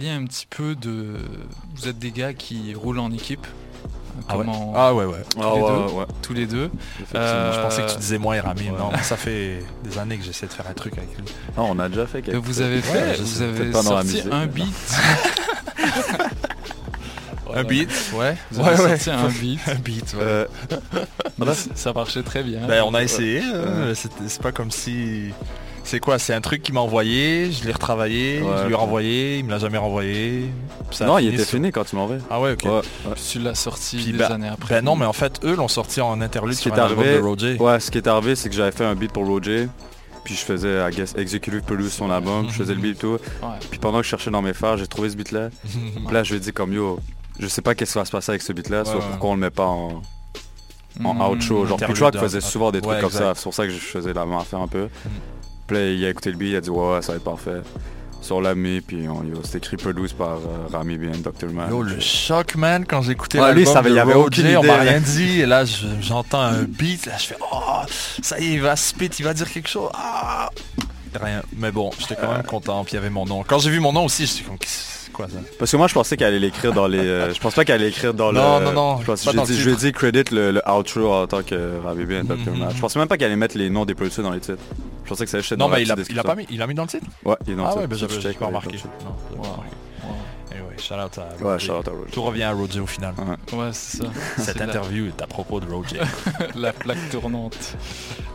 parliez 0.10 0.24
un 0.24 0.26
petit 0.26 0.47
peu 0.49 0.76
de... 0.76 1.16
Vous 1.76 1.88
êtes 1.88 1.99
des 1.99 2.12
gars 2.12 2.34
qui 2.34 2.74
roulent 2.74 2.99
en 2.99 3.12
équipe 3.12 3.45
Ah 4.28 4.38
ouais. 4.38 4.45
Comment- 4.45 4.74
Ah 4.76 4.93
ouais, 4.93 5.05
ouais. 5.05 5.22
Tous 5.30 5.39
Ah 5.41 5.53
les 5.55 5.62
ouais, 5.62 5.70
deux. 5.70 5.93
ouais. 5.93 6.05
Tous 6.22 6.34
les 6.34 6.45
deux. 6.45 6.72
Je 6.99 7.62
pensais 7.62 7.82
que 7.84 7.91
tu 7.91 7.97
disais 7.97 8.18
moi 8.18 8.36
et 8.36 8.39
Rami. 8.39 8.70
ouais. 8.70 8.78
Non, 8.78 8.91
ça 9.01 9.18
fait 9.18 9.64
des 9.84 9.97
années 9.97 10.18
que 10.18 10.24
j'essaie 10.24 10.47
de 10.47 10.51
faire 10.53 10.68
un 10.70 10.74
truc 10.74 10.97
avec 10.97 11.16
lui. 11.18 11.26
Non, 11.57 11.70
on 11.72 11.80
a 11.80 11.89
déjà 11.89 12.05
fait 12.07 12.22
quelque 12.22 12.38
Vous 12.38 12.47
chose. 12.53 12.62
avez 12.62 12.82
fait, 12.82 13.16
vous 13.22 13.41
avez 13.41 13.72
sorti 13.74 14.07
musique, 14.07 14.26
un 14.32 14.45
beat. 14.47 14.66
Un 17.51 17.64
beat, 17.64 17.89
ouais. 18.14 18.38
Vous 18.51 18.60
avez 18.60 18.76
Ouais, 18.78 18.84
ouais. 18.91 18.97
sorti 18.99 19.10
un 19.10 19.28
beat. 19.28 19.60
Un 19.68 19.76
beat, 19.76 20.14
ouais. 20.14 20.22
Euh, 20.22 20.45
ça 21.74 21.93
marchait 21.93 22.22
très 22.22 22.43
bien. 22.43 22.60
Ben, 22.68 22.84
on 22.86 22.93
a 22.93 23.01
essayé. 23.01 23.39
Ouais. 23.39 23.45
euh, 23.55 23.95
c'était- 23.95 24.28
C'est 24.28 24.41
pas 24.43 24.51
comme 24.51 24.70
si. 24.70 25.32
C'est 25.90 26.00
quoi 26.00 26.20
C'est 26.20 26.36
un 26.36 26.42
truc 26.42 26.62
qu'il 26.62 26.76
m'a 26.76 26.82
envoyé, 26.82 27.52
je 27.52 27.66
l'ai 27.66 27.72
retravaillé, 27.72 28.42
Ouais, 28.44 28.50
je 28.60 28.66
lui 28.68 28.74
ai 28.74 28.76
renvoyé, 28.76 29.40
il 29.40 29.46
me 29.46 29.50
l'a 29.50 29.58
jamais 29.58 29.80
renvoyé. 29.80 30.46
Ça 30.92 31.08
Non, 31.08 31.18
il 31.18 31.30
était 31.34 31.38
sur- 31.44 31.48
fini 31.58 31.72
quand 31.72 31.84
tu 31.84 31.96
m'en 31.96 32.06
vais. 32.06 32.20
Ah 32.30 32.40
ouais, 32.40 32.52
ok. 32.52 32.64
Ouais, 32.66 32.70
ouais. 32.72 32.82
Tu 33.32 33.40
l'as 33.40 33.56
sorti 33.56 33.96
Puis 33.98 34.12
des 34.12 34.20
ben- 34.20 34.32
années 34.34 34.48
après. 34.50 34.76
Ben 34.76 34.86
non, 34.86 34.96
mais 34.96 35.06
en 35.06 35.14
fait, 35.14 35.40
eux 35.44 35.56
l'ont 35.56 35.68
sorti 35.68 36.00
en 36.00 36.22
interlude 36.22 36.54
Ce 36.54 36.62
qui 36.62 36.70
sur 36.70 36.78
est 36.78 36.80
un 36.80 36.84
arrivé, 36.84 37.16
de 37.16 37.22
Roger. 37.24 37.58
ouais, 37.60 37.80
ce 37.80 37.90
qui 37.90 37.98
est 37.98 38.08
arrivé, 38.08 38.36
c'est 38.36 38.50
que 38.50 38.56
j'avais 38.56 38.72
fait 38.72 38.86
un 38.86 38.94
beat 38.94 39.12
pour 39.12 39.26
Roger. 39.26 39.68
Puis 40.24 40.36
je 40.36 40.42
faisais, 40.42 40.78
I 40.88 40.96
guess, 40.96 41.16
executive 41.18 41.62
produce 41.64 41.94
son 41.94 42.12
album, 42.12 42.46
je 42.50 42.54
faisais 42.54 42.76
le 42.76 42.82
beat 42.82 42.96
et 42.98 43.00
tout. 43.00 43.18
Puis 43.72 43.80
pendant 43.80 43.98
que 43.98 44.04
je 44.04 44.10
cherchais 44.10 44.30
dans 44.30 44.44
mes 44.44 44.54
phares, 44.54 44.78
j'ai 44.78 44.86
trouvé 44.86 45.10
ce 45.10 45.16
beat-là. 45.16 45.50
Puis 45.64 46.14
là, 46.14 46.22
je 46.24 46.30
lui 46.34 46.38
ai 46.38 46.40
dit 46.40 46.54
comme, 46.54 46.72
yo, 46.72 47.00
je 47.40 47.48
sais 47.48 47.64
pas 47.64 47.74
qu'est-ce 47.74 47.94
qui 47.94 47.98
va 47.98 48.06
se 48.06 48.12
passer 48.12 48.30
avec 48.34 48.44
ce 48.44 48.54
beat-là, 48.54 48.80
Ouais, 48.80 48.86
sauf 48.86 48.96
ouais. 48.98 49.10
pourquoi 49.10 49.32
on 49.32 49.34
le 49.34 49.40
met 49.40 49.50
pas 49.50 49.66
en, 49.66 50.04
en 51.04 51.14
Mhm. 51.16 51.22
outro. 51.32 51.66
Genre, 51.66 51.80
dans- 51.80 52.20
faisait 52.20 52.42
souvent 52.42 52.72
des 52.72 52.80
trucs 52.82 52.94
Ouais, 52.94 53.00
comme 53.02 53.10
exact. 53.10 53.24
ça, 53.24 53.34
c'est 53.36 53.44
pour 53.44 53.54
ça 53.56 53.66
que 53.66 53.72
je 53.72 53.80
faisais 53.80 54.14
la 54.14 54.26
même 54.28 54.38
affaire 54.38 54.60
un 54.60 54.68
peu. 54.68 54.88
Puis 55.70 55.78
là, 55.78 55.86
il 55.91 56.03
a 56.03 56.09
écouté 56.09 56.32
le 56.32 56.38
beat, 56.38 56.49
il 56.49 56.55
a 56.55 56.61
dit, 56.61 56.70
ouais, 56.72 57.01
ça 57.03 57.11
va 57.11 57.17
être 57.17 57.24
parfait. 57.24 57.61
Sur 58.22 58.41
l'a 58.41 58.55
mis, 58.55 58.82
puis 58.82 59.07
on, 59.07 59.24
yo, 59.24 59.36
c'était 59.43 59.59
écrit 59.59 59.78
produce 59.78 60.11
par 60.13 60.38
euh, 60.39 60.67
Rami 60.72 60.97
bien, 60.97 61.11
Dr. 61.11 61.53
Man. 61.53 61.70
Yo, 61.70 61.84
le 61.84 61.99
choc, 61.99 62.55
man, 62.55 62.84
quand 62.86 63.01
j'ai 63.03 63.11
écouté 63.13 63.39
Ouais, 63.39 63.45
l'album 63.45 63.63
de 63.93 63.99
avait 63.99 64.13
Roger, 64.13 64.26
aucune 64.41 64.57
on 64.57 64.63
m'a 64.63 64.76
rien 64.78 64.99
dit, 64.99 65.41
et 65.41 65.45
là, 65.45 65.63
je- 65.63 65.86
j'entends 66.01 66.41
un 66.41 66.63
beat, 66.63 67.05
là, 67.05 67.13
je 67.20 67.28
fais, 67.28 67.38
oh, 67.39 67.82
ça 68.22 68.39
y 68.39 68.47
est, 68.47 68.53
il 68.55 68.61
va 68.61 68.76
spit, 68.76 69.05
il 69.20 69.24
va 69.24 69.34
dire 69.34 69.49
quelque 69.49 69.70
chose, 69.70 69.89
ah 69.93 70.49
Rien, 71.20 71.41
mais 71.57 71.72
bon, 71.72 71.89
j'étais 71.97 72.15
quand 72.15 72.32
même 72.32 72.43
content, 72.43 72.84
puis 72.84 72.93
il 72.93 72.95
y 72.95 72.99
avait 72.99 73.09
mon 73.09 73.26
nom. 73.26 73.43
Quand 73.43 73.57
j'ai 73.59 73.70
vu 73.72 73.80
mon 73.80 73.93
nom 73.93 74.05
aussi, 74.05 74.26
j'étais 74.28 74.43
comme, 74.43 74.57
quoi 75.24 75.28
ça 75.28 75.39
Parce 75.57 75.72
que 75.72 75.78
moi, 75.78 75.88
je 75.88 75.93
pensais 75.93 76.15
qu'elle 76.17 76.28
allait 76.28 76.39
l'écrire 76.39 76.74
dans 76.74 76.88
les. 76.88 76.99
euh, 76.99 77.34
je 77.34 77.39
pense 77.39 77.53
pas 77.55 77.65
qu'elle 77.65 77.76
allait 77.76 77.86
l'écrire 77.88 78.13
dans 78.13 78.32
Non, 78.32 78.59
le. 78.59 78.65
non, 78.65 78.72
non, 78.74 78.97
Je, 79.01 79.05
pense- 79.05 79.24
pas 79.26 79.32
j'ai 79.32 79.38
dans 79.38 79.43
le 79.43 79.47
dit, 79.49 79.55
je 79.59 79.65
lui 79.70 79.74
ai 79.74 79.76
dit 79.78 79.91
credit 79.91 80.24
le, 80.32 80.51
le 80.51 80.61
outro 80.72 81.11
en 81.13 81.28
tant 81.28 81.43
que 81.43 81.55
Dr. 81.55 82.36
Mhm. 82.51 82.57
Matt. 82.59 82.76
Je 82.76 82.80
pensais 82.82 82.99
même 82.99 83.07
pas 83.07 83.17
qu'elle 83.17 83.28
allait 83.28 83.36
mettre 83.36 83.57
les 83.57 83.70
noms 83.70 83.86
des 83.86 83.95
producteurs 83.95 84.24
dans 84.26 84.32
les 84.32 84.39
titres. 84.39 84.63
Je 85.03 85.09
pensais 85.09 85.26
que 85.26 85.32
ça 85.32 85.38
allait 85.38 85.45
Non, 85.57 85.65
dans 85.65 85.70
la 85.72 85.78
mais 85.78 85.84
il 85.84 85.86
a, 85.86 85.88
il 85.88 85.91
a 85.91 85.95
description. 85.97 86.24
pas 86.24 86.36
mis, 86.36 86.45
il 86.49 86.61
a 86.61 86.67
mis 86.67 86.74
dans 86.76 86.84
le 86.84 86.88
titre? 86.89 87.05
Ouais, 87.26 87.36
il 87.47 87.53
est 87.53 87.55
dans 87.55 87.63
le 87.63 87.67
Ah 87.67 87.72
titre. 87.72 87.82
ouais, 87.82 87.88
ben 87.88 87.97
j'avais 88.22 88.34
pas 88.36 88.45
remarqué. 88.47 88.78
Shout 90.80 90.94
out 90.96 91.18
à 91.18 91.22
Ouais, 91.44 91.52
Roger. 91.54 91.66
shout 91.68 91.74
out 91.74 91.88
à 91.88 91.92
Roger. 91.92 92.12
Tout 92.12 92.24
revient 92.24 92.44
à 92.44 92.52
Roger 92.54 92.80
au 92.80 92.88
final. 92.88 93.14
Ouais, 93.54 93.70
c'est 93.74 93.98
ça. 93.98 94.06
Cette 94.38 94.58
la- 94.58 94.66
interview 94.66 95.08
est 95.08 95.22
à 95.22 95.28
propos 95.28 95.60
de 95.60 95.66
Roger. 95.72 96.00
la 96.56 96.74
plaque 96.74 97.10
tournante. 97.12 97.58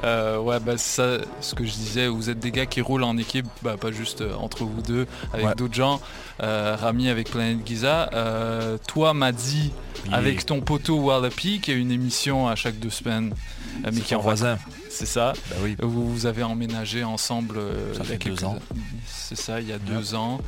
Euh, 0.04 0.38
ouais, 0.38 0.60
bah 0.60 0.76
ça, 0.76 1.18
ce 1.40 1.54
que 1.54 1.64
je 1.64 1.72
disais, 1.72 2.06
vous 2.08 2.28
êtes 2.30 2.38
des 2.38 2.50
gars 2.50 2.66
qui 2.66 2.80
roulent 2.80 3.04
en 3.04 3.16
équipe, 3.16 3.46
bah, 3.62 3.76
pas 3.80 3.90
juste 3.90 4.20
euh, 4.20 4.34
entre 4.34 4.64
vous 4.64 4.82
deux, 4.82 5.06
avec 5.32 5.46
Ouais. 5.46 5.54
d'autres 5.54 5.74
gens. 5.74 6.00
Euh, 6.42 6.76
Rami 6.78 7.08
avec 7.08 7.30
Planet 7.30 7.66
Giza. 7.66 8.10
Euh, 8.12 8.76
toi, 8.86 9.14
Madi, 9.14 9.72
Yeah. 10.06 10.16
avec 10.18 10.44
ton 10.44 10.60
poteau 10.60 10.96
Wallapie, 10.98 11.60
qui 11.60 11.70
a 11.70 11.74
une 11.74 11.90
émission 11.90 12.46
à 12.46 12.56
chaque 12.56 12.78
deux 12.78 12.90
semaines. 12.90 13.32
euh, 13.32 13.78
mais 13.86 13.92
C'est 13.92 14.00
qui 14.02 14.10
ton 14.10 14.18
en 14.20 14.22
voisin. 14.22 14.58
C'est 14.90 15.06
ça. 15.06 15.32
Bah 15.48 15.56
oui. 15.62 15.76
Vous, 15.80 16.12
vous 16.12 16.26
avez 16.26 16.42
emménagé 16.42 17.02
ensemble. 17.04 17.56
euh, 17.56 17.94
Ça 17.94 18.00
il 18.04 18.10
y 18.10 18.12
a 18.14 18.18
fait 18.18 18.28
deux 18.30 18.44
ans. 18.44 18.58
C'est 19.06 19.34
ça, 19.36 19.60
il 19.62 19.68
y 19.68 19.72
a 19.72 19.78
deux 19.78 20.14
ans. 20.14 20.40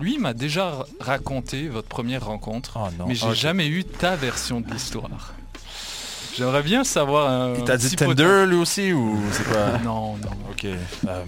Lui 0.00 0.18
m'a 0.18 0.32
déjà 0.32 0.70
ra- 0.70 0.86
raconté 0.98 1.68
votre 1.68 1.88
première 1.88 2.24
rencontre, 2.26 2.78
Ah, 2.78 2.90
non. 2.98 3.06
mais 3.06 3.14
j'ai 3.14 3.28
Ok. 3.28 3.34
jamais 3.34 3.66
eu 3.68 3.84
ta 3.84 4.16
version 4.16 4.60
de 4.60 4.70
l'histoire. 4.70 5.34
J'aimerais 6.36 6.62
bien 6.62 6.84
savoir. 6.84 7.28
un 7.30 7.54
Il 7.54 7.64
t'a 7.64 7.76
dit 7.76 7.88
Tinder 7.96 8.44
lui 8.46 8.56
aussi 8.56 8.92
ou 8.92 9.18
c'est 9.32 9.44
quoi 9.44 9.78
Non, 9.84 10.16
non. 10.16 10.30
Ok. 10.50 10.64
Euh, 10.64 11.24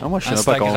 Ah, 0.00 0.08
moi, 0.08 0.18
je 0.18 0.28
sais 0.36 0.44
pas 0.44 0.58
comment. 0.58 0.72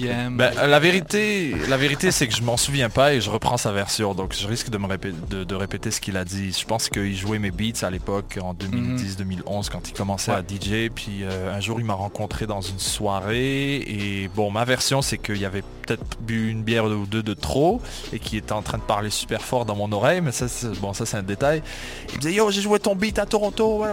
DM. 0.00 0.36
Ben, 0.36 0.52
la 0.66 0.78
vérité, 0.78 1.54
la 1.68 1.76
vérité, 1.76 2.10
c'est 2.10 2.26
que 2.28 2.34
je 2.34 2.42
m'en 2.42 2.56
souviens 2.56 2.88
pas 2.88 3.12
et 3.14 3.20
je 3.20 3.28
reprends 3.28 3.58
sa 3.58 3.72
version, 3.72 4.14
donc 4.14 4.34
je 4.38 4.46
risque 4.46 4.70
de 4.70 4.78
me 4.78 4.86
répé- 4.86 5.12
de, 5.28 5.44
de 5.44 5.54
répéter 5.54 5.90
ce 5.90 6.00
qu'il 6.00 6.16
a 6.16 6.24
dit. 6.24 6.56
Je 6.58 6.64
pense 6.64 6.88
qu'il 6.88 7.14
jouait 7.16 7.38
mes 7.38 7.50
beats 7.50 7.84
à 7.84 7.90
l'époque 7.90 8.38
en 8.42 8.54
2010-2011 8.54 9.68
quand 9.70 9.88
il 9.88 9.92
commençait 9.92 10.32
à 10.32 10.40
DJ. 10.40 10.88
Puis 10.94 11.22
euh, 11.22 11.54
un 11.54 11.60
jour, 11.60 11.78
il 11.80 11.84
m'a 11.84 11.94
rencontré 11.94 12.46
dans 12.46 12.60
une 12.62 12.78
soirée 12.78 13.76
et 13.76 14.30
bon, 14.34 14.50
ma 14.50 14.64
version, 14.64 15.02
c'est 15.02 15.18
qu'il 15.18 15.38
y 15.38 15.44
avait 15.44 15.62
peut-être 15.86 16.04
bu 16.20 16.50
une 16.50 16.62
bière 16.62 16.84
ou 16.84 17.06
deux 17.06 17.22
de 17.22 17.34
trop 17.34 17.80
et 18.12 18.18
qu'il 18.18 18.38
était 18.38 18.52
en 18.52 18.62
train 18.62 18.78
de 18.78 18.82
parler 18.82 19.10
super 19.10 19.42
fort 19.42 19.64
dans 19.66 19.76
mon 19.76 19.90
oreille. 19.92 20.20
Mais 20.20 20.32
ça, 20.32 20.48
c'est- 20.48 20.78
bon, 20.80 20.92
ça 20.92 21.04
c'est 21.04 21.16
un 21.16 21.22
détail. 21.22 21.62
Il 22.10 22.14
me 22.16 22.20
disait 22.20 22.34
yo, 22.34 22.50
j'ai 22.50 22.62
joué 22.62 22.78
ton 22.78 22.94
beat 22.94 23.09
à 23.18 23.26
Toronto. 23.26 23.84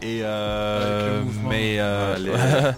Et 0.00 0.20
euh, 0.22 1.22
mais 1.48 1.76
euh, 1.78 2.16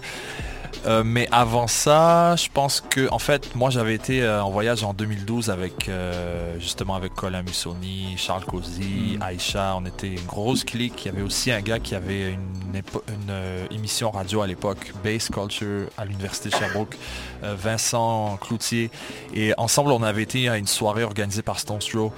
Euh, 0.85 1.03
mais 1.05 1.27
avant 1.31 1.67
ça, 1.67 2.35
je 2.35 2.47
pense 2.53 2.81
que 2.81 3.09
en 3.11 3.19
fait, 3.19 3.55
moi 3.55 3.69
j'avais 3.69 3.93
été 3.93 4.23
euh, 4.23 4.43
en 4.43 4.49
voyage 4.49 4.83
en 4.83 4.93
2012 4.93 5.49
avec 5.49 5.87
euh, 5.89 6.57
justement 6.59 6.95
avec 6.95 7.13
Colin 7.13 7.43
Mussoni, 7.43 8.15
Charles 8.17 8.45
Cozy, 8.45 9.17
Mm. 9.17 9.21
Aïcha. 9.21 9.75
On 9.77 9.85
était 9.85 10.07
une 10.07 10.25
grosse 10.25 10.63
clique. 10.63 11.05
Il 11.05 11.07
y 11.07 11.11
avait 11.11 11.21
aussi 11.21 11.51
un 11.51 11.61
gars 11.61 11.79
qui 11.79 11.93
avait 11.95 12.31
une, 12.31 12.73
une, 12.73 13.75
émission 13.75 14.11
radio 14.11 14.41
à 14.41 14.47
l'époque, 14.47 14.93
Bass 15.03 15.29
Culture 15.29 15.87
à 15.97 16.05
l'université 16.05 16.49
de 16.49 16.55
Sherbrooke, 16.55 16.97
Vincent 17.43 18.37
Cloutier. 18.41 18.89
Et 19.33 19.53
ensemble, 19.57 19.91
on 19.91 20.03
avait 20.03 20.23
été 20.23 20.49
à 20.49 20.57
une 20.57 20.67
soirée 20.67 21.03
organisée 21.03 21.41
par 21.41 21.59
Stone 21.59 21.79
Throw. 21.79 22.11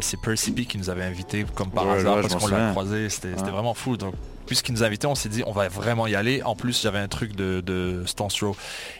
C'est 0.00 0.20
Percy 0.20 0.52
P 0.52 0.64
qui 0.64 0.78
nous 0.78 0.88
avait 0.90 1.04
invités 1.04 1.44
comme 1.54 1.70
par 1.70 1.86
Ouais, 1.86 1.98
hasard 1.98 2.16
ouais, 2.16 2.22
parce 2.22 2.34
qu'on 2.36 2.46
l'a 2.48 2.70
croisé. 2.70 3.08
C'était 3.08 3.30
c'était 3.30 3.44
Ouais. 3.44 3.50
vraiment 3.50 3.74
fou. 3.74 3.96
Donc 3.96 4.14
puisqu'il 4.50 4.72
nous 4.72 4.82
invitait, 4.82 5.06
on 5.06 5.14
s'est 5.14 5.28
dit 5.28 5.44
on 5.46 5.52
va 5.52 5.68
vraiment 5.68 6.08
y 6.08 6.16
aller. 6.16 6.42
En 6.42 6.56
plus, 6.56 6.82
j'avais 6.82 6.98
un 6.98 7.06
truc 7.06 7.36
de, 7.36 7.60
de 7.60 8.02
Stone 8.04 8.26
Throw. 8.26 8.56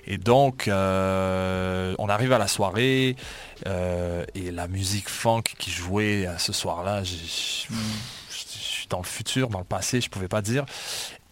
Et 0.06 0.16
donc, 0.16 0.68
euh, 0.68 1.92
on 1.98 2.08
arrive 2.08 2.32
à 2.32 2.38
la 2.38 2.46
soirée 2.46 3.16
euh, 3.66 4.24
et 4.36 4.52
la 4.52 4.68
musique 4.68 5.08
funk 5.08 5.42
qui 5.58 5.72
jouait 5.72 6.24
euh, 6.24 6.38
ce 6.38 6.52
soir-là, 6.52 7.02
je 7.02 7.16
je 7.16 7.74
suis 8.28 8.86
dans 8.88 8.98
le 8.98 9.04
futur, 9.04 9.48
dans 9.48 9.58
le 9.58 9.64
passé, 9.64 10.00
je 10.00 10.08
pouvais 10.08 10.28
pas 10.28 10.40
dire. 10.40 10.64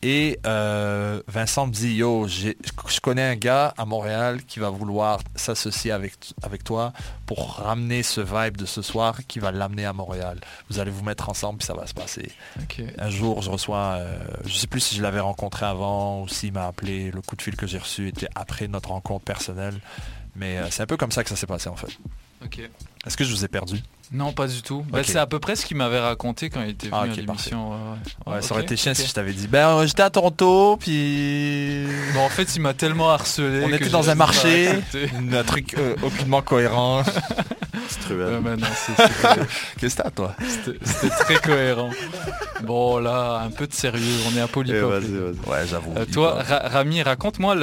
Et 0.03 0.39
euh, 0.47 1.21
Vincent 1.27 1.67
me 1.67 1.73
dit, 1.73 1.95
yo, 1.95 2.29
je 2.29 3.01
connais 3.01 3.23
un 3.23 3.35
gars 3.35 3.75
à 3.77 3.85
Montréal 3.85 4.45
qui 4.45 4.61
va 4.61 4.71
vouloir 4.71 5.21
s'associer 5.35 5.91
avec, 5.91 6.35
avec 6.43 6.63
toi 6.63 6.93
pour 7.27 7.55
ramener 7.55 8.05
ce 8.05 8.21
vibe 8.21 8.57
de 8.57 8.65
ce 8.65 8.81
soir 8.81 9.19
qui 9.27 9.41
va 9.41 9.51
l'amener 9.51 9.85
à 9.87 9.93
Montréal. 9.93 10.39
Vous 10.71 10.79
allez 10.79 10.93
vous 10.93 11.03
mettre 11.03 11.29
ensemble 11.29 11.59
puis 11.59 11.67
ça 11.67 11.75
va 11.75 11.87
se 11.87 11.95
passer. 11.95 12.31
Un 12.99 13.11
jour, 13.11 13.43
je 13.43 13.51
reçois, 13.51 13.97
euh, 13.99 14.19
je 14.45 14.55
sais 14.55 14.69
plus 14.69 14.81
si 14.81 14.95
je 14.95 15.03
l'avais 15.03 15.21
rencontré 15.21 15.67
avant 15.67 16.23
ou 16.23 16.29
s'il 16.29 16.53
m'a 16.53 16.67
appelé. 16.67 17.11
Le 17.11 17.21
coup 17.21 17.35
de 17.35 17.43
fil 17.43 17.57
que 17.57 17.67
j'ai 17.67 17.79
reçu 17.79 18.09
était 18.09 18.29
après 18.37 18.69
notre 18.69 18.91
rencontre 18.91 19.25
personnelle. 19.25 19.81
Mais 20.37 20.59
euh, 20.59 20.69
c'est 20.71 20.83
un 20.83 20.87
peu 20.87 20.97
comme 20.97 21.11
ça 21.11 21.25
que 21.25 21.31
ça 21.31 21.37
s'est 21.37 21.47
passé 21.47 21.69
en 21.69 21.77
fait. 21.77 21.99
Ok. 22.45 22.61
Est-ce 23.07 23.17
que 23.17 23.25
je 23.25 23.31
vous 23.33 23.45
ai 23.45 23.49
perdu 23.49 23.81
Non, 24.13 24.33
pas 24.33 24.47
du 24.47 24.61
tout. 24.63 24.85
Bah, 24.91 25.01
c'est 25.05 25.17
à 25.19 25.27
peu 25.27 25.39
près 25.39 25.57
ce 25.57 25.65
qu'il 25.65 25.77
m'avait 25.77 26.01
raconté 26.01 26.51
quand 26.51 26.63
il 26.63 26.71
était 26.71 26.89
venu 26.89 26.99
Ah, 27.01 27.05
à 27.05 27.07
ok, 27.09 27.17
l'émission. 27.17 27.71
ouais, 27.71 27.77
ouais. 27.77 27.83
Ouais, 28.27 28.33
Ouais, 28.35 28.43
ça 28.43 28.55
aurait 28.55 28.63
été 28.65 28.77
chiant 28.77 28.95
si 28.95 29.07
je 29.07 29.13
t'avais 29.13 29.33
dit, 29.33 29.47
ben 29.49 29.69
euh, 29.69 29.87
j'étais 29.87 30.03
à 30.03 30.11
Toronto, 30.11 30.77
puis... 30.79 31.85
Bon, 32.15 32.21
en 32.21 32.29
fait, 32.29 32.55
il 32.57 32.61
m'a 32.63 32.75
tellement 32.75 33.11
harcelé. 33.11 33.65
On 33.65 33.69
que 33.71 33.75
était 33.77 33.89
dans 33.89 34.11
un 34.11 34.15
marché, 34.15 34.71
un 35.33 35.45
truc 35.45 35.75
euh, 35.79 35.95
aucunement 36.03 36.43
cohérent. 36.43 37.03
C'est- 37.89 38.15
c'est- 38.75 38.93
Qu'est-ce 39.81 39.97
que 39.97 40.03
t'as 40.03 40.11
toi? 40.11 40.35
C'était 40.47 40.79
c'était 40.85 41.09
très 41.15 41.35
cohérent. 41.37 41.91
Bon, 42.63 42.99
là, 42.99 43.41
un 43.45 43.51
peu 43.51 43.67
de 43.67 43.73
sérieux. 43.73 44.03
On 44.31 44.37
est 44.37 44.41
à 44.41 44.47
Polypop. 44.49 44.93
Eh, 44.97 45.07
vas-y. 45.07 45.51
Ouais, 45.51 45.67
j'avoue. 45.67 45.95
Euh, 45.97 46.05
toi, 46.13 46.43
Ra- 46.43 46.69
Rami, 46.69 47.03
raconte-moi 47.03 47.57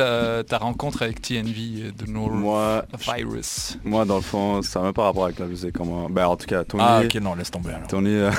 ta 0.44 0.57
rencontre 0.57 1.03
avec 1.03 1.22
TNV 1.22 1.91
de 1.98 2.06
No 2.07 2.30
Moi, 2.30 2.86
Virus. 2.99 3.78
moi, 3.84 4.06
dans 4.06 4.16
le 4.16 4.22
fond, 4.22 4.62
ça 4.64 4.80
n'a 4.80 4.86
même 4.86 4.94
pas 4.94 5.03
rapport 5.03 5.24
avec 5.26 5.39
la 5.39 5.45
musique. 5.45 5.73
Comment... 5.73 6.10
Ben, 6.10 6.26
en 6.27 6.35
tout 6.35 6.45
cas, 6.47 6.64
Tony... 6.64 6.84
Ah 6.85 7.02
ok, 7.03 7.15
non, 7.15 7.35
laisse 7.35 7.52
tomber 7.52 7.72
alors. 7.72 7.88
Tony, 7.88 8.15
euh, 8.15 8.31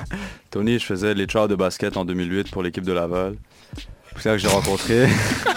Tony, 0.50 0.78
je 0.78 0.84
faisais 0.84 1.14
les 1.14 1.28
charts 1.28 1.48
de 1.48 1.54
basket 1.56 1.96
en 1.96 2.04
2008 2.04 2.50
pour 2.50 2.62
l'équipe 2.62 2.84
de 2.84 2.92
Laval. 2.92 3.36
C'est 4.18 4.28
là 4.28 4.36
que 4.36 4.42
j'ai 4.42 4.48
rencontré. 4.48 5.08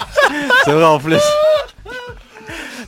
c'est 0.65 0.71
vrai 0.71 0.83
en 0.85 0.99
plus. 0.99 1.21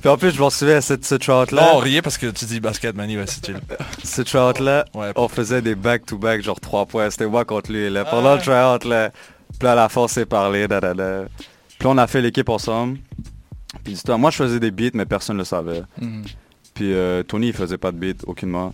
Puis 0.01 0.09
en 0.09 0.17
plus, 0.17 0.31
je 0.31 0.39
m'en 0.39 0.49
souviens, 0.49 0.79
cette, 0.81 1.03
ce 1.05 1.17
chart-là. 1.19 1.61
Non, 1.61 1.69
on 1.75 1.77
riait 1.79 2.01
parce 2.01 2.17
que 2.17 2.27
tu 2.27 2.45
dis 2.45 2.59
basket, 2.61 2.95
Manny, 2.95 3.17
ouais, 3.17 3.25
c'est 3.27 3.45
chill. 3.45 3.59
Ce 4.03 4.21
tryout-là, 4.21 4.85
Ouais. 4.93 5.11
on 5.15 5.27
faisait 5.27 5.61
des 5.61 5.75
back-to-back, 5.75 6.41
genre 6.41 6.59
3 6.59 6.85
points. 6.85 7.09
C'était 7.09 7.27
moi 7.27 7.43
contre 7.43 7.71
lui. 7.71 7.89
Là. 7.89 8.05
Pendant 8.05 8.35
le 8.35 8.39
tryout, 8.39 8.87
là, 8.87 9.09
puis 9.59 9.67
là, 9.67 9.75
la 9.75 9.89
force 9.89 10.13
s'est 10.13 10.25
parlé. 10.25 10.67
da, 10.69 10.79
da, 10.79 10.93
da. 10.93 11.23
Puis 11.77 11.85
là, 11.87 11.89
on 11.93 11.97
a 11.97 12.07
fait 12.07 12.21
l'équipe 12.21 12.47
ensemble. 12.47 12.99
Puis 13.83 14.01
moi, 14.17 14.31
je 14.31 14.37
faisais 14.37 14.59
des 14.59 14.71
beats, 14.71 14.91
mais 14.93 15.05
personne 15.05 15.35
ne 15.35 15.41
le 15.41 15.45
savait. 15.45 15.83
Mhm. 15.99 16.23
Puis 16.79 16.93
euh, 16.93 17.23
Tony, 17.23 17.47
il 17.47 17.53
faisait 17.53 17.77
pas 17.77 17.91
de 17.91 17.97
beats, 17.97 18.23
aucunement. 18.25 18.73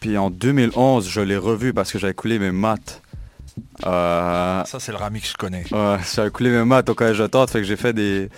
Puis 0.00 0.16
en 0.16 0.30
2011, 0.30 1.06
je 1.06 1.20
l'ai 1.20 1.36
revu 1.36 1.74
parce 1.74 1.92
que 1.92 1.98
j'avais 1.98 2.14
coulé 2.14 2.38
mes 2.38 2.52
maths. 2.52 3.02
Euh, 3.84 4.64
Ça, 4.64 4.80
c'est 4.80 4.92
le 4.92 4.96
Rami 4.96 5.20
que 5.20 5.26
je 5.26 5.34
connais. 5.34 5.62
Ouais, 5.70 5.98
j'avais 6.14 6.30
coulé 6.30 6.48
mes 6.48 6.64
maths 6.64 6.88
au 6.88 6.94
collège 6.94 7.18
de 7.18 7.26
tente, 7.26 7.50
fait 7.50 7.58
que 7.58 7.64
j'ai 7.66 7.76
fait 7.76 7.92
des... 7.92 8.30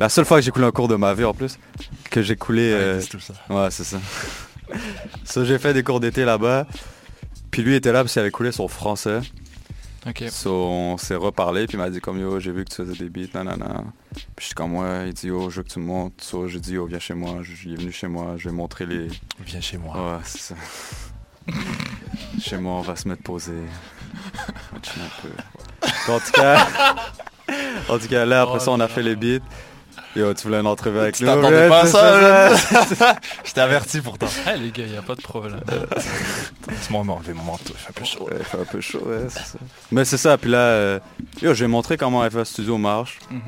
La 0.00 0.08
seule 0.08 0.24
fois 0.24 0.38
que 0.38 0.44
j'ai 0.46 0.50
coulé 0.50 0.64
un 0.64 0.70
cours 0.70 0.88
de 0.88 0.96
ma 0.96 1.12
vie 1.12 1.24
en 1.24 1.34
plus, 1.34 1.58
que 2.10 2.22
j'ai 2.22 2.36
coulé... 2.36 2.72
Ouais, 2.72 2.78
euh, 2.78 3.00
c'est 3.02 3.08
tout 3.10 3.20
ça. 3.20 3.34
Ouais, 3.50 3.68
c'est 3.70 3.84
ça. 3.84 3.98
So, 5.24 5.44
j'ai 5.44 5.58
fait 5.58 5.74
des 5.74 5.82
cours 5.82 6.00
d'été 6.00 6.24
là-bas. 6.24 6.66
Puis 7.50 7.60
lui 7.60 7.74
était 7.74 7.92
là 7.92 8.00
parce 8.00 8.14
qu'il 8.14 8.20
avait 8.20 8.30
coulé 8.30 8.50
son 8.50 8.66
français. 8.66 9.20
Ok. 10.06 10.24
So, 10.30 10.50
on 10.68 10.96
s'est 10.98 11.14
reparlé, 11.14 11.66
puis 11.66 11.76
il 11.76 11.80
m'a 11.80 11.88
dit 11.88 12.00
comme 12.00 12.18
yo, 12.20 12.38
j'ai 12.38 12.52
vu 12.52 12.64
que 12.64 12.70
tu 12.70 12.76
faisais 12.76 12.92
des 13.04 13.08
beats, 13.08 13.32
nanana. 13.34 13.84
Puis 14.36 14.46
j'étais 14.48 14.54
comme 14.54 14.76
ouais, 14.76 15.08
il 15.08 15.14
dit 15.14 15.28
yo, 15.28 15.48
je 15.48 15.56
veux 15.56 15.62
que 15.62 15.68
tu 15.68 15.78
me 15.78 15.86
montres. 15.86 16.22
So, 16.22 16.46
j'ai 16.48 16.60
dit 16.60 16.74
yo, 16.74 16.84
viens 16.86 16.98
chez 16.98 17.14
moi. 17.14 17.38
Je- 17.42 17.68
Il 17.68 17.72
est 17.74 17.76
venu 17.76 17.90
chez 17.92 18.06
moi, 18.08 18.34
je 18.36 18.48
vais 18.48 18.54
montrer 18.54 18.84
les... 18.86 19.08
Viens 19.40 19.60
chez 19.62 19.78
moi. 19.78 19.94
Ouais, 19.96 20.20
c'est 20.24 20.40
ça. 20.40 20.54
chez 22.40 22.58
moi, 22.58 22.74
on 22.74 22.80
va 22.82 22.96
se 22.96 23.08
mettre 23.08 23.22
posé. 23.22 23.52
On 24.72 24.76
va 24.76 24.82
chiller 24.82 25.06
un 25.06 25.22
peu. 25.22 26.12
En 26.12 26.18
tout 26.20 26.32
cas, 26.32 26.66
en 27.88 27.98
tout 27.98 28.08
cas 28.08 28.24
là, 28.26 28.42
après 28.42 28.60
ça, 28.60 28.70
on 28.70 28.80
a 28.80 28.88
fait 28.88 29.02
les 29.02 29.16
beats. 29.16 29.44
Yo, 30.16 30.32
tu 30.32 30.44
voulais 30.44 30.60
une 30.60 30.66
entrevue 30.68 30.98
avec 31.00 31.16
Tu 31.16 31.24
nous? 31.24 31.34
t'attendais 31.34 31.68
pas 31.68 31.80
à 31.82 31.86
ça? 31.86 32.56
Je 33.44 33.52
t'ai 33.52 33.60
averti 33.60 34.00
pourtant. 34.00 34.28
Eh 34.54 34.58
les 34.58 34.70
gars, 34.70 34.86
y 34.86 34.96
a 34.96 35.02
pas 35.02 35.16
de 35.16 35.22
problème. 35.22 35.60
Laisse-moi 36.68 37.02
m'enlever 37.02 37.32
mon 37.32 37.42
manteau, 37.42 37.70
il 37.70 37.76
fait 37.76 37.90
un 37.90 37.92
peu 37.92 38.04
chaud. 38.04 38.24
Ouais, 38.30 38.36
il 38.38 38.44
fait 38.44 38.60
un 38.60 38.64
peu 38.64 38.80
chaud, 38.80 39.02
ouais, 39.06 39.26
c'est 39.28 39.40
ça. 39.44 39.58
Mais 39.90 40.04
c'est 40.04 40.16
ça, 40.16 40.38
puis 40.38 40.50
là, 40.50 40.58
euh, 40.58 40.98
yo, 41.42 41.52
j'ai 41.54 41.66
montré 41.66 41.96
comment 41.96 42.28
FA 42.30 42.44
Studio 42.44 42.78
marche. 42.78 43.18
Mhm. 43.30 43.40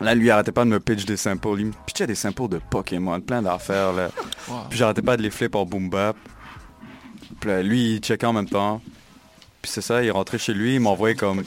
Là, 0.00 0.14
lui, 0.14 0.26
il 0.26 0.30
arrêtait 0.30 0.52
pas 0.52 0.64
de 0.64 0.70
me 0.70 0.80
pitch 0.80 1.04
des 1.04 1.16
samples. 1.16 1.48
Il 1.58 1.66
me 1.66 1.72
pitchait 1.86 2.06
des 2.06 2.14
samples 2.16 2.48
de 2.48 2.58
Pokémon, 2.70 3.20
plein 3.20 3.40
d'affaires, 3.40 3.92
là. 3.92 4.10
Wow. 4.48 4.56
Puis 4.68 4.78
j'arrêtais 4.78 5.02
pas 5.02 5.16
de 5.16 5.22
les 5.22 5.30
flipper 5.30 5.58
en 5.58 5.64
boom 5.64 5.88
bap. 5.88 6.16
Puis 7.40 7.48
là, 7.48 7.62
lui, 7.62 7.94
il 7.94 8.00
checkait 8.00 8.26
en 8.26 8.32
même 8.32 8.48
temps. 8.48 8.82
Puis 9.62 9.70
c'est 9.70 9.80
ça, 9.80 10.02
il 10.02 10.08
est 10.08 10.10
rentré 10.10 10.38
chez 10.38 10.54
lui, 10.54 10.74
il 10.74 10.80
m'envoyait 10.80 11.14
comme... 11.14 11.44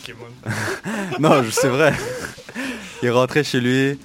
non, 1.20 1.44
c'est 1.52 1.68
vrai. 1.68 1.94
il 3.02 3.08
est 3.08 3.12
rentré 3.12 3.44
chez 3.44 3.60
lui, 3.60 4.00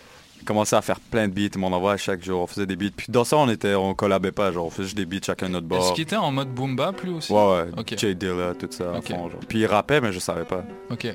commençait 0.49 0.77
à 0.77 0.83
faire 0.83 0.99
plein 0.99 1.29
de 1.29 1.33
beats, 1.35 1.51
il 1.55 1.59
m'en 1.61 1.69
envoyait 1.69 1.99
chaque 1.99 2.25
jour, 2.25 2.41
on 2.41 2.47
faisait 2.47 2.67
des 2.67 2.75
beats. 2.75 2.91
Puis 2.97 3.07
dans 3.11 3.25
ça, 3.25 3.37
on 3.37 3.49
était, 3.51 3.75
on 3.75 3.95
collabait 3.95 4.33
pas, 4.33 4.51
genre 4.51 4.67
on 4.67 4.71
faisait 4.71 4.85
juste 4.85 4.97
des 4.97 5.05
beats 5.05 5.25
chacun 5.25 5.49
de 5.49 5.53
notre 5.53 5.67
bord. 5.67 5.85
Est-ce 5.85 5.93
qu'il 5.93 6.05
était 6.05 6.17
en 6.17 6.33
mode 6.33 6.49
boom 6.49 6.75
bap 6.75 7.01
lui 7.03 7.11
aussi? 7.11 7.31
Ouais, 7.31 7.39
ouais, 7.39 7.65
Ok. 7.77 7.95
J 7.99 8.17
Dilla, 8.17 8.55
tout 8.59 8.69
ça, 8.71 8.95
à 8.95 8.99
Ok. 8.99 9.09
fond, 9.09 9.29
genre. 9.29 9.41
Puis 9.47 9.59
il 9.61 9.67
rappait, 9.67 10.01
mais 10.01 10.11
je 10.11 10.19
savais 10.19 10.47
pas. 10.47 10.65
Ok. 10.91 11.15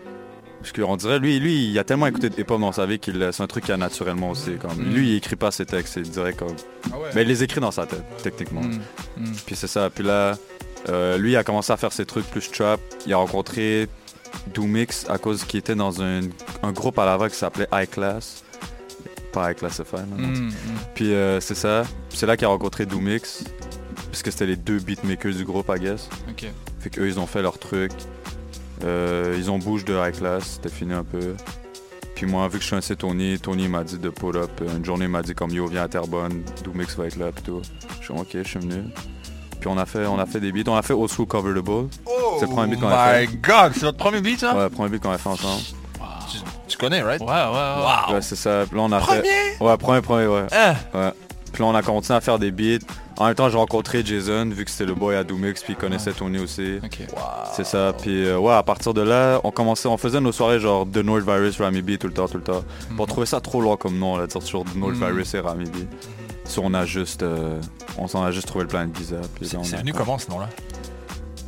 Parce 0.60 0.72
qu'on 0.72 0.96
dirait, 0.96 1.20
lui, 1.20 1.40
lui, 1.40 1.66
il 1.72 1.80
a 1.80 1.84
tellement 1.84 2.06
écouté 2.08 2.30
de 2.30 2.40
hip-hop 2.40 2.62
dans 2.62 2.72
sa 2.72 2.86
vie 2.86 3.00
qu'il 3.00 3.28
c'est 3.34 3.44
un 3.44 3.48
truc 3.48 3.66
qu'il 3.66 3.74
a 3.74 3.78
naturellement 3.78 4.30
aussi. 4.30 4.56
Comme. 4.58 4.78
Mm. 4.78 4.94
Lui, 4.94 5.10
il 5.10 5.16
écrit 5.16 5.36
pas 5.36 5.52
ses 5.52 5.66
textes, 5.66 5.96
il 5.98 6.04
dirait 6.10 6.34
comme. 6.34 6.56
Ah 6.92 7.00
ouais. 7.00 7.10
Mais 7.16 7.24
il 7.24 7.28
les 7.28 7.44
écrit 7.44 7.60
dans 7.60 7.72
sa 7.72 7.86
tête, 7.88 8.04
techniquement. 8.22 8.62
Mm. 8.62 8.80
Mm. 9.18 9.32
Puis 9.46 9.56
c'est 9.56 9.68
ça. 9.68 9.90
Puis 9.90 10.04
là, 10.06 10.38
euh, 10.90 11.18
lui, 11.18 11.32
il 11.32 11.38
a 11.38 11.44
commencé 11.44 11.74
à 11.74 11.78
faire 11.78 11.92
ses 11.92 12.06
trucs 12.06 12.26
plus 12.28 12.50
trap. 12.52 12.80
Il 13.06 13.14
a 13.14 13.18
rencontré 13.18 13.88
Doomix 14.54 15.06
à 15.10 15.18
cause 15.18 15.44
qu'il 15.44 15.60
était 15.60 15.76
dans 15.76 16.02
un, 16.02 16.22
un 16.62 16.72
groupe 16.72 16.98
à 17.00 17.06
Laval 17.06 17.30
qui 17.32 17.38
s'appelait 17.38 17.68
High 17.74 17.90
Class. 17.90 18.44
Pas 19.34 19.52
là, 19.52 19.56
non. 20.10 20.16
Mm, 20.16 20.48
mm. 20.48 20.52
Puis 20.94 21.14
euh, 21.14 21.40
c'est 21.40 21.56
ça. 21.56 21.84
Puis 22.10 22.20
c'est 22.20 22.28
là 22.28 22.38
qu'il 22.38 22.46
a 22.46 22.50
rencontré 22.50 22.86
Doomix. 22.86 23.44
Puisque 24.10 24.32
c'était 24.32 24.46
les 24.46 24.56
deux 24.56 24.78
beatmakers 24.78 25.34
du 25.34 25.44
groupe, 25.44 25.72
I 25.76 25.80
guess. 25.80 26.08
Ok. 26.30 26.46
Fait 26.80 26.90
qu'eux, 26.92 27.08
ils 27.08 27.20
ont 27.20 27.26
fait 27.26 27.42
leur 27.42 27.58
truc. 27.58 27.92
Euh, 28.84 29.36
ils 29.38 29.50
ont 29.50 29.58
bougé 29.58 29.86
de 29.86 29.94
high 29.94 30.16
class, 30.16 30.44
c'était 30.56 30.70
fini 30.70 30.94
un 30.94 31.04
peu. 31.04 31.36
Puis 32.16 32.28
moi, 32.28 32.48
vu 32.48 32.60
que 32.60 32.64
je 32.64 32.76
suis 32.76 32.94
un 32.94 32.96
Tony, 32.96 33.40
Tony 33.40 33.68
m'a 33.68 33.84
dit 33.84 33.98
de 33.98 34.10
pull 34.10 34.38
up. 34.38 34.62
Une 34.62 34.86
journée, 34.86 35.06
il 35.06 35.12
m'a 35.12 35.24
dit 35.24 35.34
comme 35.34 35.52
yo, 35.52 35.66
viens 35.68 35.84
à 35.84 35.88
Terrebonne, 35.88 36.44
Doomix 36.64 36.96
va 36.96 37.08
être 37.08 37.18
là, 37.18 37.32
tout. 37.44 37.62
Je 38.00 38.06
suis 38.06 38.14
ok, 38.14 38.28
je 38.34 38.44
suis 38.44 38.60
venu. 38.60 38.84
Puis 39.60 39.68
on 39.68 39.78
a 39.78 39.86
fait, 39.86 40.06
on 40.06 40.20
a 40.20 40.26
fait 40.26 40.40
des 40.40 40.52
beats. 40.52 40.70
On 40.70 40.76
a 40.76 40.82
fait 40.82 40.94
Old 40.94 41.10
School 41.10 41.26
Cover 41.26 41.60
the 41.60 41.64
Ball. 41.64 41.88
c'est 42.40 42.46
le 42.46 42.52
premier 42.52 42.72
beat 42.76 42.82
qu'on 42.82 42.90
a 42.90 43.14
fait. 43.14 43.28
my 43.28 43.38
god, 43.38 43.72
c'est 43.74 43.84
notre 43.84 43.98
premier 43.98 44.22
beat 44.22 44.40
ça? 44.40 44.56
Ouais, 44.56 44.64
le 44.64 44.70
premier 44.70 44.90
beat 44.90 45.02
qu'on 45.02 45.12
a 45.12 45.18
fait 45.18 45.30
ensemble. 45.30 45.64
Tu, 46.74 46.78
connais, 46.78 47.02
right? 47.02 47.22
Ouais, 47.22 47.28
ouais, 47.28 47.34
ouais. 48.10 48.14
Ouais, 48.16 48.22
c'est 48.22 48.36
ça. 48.36 48.66
Puis 48.68 48.78
là, 48.78 48.84
on 48.84 48.92
a 48.92 49.00
Premier? 49.00 49.22
fait. 49.22 49.64
Ouais, 49.64 49.78
premier, 49.78 50.02
premier, 50.02 50.28
ouais. 50.28 50.46
Hein? 50.52 50.76
Ouais. 50.94 51.12
Puis 51.52 51.62
là, 51.62 51.70
on 51.70 51.76
a 51.76 51.82
continué 51.84 52.18
à 52.18 52.22
faire 52.22 52.40
des 52.40 52.52
beats. 52.52 52.84
En 53.18 53.26
même 53.28 53.36
temps, 53.36 53.48
j'ai 53.48 53.58
rencontré 53.58 54.04
Jason, 54.04 54.50
vu 54.50 54.66
que 54.66 54.72
c'était 54.72 54.86
le 54.86 54.96
boy 54.96 55.16
à 55.16 55.24
Doomix, 55.24 55.62
puis 55.62 55.74
il 55.74 55.76
connaissait 55.76 56.12
Tony 56.14 56.40
aussi. 56.40 56.80
C'est 57.56 57.64
ça. 57.66 57.94
Puis 57.94 58.26
euh, 58.26 58.40
ouais, 58.40 58.54
à 58.54 58.64
partir 58.64 58.96
de 58.96 59.02
là, 59.02 59.40
on 59.44 59.52
commençait, 59.52 59.88
on 59.88 59.98
faisait 59.98 60.20
nos 60.20 60.32
soirées 60.32 60.60
genre 60.60 60.88
The 60.92 60.98
North 60.98 61.22
Virus, 61.24 61.62
Rami 61.62 61.84
B 61.84 62.00
tout 62.00 62.08
le 62.08 62.14
temps, 62.14 62.28
tout 62.28 62.38
le 62.38 62.44
temps. 62.44 62.64
Puis 62.90 62.96
On 62.98 63.06
trouvait 63.06 63.28
ça 63.28 63.40
trop 63.40 63.62
loin 63.62 63.78
comme 63.78 64.00
nom, 64.00 64.18
là, 64.18 64.26
dire 64.26 64.42
toujours 64.42 64.66
The 64.66 64.76
North 64.76 64.96
Mhm. 64.96 65.06
Virus 65.08 65.34
et 65.36 65.42
Rami 65.42 65.66
B. 65.66 65.76
Si 66.46 66.58
on 66.58 66.74
a 66.74 66.86
juste, 66.88 67.22
euh, 67.22 67.62
on 68.00 68.08
s'en 68.08 68.24
a 68.24 68.32
juste 68.32 68.48
trouvé 68.48 68.64
le 68.64 68.70
plan 68.70 68.88
on 68.88 69.64
C'est 69.64 69.78
venu 69.78 69.94
comment 69.94 70.18
ce 70.18 70.32
nom-là? 70.32 70.50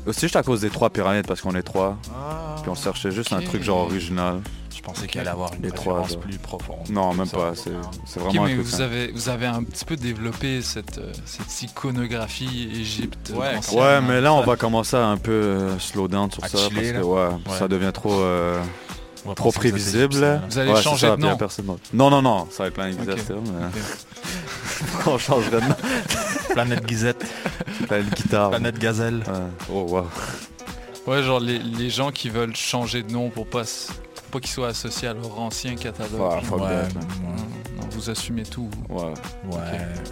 Aussi 0.06 0.22
juste 0.22 0.35
à 0.35 0.43
cause 0.43 0.61
des 0.61 0.69
trois 0.69 0.91
pyramides, 0.91 1.26
parce 1.26 1.41
qu'on 1.41 1.56
est 1.56 1.64
trois. 1.64 1.97
Ah, 2.14 2.57
puis 2.61 2.69
on 2.69 2.76
cherchait 2.76 3.10
juste 3.10 3.34
un 3.34 3.41
truc 3.41 3.64
genre 3.64 3.80
original. 3.80 4.39
Je 4.86 4.91
pensais 4.91 5.07
qu'il 5.07 5.20
allait 5.20 5.32
avoir 5.32 5.52
une 5.56 5.64
Les 5.64 5.72
trois, 5.72 6.03
plus 6.22 6.38
profonde. 6.38 6.88
Non, 6.91 7.12
même 7.16 7.26
Ça. 7.26 7.38
pas. 7.38 7.53
C'est 7.56 8.20
vraiment 8.20 8.44
mais 8.44 8.53
vous 8.56 8.82
avez, 8.82 9.12
vous 9.12 9.30
avez 9.30 9.48
un 9.48 9.64
petit 9.64 9.84
peu 9.84 9.95
développé 9.95 10.62
cette, 10.62 10.99
euh, 10.99 11.12
cette 11.26 11.64
iconographie 11.64 12.70
Égypte. 12.72 13.32
Ouais, 13.36 13.56
ancienne, 13.57 13.80
Ouais, 13.80 13.86
hein. 13.88 14.02
mais 14.07 14.22
là, 14.22 14.32
on 14.36 14.41
va 14.41 14.56
commencer 14.56 14.95
à 14.95 15.07
un 15.07 15.18
peu 15.18 15.32
euh, 15.32 15.80
slow 15.80 16.07
down 16.07 16.30
sur 16.32 16.44
À 16.44 16.49
ça. 16.49 16.57
chiller, 16.60 16.76
parce 16.76 16.88
que 16.91 16.98
là. 16.99 17.03
ouais, 17.06 17.34
Ouais. 17.52 17.57
ça 17.57 17.68
devient 17.68 17.90
trop, 17.91 18.14
euh, 18.14 18.62
trop 19.36 19.52
prévisible. 19.52 20.14
Vous 20.49 20.60
allez 20.60 20.76
changer 20.84 21.07
ça, 21.07 21.16
de 21.16 21.22
nom. 21.22 21.36
Non, 21.91 22.12
non, 22.12 22.22
non, 22.22 22.48
ça 22.52 22.70
va 22.70 22.70
être 22.70 23.20
still, 23.22 23.38
mais 23.44 23.66
Ok. 23.66 25.07
on 25.07 25.18
changerait 25.18 25.62
de 25.62 25.68
nom. 25.68 25.76
Planète 26.53 26.86
Guizette. 26.86 27.26
Planète 27.88 28.14
guitare. 28.14 28.49
Planète 28.52 28.78
Gazelle. 28.78 29.24
Ouais. 29.26 29.74
Oh, 29.74 29.86
wow. 29.90 30.07
Ouais, 31.07 31.24
genre 31.24 31.40
les, 31.40 31.57
les 31.57 31.90
gens 31.90 32.12
qui 32.12 32.30
veulent 32.30 32.56
changer 32.56 33.02
de 33.03 33.12
nom 33.12 33.30
pour 33.32 33.48
pas, 33.48 33.64
pas 34.36 34.40
qu'ils 34.41 34.52
soient 34.52 34.68
associés 34.70 35.07
à 35.07 35.14
leur 35.14 35.40
ancien 35.40 35.76
catalogue. 35.76 36.20
Ouais, 36.22 36.41
fuck 36.44 36.62
Ouais, 36.62 36.68
that, 36.68 36.88
non, 36.94 36.99
man. 36.99 37.07
non, 37.78 37.82
non, 37.84 37.90
vous 37.91 38.10
assumez 38.10 38.44
tout. 38.44 38.70
Ouais. 38.90 39.14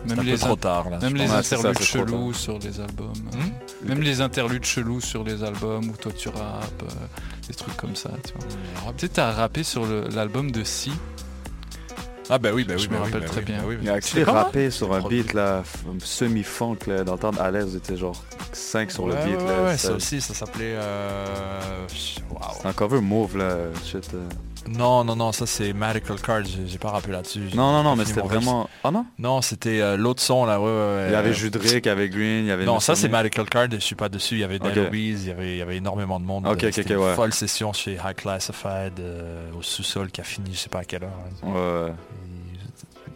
Même 0.08 0.12
un 0.12 0.16
peu 0.16 0.22
les 0.24 0.38
trop 0.38 0.56
tard 0.56 0.90
là. 0.90 1.00
Même 1.00 1.16
les 1.16 1.30
interludes 1.30 1.80
chelous 1.82 2.34
sur 2.34 2.60
les 2.60 2.80
albums. 2.80 3.14
Hmm? 3.34 3.88
Même 3.88 4.02
les 4.02 4.22
interludes 4.22 4.64
chelous 4.66 5.02
sur 5.02 5.24
les 5.24 5.44
albums 5.44 5.90
où 5.90 5.98
toi 5.98 6.12
tu 6.18 6.30
rappes, 6.30 6.84
euh, 6.84 7.48
des 7.48 7.54
trucs 7.54 7.76
comme 7.78 7.96
ça. 7.96 8.12
Tu 8.26 8.34
vois. 8.34 8.94
Tu 8.98 9.06
sais, 9.08 9.10
t'as 9.14 9.32
rappé 9.32 9.64
sur 9.64 9.86
l'album 9.86 10.52
de 10.52 10.64
Si. 10.64 10.92
Ah 12.30 12.38
bah 12.38 12.50
oui, 12.54 12.64
bah 12.64 12.74
oui, 12.78 12.84
Je 12.84 12.88
bah 12.88 12.96
me 12.96 13.00
oui, 13.02 13.06
rappelle 13.06 13.22
bah 13.22 13.28
très 13.28 13.40
oui, 13.42 13.46
bien. 13.46 13.58
bah 13.58 13.64
oui, 13.68 13.78
Il 13.82 13.90
a 13.90 14.00
comment 14.26 14.38
rappé 14.44 14.72
sur 14.72 14.94
un 14.94 15.02
beat 15.08 15.34
là, 15.34 15.64
semi-funk 16.00 16.78
là, 16.88 17.04
d'entendre 17.04 17.42
à 17.42 17.52
l'aise, 17.52 17.76
était 17.76 17.98
genre 17.98 18.24
5 18.54 18.92
sur 18.92 19.08
le 19.08 19.16
beat 19.16 19.38
ouais, 19.38 19.46
là. 19.48 19.64
ouais, 19.66 19.78
ça- 19.78 19.90
ça 19.90 19.94
aussi, 19.94 20.22
ça 20.22 20.34
s'appelait. 20.34 20.76
Euh... 20.78 21.86
Waouh. 22.32 22.42
C'est 22.62 22.68
un 22.68 22.74
cover 22.74 23.02
mauve 23.02 23.38
là, 23.38 23.56
shit. 23.86 24.10
euh. 24.14 24.24
Non, 24.68 25.04
non, 25.04 25.16
non, 25.16 25.32
ça 25.32 25.46
c'est 25.46 25.74
Medical 25.74 26.20
Card, 26.22 26.44
j'ai 26.66 26.78
pas 26.78 26.92
rappelé 26.92 27.14
là-dessus. 27.14 27.50
Non, 27.54 27.72
non, 27.74 27.84
non, 27.84 27.96
mais 27.96 28.06
c'était 28.06 28.22
vraiment. 28.22 28.70
Ah 28.84 28.92
non? 28.92 29.06
Non, 29.20 29.42
c'était 29.42 29.82
euh, 29.82 29.98
l'autre 29.98 30.22
son 30.22 30.46
là, 30.46 30.60
ouais, 30.60 30.66
ouais. 30.66 31.06
Il 31.10 31.12
y 31.12 31.16
avait 31.16 31.34
Judrick, 31.34 31.86
il 31.86 31.86
y 31.86 31.90
avait 31.90 32.10
Green, 32.10 32.46
il 32.46 32.48
y 32.48 32.52
avait. 32.52 32.66
Non, 32.66 32.80
ça 32.80 32.96
c'est. 32.96 33.10
Medical 33.10 33.50
Card, 33.50 33.68
je 33.72 33.78
suis 33.80 33.96
pas 33.96 34.10
dessus. 34.10 34.36
Il 34.36 34.40
y 34.40 34.44
avait 34.44 34.56
Ok. 34.56 34.74
Dan 34.74 34.88
Obies, 34.88 35.12
il 35.24 35.28
y 35.28 35.32
avait, 35.32 35.52
il 35.56 35.58
y 35.58 35.62
avait 35.62 35.78
énormément 35.78 36.20
de 36.20 36.26
monde. 36.26 36.48
Ok, 36.48 36.64
ok, 36.64 36.78
ok, 36.80 36.90
une 36.90 36.96
ouais. 36.98 37.14
folle 37.14 37.34
session 37.34 37.74
chez 37.74 37.94
High 37.96 38.16
Classified 38.16 39.00
euh, 39.00 39.50
au 39.58 39.62
sous-sol 39.62 40.10
qui 40.12 40.22
a 40.22 40.24
fini, 40.24 40.52
je 40.54 40.60
sais 40.60 40.70
pas 40.70 40.80
à 40.80 40.84
quelle 40.86 41.04
heure. 41.04 41.12
hein. 41.44 41.48
Ouais, 41.48 41.90
ouais. 41.90 41.94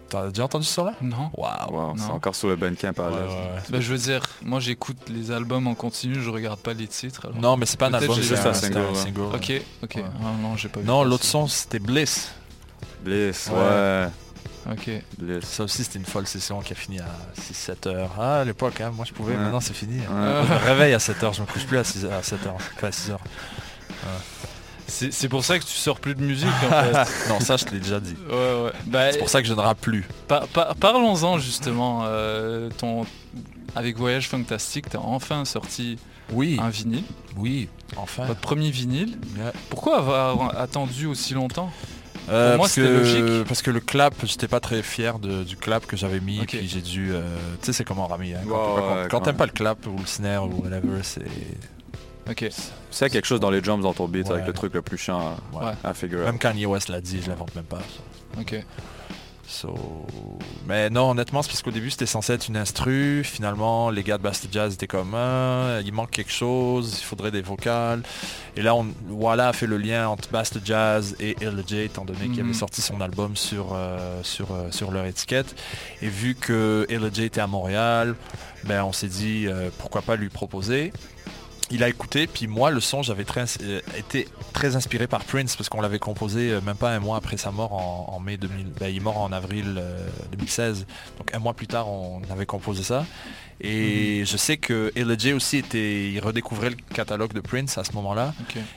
T'as 0.10 0.28
déjà 0.30 0.46
entendu 0.46 0.66
ce 0.66 0.74
son 0.74 0.86
là 0.86 0.94
Non. 1.02 1.30
Waouh. 1.36 1.72
Wow, 1.72 1.94
c'est 1.98 2.10
encore 2.12 2.34
sur 2.36 2.48
le 2.48 2.56
Bandcamp 2.56 2.94
à 2.98 3.02
Ouais, 3.02 3.10
l'aise. 3.12 3.30
ouais, 3.30 3.36
ouais. 3.56 3.62
Bah, 3.70 3.78
je 3.82 3.92
veux 3.92 3.98
dire, 3.98 4.22
moi 4.44 4.60
j'écoute 4.60 4.98
les 5.10 5.32
albums 5.32 5.68
en 5.68 5.76
continu, 5.76 6.16
je 6.22 6.30
regarde 6.30 6.60
pas 6.60 6.74
les 6.74 6.88
titres. 6.88 7.26
alors. 7.28 7.38
Non, 7.42 7.58
mais 7.58 7.66
c'est 7.66 7.78
pas 7.78 7.88
un 7.88 7.94
album, 7.94 8.16
c'est 8.16 8.24
juste 8.24 8.46
un 8.46 8.54
single, 8.54 8.78
un 8.80 8.90
ouais. 8.90 8.96
single. 8.96 9.22
Ok, 9.36 9.52
ok. 9.84 9.96
Ouais. 9.96 10.04
Ah, 10.24 10.28
non, 10.42 10.56
j'ai 10.56 10.70
pas 10.70 10.80
vu 10.80 10.86
Non, 10.86 11.04
l'autre 11.04 11.26
son 11.26 11.48
c'était 11.48 11.80
Bliss. 11.80 12.32
Bliss, 13.04 13.50
Ouais. 13.54 13.60
ouais. 13.60 14.08
Ok. 14.72 14.90
Bliss. 15.18 15.46
Ça 15.46 15.64
aussi 15.64 15.84
c'était 15.84 16.00
une 16.00 16.06
folle 16.06 16.28
session 16.28 16.60
qui 16.62 16.74
a 16.74 16.76
fini 16.76 17.00
à 17.00 17.06
6-7 17.40 17.88
heures. 17.88 18.12
Ah 18.20 18.40
à 18.40 18.44
l'époque, 18.46 18.80
hein, 18.82 18.92
moi 18.96 19.06
je 19.06 19.14
pouvais, 19.14 19.34
Ouais. 19.34 19.40
maintenant 19.40 19.60
c'est 19.62 19.74
fini. 19.76 20.00
hein. 20.10 20.42
Ouais. 20.42 20.48
Je 20.48 20.54
me 20.54 20.58
réveille 20.70 20.94
à 20.94 21.00
7 21.00 21.22
heures, 21.24 21.34
je 21.34 21.42
me 21.42 21.48
couche 21.48 21.66
plus 21.66 21.78
à, 21.78 21.84
6 21.84 22.06
à 22.06 22.22
7 22.24 22.46
heures, 22.48 22.58
pas 22.82 22.88
à 22.88 22.92
6 22.92 23.12
heures. 23.12 23.22
C'est 24.88 25.12
c'est 25.12 25.28
pour 25.30 25.44
ça 25.44 25.60
que 25.60 25.64
tu 25.66 25.74
sors 25.76 26.00
plus 26.00 26.16
de 26.16 26.22
musique 26.24 26.48
en 26.48 26.70
fait. 26.70 26.94
non, 27.30 27.40
ça 27.42 27.58
je 27.58 27.66
te 27.66 27.74
l'ai 27.74 27.80
déjà 27.82 28.00
dit. 28.00 28.16
Ouais, 28.30 28.64
ouais. 28.64 28.72
Bah, 28.86 29.12
C'est 29.12 29.20
pour 29.20 29.30
ça 29.30 29.42
que 29.42 29.48
je 29.48 29.54
ne 29.54 29.60
rappe 29.60 29.82
plus. 29.82 30.06
par- 30.28 30.48
par- 30.48 30.76
Parlons-en 30.76 31.38
justement. 31.40 32.02
euh, 32.06 32.70
ton... 32.78 33.06
Avec 33.76 33.98
Voyage 33.98 34.30
Fantastique, 34.30 34.90
t'as 34.90 35.00
enfin 35.00 35.44
sorti 35.46 35.98
Oui, 36.32 36.58
un 36.62 36.70
vinyle. 36.70 37.04
oui, 37.36 37.68
enfin. 37.98 38.26
Votre 38.26 38.40
premier 38.40 38.72
vinyle. 38.72 39.18
Pourquoi 39.70 39.98
avoir 39.98 40.58
attendu 40.60 41.06
aussi 41.06 41.34
longtemps? 41.34 41.70
Euh, 42.30 42.52
Pour 42.52 42.58
moi, 42.58 42.66
parce 42.66 42.74
c'était 42.74 42.88
que, 42.88 42.94
logique. 42.94 43.48
Parce 43.48 43.62
que 43.62 43.72
le 43.72 43.80
clap, 43.82 44.14
j'étais 44.26 44.48
pas 44.48 44.60
très 44.60 44.82
fier 44.84 45.20
de- 45.20 45.44
du 45.44 45.58
clap 45.58 45.86
que 45.86 45.96
j'avais 45.96 46.20
mis. 46.22 46.40
Puis 46.46 46.68
j'ai 46.68 46.82
dû. 46.82 47.12
euh, 47.14 47.22
tu 47.62 47.68
sais, 47.68 47.74
c'est 47.74 47.84
comment 47.84 48.08
Rami. 48.08 48.34
hein, 48.34 48.40
quand 48.48 48.56
quand- 48.56 48.76
ouais, 48.76 48.82
quand 49.04 49.08
quand 49.10 49.20
t'aimes 49.20 49.34
même. 49.34 49.38
pas 49.38 49.46
le 49.46 49.52
clap 49.52 49.86
ou 49.86 49.98
le 50.00 50.06
snare 50.06 50.46
ou 50.46 50.64
whatever, 50.64 51.00
c'est. 51.04 51.22
Ok. 52.30 52.50
C'est 52.92 53.10
quelque 53.10 53.26
chose 53.26 53.40
dans 53.40 53.52
les 53.52 53.62
drums 53.62 53.82
dans 53.84 53.94
ton 53.94 54.08
beat 54.08 54.28
Ouais. 54.28 54.34
avec 54.36 54.48
le 54.48 54.54
truc 54.54 54.74
le 54.74 54.82
plus 54.82 54.98
chiant 54.98 55.20
à, 55.54 55.66
Ouais. 55.66 55.74
à 55.84 55.94
figure. 55.94 56.20
Même 56.26 56.40
Kanye 56.40 56.66
West 56.66 56.90
l'a 56.90 57.02
dit, 57.02 57.22
je 57.24 57.30
l'invente 57.30 57.54
même 57.56 57.66
pas. 57.66 57.80
ça. 57.80 58.42
Ok. 58.42 58.64
So... 59.50 59.74
Mais 60.68 60.90
non, 60.90 61.12
honnêtement, 61.12 61.42
c'est 61.42 61.48
parce 61.48 61.62
qu'au 61.62 61.72
début, 61.72 61.90
c'était 61.90 62.06
censé 62.06 62.34
être 62.34 62.50
une 62.50 62.58
instru. 62.58 63.24
Finalement, 63.24 63.90
les 63.90 64.04
gars 64.04 64.18
de 64.18 64.24
Bastard 64.24 64.52
Jazz 64.52 64.74
étaient 64.74 64.88
comme, 64.88 65.14
Ah, 65.16 65.80
il 65.86 65.94
manque 65.94 66.12
quelque 66.12 66.34
chose, 66.34 66.98
il 67.00 67.04
faudrait 67.06 67.32
des 67.32 67.42
vocales. 67.42 68.02
Et 68.58 68.62
là, 68.62 68.76
on... 68.76 68.88
voilà 69.08 69.48
a 69.48 69.54
fait 69.54 69.66
le 69.68 69.78
lien 69.78 70.10
entre 70.10 70.30
Bastard 70.32 70.64
Jazz 70.66 71.16
et 71.22 71.38
LJ, 71.40 71.74
étant 71.86 72.04
donné 72.04 72.28
qu'il 72.28 72.44
Mhm. 72.44 72.50
avait 72.50 72.54
sorti 72.54 72.82
son 72.82 73.00
album 73.00 73.38
sur, 73.38 73.68
euh, 73.74 74.20
sur, 74.22 74.52
euh, 74.52 74.70
sur 74.72 74.92
leur 74.92 75.06
étiquette. 75.06 75.56
Et 76.02 76.10
vu 76.10 76.36
que 76.36 76.86
LJ 76.90 77.20
était 77.22 77.40
à 77.42 77.48
Montréal, 77.48 78.16
ben, 78.66 78.84
on 78.84 78.92
s'est 78.92 79.08
dit, 79.08 79.46
euh, 79.48 79.70
pourquoi 79.78 80.02
pas 80.02 80.18
lui 80.18 80.28
proposer. 80.28 80.92
Il 81.70 81.84
a 81.84 81.90
écouté, 81.90 82.28
puis 82.28 82.48
moi 82.48 82.72
le 82.72 82.80
son 82.80 83.04
j'avais 83.04 83.26
très, 83.26 83.44
euh, 83.62 83.82
été 83.98 84.28
très 84.54 84.78
inspiré 84.78 85.06
par 85.06 85.26
Prince 85.26 85.58
parce 85.58 85.68
qu'on 85.68 85.82
l'avait 85.82 86.00
composé 86.00 86.52
euh, 86.52 86.62
même 86.62 86.78
pas 86.78 86.92
un 86.92 87.00
mois 87.00 87.18
après 87.18 87.36
sa 87.36 87.52
mort 87.52 87.74
en, 87.74 88.14
en 88.16 88.20
mai 88.22 88.38
2000. 88.38 88.68
Ben, 88.80 88.88
il 88.88 88.98
est 88.98 89.00
mort 89.02 89.18
en 89.18 89.34
avril 89.34 89.76
euh, 89.78 90.08
2016, 90.32 90.86
donc 91.18 91.34
un 91.34 91.40
mois 91.40 91.54
plus 91.54 91.68
tard 91.68 91.90
on 91.90 92.22
avait 92.32 92.46
composé 92.46 92.84
ça. 92.84 93.06
Et 93.60 94.24
je 94.26 94.38
sais 94.38 94.58
que 94.58 94.94
LJ 94.96 95.34
aussi 95.34 95.58
était, 95.58 96.12
il 96.12 96.20
redécouvrait 96.20 96.70
le 96.70 96.76
catalogue 96.94 97.34
de 97.34 97.42
Prince 97.42 97.78
à 97.78 97.84
ce 97.84 97.92
moment-là. 97.94 98.34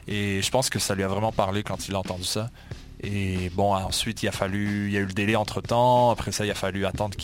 Et 0.08 0.40
je 0.42 0.50
pense 0.50 0.70
que 0.70 0.78
ça 0.78 0.94
lui 0.94 1.02
a 1.02 1.08
vraiment 1.08 1.32
parlé 1.32 1.62
quand 1.62 1.86
il 1.86 1.94
a 1.94 1.98
entendu 1.98 2.24
ça. 2.24 2.50
Et 3.02 3.48
bon, 3.54 3.74
ensuite, 3.74 4.22
il 4.22 4.28
a 4.28 4.32
fallu, 4.32 4.88
il 4.88 4.92
y 4.92 4.96
a 4.96 5.00
eu 5.00 5.06
le 5.06 5.12
délai 5.12 5.34
entre 5.36 5.60
temps. 5.62 6.10
Après 6.10 6.32
ça, 6.32 6.44
il 6.44 6.50
a 6.50 6.54
fallu 6.54 6.84
attendre 6.84 7.16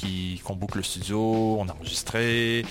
qu'on 0.44 0.54
boucle 0.56 0.78
le 0.78 0.82
studio. 0.82 1.58
On 1.60 1.68
a 1.68 1.72
enregistré. 1.72 2.64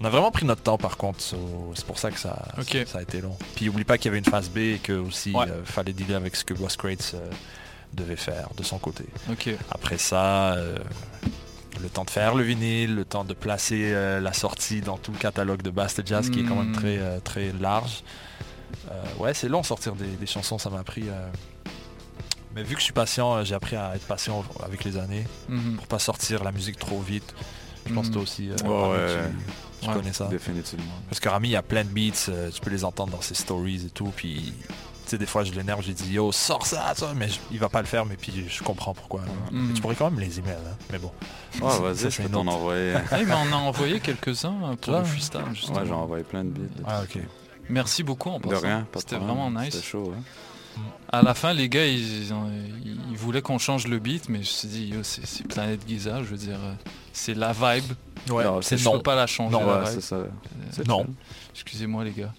On 0.00 0.04
a 0.04 0.10
vraiment 0.10 0.30
pris 0.30 0.46
notre 0.46 0.62
temps, 0.62 0.78
par 0.78 0.96
contre. 0.96 1.20
so, 1.20 1.36
c'est 1.74 1.84
pour 1.84 1.98
ça 1.98 2.10
que 2.12 2.20
ça, 2.20 2.46
ça 2.86 2.98
a 2.98 3.02
été 3.02 3.20
long. 3.20 3.36
Puis, 3.56 3.68
oublie 3.68 3.84
pas 3.84 3.98
qu'il 3.98 4.06
y 4.06 4.08
avait 4.10 4.18
une 4.18 4.24
phase 4.24 4.48
B 4.48 4.58
et 4.58 4.78
que 4.82 4.92
aussi, 4.92 5.32
Ouais. 5.34 5.46
euh, 5.48 5.64
fallait 5.64 5.92
dealer 5.92 6.14
avec 6.14 6.36
ce 6.36 6.44
que 6.44 6.54
Boss 6.54 6.76
Crates 6.76 7.12
euh, 7.14 7.30
devait 7.94 8.14
faire 8.16 8.48
de 8.56 8.62
son 8.62 8.78
côté. 8.78 9.04
Ok. 9.30 9.50
Après 9.70 9.98
ça, 9.98 10.52
euh, 10.54 10.78
le 11.82 11.88
temps 11.88 12.04
de 12.04 12.10
faire 12.10 12.34
le 12.36 12.44
vinyle, 12.44 12.94
le 12.94 13.04
temps 13.04 13.24
de 13.24 13.34
placer 13.34 13.92
la 14.20 14.32
sortie 14.32 14.82
dans 14.82 14.98
tout 14.98 15.10
le 15.10 15.18
catalogue 15.18 15.62
de 15.62 15.70
Basta 15.70 16.02
Jazz 16.04 16.30
qui 16.30 16.40
est 16.40 16.44
quand 16.44 16.54
même 16.54 16.70
Mm. 16.70 16.76
très, 16.76 17.20
très 17.24 17.52
large. 17.60 18.04
Ouais, 19.18 19.34
c'est 19.34 19.48
long 19.48 19.62
sortir 19.62 19.94
des, 19.94 20.06
des 20.06 20.26
chansons, 20.26 20.58
ça 20.58 20.70
m'a 20.70 20.84
pris. 20.84 21.04
Mais 22.54 22.62
vu 22.62 22.74
que 22.74 22.80
je 22.80 22.84
suis 22.84 22.92
patient, 22.92 23.34
euh, 23.36 23.44
j'ai 23.44 23.54
appris 23.54 23.76
à 23.76 23.94
être 23.96 24.06
patient 24.06 24.44
avec 24.64 24.84
les 24.84 24.96
années 24.98 25.26
Mhm. 25.48 25.76
pour 25.76 25.86
pas 25.86 25.98
sortir 25.98 26.44
la 26.44 26.52
musique 26.52 26.78
trop 26.78 27.00
vite. 27.00 27.34
Je 27.86 27.94
pense 27.94 28.04
que 28.04 28.08
Mhm. 28.08 28.12
toi 28.14 28.22
aussi, 28.22 28.50
euh, 28.50 28.56
Ouais, 28.64 28.80
Rami, 28.80 28.92
ouais. 28.92 29.06
tu, 29.30 29.82
tu 29.82 29.88
Ouais, 29.88 29.94
connais 29.94 30.12
ça. 30.12 30.26
définitivement. 30.26 30.84
Parce 31.08 31.18
que 31.20 31.28
Rami, 31.28 31.48
il 31.48 31.52
y 31.52 31.56
a 31.56 31.62
plein 31.62 31.82
de 31.84 31.88
beats, 31.88 32.28
euh, 32.28 32.50
tu 32.50 32.60
peux 32.60 32.70
les 32.70 32.84
entendre 32.84 33.12
dans 33.12 33.20
ses 33.22 33.34
stories 33.34 33.86
et 33.86 33.90
tout. 33.90 34.12
Puis, 34.14 34.52
tu 34.68 34.74
sais, 35.06 35.18
des 35.18 35.26
fois, 35.26 35.42
je 35.44 35.52
l'énerve, 35.52 35.82
j'ai 35.82 35.94
dit, 35.94 36.12
yo, 36.12 36.30
sors 36.30 36.64
ça, 36.66 36.92
ça, 36.94 37.12
mais 37.16 37.28
je- 37.28 37.40
il 37.50 37.58
va 37.58 37.68
pas 37.68 37.80
le 37.80 37.86
faire, 37.88 38.06
mais 38.06 38.16
puis 38.16 38.44
je 38.48 38.62
comprends 38.62 38.94
pourquoi. 38.94 39.22
Mhm. 39.50 39.68
Mais 39.68 39.74
tu 39.74 39.80
pourrais 39.80 39.96
quand 39.96 40.10
même 40.10 40.20
les 40.20 40.38
emails, 40.38 40.52
hein, 40.54 40.76
mais 40.92 40.98
bon. 40.98 41.10
Ouais, 41.60 41.70
Ça, 41.70 41.78
vas-y, 41.80 42.10
je 42.10 42.22
peux 42.22 42.28
t'en 42.28 42.46
envoyer. 42.46 42.94
Ah, 43.10 43.18
il 43.20 43.26
m'en 43.26 43.42
a 43.46 43.56
envoyé 43.56 43.98
quelques-uns 43.98 44.52
pour 44.60 44.76
Toi 44.76 44.98
le 45.00 45.04
freestyle, 45.06 45.40
justement. 45.54 45.78
Ouais, 45.78 45.86
j'ai 45.86 45.92
envoyé 45.92 46.22
plein 46.24 46.44
de 46.44 46.50
beats. 46.50 46.82
Ah, 46.86 47.02
ok. 47.02 47.18
Merci 47.68 48.02
beaucoup 48.04 48.28
en 48.30 48.38
De 48.38 48.48
passant. 48.48 48.60
rien, 48.62 48.86
pas 48.92 48.98
de 48.98 49.04
C'était 49.04 49.16
problème. 49.16 49.36
vraiment 49.38 49.60
nice. 49.60 49.72
C'était 49.74 49.86
chaud, 49.86 50.12
hein. 50.16 50.22
À 51.14 51.22
la 51.22 51.34
fin, 51.34 51.52
les 51.52 51.68
gars, 51.68 51.84
ils, 51.86 52.24
ils 52.24 52.32
ont- 52.32 52.50
ils 53.10 53.16
voulaient 53.18 53.42
qu'on 53.42 53.58
change 53.58 53.86
le 53.86 53.98
beat, 53.98 54.28
mais 54.30 54.36
je 54.38 54.40
me 54.40 54.44
suis 54.44 54.68
dit, 54.68 54.86
yo, 54.88 54.98
c'est 55.02 55.26
c'est 55.26 55.46
Planète 55.46 55.80
Giza, 55.86 56.18
je 56.22 56.28
veux 56.28 56.38
dire, 56.38 56.56
euh, 56.62 56.72
c'est 57.12 57.34
la 57.34 57.52
vibe. 57.52 57.84
Ouais, 58.30 58.44
Non, 58.44 58.62
c'est 58.62 58.78
je 58.78 58.84
non. 58.86 58.92
peux 58.92 59.02
pas 59.02 59.14
la 59.14 59.26
changer. 59.26 59.52
Non, 59.52 59.60
la 59.66 59.78
ouais, 59.80 59.84
vibe. 59.84 59.88
c'est 59.94 60.00
ça. 60.00 60.16
Euh, 60.16 60.26
C'est 60.70 60.86
non. 60.88 61.00
chill. 61.04 61.14
Excusez-moi 61.54 62.04
les 62.04 62.12
gars. 62.12 62.32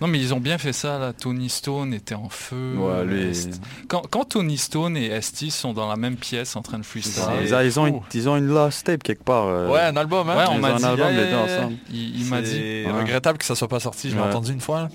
Non. 0.00 0.08
mais 0.08 0.18
ils 0.18 0.34
ont 0.34 0.40
bien 0.40 0.58
fait 0.58 0.72
ça 0.72 0.98
là. 0.98 1.12
Tony 1.12 1.48
Stone 1.48 1.94
était 1.94 2.16
en 2.16 2.28
feu. 2.28 2.74
Ouais, 2.76 3.04
lui, 3.04 3.22
Est- 3.28 3.60
Quand, 3.86 4.02
quand 4.10 4.24
Tony 4.24 4.58
Stone 4.58 4.96
et 4.96 5.06
Esty 5.06 5.50
sont 5.52 5.72
dans 5.72 5.86
la 5.88 5.94
même 5.96 6.16
pièce 6.16 6.56
en 6.56 6.62
train 6.62 6.78
de 6.78 6.84
freestyle. 6.84 7.22
Ils, 7.44 7.78
ont 7.78 7.86
une, 7.86 8.00
ils 8.14 8.28
ont 8.28 8.36
une 8.36 8.46
lost 8.48 8.84
tape 8.86 9.02
quelque 9.04 9.22
part. 9.22 9.46
euh, 9.46 9.68
Ouais, 9.70 9.80
un 9.82 9.96
album, 9.96 10.28
hein. 10.28 10.36
Ouais, 10.36 10.44
on 10.48 10.54
ils 10.54 10.60
m'a 10.60 10.72
ont 10.72 10.76
dit. 10.76 10.84
un 10.84 10.88
album 10.88 11.06
yeah, 11.12 11.16
les 11.16 11.24
deux 11.30 11.36
yeah, 11.36 11.46
yeah. 11.46 11.58
ensemble. 11.60 11.76
Il, 11.92 12.20
il 12.20 12.26
m'a 12.26 12.42
dit. 12.42 12.84
Regrettable 12.86 13.38
que 13.38 13.44
ça 13.44 13.54
soit 13.54 13.68
pas 13.68 13.80
sorti, 13.80 14.10
je 14.10 14.16
l'ai 14.16 14.22
entendu 14.22 14.52
une 14.52 14.60
fois. 14.60 14.82
là. 14.82 14.88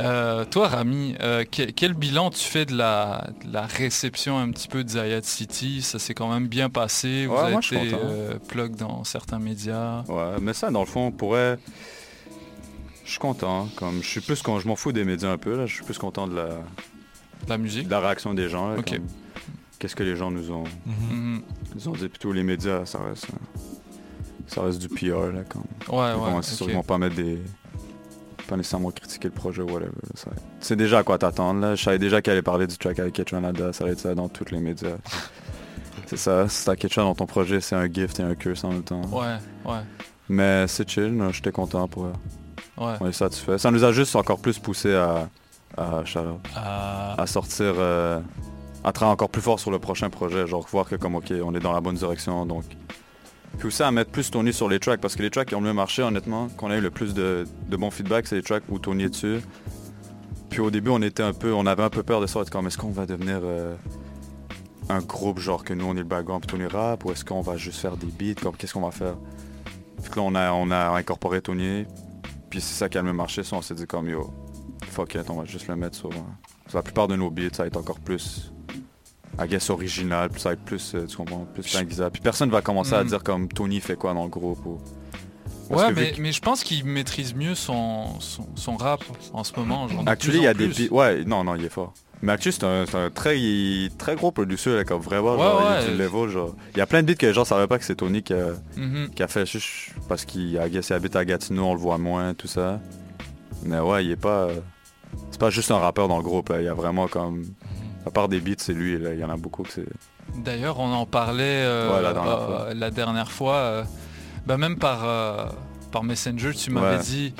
Euh, 0.00 0.44
toi, 0.44 0.68
Rami, 0.68 1.14
euh, 1.20 1.44
quel, 1.50 1.72
quel 1.74 1.94
bilan 1.94 2.30
tu 2.30 2.40
fais 2.44 2.64
de 2.66 2.74
la, 2.76 3.28
de 3.44 3.52
la 3.52 3.62
réception 3.66 4.38
un 4.38 4.50
petit 4.50 4.68
peu 4.68 4.82
de 4.84 4.88
Zayat 4.90 5.22
City? 5.22 5.82
Ça 5.82 5.98
s'est 5.98 6.14
quand 6.14 6.32
même 6.32 6.48
bien 6.48 6.68
passé. 6.70 7.26
Vous 7.26 7.34
Ouais, 7.34 7.40
avez 7.40 7.52
moi, 7.52 7.60
je 7.60 7.66
suis 7.66 7.76
été 7.76 7.90
content. 7.90 8.02
euh, 8.04 8.34
plug 8.48 8.76
dans 8.76 9.04
certains 9.04 9.38
médias. 9.38 10.02
Ouais, 10.08 10.36
mais 10.40 10.52
ça, 10.52 10.70
dans 10.70 10.80
le 10.80 10.86
fond, 10.86 11.06
on 11.06 11.12
pourrait. 11.12 11.58
Je 13.04 13.10
suis 13.10 13.18
content. 13.20 13.68
Comme 13.76 14.02
je 14.02 14.08
suis 14.08 14.20
plus 14.20 14.40
con- 14.42 14.60
je 14.60 14.68
m'en 14.68 14.76
fous 14.76 14.92
des 14.92 15.04
médias 15.04 15.30
un 15.30 15.38
peu 15.38 15.56
là. 15.56 15.66
Je 15.66 15.74
suis 15.74 15.84
plus 15.84 15.98
content 15.98 16.26
de 16.28 16.36
la, 16.36 16.48
la 17.48 17.58
musique, 17.58 17.86
de 17.86 17.90
la 17.90 18.00
réaction 18.00 18.34
des 18.34 18.48
gens. 18.48 18.68
là, 18.70 18.78
Ok. 18.78 18.90
comme 18.96 19.06
Qu'est-ce 19.78 19.96
que 19.96 20.02
les 20.02 20.14
gens 20.14 20.30
nous 20.30 20.50
ont, 20.52 20.64
Mhm. 20.84 21.42
nous 21.74 21.88
ont 21.88 21.92
dit. 21.92 22.08
Plutôt 22.08 22.32
les 22.32 22.42
médias, 22.42 22.84
ça 22.84 22.98
reste, 23.02 23.26
ça 24.46 24.62
reste 24.62 24.78
du 24.78 24.88
PR 24.88 25.32
là. 25.32 25.42
Comme. 25.48 25.62
Ouais, 25.88 26.10
Ils 26.10 26.16
vont- 26.18 26.36
ouais, 26.36 26.42
c'est 26.42 26.54
sûr 26.54 26.66
ok. 26.66 26.70
qu'ils 26.70 26.76
vont 26.76 26.82
pas 26.84 26.98
mettre 26.98 27.16
des, 27.16 27.38
pas 28.50 28.56
nécessairement 28.56 28.90
critiquer 28.90 29.28
le 29.28 29.34
projet 29.34 29.62
ou 29.62 29.66
whatever. 29.66 29.92
là, 30.26 30.32
sais 30.60 30.74
déjà 30.74 30.98
à 30.98 31.02
quoi 31.04 31.18
t'attendre 31.18 31.60
là. 31.60 31.76
Je 31.76 31.84
savais 31.84 32.00
déjà 32.00 32.20
qu'elle 32.20 32.32
allait 32.32 32.42
parler 32.42 32.66
du 32.66 32.76
track 32.76 32.98
avec 32.98 33.14
Ketchanada. 33.14 33.72
Ça 33.72 33.84
allait 33.84 33.92
être 33.92 34.00
ça 34.00 34.14
dans 34.16 34.28
tous 34.28 34.50
les 34.50 34.58
médias. 34.58 34.96
c'est 36.06 36.16
ça. 36.16 36.48
Si 36.48 36.64
t'as 36.64 36.74
Ketchan 36.74 37.04
dans 37.04 37.14
ton 37.14 37.26
projet, 37.26 37.60
c'est 37.60 37.76
un 37.76 37.86
gift 37.86 38.18
et 38.18 38.24
un 38.24 38.34
curse 38.34 38.64
en 38.64 38.70
même 38.70 38.82
temps. 38.82 39.02
Ouais, 39.12 39.36
ouais, 39.64 39.78
Mais 40.28 40.66
c'est 40.66 40.88
chill, 40.88 41.16
j'étais 41.32 41.52
content 41.52 41.86
pour 41.86 42.08
elle. 42.08 42.84
ouais. 42.84 42.94
On 43.00 43.06
est 43.06 43.12
satisfait. 43.12 43.56
Ça 43.56 43.70
nous 43.70 43.84
a 43.84 43.92
juste 43.92 44.16
encore 44.16 44.40
plus 44.40 44.58
poussé 44.58 44.94
à, 44.94 45.28
à 45.76 47.26
sortir, 47.26 47.74
euh, 47.78 48.18
à 48.82 48.90
travailler 48.92 49.12
encore 49.12 49.30
plus 49.30 49.42
fort 49.42 49.60
sur 49.60 49.70
le 49.70 49.78
prochain 49.78 50.10
projet. 50.10 50.48
Genre 50.48 50.66
voir 50.72 50.88
que 50.88 50.96
comme 50.96 51.14
ok, 51.14 51.32
on 51.44 51.54
est 51.54 51.60
dans 51.60 51.72
la 51.72 51.80
bonne 51.80 51.96
direction. 51.96 52.44
Donc. 52.46 52.64
Puis 53.58 53.68
aussi 53.68 53.82
à 53.82 53.90
mettre 53.90 54.10
plus 54.10 54.30
Tony 54.30 54.52
sur 54.52 54.68
les 54.68 54.78
tracks 54.78 55.00
parce 55.00 55.16
que 55.16 55.22
les 55.22 55.30
tracks 55.30 55.48
qui 55.48 55.54
ont 55.54 55.60
le 55.60 55.66
mieux 55.66 55.74
marché 55.74 56.02
honnêtement, 56.02 56.48
qu'on 56.56 56.70
a 56.70 56.76
eu 56.76 56.80
le 56.80 56.90
plus 56.90 57.14
de, 57.14 57.46
bons 57.68 57.90
feedbacks, 57.90 58.26
c'est 58.26 58.36
les 58.36 58.42
tracks 58.42 58.62
où 58.68 58.78
Tony 58.78 59.04
est 59.04 59.10
dessus. 59.10 59.40
Puis 60.48 60.60
au 60.60 60.70
début 60.70 60.90
on 60.90 61.02
était 61.02 61.22
un 61.22 61.32
peu, 61.32 61.52
on 61.52 61.66
avait 61.66 61.82
un 61.82 61.90
peu 61.90 62.02
peur 62.02 62.20
de 62.20 62.26
ça, 62.26 62.40
être 62.40 62.50
comme 62.50 62.66
est-ce 62.66 62.78
qu'on 62.78 62.90
va 62.90 63.06
devenir 63.06 63.40
euh, 63.42 63.76
un 64.88 65.00
groupe 65.00 65.38
genre 65.38 65.62
que 65.62 65.74
nous 65.74 65.84
on 65.84 65.94
est 65.94 66.00
le 66.00 66.04
background 66.04 66.44
puis 66.44 66.56
Tony 66.56 66.68
rap 66.68 67.04
ou 67.04 67.12
est-ce 67.12 67.24
qu'on 67.24 67.42
va 67.42 67.56
juste 67.56 67.80
faire 67.80 67.96
des 67.96 68.06
beats, 68.06 68.40
comme 68.40 68.56
qu'est-ce 68.56 68.72
qu'on 68.72 68.80
va 68.80 68.90
faire? 68.90 69.16
Puis 70.02 70.12
là 70.16 70.22
on 70.22 70.34
a, 70.34 70.52
on 70.52 70.70
a 70.70 70.88
incorporé 70.96 71.42
Tony, 71.42 71.84
puis 72.48 72.60
c'est 72.60 72.74
ça 72.74 72.88
qui 72.88 72.98
a 72.98 73.02
le 73.02 73.08
mieux 73.08 73.14
marché, 73.14 73.42
on 73.52 73.62
s'est 73.62 73.74
dit 73.74 73.86
comme 73.86 74.08
yo, 74.08 74.32
fuck 74.86 75.14
it, 75.14 75.28
on 75.28 75.34
va 75.34 75.44
juste 75.44 75.68
le 75.68 75.76
mettre 75.76 75.96
sur, 75.96 76.10
euh, 76.10 76.74
la 76.74 76.82
plupart 76.82 77.08
de 77.08 77.16
nos 77.16 77.30
beats, 77.30 77.50
ça 77.52 77.62
va 77.64 77.66
être 77.68 77.76
encore 77.76 78.00
plus, 78.00 78.52
I 79.42 79.48
guess, 79.48 79.70
original, 79.70 80.28
ça 80.36 80.50
va 80.50 80.52
être 80.54 80.64
plus, 80.64 80.94
euh, 80.94 81.06
tu 81.06 81.16
comprends, 81.16 81.46
plus 81.54 81.72
linguisable. 81.74 82.10
Puis 82.12 82.20
personne 82.22 82.50
va 82.50 82.60
commencer 82.62 82.94
à 82.94 83.02
Mm. 83.04 83.06
dire 83.08 83.22
comme 83.22 83.48
Tony 83.48 83.80
fait 83.80 83.96
quoi 83.96 84.12
dans 84.14 84.24
le 84.24 84.28
groupe 84.30 84.64
ou... 84.66 84.78
Ouais, 85.70 85.92
mais, 86.18 86.32
je 86.32 86.40
pense 86.40 86.64
qu'il 86.64 86.84
maîtrise 86.84 87.32
mieux 87.34 87.54
son, 87.54 88.18
son, 88.18 88.44
son 88.56 88.76
rap 88.76 89.04
en 89.32 89.44
ce 89.44 89.52
moment. 89.56 89.86
Actually, 90.06 90.38
plus 90.38 90.40
il 90.40 90.44
y 90.44 90.46
a 90.48 90.54
des 90.54 90.66
plus. 90.66 90.88
beats, 90.88 90.92
ouais, 90.94 91.24
non, 91.24 91.44
non, 91.44 91.54
il 91.54 91.64
est 91.64 91.68
fort. 91.68 91.94
Mais 92.22 92.32
actually, 92.32 92.52
c'est 92.52 92.64
un, 92.96 93.08
très, 93.10 93.38
il 93.40 93.90
très 93.96 94.16
gros 94.16 94.32
producer, 94.32 94.74
là, 94.74 94.84
comme 94.84 95.00
vraiment, 95.00 95.34
Ouais, 95.36 95.38
genre, 95.38 95.62
il 95.62 95.84
ouais. 95.86 95.92
du 95.92 95.96
level, 96.02 96.28
genre. 96.28 96.56
Il 96.74 96.78
y 96.78 96.80
a 96.80 96.86
plein 96.86 97.02
de 97.02 97.06
beats 97.06 97.14
que 97.14 97.26
les 97.26 97.32
gens 97.32 97.44
savaient 97.44 97.68
pas 97.68 97.78
que 97.78 97.84
c'est 97.84 97.94
Tony 97.94 98.22
qui 98.24 98.34
a, 98.34 98.48
Mhm. 98.76 99.10
qui 99.14 99.22
a 99.22 99.28
fait 99.28 99.46
juste 99.46 99.94
parce 100.08 100.24
qu'il 100.24 100.50
il 100.60 100.92
habite 100.92 101.14
à 101.16 101.24
Gatineau, 101.24 101.66
on 101.66 101.74
le 101.74 101.80
voit 101.80 101.98
moins, 101.98 102.34
tout 102.34 102.48
ça. 102.48 102.80
Mais 103.64 103.78
ouais, 103.78 104.04
il 104.04 104.10
est 104.10 104.16
pas. 104.16 104.48
euh, 104.48 104.60
C'est 105.30 105.40
pas 105.40 105.50
juste 105.50 105.70
un 105.70 105.78
rappeur 105.78 106.08
dans 106.08 106.16
le 106.18 106.22
groupe, 106.22 106.48
là. 106.50 106.60
Il 106.60 106.64
y 106.64 106.68
a 106.68 106.74
vraiment 106.74 107.06
comme. 107.08 107.44
À 108.06 108.10
part 108.10 108.28
des 108.28 108.40
beats, 108.40 108.54
c'est 108.58 108.72
lui. 108.72 108.94
Il 108.94 109.18
y 109.18 109.24
en 109.24 109.30
a 109.30 109.36
beaucoup 109.36 109.62
que 109.62 109.72
c'est. 109.72 109.86
D'ailleurs, 110.36 110.78
on 110.80 110.92
en 110.92 111.06
parlait 111.06 111.42
euh, 111.64 111.94
Ouais, 111.96 112.02
la 112.02 112.12
dernière 112.12 112.32
euh, 112.38 112.46
fois. 112.46 112.74
la 112.74 112.90
dernière 112.90 113.30
fois, 113.32 113.54
euh, 113.56 113.84
bah, 114.46 114.56
même 114.56 114.76
par, 114.76 115.52
par 115.90 116.02
Messenger, 116.04 116.52
tu 116.54 116.70
m'avais 116.70 116.96
Ouais. 116.96 117.02
dit, 117.02 117.34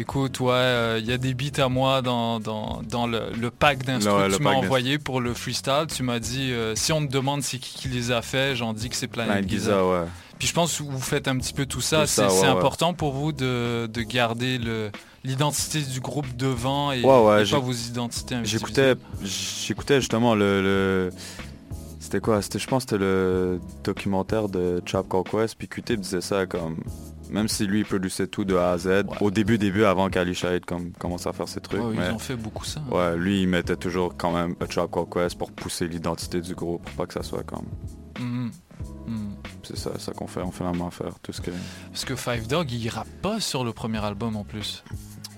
écoute, 0.00 0.40
ouais, 0.40 0.50
euh, 0.52 0.98
il 1.00 1.06
y 1.06 1.12
a 1.12 1.18
des 1.18 1.34
beats 1.34 1.62
à 1.62 1.68
moi 1.68 2.02
dans, 2.02 2.40
dans, 2.40 2.80
dans 2.88 3.06
le, 3.06 3.22
le 3.38 3.50
pack 3.50 3.84
d'instru 3.84 4.12
Ouais, 4.12 4.28
que 4.28 4.36
tu 4.36 4.42
m'as 4.42 4.52
envoyé 4.54 4.98
pour 4.98 5.20
le 5.20 5.34
freestyle. 5.34 5.86
Tu 5.94 6.02
m'as 6.02 6.18
dit, 6.20 6.52
euh, 6.52 6.74
si 6.74 6.92
on 6.92 7.06
te 7.06 7.10
demande 7.12 7.42
c'est 7.42 7.58
qui 7.58 7.74
qui 7.78 7.88
les 7.88 8.10
a 8.12 8.22
fait, 8.22 8.56
j'en 8.56 8.72
dis 8.72 8.88
que 8.88 8.96
c'est 8.96 9.08
Planet 9.08 9.32
Planet 9.32 9.50
Giza. 9.50 9.72
Giza, 9.72 9.86
ouais. 9.86 10.04
Puis 10.38 10.46
je 10.48 10.54
pense 10.54 10.78
que 10.78 10.82
vous 10.84 11.00
faites 11.00 11.26
un 11.26 11.36
petit 11.36 11.52
peu 11.52 11.66
tout 11.66 11.80
ça. 11.80 12.06
C'est 12.06 12.22
ça, 12.22 12.28
c'est 12.28 12.42
ouais, 12.42 12.52
ouais. 12.52 12.58
important 12.58 12.94
pour 12.94 13.12
vous 13.12 13.32
de, 13.32 13.86
de 13.92 14.02
garder 14.02 14.58
le 14.58 14.90
l'identité 15.24 15.80
du 15.82 15.98
groupe 16.00 16.36
devant 16.36 16.92
et, 16.92 17.02
Ouais, 17.02 17.20
ouais, 17.26 17.44
et 17.46 17.50
pas 17.50 17.58
vos 17.58 17.72
identités 17.72 18.36
J'écoutais, 18.44 18.94
j'écoutais 19.22 20.00
justement 20.00 20.36
le, 20.36 20.62
le- 20.62 21.10
c'était 21.98 22.20
quoi? 22.20 22.40
C'était, 22.40 22.60
je 22.60 22.66
pense, 22.68 22.84
que 22.84 22.90
c'était 22.90 23.02
le 23.04 23.60
documentaire 23.84 24.48
de 24.48 24.80
Chap 24.86 25.06
Call 25.08 25.24
Quest. 25.24 25.56
Puis 25.58 25.66
Q-Tip 25.68 26.00
disait 26.00 26.20
ça 26.20 26.46
comme, 26.46 26.76
même 27.30 27.48
si 27.48 27.66
lui 27.66 27.80
il 27.80 27.84
produisait 27.84 28.26
tout 28.26 28.44
de 28.44 28.56
A 28.56 28.70
à 28.72 28.78
Z, 28.78 29.04
au 29.20 29.30
début, 29.30 29.58
début, 29.58 29.84
avant 29.84 30.08
qu'Ali 30.08 30.34
Shahid 30.34 30.64
comme 30.64 30.92
commence 30.92 31.26
à 31.26 31.32
faire 31.32 31.48
ses 31.48 31.60
trucs. 31.60 31.80
Ouais, 31.82 31.94
mais- 31.96 32.06
Ils 32.08 32.12
ont 32.14 32.18
fait 32.18 32.36
beaucoup 32.36 32.64
ça. 32.64 32.80
Ouais, 32.90 33.16
lui 33.16 33.42
il 33.42 33.48
mettait 33.48 33.76
toujours 33.76 34.16
quand 34.16 34.32
même 34.32 34.54
a 34.60 34.66
Trap 34.66 34.90
Call 34.90 35.04
Quest 35.12 35.38
pour 35.38 35.52
pousser 35.52 35.88
l'identité 35.88 36.40
du 36.40 36.54
groupe, 36.54 36.82
pour 36.84 36.92
pas 36.92 37.06
que 37.06 37.14
ça 37.14 37.22
soit 37.22 37.42
comme. 37.44 37.66
Mhm. 38.18 38.50
Mhm. 39.06 39.30
C'est 39.62 39.76
ça, 39.78 39.90
ça 39.98 40.12
qu'on 40.12 40.26
fait, 40.26 40.40
on 40.40 40.50
fait 40.50 40.64
vraiment 40.64 40.90
faire 40.90 41.12
tout 41.22 41.32
ce 41.32 41.40
que. 41.40 41.50
Parce 41.92 42.04
que 42.04 42.16
Five 42.16 42.46
Dog, 42.46 42.70
il 42.72 42.88
rappe 42.88 43.08
pas 43.22 43.40
sur 43.40 43.64
le 43.64 43.72
premier 43.72 44.04
album 44.04 44.36
en 44.36 44.44
plus. 44.44 44.82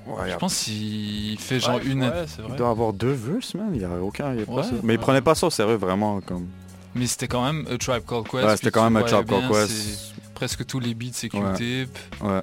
Ouais, 0.07 0.29
Je 0.31 0.33
a- 0.35 0.37
pense 0.39 0.65
qu'il 0.65 1.39
fait 1.39 1.61
genre 1.61 1.77
Ouais, 1.77 1.85
une. 1.85 2.03
ouais, 2.05 2.25
Il 2.49 2.57
doit 2.57 2.71
avoir 2.71 2.93
deux 2.93 3.13
verses, 3.13 3.55
man. 3.55 3.71
Il 3.75 3.83
y 3.83 3.85
a 3.85 4.01
aucun. 4.01 4.33
il 4.33 4.41
y 4.41 4.43
a 4.43 4.47
pas 4.47 4.63
ça. 4.63 4.73
Mais 4.83 4.95
il 4.95 4.99
prenait 4.99 5.21
pas 5.21 5.35
ça 5.35 5.47
au 5.47 5.51
sérieux 5.51 5.77
vraiment 5.77 6.21
comme. 6.21 6.49
Mais 6.95 7.07
c'était 7.07 7.29
quand 7.29 7.45
même 7.45 7.67
A 7.71 7.77
Tribe 7.79 8.03
Called 8.09 8.27
Quest. 8.29 8.45
Ouais, 8.45 8.57
c'était 8.57 8.71
quand 8.73 8.83
même 8.91 8.97
A 8.97 9.05
Tribe 9.07 9.27
Called 9.29 9.49
Quest. 9.51 10.15
Presque 10.41 10.65
tous 10.65 10.81
les 10.81 10.95
beats, 10.95 11.09
Ouais. 11.23 11.29
Q-Tip. 11.29 11.99
Ouais. 12.23 12.41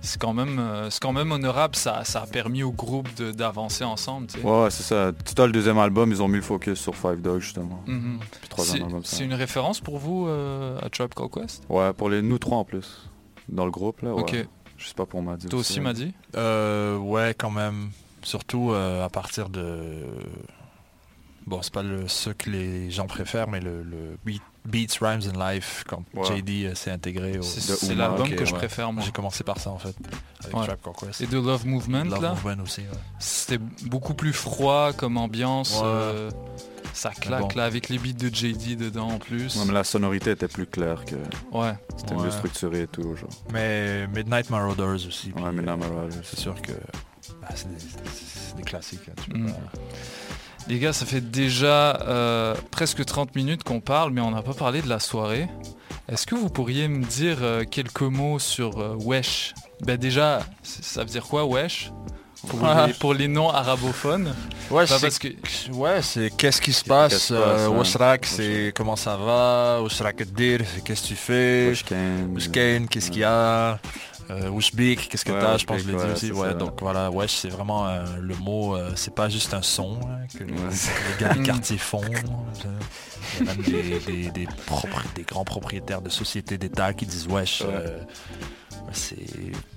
C'est 0.00 0.20
quand 0.20 0.34
même, 0.34 0.58
euh, 0.58 0.90
c'est 0.90 1.00
quand 1.00 1.12
même 1.12 1.30
honorable. 1.30 1.76
Ça, 1.76 2.02
ça 2.02 2.22
a 2.22 2.26
permis 2.26 2.64
au 2.64 2.72
groupe 2.72 3.12
de- 3.14 3.30
d'avancer 3.30 3.84
ensemble. 3.84 4.26
Ouais, 4.42 4.62
ouais, 4.64 4.70
c'est 4.72 4.82
ça. 4.82 5.12
Tout 5.12 5.40
à 5.40 5.46
le 5.46 5.52
deuxième 5.52 5.78
album, 5.78 6.10
ils 6.10 6.20
ont 6.20 6.26
mis 6.26 6.36
le 6.38 6.42
focus 6.42 6.80
sur 6.80 6.96
Five 6.96 7.20
Dog 7.22 7.40
justement. 7.40 7.84
Mhm. 7.86 8.18
Puis 8.18 8.48
C'est 8.64 8.82
album, 8.82 9.04
ça. 9.04 9.16
c'est 9.16 9.24
une 9.24 9.34
référence 9.34 9.80
pour 9.80 9.98
vous 9.98 10.26
euh, 10.26 10.76
à 10.80 10.88
Called 10.90 11.12
Quest? 11.32 11.62
Ouais, 11.68 11.92
pour 11.92 12.08
les 12.10 12.20
nous 12.20 12.38
trois 12.38 12.58
en 12.58 12.64
plus. 12.64 13.08
Dans 13.48 13.64
le 13.64 13.70
groupe 13.70 14.02
là. 14.02 14.12
Ouais. 14.12 14.22
Ok. 14.22 14.48
Je 14.76 14.88
sais 14.88 14.94
pas 14.94 15.06
pour 15.06 15.22
Madi. 15.22 15.46
Toi 15.46 15.60
aussi, 15.60 15.78
Madi 15.78 16.12
Euh, 16.36 16.96
ouais, 16.98 17.32
quand 17.38 17.50
même. 17.52 17.90
Surtout 18.22 18.72
euh, 18.72 19.04
à 19.04 19.08
partir 19.08 19.48
de... 19.50 20.02
Bon, 21.46 21.62
c'est 21.62 21.72
pas 21.72 21.84
le, 21.84 22.08
ce 22.08 22.30
que 22.30 22.50
les 22.50 22.90
gens 22.90 23.06
préfèrent, 23.06 23.48
mais 23.48 23.60
le, 23.60 23.84
le 23.84 24.18
beat- 24.26 24.42
Beats, 24.66 24.98
Rhymes 25.00 25.22
and 25.34 25.38
Life, 25.50 25.84
quand 25.88 26.02
Ouais. 26.14 26.38
JD 26.38 26.66
euh, 26.66 26.74
s'est 26.74 26.90
intégré 26.90 27.38
au... 27.38 27.42
C'est- 27.42 27.94
l'album 27.94 28.28
que 28.28 28.44
je 28.44 28.52
ouais. 28.52 28.58
préfère, 28.58 28.92
moi. 28.92 29.02
J'ai 29.04 29.12
commencé 29.12 29.44
par 29.44 29.58
ça, 29.58 29.70
en 29.70 29.78
fait. 29.78 29.94
avec 30.44 30.56
Ouais. 30.56 30.66
Tribe 30.66 30.78
Called 30.82 30.96
Quest. 30.98 31.20
Et 31.20 31.26
de 31.26 31.38
Love 31.38 31.66
Movement, 31.66 32.04
Love 32.04 32.22
là. 32.22 32.30
Movement 32.44 32.62
aussi, 32.62 32.80
ouais. 32.82 32.86
C'était 33.18 33.58
beaucoup 33.86 34.14
plus 34.14 34.32
froid 34.32 34.92
comme 34.92 35.16
ambiance. 35.16 35.74
Ouais. 35.76 35.82
euh, 35.84 36.30
ça 36.92 37.10
claque 37.10 37.40
bon. 37.42 37.48
là 37.56 37.64
avec 37.66 37.90
les 37.90 37.98
beats 37.98 38.12
de 38.14 38.34
JD 38.34 38.76
dedans 38.78 39.08
en 39.10 39.18
plus. 39.18 39.54
Ouais, 39.56 39.64
mais 39.66 39.72
la 39.74 39.84
sonorité 39.84 40.30
était 40.30 40.48
plus 40.48 40.66
claire 40.66 41.04
que. 41.04 41.16
Ouais. 41.54 41.74
C'était 41.96 42.14
Ouais. 42.14 42.24
mieux 42.24 42.30
structuré 42.30 42.82
et 42.82 42.86
tout, 42.86 43.14
genre. 43.16 43.28
Mais 43.52 44.06
Midnight 44.08 44.48
Marauders 44.48 45.06
aussi. 45.06 45.30
Ouais, 45.36 45.52
Midnight 45.52 45.78
Marauders. 45.78 46.20
C'est 46.24 46.38
sûr 46.40 46.54
que 46.62 46.72
bah, 47.42 47.48
c'est 47.54 47.68
des, 47.68 47.78
c'est 47.80 48.56
des 48.56 48.62
classiques. 48.62 49.08
hein, 49.10 49.14
tu 49.22 49.30
peux 49.30 49.38
Mm. 49.38 49.52
pas- 49.52 49.58
Les 50.68 50.78
gars, 50.80 50.92
ça 50.92 51.06
fait 51.06 51.20
déjà 51.20 52.00
euh, 52.02 52.54
presque 52.70 53.04
30 53.04 53.34
minutes 53.36 53.62
qu'on 53.62 53.80
parle, 53.80 54.10
mais 54.10 54.20
on 54.20 54.32
n'a 54.32 54.42
pas 54.42 54.54
parlé 54.54 54.82
de 54.82 54.88
la 54.88 54.98
soirée. 54.98 55.48
Est-ce 56.08 56.26
que 56.26 56.34
vous 56.34 56.48
pourriez 56.48 56.88
me 56.88 57.04
dire 57.04 57.38
euh, 57.40 57.64
quelques 57.64 58.02
mots 58.02 58.38
sur 58.38 58.80
euh, 58.80 58.96
Wesh? 59.00 59.54
Ben 59.82 59.96
déjà, 59.96 60.40
ça 60.62 61.00
veut 61.02 61.10
dire 61.10 61.24
quoi 61.24 61.44
Wesh? 61.44 61.92
Pour, 62.48 62.64
Ah. 62.64 62.86
les, 62.86 62.92
pour 62.94 63.14
les 63.14 63.26
non 63.28 63.48
arabophones 63.50 64.32
Ouais, 64.70 64.84
Bah, 64.88 64.98
c'est 65.00 65.18
que 65.18 65.28
ouais, 65.72 66.00
c'est 66.02 66.30
qu'est-ce 66.36 66.60
qui 66.60 66.72
se 66.72 66.84
passe, 66.84 67.16
se 67.28 67.34
passe, 67.34 67.60
euh, 67.62 67.68
ouais. 67.68 67.76
Washrak, 67.78 68.26
c'est 68.26 68.72
comment 68.76 68.94
ça 68.96 69.16
va, 69.16 69.80
Washrak 69.82 70.22
dire, 70.32 70.60
c'est 70.72 70.84
qu'est-ce 70.84 71.02
que 71.02 71.06
tu 71.08 71.14
fais, 71.16 71.68
Washken, 72.34 72.86
qu'est-ce 72.88 73.10
qu'il 73.10 73.22
y 73.22 73.24
a, 73.24 73.78
euh, 74.30 74.50
qu'est-ce 74.60 75.24
que 75.24 75.32
Ouais, 75.32 75.40
t'as, 75.40 75.56
je 75.58 75.64
pense 75.64 75.76
que 75.78 75.82
je 75.84 75.88
l'ai 75.92 75.96
dit 75.98 76.04
ouais, 76.04 76.12
aussi, 76.12 76.26
c'est 76.28 76.32
ouais, 76.32 76.48
ça. 76.48 76.54
donc 76.54 76.80
voilà, 76.80 77.10
Wesh, 77.10 77.34
c'est 77.36 77.48
vraiment 77.48 77.86
euh, 77.86 78.04
le 78.20 78.34
mot, 78.36 78.76
euh, 78.76 78.90
c'est 78.96 79.14
pas 79.14 79.28
juste 79.28 79.54
un 79.54 79.62
son 79.62 79.98
hein, 80.02 80.26
que 80.36 80.44
les, 80.44 80.52
Ouais. 80.52 80.58
les 80.70 81.24
gars 81.24 81.34
du 81.34 81.42
quartier 81.44 81.78
font, 81.78 82.00
ça. 82.02 82.68
il 83.40 83.46
y 83.46 83.48
a 83.48 83.54
même 83.54 83.62
des, 83.62 83.98
des, 84.00 84.30
des 84.30 84.46
propres- 84.66 85.04
des 85.14 85.22
grands 85.22 85.44
propriétaires 85.44 86.02
de 86.02 86.08
sociétés 86.10 86.58
d'État 86.58 86.92
qui 86.92 87.06
disent 87.06 87.26
Wesh, 87.28 87.60
Ouais. 87.62 87.68
euh, 87.70 87.98
c'est, 88.92 89.16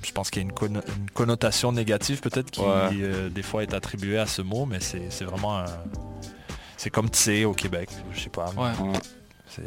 je 0.06 0.12
pense 0.12 0.30
qu'il 0.30 0.42
y 0.42 0.46
a 0.46 0.50
une, 0.50 0.54
conno- 0.56 0.84
une 0.98 1.10
connotation 1.12 1.72
négative 1.72 2.20
peut-être 2.22 2.52
qui 2.52 2.62
Ouais. 2.62 2.68
euh, 2.94 3.30
des 3.30 3.44
fois 3.44 3.64
est 3.64 3.74
attribuée 3.74 4.20
à 4.20 4.26
ce 4.28 4.42
mot, 4.42 4.66
mais 4.66 4.80
c'est, 4.80 5.10
vraiment 5.26 5.60
un- 5.60 5.66
c'est 6.78 6.90
comme 6.90 7.08
Tse 7.10 7.44
au 7.46 7.54
Québec, 7.54 7.90
je 8.14 8.20
sais 8.22 8.30
pas. 8.30 8.52
Ouais. 8.58 8.72
C'est, 9.48 9.64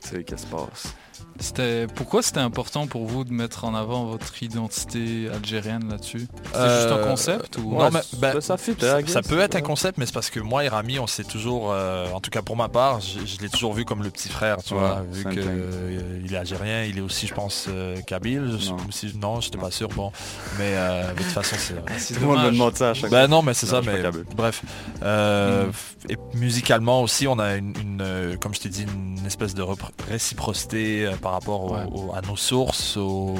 C'est 0.00 0.24
qu'est-ce 0.24 0.42
qui 0.44 0.50
se 0.50 0.54
passe? 0.56 0.94
C'était 1.38 1.86
pourquoi 1.94 2.22
c'était 2.22 2.40
important 2.40 2.86
pour 2.86 3.06
vous 3.06 3.24
de 3.24 3.32
mettre 3.32 3.64
en 3.64 3.74
avant 3.74 4.04
votre 4.06 4.42
identité 4.42 5.28
algérienne 5.32 5.88
là-dessus? 5.90 6.26
C'est 6.52 6.58
Euh, 6.58 6.80
juste 6.80 6.92
un 7.00 7.06
concept 7.08 7.58
ou? 7.58 7.72
non, 7.78 7.90
mais, 7.92 8.00
ben, 8.18 8.32
ça, 8.34 8.40
ça 8.40 8.56
fit, 8.56 8.74
ça, 8.80 9.00
I 9.00 9.04
guess. 9.04 9.12
ça 9.12 9.22
peut 9.22 9.38
être 9.40 9.54
un 9.56 9.60
concept, 9.60 9.98
mais 9.98 10.06
c'est 10.06 10.14
parce 10.14 10.30
que 10.30 10.40
moi 10.40 10.64
et 10.64 10.68
Rami, 10.68 10.98
on 10.98 11.06
s'est 11.06 11.24
toujours, 11.24 11.72
euh, 11.72 12.10
en 12.12 12.20
tout 12.20 12.30
cas 12.30 12.42
pour 12.42 12.56
ma 12.56 12.68
part, 12.68 13.00
je, 13.00 13.24
je 13.26 13.38
l'ai 13.40 13.48
toujours 13.48 13.74
vu 13.74 13.84
comme 13.84 14.02
le 14.02 14.10
petit 14.10 14.28
frère, 14.28 14.56
tu 14.64 14.74
Ouais, 14.74 14.80
vois, 14.80 15.02
vu 15.12 15.22
same 15.22 15.34
que 15.34 15.40
thing. 15.40 15.50
euh, 15.50 16.20
il 16.24 16.32
est 16.32 16.36
algérien, 16.38 16.84
il 16.84 16.98
est 16.98 17.02
aussi, 17.02 17.26
je 17.26 17.34
pense, 17.34 17.66
euh, 17.68 18.00
kabyle. 18.02 18.56
Je, 18.58 18.70
Non. 18.70 18.76
aussi, 18.88 19.12
non, 19.20 19.40
j'étais 19.40 19.58
pas 19.58 19.70
sûr. 19.70 19.88
Bon, 19.88 20.10
mais, 20.58 20.72
euh, 20.74 21.08
mais 21.08 21.14
de 21.20 21.22
toute 21.24 21.32
façon, 21.32 21.56
c'est. 21.58 21.74
c'est 21.98 22.14
Tout 22.14 22.20
le 22.20 22.26
monde 22.26 22.44
me 22.44 22.50
demande 22.50 22.76
ça 22.76 22.90
à 22.90 22.94
chaque 22.94 23.10
Ben 23.10 23.18
fois. 23.20 23.28
non, 23.28 23.42
mais 23.42 23.54
c'est 23.54 23.66
ça, 23.66 23.80
mais 23.82 24.02
bref. 24.34 24.62
Euh, 25.02 25.66
Mm. 25.66 25.70
Et 26.08 26.16
musicalement 26.34 27.02
aussi, 27.02 27.26
on 27.26 27.38
a 27.40 27.56
une, 27.56 27.74
une, 27.80 28.38
comme 28.38 28.54
je 28.54 28.60
t'ai 28.60 28.68
dit, 28.68 28.84
une 28.84 29.26
espèce 29.26 29.54
de 29.54 29.64
réciprocité 30.08 31.06
euh, 31.06 31.16
par 31.26 31.32
rapport 31.32 31.64
au- 31.64 31.74
Ouais. 31.74 31.84
au- 31.92 32.14
à 32.14 32.20
nos 32.20 32.36
sources. 32.36 32.96
au- 32.96 33.34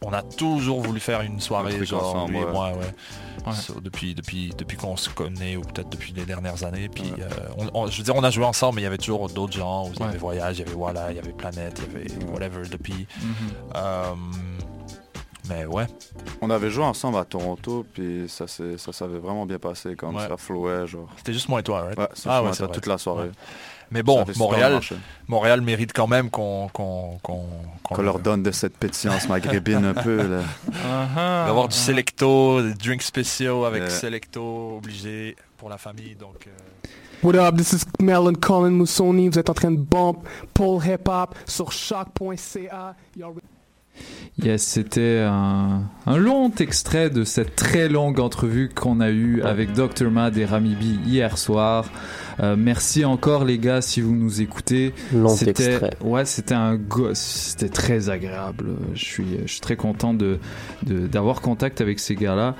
On 0.00 0.12
a 0.14 0.22
toujours 0.22 0.80
voulu 0.80 1.00
faire 1.00 1.20
une 1.20 1.36
Un 1.36 1.40
soirée, 1.40 1.84
genre 1.84 2.14
ensemble, 2.14 2.32
lui 2.32 2.40
et 2.40 2.46
moi, 2.46 2.70
ouais. 2.70 3.46
Ouais. 3.46 3.52
So, 3.52 3.78
depuis 3.80 4.14
depuis, 4.14 4.54
depuis 4.56 4.76
qu'on 4.78 4.96
se 4.96 5.10
connaît, 5.10 5.56
ou 5.56 5.60
peut-être 5.62 5.90
depuis 5.90 6.14
les 6.14 6.24
dernières 6.24 6.62
années. 6.64 6.88
Puis, 6.88 7.12
euh, 7.18 7.28
on- 7.58 7.82
on- 7.82 7.86
je 7.88 7.98
veux 7.98 8.04
dire, 8.04 8.14
on 8.16 8.22
a 8.24 8.30
joué 8.30 8.44
ensemble, 8.46 8.76
mais 8.76 8.82
il 8.82 8.84
y 8.84 8.86
avait 8.86 8.96
toujours 8.96 9.28
d'autres 9.28 9.52
gens. 9.52 9.90
Il 9.92 9.98
y 9.98 10.02
Ouais. 10.02 10.08
avait 10.08 10.16
Voyage, 10.18 10.56
il 10.58 10.60
y 10.60 10.62
avait 10.66 10.76
Voilà, 10.76 11.10
il 11.10 11.16
y 11.16 11.18
avait 11.18 11.32
Planète, 11.32 11.82
il 11.92 11.92
y 11.92 12.12
avait 12.22 12.24
whatever 12.32 12.66
depuis. 12.70 13.06
Mhm. 13.20 13.34
Euh, 13.76 14.04
mais 15.50 15.66
ouais. 15.66 15.86
On 16.40 16.48
avait 16.50 16.70
joué 16.70 16.84
ensemble 16.84 17.18
à 17.18 17.24
Toronto, 17.24 17.84
puis 17.92 18.26
ça 18.28 18.46
s'est- 18.46 18.78
ça 18.78 18.92
s'avait 18.92 19.18
vraiment 19.18 19.44
bien 19.44 19.58
passé, 19.58 19.94
comme 19.96 20.14
Ouais. 20.16 20.26
ça 20.28 20.36
flowait, 20.38 20.86
genre. 20.86 21.08
C'était 21.18 21.32
juste 21.34 21.48
moi 21.50 21.60
et 21.60 21.64
toi, 21.64 21.82
right? 21.82 21.98
Ouais, 21.98 22.08
Ah 22.26 22.42
ouais, 22.42 22.52
ça 22.54 22.68
toute 22.68 22.86
la 22.86 22.96
soirée. 22.96 23.30
Mais 23.90 24.02
bon, 24.02 24.24
Montréal. 24.36 24.80
Montréal 25.28 25.60
mérite 25.60 25.92
quand 25.92 26.06
même 26.06 26.30
qu'on 26.30 26.68
leur 27.98 28.18
donne 28.18 28.42
de 28.42 28.50
cette 28.50 28.76
pétillance 28.76 29.28
maghrébine 29.28 29.84
un 29.84 29.94
peu, 29.94 30.16
là. 30.16 30.40
Ah, 30.84 31.44
d'avoir 31.46 31.68
du. 31.68 31.76
Selecto, 31.76 32.62
des 32.62 32.74
drinks 32.74 33.02
spéciaux 33.02 33.64
avec 33.64 33.82
Ouais. 33.84 33.90
Selecto 33.90 34.76
obligé 34.78 35.36
pour 35.56 35.68
la 35.68 35.78
famille. 35.78 36.14
Donc, 36.18 36.46
euh, 36.46 36.50
What 37.22 37.36
up, 37.36 37.56
this 37.56 37.72
is 37.72 37.84
Melon 38.02 38.34
Colin 38.34 38.70
Moussoni. 38.72 39.28
Vous 39.28 39.38
êtes 39.38 39.48
en 39.48 39.54
train 39.54 39.70
de 39.70 39.78
bump 39.78 40.18
Paul 40.52 40.82
Hip 40.84 41.08
Hop 41.08 41.34
sur 41.46 41.72
choc.ca. 41.72 42.94
Y'all- 43.16 43.34
Yes, 44.42 44.64
c'était 44.64 45.24
un, 45.24 45.82
un 46.06 46.16
long 46.16 46.50
extrait 46.58 47.10
de 47.10 47.22
cette 47.22 47.54
très 47.54 47.88
longue 47.88 48.18
entrevue 48.18 48.68
qu'on 48.74 48.98
a 49.00 49.10
eue 49.10 49.40
avec 49.42 49.72
Dr. 49.72 50.10
Mad 50.10 50.36
et 50.36 50.44
Rami 50.44 50.74
B 50.74 51.06
hier 51.06 51.38
soir. 51.38 51.84
Euh, 52.40 52.56
merci 52.58 53.04
encore 53.04 53.44
les 53.44 53.58
gars 53.58 53.80
si 53.80 54.00
vous 54.00 54.14
nous 54.14 54.40
écoutez. 54.40 54.92
C'était 55.36 55.80
ouais, 56.02 56.24
c'était 56.24 56.54
un 56.54 56.78
c'était 57.14 57.68
très 57.68 58.08
agréable. 58.10 58.66
Je 58.94 59.04
suis 59.04 59.24
je 59.44 59.50
suis 59.52 59.60
très 59.60 59.76
content 59.76 60.14
de 60.14 60.38
d'avoir 60.86 61.40
contact 61.40 61.80
avec 61.80 61.98
ces 62.00 62.14
gars-là. 62.14 62.54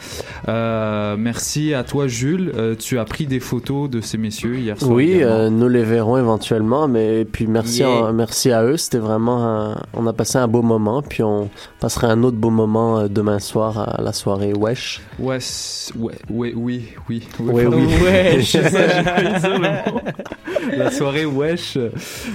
Euh, 0.49 1.17
merci 1.19 1.75
à 1.75 1.85
toi 1.85 2.07
Jules. 2.07 2.53
Euh, 2.57 2.75
tu 2.79 2.99
as 2.99 3.05
pris 3.05 3.27
des 3.27 3.41
photos 3.41 3.89
de 3.91 4.01
ces 4.01 4.19
messieurs 4.19 4.57
hier 4.59 4.79
soir. 4.79 4.93
Oui, 4.93 5.23
euh, 5.23 5.51
nous 5.51 5.69
les 5.69 5.83
verrons 5.85 6.17
éventuellement, 6.19 6.89
mais 6.89 7.21
et 7.21 7.25
puis 7.25 7.47
merci, 7.47 7.79
Yeah. 7.81 7.89
en- 7.89 8.13
merci 8.13 8.51
à 8.53 8.63
eux. 8.65 8.77
C'était 8.77 8.99
vraiment, 8.99 9.45
un- 9.73 9.77
on 9.95 10.07
a 10.07 10.13
passé 10.13 10.39
un 10.39 10.49
beau 10.49 10.63
moment, 10.63 11.03
puis 11.03 11.23
on 11.23 11.49
passera 11.81 12.09
un 12.09 12.23
autre 12.23 12.37
beau 12.37 12.51
moment 12.51 13.09
demain 13.09 13.39
soir 13.39 13.79
à 13.99 14.03
la 14.03 14.13
soirée 14.13 14.53
Wesh. 14.55 15.01
C- 15.41 15.93
ouais, 15.99 16.15
ouais, 16.31 16.53
oui, 16.57 16.85
oui, 17.09 17.23
Ouais, 17.41 17.65
pardon, 17.65 17.79
oui. 17.79 17.95
Wesh, 18.05 18.53
ça, 18.53 19.59
le. 19.65 20.77
La 20.79 20.91
soirée 20.91 21.27
wesh. 21.27 21.77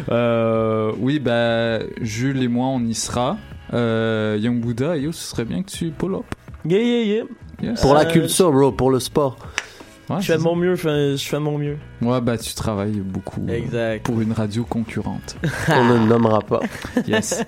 Euh, 0.10 0.92
oui, 1.00 1.20
bah, 1.20 1.80
Jules 2.02 2.44
et 2.44 2.48
moi, 2.48 2.68
on 2.68 2.80
y 2.82 2.94
sera. 2.94 3.38
Euh, 3.74 4.38
Young 4.40 4.60
Buddha, 4.60 4.98
yo, 4.98 5.12
ce 5.12 5.24
serait 5.32 5.46
bien 5.46 5.64
que 5.64 5.70
tu 5.72 5.90
pull 5.92 6.16
up. 6.16 6.26
Yeah, 6.66 6.80
yeah, 6.80 7.04
yeah. 7.04 7.24
Yes. 7.62 7.82
Pour 7.82 7.94
la 7.94 8.02
Euh, 8.02 8.12
culture, 8.12 8.52
bro, 8.52 8.72
pour 8.72 8.92
le 8.92 9.00
sport. 9.00 9.38
Ouais, 10.10 10.22
Je 10.22 10.32
fais 10.32 10.38
mon 10.40 10.56
mieux, 10.56 10.74
je 10.76 10.82
fais, 10.82 11.18
je 11.18 11.28
fais 11.28 11.36
de 11.36 11.42
mon 11.42 11.58
mieux. 11.60 11.78
Ouais, 12.02 12.20
bah, 12.22 12.38
tu 12.38 12.54
travailles 12.56 13.00
beaucoup 13.00 13.42
euh, 13.48 13.54
Exact. 13.54 14.04
pour 14.04 14.20
une 14.22 14.32
radio 14.32 14.64
concurrente. 14.64 15.38
On 15.70 15.86
ne 15.86 16.08
nommera 16.08 16.40
pas. 16.42 16.62
Yes. 17.08 17.44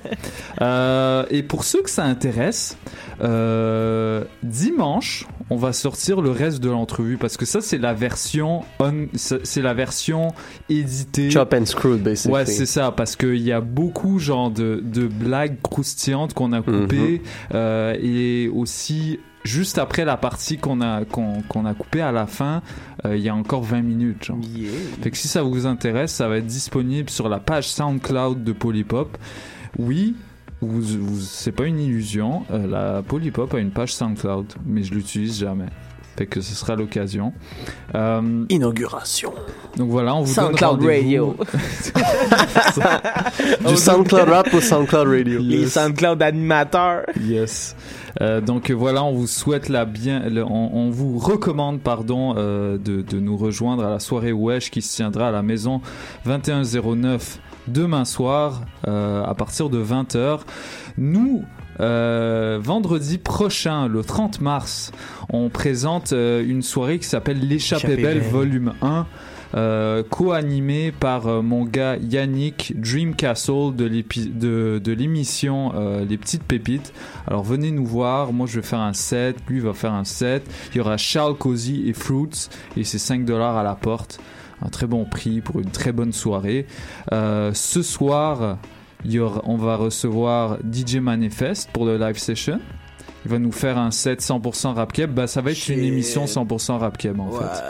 Euh, 0.62 1.26
et 1.32 1.42
pour 1.44 1.64
ceux 1.64 1.82
que 1.82 1.90
ça 1.90 2.04
intéresse, 2.06 2.78
euh, 3.22 4.24
dimanche, 4.44 5.26
on 5.52 5.58
va 5.58 5.74
sortir 5.74 6.22
le 6.22 6.32
reste 6.32 6.60
de 6.62 6.70
l'entrevue 6.70 7.18
parce 7.18 7.38
que 7.38 7.46
ça, 7.46 7.62
c'est 7.62 7.78
la 7.78 7.94
version 7.94 8.64
on- 8.80 9.06
c'est 9.14 9.62
la 9.62 9.74
version 9.76 10.30
éditée. 10.70 11.30
Chop 11.30 11.54
and 11.54 11.66
screwed, 11.66 12.02
basically. 12.02 12.34
Ouais, 12.34 12.46
c'est 12.46 12.66
ça, 12.66 12.92
parce 12.92 13.16
qu'il 13.16 13.42
y 13.42 13.52
a 13.52 13.62
beaucoup 13.62 14.18
genre 14.18 14.50
de, 14.50 14.82
de 14.84 15.06
blagues 15.08 15.58
croustillantes 15.62 16.34
qu'on 16.34 16.54
a 16.54 16.62
coupées 16.62 17.22
euh, 17.54 17.96
et 18.02 18.48
aussi 18.48 19.20
juste 19.44 19.78
après 19.78 20.06
la 20.06 20.18
partie 20.18 20.58
qu'on 20.58 20.82
a 20.82 21.04
qu'on 21.04 21.42
qu'on 21.50 21.66
a 21.66 21.74
coupée 21.74 22.02
à 22.02 22.12
la 22.12 22.28
fin, 22.28 22.62
euh, 23.06 23.18
il 23.18 23.24
y 23.24 23.30
a 23.30 23.36
encore 23.36 23.64
20 23.64 23.82
minutes. 23.82 24.24
Genre. 24.26 24.38
Fait 25.02 25.12
que 25.12 25.18
si 25.18 25.28
ça 25.28 25.42
vous 25.44 25.66
intéresse, 25.66 26.12
ça 26.14 26.28
va 26.28 26.38
être 26.38 26.46
disponible 26.46 27.10
sur 27.10 27.28
la 27.28 27.40
page 27.40 27.68
SoundCloud 27.70 28.44
de 28.44 28.52
Polypop. 28.54 29.18
Oui, 29.80 30.16
vous, 30.62 30.82
vous- 30.82 31.20
c'est 31.20 31.52
pas 31.52 31.66
une 31.66 31.80
illusion. 31.80 32.44
euh, 32.52 32.68
la 32.68 33.02
Polypop 33.02 33.54
a 33.54 33.60
une 33.60 33.72
page 33.72 33.94
SoundCloud, 33.94 34.54
mais 34.66 34.84
je 34.84 34.94
l'utilise 34.94 35.40
jamais. 35.40 35.66
Fait 36.18 36.26
que 36.28 36.42
ce 36.42 36.54
sera 36.54 36.76
l'occasion. 36.76 37.32
Euh, 37.96 38.44
Inauguration. 38.50 39.34
donc 39.78 39.90
voilà, 39.90 40.14
on 40.14 40.22
vous 40.24 40.36
donne 40.36 40.58
SoundCloud. 40.58 40.84
Radio. 40.86 41.36
Du 43.68 43.76
SoundCloud 43.78 44.30
rap 44.30 44.54
au 44.54 44.62
SoundCloud 44.62 45.08
Radio. 45.08 45.40
Les 45.42 45.68
SoundCloud 45.68 46.22
animateurs. 46.22 47.04
Yes. 47.20 47.76
Euh, 48.20 48.42
donc 48.42 48.70
voilà, 48.72 49.04
on 49.04 49.14
vous 49.14 49.28
souhaite 49.28 49.70
la 49.70 49.86
bien, 49.86 50.28
le- 50.30 50.44
on, 50.44 50.70
on 50.76 50.90
vous 50.90 51.18
recommande 51.18 51.80
pardon 51.80 52.36
euh, 52.38 52.78
de, 52.78 53.02
de 53.02 53.20
nous 53.20 53.38
rejoindre 53.38 53.86
à 53.86 53.90
la 53.90 54.00
soirée 54.00 54.34
Wesh 54.34 54.70
qui 54.70 54.82
se 54.82 54.96
tiendra 54.96 55.30
à 55.30 55.32
la 55.32 55.42
maison 55.44 55.82
2109 56.26 57.40
demain 57.68 58.06
soir 58.06 58.62
euh, 58.88 59.24
à 59.24 59.34
partir 59.36 59.70
de 59.70 59.84
20h. 59.84 60.40
Nous 60.98 61.44
euh, 61.80 62.60
vendredi 62.62 63.18
prochain, 63.18 63.88
le 63.88 64.04
30 64.04 64.42
mars, 64.42 64.92
on 65.30 65.50
présente 65.50 66.14
euh, 66.14 66.44
une 66.46 66.62
soirée 66.62 67.00
qui 67.00 67.08
s'appelle 67.08 67.40
L'échappée 67.40 67.88
Échappée 67.94 68.02
belle 68.04 68.20
volume 68.22 68.74
1. 68.82 69.08
euh, 69.56 70.04
co-animé 70.08 70.92
par 70.92 71.28
euh, 71.28 71.42
mon 71.42 71.64
gars 71.66 71.96
Yannick 71.98 72.74
Dreamcastle 72.80 73.74
de 73.76 73.86
l'épi- 73.86 74.30
de, 74.34 74.80
de 74.84 74.92
l'émission 74.92 75.72
euh, 75.76 76.06
Les 76.06 76.18
Petites 76.18 76.44
Pépites. 76.44 76.94
Alors 77.26 77.44
venez 77.44 77.72
nous 77.72 77.86
voir, 77.86 78.32
moi 78.32 78.48
je 78.48 78.60
vais 78.60 78.66
faire 78.68 78.80
un 78.80 78.94
set, 78.94 79.38
lui 79.48 79.60
va 79.60 79.74
faire 79.74 79.94
un 79.94 80.04
set. 80.06 80.44
Il 80.74 80.78
y 80.78 80.82
aura 80.82 80.98
Charles 80.98 81.36
Cozy 81.38 81.88
et 81.90 81.94
Fruits 81.94 82.48
et 82.78 82.84
c'est 82.84 83.00
5 83.00 83.26
dollars 83.26 83.58
à 83.58 83.64
la 83.64 83.76
porte. 83.76 84.20
Un 84.64 84.70
très 84.70 84.88
bon 84.88 85.06
prix 85.06 85.42
pour 85.42 85.60
une 85.60 85.72
très 85.72 85.92
bonne 85.92 86.14
soirée. 86.14 86.66
Euh, 87.12 87.52
ce 87.54 87.82
soir, 87.82 88.58
y 89.06 89.20
aura- 89.20 89.42
on 89.46 89.58
va 89.58 89.76
recevoir 89.76 90.58
DJ 90.72 90.98
Manifest 90.98 91.70
pour 91.72 91.86
le 91.86 91.98
live 91.98 92.18
session. 92.18 92.60
Il 93.26 93.32
va 93.32 93.40
nous 93.40 93.52
faire 93.52 93.78
un 93.78 93.92
set 93.92 94.22
100% 94.22 94.74
rap 94.74 94.94
keb. 94.94 95.12
Bah, 95.14 95.28
ça 95.28 95.42
va 95.42 95.52
être 95.52 95.70
une 95.70 95.80
émission 95.84 96.26
100% 96.26 96.78
rap 96.80 96.98
keb 96.98 97.20
en 97.20 97.30
Ouais. 97.30 97.40
fait. 97.40 97.64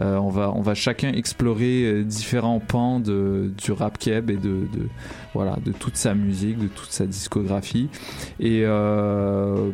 Euh, 0.00 0.16
on 0.18 0.28
va 0.28 0.52
on 0.54 0.60
va 0.60 0.74
chacun 0.74 1.10
explorer 1.12 1.82
euh, 1.84 2.04
différents 2.04 2.60
pans 2.60 3.00
de 3.00 3.50
du 3.58 3.72
rap 3.72 3.98
keb 3.98 4.30
et 4.30 4.36
de, 4.36 4.68
de 4.72 4.88
voilà 5.34 5.56
de 5.64 5.72
toute 5.72 5.96
sa 5.96 6.14
musique, 6.14 6.56
de 6.58 6.68
toute 6.68 6.92
sa 6.92 7.04
discographie. 7.04 7.88
Et 8.38 8.62
euh, 8.64 9.70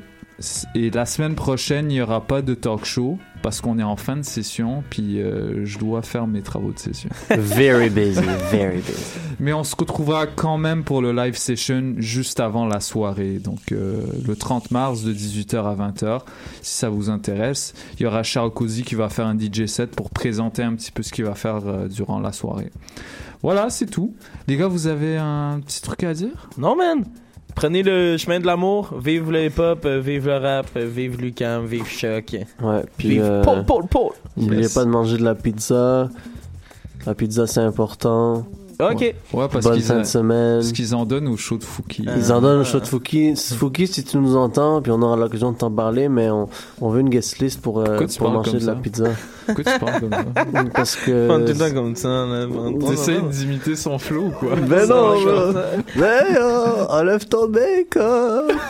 et 0.75 0.91
la 0.91 1.07
semaine 1.07 1.35
prochaine, 1.35 1.91
il 1.91 1.97
y 1.97 2.03
aura 2.03 2.21
pas 2.21 2.43
de 2.43 2.55
talk 2.55 2.85
show 2.85 3.19
parce 3.43 3.61
qu'on 3.61 3.79
est 3.79 3.85
en 3.85 3.97
fin 3.97 4.17
de 4.17 4.23
session, 4.23 4.83
puis 4.89 5.21
euh, 5.21 5.65
je 5.67 5.79
dois 5.79 6.01
faire 6.03 6.27
mes 6.27 6.41
travaux 6.41 6.73
de 6.73 6.79
session. 6.79 7.11
Very 7.31 7.91
busy, 7.91 8.23
very 8.51 8.79
busy. 8.79 9.19
Mais 9.39 9.53
on 9.53 9.65
se 9.65 9.77
retrouvera 9.77 10.27
quand 10.27 10.57
même 10.57 10.83
pour 10.83 11.03
le 11.03 11.13
live 11.13 11.37
session 11.37 11.95
juste 11.99 12.41
avant 12.41 12.65
la 12.67 12.81
soirée, 12.81 13.39
donc 13.39 13.71
euh, 13.71 14.01
le 14.27 14.35
30 14.35 14.71
mars 14.71 15.03
de 15.03 15.13
18h 15.13 15.57
à 15.57 15.75
20h, 15.75 16.21
si 16.63 16.75
ça 16.75 16.89
vous 16.89 17.11
intéresse. 17.11 17.75
Il 17.99 18.05
y 18.05 18.07
aura 18.07 18.23
Charles 18.23 18.51
Cozy 18.51 18.83
qui 18.83 18.95
va 18.95 19.11
faire 19.11 19.27
un 19.27 19.39
DJ 19.39 19.67
set 19.67 19.95
pour 19.95 20.09
présenter 20.09 20.63
un 20.63 20.75
petit 20.75 20.91
peu 20.91 21.03
ce 21.03 21.13
qu'il 21.13 21.27
va 21.27 21.35
faire 21.35 21.67
euh, 21.67 21.87
durant 21.87 22.21
la 22.21 22.33
soirée. 22.33 22.71
Voilà, 23.43 23.69
c'est 23.69 23.87
tout. 23.87 24.15
Les 24.49 24.57
gars, 24.57 24.69
vous 24.69 24.87
avez 24.87 25.19
un 25.19 25.61
petit 25.61 25.83
truc 25.83 26.03
à 26.03 26.15
dire? 26.15 26.49
Non, 26.57 26.75
man. 26.77 27.05
Prenez 27.55 27.83
le 27.85 28.17
chemin 28.17 28.41
de 28.41 28.47
l'amour, 28.47 28.93
vive 28.99 29.31
le 29.31 29.45
hip-hop, 29.47 29.85
euh, 29.85 30.01
vive 30.01 30.27
le 30.27 30.37
rap, 30.39 30.67
euh, 30.77 30.87
vive 30.87 31.21
Lucam, 31.21 31.65
vive 31.65 31.87
Choc. 31.87 32.35
Ouais, 32.61 32.83
puis 32.99 33.11
Vive 33.11 33.23
euh, 33.23 33.43
Paul, 33.43 33.65
Paul, 33.65 33.85
Paul. 33.89 34.11
N'oubliez 34.37 34.63
Yes. 34.63 34.75
pas 34.75 34.85
de 34.85 34.91
manger 34.91 35.19
de 35.19 35.23
la 35.25 35.35
pizza. 35.37 36.11
La 37.07 37.15
pizza, 37.15 37.47
c'est 37.47 37.61
important. 37.61 38.45
Ok. 38.81 39.01
Ouais, 39.01 39.15
parce 39.51 39.65
Bonne 39.65 39.75
qu'ils 39.75 39.83
fin 39.83 39.99
de 39.99 40.05
semaine. 40.05 40.61
Parce 40.61 40.73
qu'ils 40.73 40.95
en 40.95 41.05
donnent 41.05 41.29
au 41.29 41.37
show 41.37 41.57
de 41.59 41.65
Fouki. 41.65 42.07
Ils 42.17 42.33
en 42.33 42.41
donnent 42.41 42.61
au 42.61 42.65
show 42.65 42.81
de 42.81 42.87
Fouki. 42.87 43.35
Fouki, 43.37 43.87
si 43.87 44.05
tu 44.05 44.17
nous 44.19 44.37
entends, 44.37 44.83
puis 44.83 44.91
on 44.93 45.01
aura 45.03 45.17
l'occasion 45.17 45.53
de 45.53 45.57
t'en 45.57 45.71
parler, 45.71 46.09
mais 46.09 46.31
on, 46.31 46.49
on 46.81 46.89
veut 46.89 47.01
une 47.01 47.11
guest 47.11 47.39
list 47.39 47.61
pour, 47.61 47.81
euh, 47.81 48.07
tu 48.07 48.19
pour 48.19 48.31
manger 48.31 48.59
de 48.59 48.67
la 48.67 48.75
pizza. 48.75 49.05
Pourquoi 49.47 49.65
tu 49.65 49.79
parles 49.79 50.01
comme 50.01 50.11
ça 50.11 50.65
Parce 50.75 50.97
que. 50.97 51.11
Est 51.11 51.45
tout 51.45 51.59
le 51.59 51.69
temps 51.69 51.75
comme 51.75 51.97
ça, 51.97 52.09
là. 52.09 52.47
T'essayes 52.89 53.23
d'imiter 53.23 53.77
son 53.77 53.99
flow 53.99 54.27
ou 54.27 54.31
quoi 54.31 54.57
Ben 54.69 54.89
non. 54.89 55.15
Mais 55.97 56.21
oh, 56.41 56.87
enlève 56.91 57.27
ton 57.27 57.49
make-up. 57.49 58.53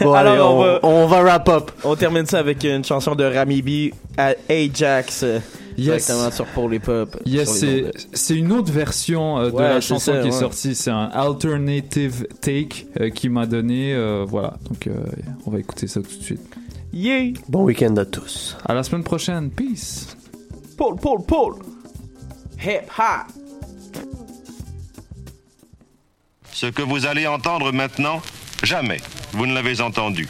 Bon, 0.00 0.12
Alors, 0.14 0.32
allez, 0.32 0.40
on, 0.40 0.58
on, 0.58 0.62
va, 0.62 0.80
on 0.82 1.06
va 1.06 1.22
wrap 1.22 1.48
up. 1.48 1.70
On 1.84 1.94
termine 1.94 2.26
ça 2.26 2.38
avec 2.38 2.64
une 2.64 2.84
chanson 2.84 3.14
de 3.14 3.24
Rami 3.24 3.62
B 3.62 3.94
à 4.18 4.34
Ajax. 4.48 5.24
Yes. 5.84 6.06
Sur 6.06 6.68
les 6.68 7.90
c'est 8.12 8.36
une 8.36 8.52
autre 8.52 8.72
version 8.72 9.38
euh, 9.38 9.50
de 9.50 9.54
Ouais, 9.56 9.62
la 9.62 9.80
chanson 9.80 10.12
ça, 10.12 10.20
qui 10.22 10.28
est 10.28 10.32
sortie. 10.32 10.74
C'est 10.74 10.90
un 10.90 11.10
alternative 11.12 12.26
take 12.40 12.86
euh, 13.00 13.10
qui 13.10 13.28
m'a 13.28 13.46
donné. 13.46 13.94
euh, 13.94 14.24
voilà, 14.26 14.54
donc 14.68 14.86
euh, 14.86 15.04
on 15.46 15.50
va 15.50 15.58
écouter 15.60 15.86
ça 15.86 16.00
tout 16.00 16.16
de 16.16 16.22
suite. 16.22 16.40
Yeah! 16.92 17.32
Bon 17.48 17.64
week-end 17.64 17.96
à 17.96 18.04
tous. 18.04 18.56
À 18.66 18.74
la 18.74 18.82
semaine 18.82 19.04
prochaine. 19.04 19.50
Peace. 19.50 20.16
Paul, 20.76 20.96
Paul, 20.96 21.20
Paul! 21.26 21.54
Hip 22.64 22.82
Hop! 22.98 23.32
Ce 26.52 26.66
que 26.66 26.82
vous 26.82 27.06
allez 27.06 27.26
entendre 27.26 27.72
maintenant, 27.72 28.20
jamais 28.62 28.98
vous 29.32 29.46
ne 29.46 29.54
l'avez 29.54 29.80
entendu. 29.80 30.28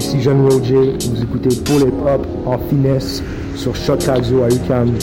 Ici 0.00 0.18
Jeanne 0.22 0.48
Roger, 0.48 0.96
vous 1.10 1.22
écoutez 1.22 1.54
pour 1.56 1.78
les 1.78 1.90
pop 1.90 2.26
en 2.46 2.58
finesse 2.70 3.22
sur 3.54 3.74
Radio 4.06 4.44
à 4.44 4.48
UQAM. 4.48 4.94